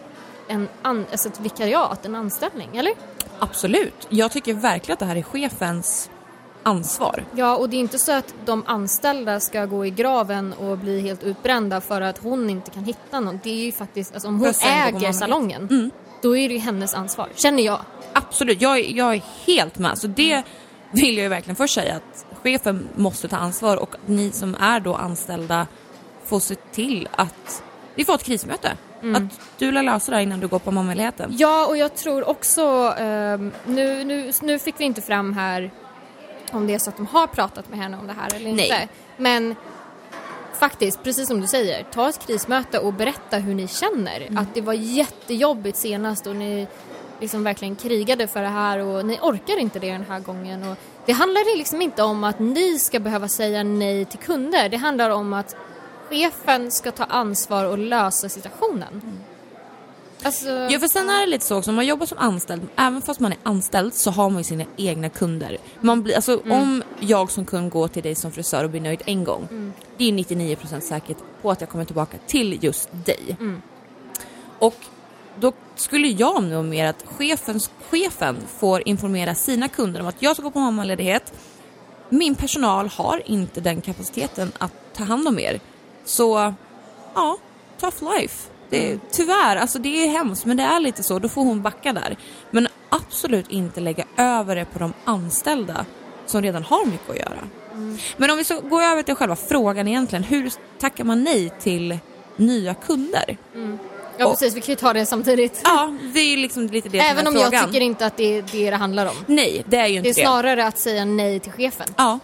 en 0.48 0.68
an, 0.82 1.06
alltså 1.12 1.30
ett 1.30 1.40
vikariat, 1.40 2.06
en 2.06 2.16
anställning, 2.16 2.78
eller? 2.78 2.94
Absolut. 3.40 4.08
Jag 4.10 4.32
tycker 4.32 4.54
verkligen 4.54 4.94
att 4.94 5.00
det 5.00 5.06
här 5.06 5.16
är 5.16 5.22
chefens 5.24 6.10
ansvar. 6.66 7.24
Ja, 7.36 7.56
och 7.56 7.70
det 7.70 7.76
är 7.78 7.80
inte 7.80 8.00
så 8.00 8.12
att 8.12 8.34
de 8.46 8.64
anställda 8.68 9.40
ska 9.40 9.66
gå 9.66 9.86
i 9.86 9.90
graven 9.90 10.54
och 10.54 10.78
bli 10.78 11.02
helt 11.02 11.24
utbrända 11.24 11.82
för 11.82 12.02
att 12.02 12.18
hon 12.18 12.50
inte 12.50 12.72
kan 12.72 12.84
hitta 12.84 13.20
någon. 13.20 13.40
Det 13.44 13.50
är 13.50 13.66
ju 13.66 13.72
faktiskt, 13.72 14.14
alltså 14.14 14.28
om 14.28 14.40
hon 14.40 14.54
äger 14.64 15.12
salongen, 15.12 15.68
Mm. 15.72 15.92
då 16.22 16.38
är 16.38 16.48
det 16.48 16.54
ju 16.54 16.60
hennes 16.60 16.94
ansvar, 16.94 17.30
känner 17.36 17.64
jag. 17.64 17.80
Absolut, 18.14 18.62
jag, 18.62 18.80
är- 18.80 18.98
jag 18.98 19.16
är 19.16 19.22
helt 19.46 19.78
med. 19.78 19.98
Så 19.98 20.08
det 20.08 20.44
vill 20.92 21.16
jag 21.18 21.24
ju 21.24 21.30
verkligen 21.30 21.56
först 21.56 21.74
säga 21.74 21.96
att 21.96 22.26
chefen 22.44 22.88
måste 22.96 23.28
ta 23.28 23.38
ansvar 23.38 23.78
och 23.78 23.96
ni 24.06 24.32
som 24.32 24.56
är 24.56 24.80
då 24.80 24.96
anställda 24.96 25.68
får 26.26 26.40
se 26.40 26.56
till 26.56 27.08
att 27.16 27.64
vi 27.96 28.06
får 28.06 28.16
ett 28.16 28.24
krismöte. 28.24 28.72
Att 29.16 29.40
du 29.58 29.72
lär 29.72 29.84
lösa 29.84 30.12
det 30.12 30.24
innan 30.24 30.40
du 30.40 30.48
går 30.48 30.60
på 30.60 30.72
mammaledigheten. 30.72 31.34
Ja, 31.38 31.66
och 31.68 31.78
jag 31.78 31.96
tror 31.96 32.30
också, 32.30 32.94
ehm, 32.98 33.52
nu, 33.66 34.04
nu, 34.04 34.32
nu 34.42 34.60
fick 34.60 34.76
vi 34.80 34.84
inte 34.84 35.02
fram 35.02 35.34
här 35.34 35.72
om 36.56 36.68
det 36.68 36.74
är 36.74 36.80
så 36.80 36.90
att 36.90 36.98
de 36.98 37.06
har 37.06 37.28
pratat 37.28 37.70
med 37.70 37.80
henne 37.80 37.98
om 37.98 38.08
det 38.08 38.14
här 38.14 38.36
eller 38.36 38.50
inte. 38.50 38.68
Nej. 38.68 38.90
Men 39.18 39.56
faktiskt, 40.60 41.04
precis 41.04 41.28
som 41.28 41.42
du 41.42 41.48
säger, 41.48 41.84
ta 41.84 42.10
ett 42.10 42.28
krismöte 42.28 42.80
och 42.80 42.94
berätta 42.94 43.38
hur 43.38 43.54
ni 43.56 43.68
känner. 43.68 44.22
Mm. 44.22 44.38
Att 44.38 44.54
det 44.54 44.62
var 44.62 44.74
jättejobbigt 44.74 45.78
senast 45.78 46.28
och 46.28 46.36
ni 46.36 46.68
liksom 47.20 47.44
verkligen 47.44 47.76
krigade 47.76 48.28
för 48.28 48.42
det 48.42 48.48
här 48.48 48.80
och 48.80 49.06
ni 49.06 49.20
orkar 49.22 49.58
inte 49.58 49.80
det 49.80 49.92
den 49.92 50.06
här 50.10 50.20
gången. 50.20 50.64
Och 50.64 50.78
det 51.06 51.12
handlar 51.12 51.58
liksom 51.58 51.82
inte 51.82 52.04
om 52.04 52.24
att 52.24 52.40
ni 52.40 52.80
ska 52.80 53.00
behöva 53.00 53.28
säga 53.28 53.64
nej 53.64 54.06
till 54.06 54.20
kunder. 54.20 54.70
Det 54.70 54.78
handlar 54.78 55.10
om 55.10 55.34
att 55.34 55.56
chefen 56.10 56.72
ska 56.72 56.92
ta 56.92 57.04
ansvar 57.04 57.66
och 57.66 57.78
lösa 57.78 58.30
situationen. 58.30 59.02
Alltså, 60.26 60.50
Ja 60.50 60.80
för 60.80 60.88
sen 60.88 61.10
är 61.10 61.20
det 61.20 61.28
lite 61.28 61.46
så 61.46 61.58
också, 61.58 61.72
om 61.72 61.76
man 61.76 61.86
jobbar 61.86 62.06
som 62.06 62.18
anställd, 62.18 62.68
även 62.76 63.02
fast 63.02 63.20
man 63.20 63.32
är 63.32 63.38
anställd 63.44 63.94
så 63.94 64.12
har 64.12 64.30
man 64.30 64.38
ju 64.38 64.44
sina 64.44 64.64
egna 64.78 65.10
kunder. 65.10 65.58
Man 65.82 66.04
blir, 66.04 66.16
alltså 66.16 66.42
om 66.50 66.84
jag 67.00 67.32
som 67.32 67.46
kund 67.46 67.72
går 67.72 67.88
till 67.88 68.04
dig 68.04 68.16
som 68.16 68.32
frisör 68.32 68.64
och 68.64 68.70
blir 68.70 68.82
nöjd 68.82 69.02
en 69.06 69.24
gång, 69.24 69.74
det 69.98 70.04
är 70.04 70.12
99% 70.12 70.80
säkert 70.80 71.18
på 71.42 71.52
att 71.52 71.62
jag 71.62 71.70
kommer 71.70 71.86
tillbaka 71.86 72.18
till 72.28 72.64
just 72.64 72.90
dig. 72.92 73.38
Och 74.60 74.76
då 75.40 75.52
skulle 75.76 76.08
jag 76.08 76.44
nu 76.44 76.64
mer 76.64 76.86
att 76.86 77.06
chefens, 77.06 77.72
chefen 77.90 78.38
får 78.60 78.88
informera 78.88 79.36
sina 79.36 79.68
kunder 79.68 80.02
om 80.02 80.08
att 80.08 80.22
jag 80.22 80.36
ska 80.36 80.44
gå 80.44 80.52
på 80.52 80.60
mammaledighet, 80.60 81.34
min 82.10 82.36
personal 82.36 82.88
har 82.88 83.22
inte 83.26 83.62
den 83.62 83.82
kapaciteten 83.82 84.52
att 84.58 84.74
ta 84.94 85.04
hand 85.04 85.28
om 85.28 85.40
er. 85.40 85.60
Så 86.06 86.54
ja, 87.16 87.38
tough 87.80 88.04
life. 88.04 88.55
Det, 88.70 89.00
tyvärr, 89.12 89.56
alltså 89.56 89.80
det 89.80 90.04
är 90.06 90.10
hemskt 90.10 90.46
men 90.46 90.58
det 90.58 90.64
är 90.64 90.80
lite 90.80 91.04
så, 91.04 91.20
då 91.20 91.30
får 91.30 91.44
hon 91.44 91.62
backa 91.62 91.94
där. 91.94 92.18
Men 92.52 92.68
absolut 92.90 93.50
inte 93.52 93.80
lägga 93.80 94.04
över 94.18 94.56
det 94.56 94.66
på 94.66 94.80
de 94.80 94.94
anställda 95.06 95.86
som 96.26 96.42
redan 96.42 96.64
har 96.64 96.86
mycket 96.86 97.10
att 97.10 97.18
göra. 97.20 97.40
Men 98.18 98.32
om 98.32 98.38
vi 98.38 98.44
så 98.44 98.60
går 98.62 98.82
över 98.82 99.04
till 99.04 99.16
själva 99.16 99.36
frågan 99.36 99.88
egentligen, 99.88 100.24
hur 100.24 100.52
tackar 100.80 101.04
man 101.04 101.24
nej 101.24 101.50
till 101.60 101.98
nya 102.36 102.74
kunder? 102.74 103.38
ja 104.18 104.26
och- 104.26 104.32
precis, 104.32 104.56
vi 104.56 104.62
kan 104.62 104.72
ju 104.72 104.76
ta 104.76 104.94
det 104.94 105.06
samtidigt. 105.06 105.62
Ja, 105.64 105.98
det 106.14 106.20
är 106.20 106.38
liksom 106.38 106.68
lite 106.68 106.90
det 106.90 107.00
Även 107.00 107.26
som 107.26 107.28
om 107.28 107.36
är 107.36 107.40
jag 107.42 107.50
frågan. 107.52 107.66
tycker 107.66 107.82
inte 107.82 108.06
att 108.06 108.18
det 108.18 108.38
är 108.38 108.42
det 108.52 108.70
det 108.70 108.76
handlar 108.76 109.06
om. 109.06 109.16
Nej, 109.26 109.64
det 109.68 109.78
är 109.78 109.88
ju 109.88 110.02
Det 110.02 110.08
inte 110.08 110.22
är 110.22 110.26
snarare 110.26 110.68
att 110.68 110.78
säga 110.78 111.06
nej 111.06 111.40
till 111.40 111.52
chefen. 111.52 111.88
Ja. 111.98 112.20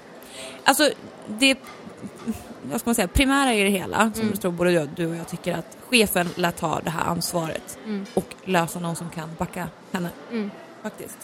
Alltså, 0.64 0.90
det... 1.28 1.56
Vad 2.72 2.80
ska 2.80 2.88
man 2.90 2.96
säga? 2.96 3.08
Primära 3.08 3.54
i 3.54 3.64
det 3.64 3.70
hela, 3.70 4.12
som 4.16 4.30
jag 4.30 4.42
tror 4.42 4.52
både 4.52 4.72
jag, 4.72 4.90
du 4.96 5.08
och 5.08 5.16
jag 5.16 5.28
tycker 5.28 5.54
att 5.54 5.78
chefen 5.92 6.30
lär 6.36 6.52
ta 6.52 6.80
det 6.84 6.90
här 6.90 7.06
ansvaret 7.06 7.78
och 8.14 8.26
lösa 8.46 8.80
någon 8.80 8.96
som 8.96 9.10
kan 9.10 9.30
backa 9.38 9.68
henne. 9.92 10.10
Faktiskt. 10.84 11.18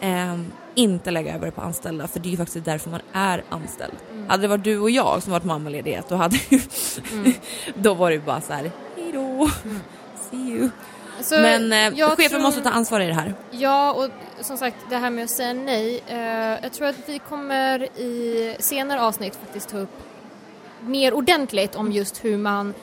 Ehm, 0.00 0.52
inte 0.74 1.10
lägga 1.10 1.34
över 1.34 1.46
det 1.46 1.52
på 1.52 1.60
anställda, 1.60 2.08
för 2.08 2.20
det 2.20 2.28
är 2.28 2.30
ju 2.30 2.36
faktiskt 2.36 2.64
därför 2.64 2.90
man 2.90 3.00
är 3.12 3.44
anställd. 3.48 3.94
Hade 4.28 4.42
det 4.42 4.48
varit 4.48 4.64
du 4.64 4.78
och 4.78 4.90
jag 4.90 5.22
som 5.22 5.32
varit 5.32 5.44
mammaledighet, 5.44 6.08
då 6.08 6.14
hade 6.14 6.36
ju... 6.48 6.60
då 7.74 7.94
var 7.94 8.10
det 8.10 8.18
bara 8.18 8.40
så 8.40 8.52
här, 8.52 8.70
hej 8.96 9.12
då, 9.12 9.50
see 10.30 10.36
you. 10.36 10.70
Så 11.20 11.34
Men 11.40 11.72
eh, 11.72 12.08
chefen 12.08 12.30
tror- 12.30 12.40
måste 12.40 12.60
ta 12.60 12.70
ansvar 12.70 13.00
i 13.00 13.06
det 13.06 13.14
här. 13.14 13.34
Ja, 13.50 13.92
och 13.92 14.10
som 14.44 14.58
sagt 14.58 14.76
det 14.90 14.96
här 14.96 15.10
med 15.10 15.24
att 15.24 15.30
säga 15.30 15.52
nej. 15.52 16.02
Eh, 16.06 16.18
jag 16.62 16.72
tror 16.72 16.88
att 16.88 16.96
vi 17.08 17.18
kommer 17.18 17.82
i 17.98 18.56
senare 18.58 19.00
avsnitt 19.00 19.36
faktiskt 19.36 19.68
ta 19.68 19.78
upp 19.78 20.02
mer 20.80 21.14
ordentligt 21.14 21.74
om 21.74 21.92
just 21.92 22.24
hur 22.24 22.36
man 22.36 22.74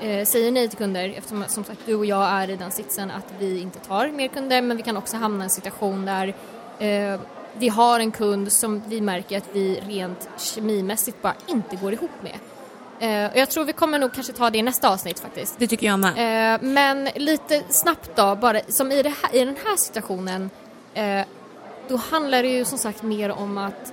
säger 0.00 0.52
nej 0.52 0.68
till 0.68 0.78
kunder 0.78 1.14
eftersom 1.16 1.44
som 1.48 1.64
sagt 1.64 1.80
du 1.86 1.94
och 1.94 2.06
jag 2.06 2.28
är 2.28 2.50
i 2.50 2.56
den 2.56 2.70
sitsen 2.70 3.10
att 3.10 3.32
vi 3.38 3.60
inte 3.60 3.78
tar 3.78 4.08
mer 4.08 4.28
kunder 4.28 4.62
men 4.62 4.76
vi 4.76 4.82
kan 4.82 4.96
också 4.96 5.16
hamna 5.16 5.44
i 5.44 5.46
en 5.46 5.50
situation 5.50 6.04
där 6.04 6.34
eh, 6.78 7.20
vi 7.58 7.68
har 7.68 8.00
en 8.00 8.10
kund 8.10 8.52
som 8.52 8.82
vi 8.86 9.00
märker 9.00 9.38
att 9.38 9.48
vi 9.52 9.80
rent 9.88 10.28
kemimässigt 10.38 11.22
bara 11.22 11.34
inte 11.46 11.76
går 11.76 11.92
ihop 11.92 12.10
med. 12.20 12.38
Eh, 12.98 13.30
och 13.30 13.36
jag 13.36 13.50
tror 13.50 13.64
vi 13.64 13.72
kommer 13.72 13.98
nog 13.98 14.14
kanske 14.14 14.32
ta 14.32 14.50
det 14.50 14.58
i 14.58 14.62
nästa 14.62 14.88
avsnitt 14.88 15.20
faktiskt. 15.20 15.58
Det 15.58 15.66
tycker 15.66 15.86
jag 15.86 15.98
med. 15.98 16.54
Eh, 16.54 16.60
men 16.62 17.08
lite 17.14 17.62
snabbt 17.68 18.10
då, 18.14 18.34
bara 18.34 18.60
som 18.68 18.92
i, 18.92 19.02
här, 19.02 19.36
i 19.36 19.38
den 19.38 19.56
här 19.64 19.76
situationen, 19.76 20.50
eh, 20.94 21.20
då 21.88 21.96
handlar 21.96 22.42
det 22.42 22.48
ju 22.48 22.64
som 22.64 22.78
sagt 22.78 23.02
mer 23.02 23.30
om 23.30 23.58
att 23.58 23.92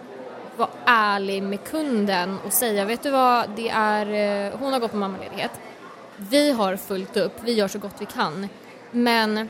vara 0.58 0.70
ärlig 0.86 1.43
med 1.43 1.64
kunden 1.64 2.38
och 2.45 2.54
säga, 2.54 2.86
vet 2.86 3.04
du 3.04 3.10
vad, 3.10 3.49
det 3.56 3.70
är, 3.70 4.06
eh, 4.06 4.60
hon 4.60 4.74
har 4.74 4.80
gått 4.80 4.91
på 4.91 4.97
mammaledighet. 4.97 5.51
Vi 6.18 6.51
har 6.51 6.76
fullt 6.76 7.18
upp, 7.18 7.34
vi 7.43 7.53
gör 7.53 7.68
så 7.68 7.80
gott 7.80 7.95
vi 7.99 8.05
kan. 8.05 8.47
Men 8.91 9.49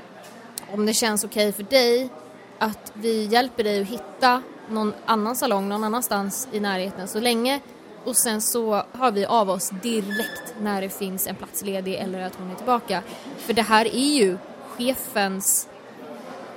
om 0.74 0.86
det 0.86 0.94
känns 0.94 1.24
okej 1.24 1.52
för 1.52 1.64
dig 1.64 2.10
att 2.60 2.92
vi 2.94 3.26
hjälper 3.26 3.64
dig 3.64 3.82
att 3.82 3.88
hitta 3.88 4.42
någon 4.70 4.94
annan 5.06 5.36
salong 5.36 5.70
någon 5.70 5.84
annanstans 5.84 6.48
i 6.52 6.60
närheten 6.60 7.08
så 7.08 7.20
länge 7.20 7.60
och 8.04 8.16
sen 8.16 8.42
så 8.42 8.84
hör 8.92 9.12
vi 9.12 9.26
av 9.26 9.50
oss 9.50 9.70
direkt 9.70 10.56
när 10.62 10.82
det 10.82 10.90
finns 10.90 11.28
en 11.28 11.36
plats 11.36 11.64
ledig 11.64 11.96
eller 11.96 12.22
att 12.22 12.36
hon 12.36 12.52
är 12.52 12.56
tillbaka. 12.56 13.02
För 13.38 13.54
det 13.54 13.62
här 13.62 13.86
är 13.86 14.14
ju 14.16 14.38
chefens 14.78 15.68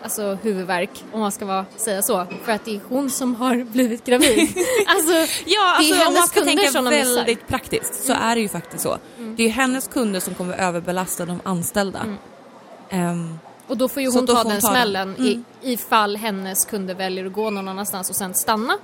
alltså 0.03 0.39
huvudvärk 0.43 1.05
om 1.13 1.21
man 1.21 1.33
ska 1.33 1.45
vara, 1.47 1.65
säga 1.77 2.03
så. 2.03 2.27
För 2.45 2.53
att 2.53 2.65
det 2.65 2.77
är 2.77 2.81
hon 2.89 3.11
som 3.11 3.35
har 3.35 3.57
blivit 3.57 4.05
gravid. 4.05 4.39
alltså, 4.87 5.13
Ja, 5.47 5.77
det 5.81 5.91
är 5.91 5.93
alltså, 5.93 6.09
om 6.09 6.15
man 6.15 6.27
ska 6.27 6.41
tänka 6.45 6.71
som 6.71 6.85
missar. 6.85 6.97
Mm. 7.01 7.15
väldigt 7.15 7.49
praktiskt 7.49 8.07
så 8.07 8.13
är 8.13 8.35
det 8.35 8.41
ju 8.41 8.49
faktiskt 8.49 8.83
så. 8.83 8.99
Det 9.19 9.43
är 9.43 9.47
ju 9.47 9.53
hennes 9.53 9.89
kunder 9.89 10.21
som 10.21 10.35
kommer 10.35 10.55
överbelasta 10.57 11.27
de 11.27 11.41
anställda. 11.45 11.99
Mm. 12.01 12.17
Ehm, 12.91 13.39
Och 13.67 13.77
då 13.77 13.89
får 13.89 14.03
ju 14.03 14.11
hon 14.11 14.27
ta 14.27 14.33
hon 14.33 14.49
den 14.49 14.61
ta 14.61 14.67
den. 14.69 14.75
smällen 14.77 15.15
Mm. 15.15 15.27
i, 15.27 15.73
ifall 15.73 16.17
hennes 16.17 16.65
kunder 16.65 16.95
väljer 16.95 17.27
att 17.27 17.33
gå 17.33 17.51
någon 17.51 17.69
annanstans 17.69 18.11
och 18.11 18.17
sen 18.17 18.35
stanna. 18.35 18.79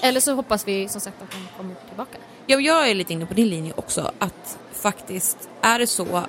Eller 0.00 0.20
så 0.20 0.34
hoppas 0.34 0.68
vi 0.68 0.88
som 0.88 1.00
sagt 1.00 1.22
att 1.22 1.34
hon 1.34 1.46
kommer 1.56 1.74
tillbaka. 1.88 2.18
Ja, 2.46 2.60
jag 2.60 2.90
är 2.90 2.94
lite 2.94 3.12
inne 3.12 3.26
på 3.26 3.34
din 3.34 3.48
linje 3.48 3.72
också. 3.76 4.10
Att 4.18 4.58
faktiskt, 4.72 5.48
är 5.60 5.78
det 5.78 5.86
så... 5.86 6.22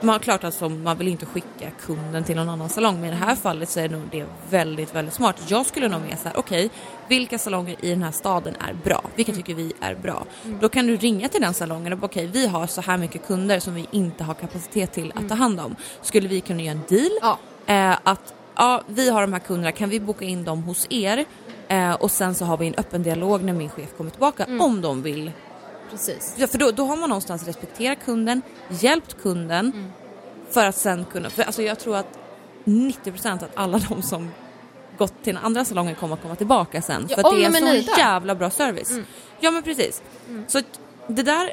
Man 0.00 0.08
har 0.08 0.18
klart 0.18 0.44
att 0.44 0.60
man 0.60 0.98
vill 0.98 1.08
inte 1.08 1.26
skicka 1.26 1.70
kunden 1.80 2.24
till 2.24 2.36
någon 2.36 2.48
annan 2.48 2.68
salong, 2.68 3.00
men 3.00 3.04
i 3.04 3.10
det 3.10 3.16
här 3.16 3.34
fallet 3.34 3.68
så 3.68 3.80
är 3.80 3.88
nog 3.88 4.02
det 4.10 4.24
väldigt, 4.50 4.94
väldigt 4.94 5.14
smart. 5.14 5.36
Jag 5.48 5.66
skulle 5.66 5.88
nog 5.88 6.00
med 6.00 6.18
så 6.18 6.28
här, 6.28 6.38
okej, 6.38 6.70
vilka 7.08 7.38
salonger 7.38 7.76
i 7.80 7.90
den 7.90 8.02
här 8.02 8.10
staden 8.10 8.54
är 8.60 8.74
bra? 8.84 9.02
Vilka 9.14 9.32
tycker 9.32 9.54
vi 9.54 9.72
är 9.80 9.94
bra? 9.94 10.24
Då 10.60 10.68
kan 10.68 10.86
du 10.86 10.96
ringa 10.96 11.28
till 11.28 11.40
den 11.40 11.54
salongen 11.54 11.92
och 11.92 12.04
okej, 12.04 12.26
vi 12.26 12.46
har 12.46 12.66
så 12.66 12.80
här 12.80 12.98
mycket 12.98 13.26
kunder 13.26 13.60
som 13.60 13.74
vi 13.74 13.86
inte 13.90 14.24
har 14.24 14.34
kapacitet 14.34 14.92
till 14.92 15.12
att 15.14 15.28
ta 15.28 15.34
hand 15.34 15.60
om. 15.60 15.76
Skulle 16.02 16.28
vi 16.28 16.40
kunna 16.40 16.62
göra 16.62 16.72
en 16.72 16.82
deal? 16.88 17.10
Ja. 17.22 17.38
Eh, 17.66 17.98
att 18.02 18.34
ja, 18.56 18.82
vi 18.86 19.10
har 19.10 19.20
de 19.20 19.32
här 19.32 19.40
kunderna, 19.40 19.72
kan 19.72 19.88
vi 19.88 20.00
boka 20.00 20.24
in 20.24 20.44
dem 20.44 20.62
hos 20.62 20.86
er? 20.90 21.24
Eh, 21.68 21.92
och 21.92 22.10
sen 22.10 22.34
så 22.34 22.44
har 22.44 22.56
vi 22.56 22.66
en 22.66 22.74
öppen 22.76 23.02
dialog 23.02 23.42
när 23.44 23.52
min 23.52 23.70
chef 23.70 23.96
kommer 23.96 24.10
tillbaka 24.10 24.46
om 24.60 24.80
de 24.80 25.02
vill 25.02 25.32
Precis. 25.90 26.34
Ja, 26.36 26.46
för 26.46 26.58
då, 26.58 26.70
då 26.70 26.84
har 26.84 26.96
man 26.96 27.08
någonstans 27.08 27.44
respekterat 27.46 27.98
kunden, 28.04 28.42
hjälpt 28.68 29.22
kunden 29.22 29.72
Mm. 29.74 29.90
för 30.50 30.64
att 30.66 30.76
sen 30.76 31.04
kunna... 31.04 31.30
För 31.30 31.42
alltså 31.42 31.62
jag 31.62 31.78
tror 31.78 31.96
att 31.96 32.18
90% 32.64 33.34
att 33.34 33.50
alla 33.54 33.78
de 33.78 34.02
som 34.02 34.30
gått 34.98 35.22
till 35.24 35.34
den 35.34 35.44
andra 35.44 35.64
salongen 35.64 35.94
kommer 35.94 36.14
att 36.14 36.22
komma 36.22 36.34
tillbaka 36.36 36.82
sen. 36.82 37.06
Ja, 37.08 37.16
för 37.16 37.24
att 37.28 37.34
det 37.36 37.44
är 37.44 37.46
en 37.46 37.84
sån 37.84 37.94
jävla 37.98 38.34
bra 38.34 38.50
service. 38.50 38.90
Mm. 38.90 39.04
Ja 39.40 39.50
men 39.50 39.62
precis. 39.62 40.02
Så 40.46 40.58
att 40.58 40.80
det 41.06 41.22
där... 41.22 41.52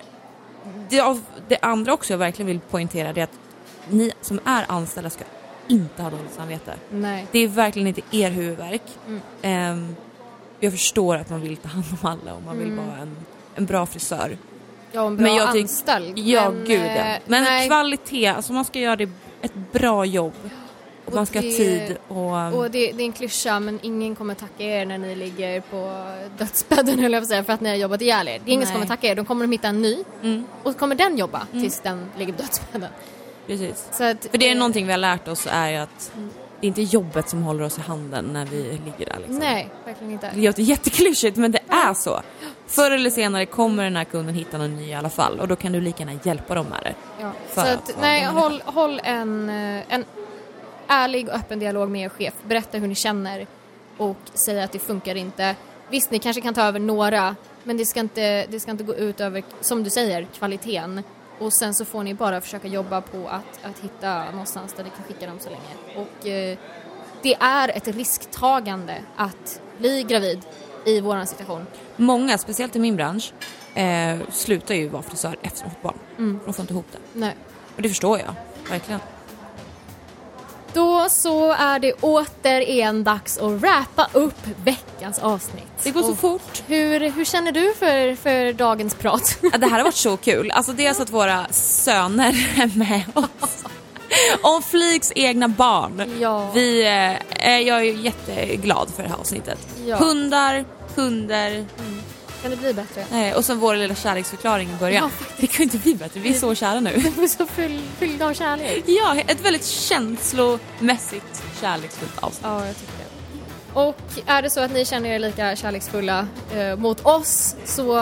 Det, 0.89 0.99
av, 0.99 1.21
det 1.47 1.57
andra 1.61 1.93
också 1.93 2.13
jag 2.13 2.17
verkligen 2.17 2.47
vill 2.47 2.59
poängtera 2.59 3.13
det 3.13 3.19
är 3.21 3.23
att 3.23 3.39
ni 3.89 4.11
som 4.21 4.39
är 4.45 4.65
anställda 4.67 5.09
ska 5.09 5.23
inte 5.67 6.01
ha 6.03 6.09
dåligt 6.09 6.33
samvete. 6.33 6.73
Nej. 6.91 7.27
Det 7.31 7.39
är 7.39 7.47
verkligen 7.47 7.87
inte 7.87 8.01
er 8.11 8.29
huvudvärk. 8.31 8.81
Mm. 9.07 9.21
Ehm, 9.41 9.95
jag 10.59 10.71
förstår 10.71 11.15
att 11.15 11.29
man 11.29 11.41
vill 11.41 11.57
ta 11.57 11.67
hand 11.67 11.85
om 12.01 12.09
alla 12.09 12.33
och 12.33 12.43
man 12.43 12.57
vill 12.57 12.67
Mm. 12.71 12.85
vara 12.87 12.97
en, 12.97 13.15
en 13.55 13.65
bra 13.65 13.85
frisör. 13.85 14.37
Ja, 14.91 15.07
en 15.07 15.15
bra 15.17 15.23
Men 15.27 15.35
jag 15.35 15.55
tyck- 15.55 15.61
anställd. 15.61 16.17
Ja, 16.17 16.51
Men, 16.51 16.65
gud 16.65 16.79
ja. 16.79 16.85
eh, 16.85 17.17
Men 17.25 17.43
nej. 17.43 17.67
kvalitet, 17.67 18.27
alltså 18.27 18.53
man 18.53 18.65
ska 18.65 18.79
göra 18.79 18.95
det 18.95 19.09
ett 19.41 19.53
bra 19.71 20.05
jobb. 20.05 20.33
Och 21.05 21.09
Och 21.09 21.13
man 21.15 21.25
ska 21.25 21.39
ha 21.39 21.43
det- 21.43 21.57
tid 21.57 21.97
och... 22.07 22.53
Och 22.53 22.71
det, 22.71 22.91
det 22.91 23.03
är 23.03 23.05
en 23.05 23.11
klyscha 23.11 23.59
men 23.59 23.79
ingen 23.81 24.15
kommer 24.15 24.33
tacka 24.35 24.63
er 24.63 24.85
när 24.85 24.97
ni 24.97 25.15
ligger 25.15 25.61
på 25.61 26.05
dödsbädden 26.37 26.99
höll 27.03 27.13
jag 27.13 27.23
på 27.23 27.27
säga 27.27 27.43
för 27.43 27.53
att 27.53 27.61
ni 27.61 27.69
har 27.69 27.75
jobbat 27.75 28.01
ihjäl 28.01 28.27
er. 28.27 28.41
Det 28.45 28.51
är 28.51 28.53
ingen 28.53 28.65
som 28.67 28.73
kommer 28.73 28.87
tacka 28.87 29.07
er, 29.07 29.15
de 29.15 29.25
kommer 29.25 29.45
att 29.45 29.51
hitta 29.51 29.67
en 29.67 29.81
ny 29.81 30.03
Mm, 30.23 30.43
och 30.63 30.71
så 30.71 30.77
kommer 30.79 30.95
den 30.95 31.17
jobba 31.17 31.47
tills 31.51 31.79
den 31.79 32.05
ligger 32.17 32.33
på 32.33 32.41
dödsbädden. 32.41 32.89
precis. 33.47 33.87
Så 33.91 34.03
att, 34.03 34.25
För 34.31 34.37
det 34.37 34.47
är 34.47 34.51
eh, 34.51 34.57
någonting 34.57 34.85
vi 34.85 34.91
har 34.91 34.97
lärt 34.97 35.27
oss 35.27 35.47
är 35.51 35.69
ju 35.69 35.75
att 35.77 36.11
det 36.65 36.81
är 36.81 36.83
inte 36.83 36.95
jobbet 36.95 37.29
som 37.29 37.43
håller 37.43 37.63
oss 37.63 37.77
i 37.77 37.81
handen 37.81 38.25
när 38.25 38.45
vi 38.45 38.63
ligger 38.85 39.05
där 39.05 39.17
liksom. 39.17 39.39
Nej, 39.39 39.69
verkligen 39.85 40.13
inte. 40.13 40.31
Det 40.33 40.41
låter 40.41 40.61
jätteklyschigt 40.61 41.37
men 41.37 41.51
det 41.51 41.59
är 41.69 41.93
så. 41.93 42.21
Förr 42.67 42.91
eller 42.91 43.09
senare 43.09 43.45
kommer 43.45 43.83
den 43.83 43.95
här 43.95 44.03
kunden 44.03 44.35
hitta 44.35 44.57
någon 44.57 44.75
ny 44.75 44.89
i 44.89 44.93
alla 44.93 45.09
fall 45.09 45.39
och 45.39 45.47
då 45.47 45.55
kan 45.55 45.71
du 45.71 45.81
lika 45.81 46.03
gärna 46.03 46.19
hjälpa 46.23 46.55
dem 46.55 46.65
med 46.65 46.79
det. 46.83 46.95
Ja. 47.21 47.31
Så 47.53 47.61
att 47.61 47.67
att, 47.67 48.01
nej, 48.01 48.25
håll, 48.25 48.61
håll 48.65 49.01
en, 49.03 49.49
eh, 49.49 49.83
en 49.93 50.05
ärlig 50.87 51.27
och 51.29 51.35
öppen 51.35 51.59
dialog 51.59 51.89
med 51.89 52.05
er 52.05 52.09
chef. 52.09 52.33
Berätta 52.47 52.77
hur 52.77 52.87
ni 52.87 52.95
känner 52.95 53.47
och 53.97 54.17
säg 54.33 54.63
att 54.63 54.71
det 54.71 54.79
funkar 54.79 55.15
inte. 55.15 55.55
Visst, 55.89 56.11
ni 56.11 56.19
kanske 56.19 56.41
kan 56.41 56.53
ta 56.53 56.61
över 56.61 56.79
några, 56.79 57.35
men 57.63 57.77
det 57.77 57.85
ska 57.85 57.99
inte, 57.99 58.45
det 58.45 58.59
ska 58.59 58.71
inte 58.71 58.83
gå 58.83 58.95
ut 58.95 59.21
över, 59.21 59.43
som 59.61 59.83
du 59.83 59.89
säger, 59.89 60.27
kvaliteten. 60.37 61.03
Och 61.39 61.53
sen 61.53 61.73
så 61.73 61.85
får 61.85 62.03
ni 62.03 62.13
bara 62.13 62.41
försöka 62.41 62.67
jobba 62.67 63.01
på 63.01 63.27
att, 63.27 63.65
att 63.65 63.79
hitta 63.79 64.31
någonstans 64.31 64.73
där 64.73 64.83
ni 64.83 64.89
kan 64.89 65.03
skicka 65.03 65.27
dem 65.27 65.39
så 65.39 65.49
länge. 65.49 66.05
Och 66.05 66.27
eh, 66.27 66.57
det 67.21 67.35
är 67.35 67.69
ett 67.69 67.87
risktagande 67.87 69.01
att 69.15 69.61
bli 69.77 70.03
gravid 70.03 70.39
i 70.85 71.01
våran 71.01 71.27
situation. 71.27 71.67
Många, 71.95 72.37
speciellt 72.37 72.75
i 72.75 72.79
min 72.79 72.95
bransch, 72.95 73.33
eh, 73.73 74.17
slutar 74.31 74.75
ju 74.75 74.87
vara 74.87 75.03
frisör 75.03 75.37
efter 75.41 75.63
de 75.63 75.69
fått 75.69 75.81
barn. 75.81 75.99
Mm. 76.17 76.39
De 76.45 76.53
får 76.53 76.63
inte 76.63 76.73
ihop 76.73 76.87
det. 76.91 77.19
Nej. 77.19 77.35
Och 77.75 77.81
det 77.81 77.89
förstår 77.89 78.19
jag, 78.19 78.33
verkligen. 78.69 78.99
Då 80.75 81.07
så 81.09 81.51
är 81.51 81.79
det 81.79 81.93
återigen 81.93 83.03
dags 83.03 83.37
att 83.37 83.51
wrappa 83.51 84.09
upp 84.13 84.47
veckans 84.63 85.19
avsnitt. 85.19 85.63
Det 85.83 85.91
går 85.91 86.01
så 86.01 86.11
Och 86.11 86.17
fort. 86.17 86.63
Hur, 86.67 87.09
hur 87.11 87.25
känner 87.25 87.51
du 87.51 87.73
för, 87.79 88.15
för 88.15 88.53
dagens 88.53 88.95
prat? 88.95 89.37
Ja, 89.41 89.57
Det 89.57 89.67
här 89.67 89.77
har 89.77 89.83
varit 89.83 89.95
så 89.95 90.17
kul. 90.17 90.51
Alltså 90.51 90.73
dels 90.73 90.99
att 90.99 91.09
våra 91.09 91.47
söner 91.51 92.29
är 92.61 92.77
med 92.77 93.03
oss. 93.13 93.63
Om 94.41 94.61
Fliks 94.61 95.11
egna 95.15 95.47
barn. 95.47 96.11
Ja. 96.19 96.51
Vi, 96.53 96.81
eh, 97.39 97.59
jag 97.59 97.77
är 97.77 97.81
jätteglad 97.81 98.89
för 98.95 99.03
det 99.03 99.09
här 99.09 99.17
avsnittet. 99.17 99.59
Ja. 99.85 99.97
Hundar, 99.97 100.65
kunder 100.95 101.65
Kan 102.45 102.51
det 102.51 102.57
bli 102.57 102.73
bättre? 102.73 103.27
eh, 103.27 103.35
och 103.37 103.45
sen 103.45 103.59
vår 103.59 103.75
lilla 103.75 103.95
kärleksförklaring 103.95 104.69
i 104.69 104.79
början. 104.79 105.11
Ja, 105.19 105.25
det 105.37 105.47
kan 105.47 105.57
ju 105.57 105.63
inte 105.63 105.77
bli 105.77 105.95
bättre, 105.95 106.19
vi 106.19 106.29
är 106.29 106.33
så 106.33 106.55
kära 106.55 106.79
nu. 106.79 106.89
Du 107.15 107.23
är 107.23 107.27
så 107.27 107.45
full, 107.45 107.81
fylld 107.99 108.21
av 108.21 108.33
kärlek. 108.33 108.83
Ja, 108.87 109.15
ett 109.27 109.41
väldigt 109.45 109.65
känslomässigt 109.65 111.43
kärleksfullt 111.61 112.17
avsnitt. 112.19 112.41
Ja, 112.43 112.65
jag 112.65 112.75
tycker. 112.77 112.93
Och 113.75 113.95
är 114.25 114.41
det 114.41 114.49
så 114.49 114.59
att 114.59 114.71
ni 114.71 114.85
känner 114.85 115.09
er 115.09 115.19
lika 115.19 115.55
kärleksfulla 115.55 116.27
eh, 116.55 116.75
mot 116.75 117.05
oss 117.05 117.55
så 117.65 117.93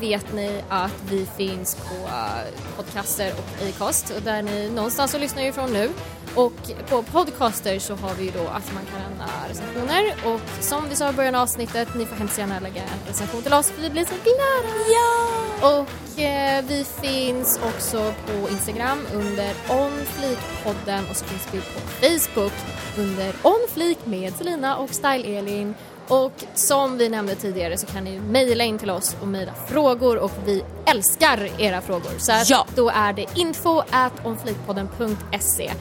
vet 0.00 0.32
ni 0.32 0.62
att 0.68 1.02
vi 1.10 1.26
finns 1.36 1.74
på 1.74 1.94
eh, 1.94 2.76
podcaster 2.76 3.32
och 3.32 3.68
Acast 3.68 4.10
och 4.10 4.22
där 4.22 4.42
ni 4.42 4.70
någonstans 4.70 5.10
så 5.10 5.18
lyssnar 5.18 5.42
ifrån 5.42 5.72
nu. 5.72 5.90
Och 6.34 6.52
på 6.88 7.02
podcaster 7.02 7.78
så 7.78 7.94
har 7.94 8.14
vi 8.14 8.24
ju 8.24 8.30
då 8.30 8.48
att 8.48 8.74
man 8.74 8.82
kan 8.84 9.02
lämna 9.02 9.26
recensioner 9.48 10.14
och 10.34 10.40
som 10.60 10.88
vi 10.88 10.96
sa 10.96 11.10
i 11.10 11.12
början 11.12 11.34
av 11.34 11.42
avsnittet, 11.42 11.88
ni 11.94 12.06
får 12.06 12.16
hemskt 12.16 12.38
gärna 12.38 12.60
lägga 12.60 12.82
en 12.82 13.08
recension 13.08 13.42
till 13.42 13.52
oss 13.52 13.70
för 13.70 13.82
vi 13.82 13.90
blir 13.90 14.04
så 14.04 14.14
glada! 14.14 14.74
Ja! 14.94 15.80
Och 15.80 16.20
eh, 16.20 16.64
vi 16.68 16.84
finns 16.84 17.60
också 17.62 18.14
på 18.26 18.50
Instagram 18.50 19.06
under 19.12 19.52
onflikpodden 19.68 21.04
och 21.10 21.16
så 21.16 21.24
finns 21.24 21.48
vi 21.52 21.58
på 21.58 21.80
Facebook 21.80 22.52
under 22.98 23.34
onflik 23.42 23.98
med 24.04 24.32
Selina 24.36 24.76
och 24.76 24.90
Style 25.04 25.38
Elin. 25.38 25.74
Och 26.08 26.32
som 26.54 26.98
vi 26.98 27.08
nämnde 27.08 27.34
tidigare 27.34 27.78
så 27.78 27.86
kan 27.86 28.04
ni 28.04 28.18
mejla 28.20 28.64
in 28.64 28.78
till 28.78 28.90
oss 28.90 29.16
och 29.20 29.28
mejla 29.28 29.52
frågor 29.68 30.16
och 30.16 30.30
vi 30.44 30.64
älskar 30.86 31.48
era 31.58 31.80
frågor. 31.80 32.10
Så 32.18 32.32
Ja. 32.46 32.66
då 32.74 32.88
är 32.90 33.12
det 33.12 33.26
info 33.34 33.82
at 33.90 34.12
onflikpodden.se. 34.24 35.72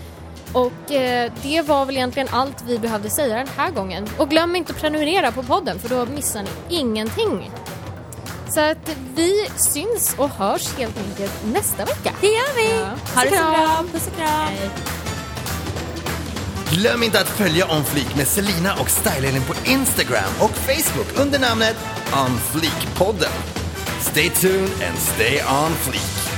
Och 0.54 0.92
eh, 0.92 1.32
det 1.44 1.62
var 1.62 1.86
väl 1.86 1.96
egentligen 1.98 2.28
allt 2.32 2.64
vi 2.68 2.80
behövde 2.80 3.10
säga 3.10 3.36
den 3.38 3.48
här 3.58 3.72
gången. 3.72 4.10
Och 4.18 4.30
glöm 4.30 4.56
inte 4.56 4.74
att 4.74 4.80
prenumerera 4.82 5.32
på 5.32 5.44
podden 5.44 5.80
för 5.80 5.90
då 5.90 6.06
missar 6.06 6.42
ni 6.44 6.76
ingenting. 6.78 7.52
Så 8.50 8.60
att 8.60 8.90
vi 9.16 9.48
syns 9.56 10.16
och 10.18 10.30
hörs 10.30 10.74
helt 10.78 10.98
enkelt 10.98 11.34
nästa 11.54 11.86
vecka. 11.86 12.12
Det 12.22 12.28
gör 12.28 12.56
vi! 12.56 12.80
Ja. 12.80 12.88
Ha 13.16 13.24
det 13.24 13.30
så 13.38 13.44
bra! 13.44 13.84
Puss 13.92 14.08
och 14.08 14.16
kram! 14.18 14.30
Hej. 14.30 14.70
Glöm 16.74 17.04
inte 17.04 17.20
att 17.20 17.30
följa 17.30 17.72
On 17.72 17.84
Fleek 17.86 18.16
med 18.16 18.28
Selina 18.28 18.74
och 18.74 18.90
Style 18.90 19.42
på 19.42 19.54
Instagram 19.66 20.34
och 20.40 20.52
Facebook 20.52 21.26
under 21.26 21.40
namnet 21.40 21.76
On 22.14 22.38
Fleek-podden. 22.38 23.32
Stay 24.02 24.30
tuned 24.30 24.70
and 24.90 24.98
stay 25.00 25.42
on 25.44 25.72
fleek. 25.76 26.33